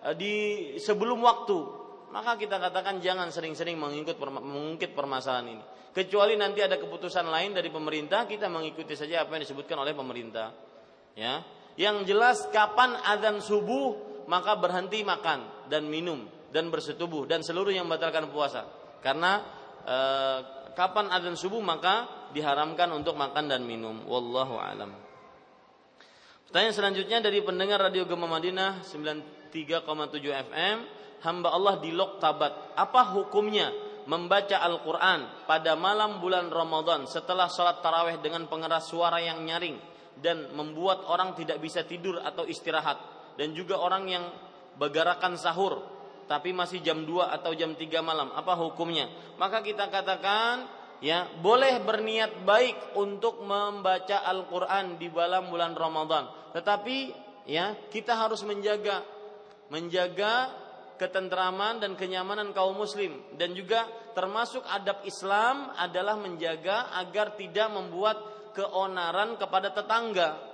eh, 0.05 0.15
di 0.15 0.33
sebelum 0.79 1.19
waktu? 1.23 1.79
Maka 2.11 2.35
kita 2.35 2.59
katakan 2.59 2.99
jangan 2.99 3.31
sering-sering 3.31 3.79
mengikut 3.79 4.19
mengungkit 4.19 4.91
permasalahan 4.91 5.55
ini. 5.55 5.63
Kecuali 5.91 6.35
nanti 6.35 6.59
ada 6.59 6.75
keputusan 6.75 7.27
lain 7.27 7.55
dari 7.55 7.71
pemerintah, 7.71 8.27
kita 8.27 8.51
mengikuti 8.51 8.95
saja 8.95 9.23
apa 9.23 9.35
yang 9.35 9.43
disebutkan 9.47 9.79
oleh 9.79 9.95
pemerintah 9.95 10.71
ya 11.15 11.43
yang 11.79 12.03
jelas 12.03 12.47
kapan 12.51 12.95
azan 13.07 13.39
subuh 13.39 13.95
maka 14.27 14.55
berhenti 14.59 15.03
makan 15.03 15.67
dan 15.67 15.87
minum 15.87 16.27
dan 16.51 16.67
bersetubuh 16.67 17.27
dan 17.27 17.43
seluruh 17.43 17.71
yang 17.71 17.87
membatalkan 17.87 18.27
puasa 18.31 18.67
karena 18.99 19.43
e, 19.83 19.97
kapan 20.75 21.07
azan 21.11 21.35
subuh 21.35 21.63
maka 21.63 22.27
diharamkan 22.35 22.91
untuk 22.91 23.15
makan 23.15 23.47
dan 23.47 23.63
minum 23.63 24.03
wallahu 24.07 24.59
alam 24.59 24.91
Pertanyaan 26.51 26.75
selanjutnya 26.75 27.23
dari 27.23 27.39
pendengar 27.39 27.79
Radio 27.79 28.03
Gema 28.03 28.27
Madinah 28.27 28.83
93,7 28.83 29.55
FM, 30.51 30.77
hamba 31.23 31.47
Allah 31.47 31.79
di 31.79 31.95
Loktabat. 31.95 32.75
Apa 32.75 33.15
hukumnya 33.15 33.71
membaca 34.03 34.59
Al-Quran 34.59 35.47
pada 35.47 35.79
malam 35.79 36.19
bulan 36.19 36.51
Ramadan 36.51 37.07
setelah 37.07 37.47
sholat 37.47 37.79
taraweh 37.79 38.19
dengan 38.19 38.51
pengeras 38.51 38.91
suara 38.91 39.23
yang 39.23 39.47
nyaring 39.47 39.79
dan 40.19 40.51
membuat 40.51 41.07
orang 41.07 41.39
tidak 41.39 41.55
bisa 41.63 41.87
tidur 41.87 42.19
atau 42.19 42.43
istirahat? 42.43 42.99
Dan 43.39 43.55
juga 43.55 43.79
orang 43.79 44.11
yang 44.11 44.27
begarakan 44.75 45.39
sahur 45.39 45.79
tapi 46.27 46.51
masih 46.51 46.83
jam 46.83 47.07
2 47.07 47.31
atau 47.31 47.55
jam 47.55 47.79
3 47.79 48.03
malam. 48.03 48.27
Apa 48.35 48.59
hukumnya? 48.59 49.07
Maka 49.39 49.63
kita 49.63 49.87
katakan 49.87 50.67
ya 51.01 51.27
boleh 51.41 51.81
berniat 51.81 52.45
baik 52.45 52.95
untuk 52.95 53.41
membaca 53.41 54.21
Al-Qur'an 54.23 54.95
di 55.01 55.09
dalam 55.09 55.49
bulan 55.49 55.73
Ramadan. 55.73 56.53
Tetapi 56.53 56.97
ya 57.49 57.73
kita 57.89 58.15
harus 58.15 58.45
menjaga 58.45 59.01
menjaga 59.73 60.53
ketentraman 61.01 61.81
dan 61.81 61.97
kenyamanan 61.97 62.53
kaum 62.53 62.77
muslim 62.77 63.17
dan 63.33 63.57
juga 63.57 63.89
termasuk 64.13 64.61
adab 64.69 65.01
Islam 65.01 65.73
adalah 65.73 66.13
menjaga 66.13 66.93
agar 67.01 67.33
tidak 67.33 67.73
membuat 67.73 68.21
keonaran 68.53 69.39
kepada 69.41 69.73
tetangga. 69.73 70.51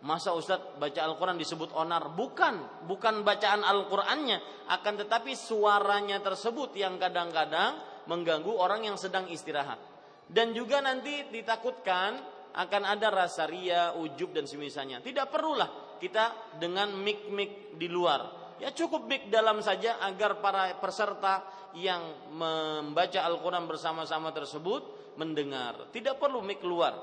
Masa 0.00 0.32
Ustadz 0.32 0.80
baca 0.80 1.00
Al-Quran 1.00 1.36
disebut 1.36 1.76
onar? 1.76 2.16
Bukan, 2.16 2.88
bukan 2.88 3.20
bacaan 3.20 3.60
Al-Qurannya. 3.60 4.64
Akan 4.72 4.96
tetapi 4.96 5.36
suaranya 5.36 6.24
tersebut 6.24 6.72
yang 6.72 6.96
kadang-kadang 6.96 7.89
mengganggu 8.06 8.52
orang 8.54 8.86
yang 8.86 8.96
sedang 8.96 9.26
istirahat. 9.28 9.80
Dan 10.30 10.54
juga 10.54 10.78
nanti 10.78 11.26
ditakutkan 11.28 12.22
akan 12.54 12.82
ada 12.86 13.10
rasa 13.10 13.50
ria, 13.50 13.94
ujub 13.98 14.30
dan 14.30 14.46
semisalnya. 14.46 15.02
Tidak 15.02 15.26
perlulah 15.26 15.98
kita 15.98 16.56
dengan 16.58 16.94
mik-mik 16.94 17.74
di 17.76 17.90
luar. 17.90 18.54
Ya 18.60 18.70
cukup 18.70 19.08
mik 19.08 19.32
dalam 19.32 19.64
saja 19.64 19.98
agar 20.04 20.38
para 20.44 20.76
peserta 20.78 21.42
yang 21.74 22.30
membaca 22.34 23.20
Al-Quran 23.24 23.64
bersama-sama 23.64 24.34
tersebut 24.34 25.14
mendengar. 25.16 25.88
Tidak 25.94 26.20
perlu 26.20 26.44
mik 26.44 26.60
keluar. 26.60 26.94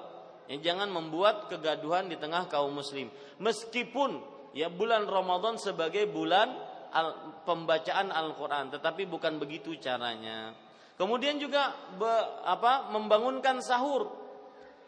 Ya, 0.47 0.71
jangan 0.71 0.87
membuat 0.87 1.51
kegaduhan 1.51 2.07
di 2.07 2.15
tengah 2.15 2.47
kaum 2.47 2.71
muslim. 2.71 3.11
Meskipun 3.41 4.23
ya 4.55 4.71
bulan 4.71 5.03
Ramadan 5.03 5.59
sebagai 5.59 6.07
bulan 6.07 6.55
al, 6.91 7.41
pembacaan 7.43 8.13
Al-Quran, 8.13 8.71
tetapi 8.71 9.03
bukan 9.09 9.41
begitu 9.41 9.75
caranya. 9.81 10.55
Kemudian 10.97 11.37
juga 11.37 11.77
be, 11.95 12.09
apa 12.41 12.89
membangunkan 12.89 13.61
sahur. 13.61 14.09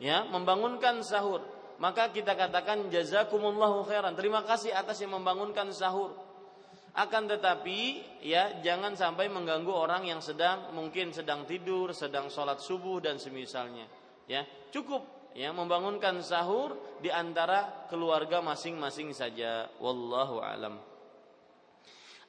Ya, 0.01 0.25
membangunkan 0.25 1.05
sahur. 1.05 1.45
Maka 1.77 2.11
kita 2.11 2.33
katakan 2.35 2.89
jazakumullahu 2.91 3.85
khairan. 3.87 4.17
Terima 4.17 4.43
kasih 4.43 4.73
atas 4.73 4.99
yang 4.99 5.15
membangunkan 5.15 5.69
sahur. 5.71 6.11
Akan 6.97 7.29
tetapi 7.29 8.01
ya 8.25 8.59
jangan 8.65 8.97
sampai 8.97 9.29
mengganggu 9.29 9.69
orang 9.69 10.09
yang 10.09 10.19
sedang 10.19 10.73
mungkin 10.73 11.13
sedang 11.13 11.45
tidur, 11.45 11.93
sedang 11.93 12.27
sholat 12.27 12.57
subuh 12.59 12.99
dan 12.99 13.21
semisalnya. 13.21 13.85
Ya, 14.25 14.43
cukup 14.73 15.05
ya 15.37 15.53
membangunkan 15.53 16.19
sahur 16.25 16.75
di 16.99 17.13
antara 17.13 17.87
keluarga 17.87 18.41
masing-masing 18.41 19.13
saja. 19.13 19.69
Wallahu 19.77 20.41
alam. 20.41 20.81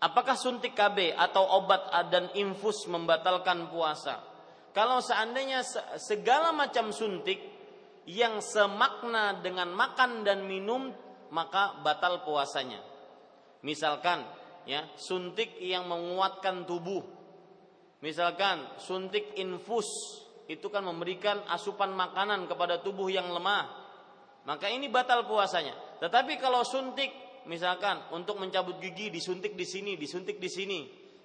Apakah 0.01 0.32
suntik 0.32 0.72
KB 0.72 1.12
atau 1.12 1.44
obat 1.60 1.93
dan 2.09 2.32
infus 2.32 2.89
membatalkan 2.89 3.68
puasa? 3.68 4.16
Kalau 4.72 5.05
seandainya 5.05 5.60
segala 6.01 6.56
macam 6.56 6.89
suntik 6.89 7.36
yang 8.09 8.40
semakna 8.40 9.44
dengan 9.44 9.68
makan 9.77 10.24
dan 10.24 10.48
minum 10.48 10.89
maka 11.31 11.77
batal 11.85 12.24
puasanya. 12.24 12.81
Misalkan 13.60 14.24
ya, 14.64 14.89
suntik 14.97 15.60
yang 15.60 15.85
menguatkan 15.85 16.64
tubuh. 16.64 17.05
Misalkan 18.01 18.81
suntik 18.81 19.36
infus 19.36 19.86
itu 20.48 20.66
kan 20.72 20.82
memberikan 20.82 21.44
asupan 21.52 21.93
makanan 21.93 22.48
kepada 22.48 22.81
tubuh 22.81 23.12
yang 23.12 23.28
lemah. 23.28 23.68
Maka 24.48 24.72
ini 24.72 24.89
batal 24.89 25.28
puasanya. 25.28 26.01
Tetapi 26.01 26.40
kalau 26.40 26.64
suntik 26.64 27.30
misalkan 27.51 27.98
untuk 28.14 28.39
mencabut 28.39 28.78
gigi 28.78 29.10
disuntik 29.10 29.59
di 29.59 29.66
sini, 29.66 29.98
disuntik 29.98 30.39
di 30.39 30.47
sini, 30.47 30.81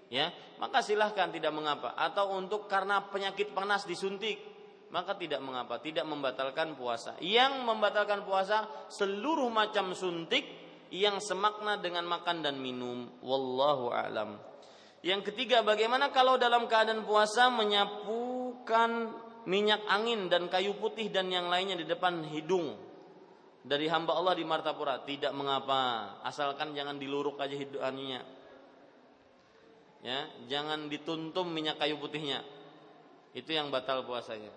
ya, 0.10 0.34
maka 0.58 0.82
silahkan 0.82 1.30
tidak 1.30 1.54
mengapa. 1.54 1.94
Atau 1.94 2.34
untuk 2.34 2.66
karena 2.66 3.06
penyakit 3.06 3.54
panas 3.54 3.86
disuntik, 3.86 4.42
maka 4.90 5.14
tidak 5.14 5.46
mengapa, 5.46 5.78
tidak 5.78 6.10
membatalkan 6.10 6.74
puasa. 6.74 7.14
Yang 7.22 7.62
membatalkan 7.62 8.26
puasa 8.26 8.66
seluruh 8.90 9.54
macam 9.54 9.94
suntik 9.94 10.50
yang 10.90 11.22
semakna 11.22 11.78
dengan 11.78 12.10
makan 12.10 12.42
dan 12.42 12.58
minum. 12.58 13.06
Wallahu 13.22 13.94
alam. 13.94 14.42
Yang 15.06 15.30
ketiga, 15.30 15.62
bagaimana 15.62 16.10
kalau 16.10 16.42
dalam 16.42 16.66
keadaan 16.66 17.06
puasa 17.06 17.54
menyapukan 17.54 19.14
minyak 19.46 19.86
angin 19.86 20.26
dan 20.26 20.50
kayu 20.50 20.74
putih 20.82 21.14
dan 21.14 21.30
yang 21.30 21.54
lainnya 21.54 21.78
di 21.78 21.86
depan 21.86 22.26
hidung 22.26 22.85
dari 23.66 23.90
hamba 23.90 24.14
Allah 24.14 24.38
di 24.38 24.46
Martapura 24.46 25.02
tidak 25.02 25.34
mengapa. 25.34 26.16
Asalkan 26.22 26.78
jangan 26.78 27.02
diluruk 27.02 27.42
aja 27.42 27.58
hidupannya 27.58 28.22
ya 30.06 30.30
jangan 30.46 30.86
dituntum 30.86 31.50
minyak 31.50 31.82
kayu 31.82 31.98
putihnya. 31.98 32.46
Itu 33.34 33.52
yang 33.52 33.74
batal 33.74 34.06
puasanya. 34.06 34.54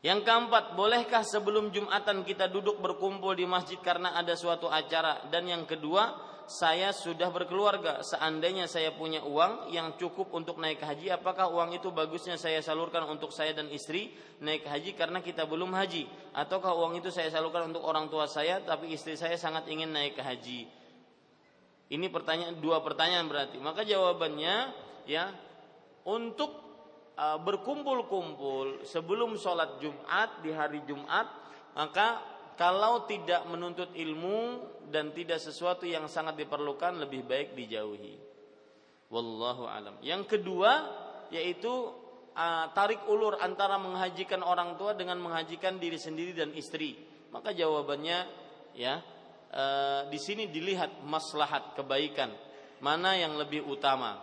Yang 0.00 0.24
keempat 0.24 0.76
bolehkah 0.76 1.24
sebelum 1.24 1.72
jumatan 1.72 2.24
kita 2.24 2.48
duduk 2.48 2.80
berkumpul 2.80 3.36
di 3.36 3.48
masjid 3.48 3.80
karena 3.80 4.16
ada 4.16 4.36
suatu 4.36 4.68
acara? 4.68 5.28
Dan 5.32 5.48
yang 5.48 5.64
kedua 5.64 6.12
saya 6.46 6.92
sudah 6.92 7.32
berkeluarga. 7.32 8.04
Seandainya 8.04 8.68
saya 8.68 8.92
punya 8.92 9.24
uang 9.24 9.72
yang 9.72 9.96
cukup 9.96 10.32
untuk 10.36 10.60
naik 10.60 10.80
haji, 10.80 11.12
apakah 11.12 11.48
uang 11.48 11.76
itu 11.76 11.88
bagusnya 11.88 12.36
saya 12.36 12.60
salurkan 12.60 13.08
untuk 13.08 13.32
saya 13.32 13.56
dan 13.56 13.72
istri 13.72 14.12
naik 14.44 14.68
haji 14.68 14.92
karena 14.96 15.24
kita 15.24 15.48
belum 15.48 15.72
haji? 15.72 16.04
Ataukah 16.36 16.76
uang 16.76 17.00
itu 17.00 17.08
saya 17.08 17.32
salurkan 17.32 17.72
untuk 17.72 17.84
orang 17.84 18.12
tua 18.12 18.28
saya, 18.28 18.60
tapi 18.60 18.92
istri 18.92 19.16
saya 19.16 19.40
sangat 19.40 19.68
ingin 19.72 19.92
naik 19.92 20.20
haji? 20.20 20.68
Ini 21.92 22.06
pertanyaan 22.08 22.60
dua 22.60 22.80
pertanyaan 22.80 23.28
berarti. 23.28 23.60
Maka 23.60 23.84
jawabannya 23.84 24.72
ya 25.04 25.32
untuk 26.04 26.64
uh, 27.16 27.38
berkumpul-kumpul 27.40 28.84
sebelum 28.84 29.36
sholat 29.36 29.80
Jumat 29.80 30.40
di 30.44 30.50
hari 30.52 30.80
Jumat 30.84 31.28
maka 31.74 32.22
kalau 32.54 33.06
tidak 33.10 33.46
menuntut 33.50 33.90
ilmu 33.94 34.62
dan 34.90 35.10
tidak 35.10 35.42
sesuatu 35.42 35.86
yang 35.86 36.06
sangat 36.06 36.38
diperlukan 36.38 37.02
lebih 37.02 37.26
baik 37.26 37.58
dijauhi. 37.58 38.14
Wallahu 39.10 39.66
alam. 39.66 39.98
Yang 40.02 40.38
kedua 40.38 40.72
yaitu 41.34 41.70
uh, 42.34 42.66
tarik 42.74 43.02
ulur 43.10 43.38
antara 43.42 43.78
menghajikan 43.78 44.42
orang 44.42 44.78
tua 44.78 44.94
dengan 44.94 45.18
menghajikan 45.18 45.78
diri 45.82 45.98
sendiri 45.98 46.34
dan 46.34 46.54
istri. 46.54 46.94
Maka 47.34 47.50
jawabannya 47.50 48.18
ya 48.78 49.02
uh, 49.50 50.06
di 50.06 50.18
sini 50.22 50.46
dilihat 50.46 51.02
maslahat 51.02 51.74
kebaikan 51.74 52.30
mana 52.78 53.18
yang 53.18 53.34
lebih 53.38 53.64
utama, 53.66 54.20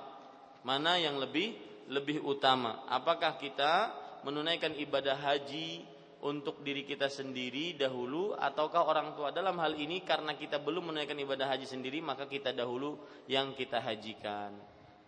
mana 0.64 0.96
yang 1.00 1.20
lebih 1.20 1.56
lebih 1.92 2.24
utama. 2.24 2.88
Apakah 2.88 3.36
kita 3.36 3.92
menunaikan 4.22 4.78
ibadah 4.78 5.18
haji 5.18 5.84
untuk 6.22 6.62
diri 6.62 6.86
kita 6.86 7.10
sendiri 7.10 7.74
dahulu 7.74 8.38
ataukah 8.38 8.86
orang 8.86 9.18
tua? 9.18 9.34
Dalam 9.34 9.58
hal 9.58 9.74
ini 9.74 10.06
karena 10.06 10.38
kita 10.38 10.62
belum 10.62 10.94
menunaikan 10.94 11.18
ibadah 11.18 11.50
haji 11.50 11.66
sendiri 11.66 11.98
maka 11.98 12.30
kita 12.30 12.54
dahulu 12.54 13.02
yang 13.26 13.58
kita 13.58 13.82
hajikan. 13.82 14.54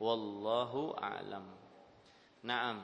Wallahu 0.01 0.97
alam. 0.97 1.45
Naam. 2.41 2.81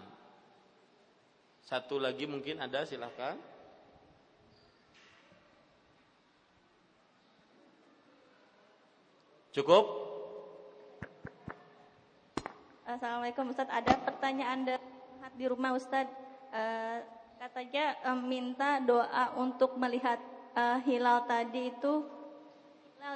Satu 1.65 1.97
lagi 1.97 2.29
mungkin 2.29 2.61
ada 2.61 2.85
silahkan 2.85 3.37
cukup? 9.53 9.85
Assalamualaikum 12.85 13.53
Ustadz. 13.53 13.73
Ada 13.73 13.93
pertanyaan 14.01 14.65
di 15.37 15.45
rumah 15.45 15.73
Ustadz. 15.77 16.13
Uh, 16.49 17.18
katanya 17.39 17.95
um, 18.03 18.19
minta 18.27 18.83
doa 18.83 19.31
untuk 19.39 19.79
melihat 19.79 20.19
uh, 20.59 20.75
hilal 20.83 21.23
tadi 21.23 21.71
itu 21.71 22.03
hilal. 22.99 23.15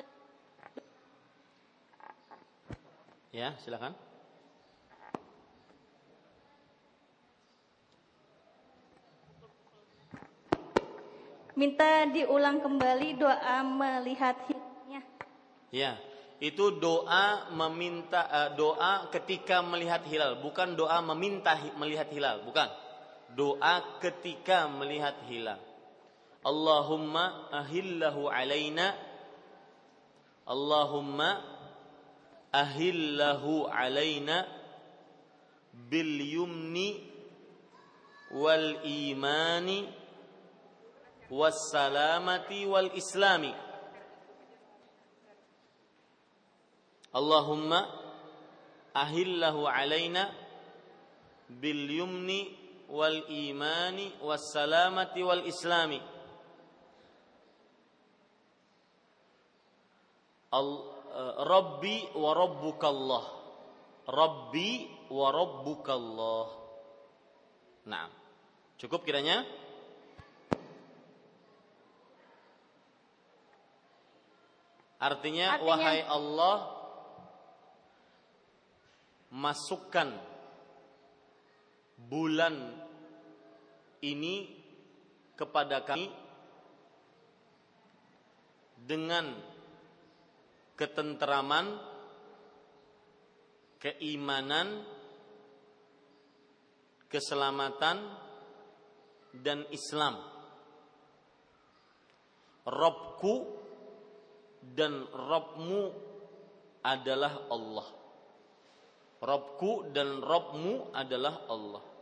Ya, 3.36 3.52
silakan. 3.60 3.92
Minta 11.54 12.08
diulang 12.10 12.64
kembali 12.64 13.20
doa 13.20 13.60
melihat 13.62 14.40
hilalnya. 14.48 15.02
Ya, 15.70 16.00
itu 16.40 16.80
doa 16.80 17.52
meminta 17.52 18.24
uh, 18.32 18.50
doa 18.56 19.12
ketika 19.12 19.60
melihat 19.60 20.02
hilal, 20.08 20.40
bukan 20.40 20.80
doa 20.80 21.04
meminta 21.04 21.60
melihat 21.76 22.08
hilal, 22.08 22.42
bukan 22.48 22.72
doa 23.36 24.00
ketika 24.02 24.70
melihat 24.70 25.18
hilal. 25.30 25.60
Allahumma 26.44 27.48
ahillahu 27.56 28.28
alaina 28.28 28.94
Allahumma 30.44 31.40
ahillahu 32.52 33.72
alaina 33.72 34.44
bil 35.72 36.20
yumni 36.20 37.00
wal 38.36 38.84
imani 38.84 39.88
was 41.32 41.56
salamati 41.72 42.68
wal 42.68 42.92
islami 42.92 43.56
Allahumma 47.16 47.88
ahillahu 48.92 49.64
alaina 49.64 50.28
bil 51.48 51.88
yumni 51.88 52.63
wal 52.90 53.24
imani 53.30 54.12
was 54.24 54.42
salamati 54.54 55.22
wal 55.24 55.44
islami 55.46 56.02
Eh, 61.14 61.34
Rabbi 61.46 62.10
wa 62.18 62.32
rabbukallah. 62.34 63.24
Rabbi 64.10 64.70
wa 65.14 65.28
rabbukallah. 65.30 66.46
Nah, 67.86 68.10
cukup 68.82 69.06
kiranya? 69.06 69.46
Artinya, 74.98 75.60
Artinya 75.60 75.68
wahai 75.68 76.00
Allah 76.02 76.58
masukkan 79.30 80.10
bulan 82.10 82.56
ini 84.04 84.50
kepada 85.34 85.82
kami 85.88 86.12
dengan 88.84 89.32
ketenteraman, 90.76 91.80
keimanan, 93.80 94.84
keselamatan, 97.08 97.98
dan 99.34 99.66
Islam. 99.72 100.20
Robku 102.64 103.60
dan 104.62 105.04
Robmu 105.12 105.82
adalah 106.84 107.48
Allah. 107.52 107.88
Robku 109.24 109.92
dan 109.92 110.20
Robmu 110.20 110.92
adalah 110.96 111.48
Allah. 111.48 111.93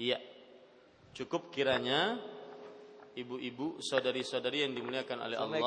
Iya. 0.00 0.16
Cukup 1.12 1.52
kiranya 1.52 2.16
ibu-ibu, 3.12 3.84
saudari-saudari 3.84 4.64
yang 4.64 4.72
dimuliakan 4.72 5.28
oleh 5.28 5.36
Allah 5.36 5.60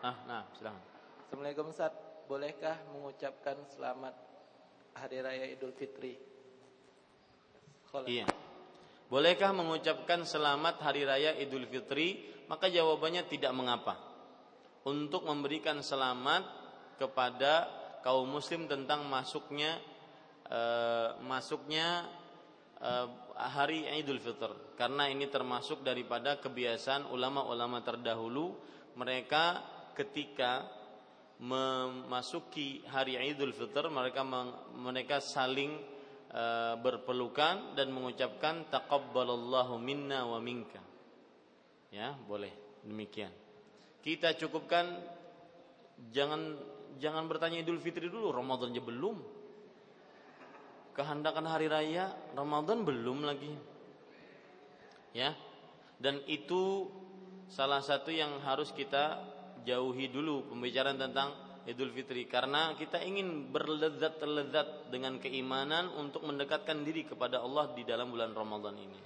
Ah, 0.00 0.16
nah, 0.24 0.42
silakan. 0.54 0.80
Assalamualaikum 1.26 1.66
Ustaz. 1.74 1.92
Bolehkah 2.30 2.78
mengucapkan 2.94 3.58
selamat 3.74 4.14
Hari 4.96 5.18
Raya 5.18 5.44
Idul 5.50 5.74
Fitri? 5.74 6.14
Kholak. 7.90 8.06
Iya. 8.06 8.24
Bolehkah 9.10 9.50
mengucapkan 9.50 10.22
selamat 10.22 10.78
Hari 10.80 11.02
Raya 11.04 11.34
Idul 11.36 11.66
Fitri? 11.66 12.22
Maka 12.46 12.70
jawabannya 12.70 13.26
tidak 13.26 13.50
mengapa. 13.50 13.98
Untuk 14.86 15.26
memberikan 15.26 15.82
selamat 15.82 16.46
kepada 17.02 17.66
kaum 18.06 18.30
muslim 18.30 18.70
tentang 18.70 19.04
masuknya 19.10 19.76
uh, 20.48 21.18
masuknya 21.20 22.08
uh, 22.80 23.29
hari 23.48 23.88
Idul 23.88 24.20
Fitr 24.20 24.76
karena 24.76 25.08
ini 25.08 25.24
termasuk 25.32 25.80
daripada 25.80 26.36
kebiasaan 26.36 27.08
ulama-ulama 27.08 27.80
terdahulu 27.80 28.52
mereka 29.00 29.64
ketika 29.96 30.68
memasuki 31.40 32.84
hari 32.84 33.16
Idul 33.16 33.56
Fitr 33.56 33.88
mereka 33.88 34.20
mereka 34.76 35.24
saling 35.24 35.72
uh, 36.36 36.76
berpelukan 36.76 37.72
dan 37.72 37.88
mengucapkan 37.88 38.68
taqabbalallahu 38.68 39.80
minna 39.80 40.28
wa 40.28 40.36
minka. 40.36 40.80
Ya, 41.90 42.14
boleh 42.28 42.52
demikian. 42.84 43.32
Kita 44.00 44.36
cukupkan 44.36 44.86
jangan 46.12 46.56
jangan 47.00 47.24
bertanya 47.26 47.64
Idul 47.64 47.80
Fitri 47.80 48.12
dulu, 48.12 48.30
Ramadan 48.32 48.72
aja 48.72 48.82
belum. 48.84 49.39
Kehandakan 51.00 51.48
hari 51.48 51.64
raya 51.64 52.12
Ramadan 52.36 52.84
belum 52.84 53.24
lagi. 53.24 53.56
Ya. 55.16 55.32
Dan 55.96 56.20
itu 56.28 56.92
salah 57.48 57.80
satu 57.80 58.12
yang 58.12 58.44
harus 58.44 58.68
kita 58.76 59.16
jauhi 59.64 60.12
dulu 60.12 60.52
pembicaraan 60.52 61.00
tentang 61.00 61.32
Idul 61.64 61.88
Fitri 61.96 62.28
karena 62.28 62.76
kita 62.76 63.00
ingin 63.00 63.48
berlezat-lezat 63.48 64.92
dengan 64.92 65.16
keimanan 65.16 65.88
untuk 65.96 66.20
mendekatkan 66.28 66.84
diri 66.84 67.08
kepada 67.08 67.40
Allah 67.40 67.72
di 67.72 67.80
dalam 67.88 68.12
bulan 68.12 68.36
Ramadan 68.36 68.76
ini. 68.76 69.00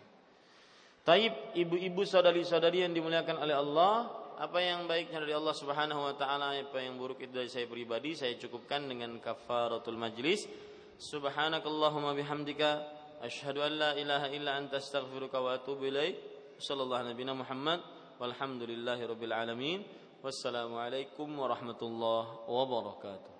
Taib 1.06 1.54
ibu-ibu 1.54 2.02
saudari-saudari 2.02 2.90
yang 2.90 2.90
dimuliakan 2.90 3.38
oleh 3.38 3.54
Allah, 3.54 4.10
apa 4.42 4.58
yang 4.58 4.90
baiknya 4.90 5.22
dari 5.22 5.34
Allah 5.38 5.54
Subhanahu 5.54 6.10
wa 6.10 6.14
taala, 6.18 6.58
apa 6.58 6.78
yang 6.82 6.98
buruk 6.98 7.22
itu 7.22 7.38
dari 7.38 7.46
saya 7.46 7.70
pribadi, 7.70 8.18
saya 8.18 8.34
cukupkan 8.34 8.82
dengan 8.82 9.14
kafaratul 9.22 9.94
majlis. 9.94 10.73
Subhanakallahumma 10.98 12.14
bihamdika 12.14 12.86
asyhadu 13.22 13.62
an 13.66 13.72
la 13.78 13.90
ilaha 13.98 14.30
illa 14.30 14.54
anta 14.54 14.78
astaghfiruka 14.78 15.42
wa 15.42 15.58
atubu 15.58 15.90
ilaik. 15.90 16.16
Sallallahu 16.58 17.02
Muhammad 17.34 17.80
walhamdulillahi 18.20 19.02
rabbil 19.08 19.34
alamin. 19.34 19.82
Wassalamualaikum 20.22 21.28
warahmatullahi 21.34 22.46
wabarakatuh. 22.46 23.33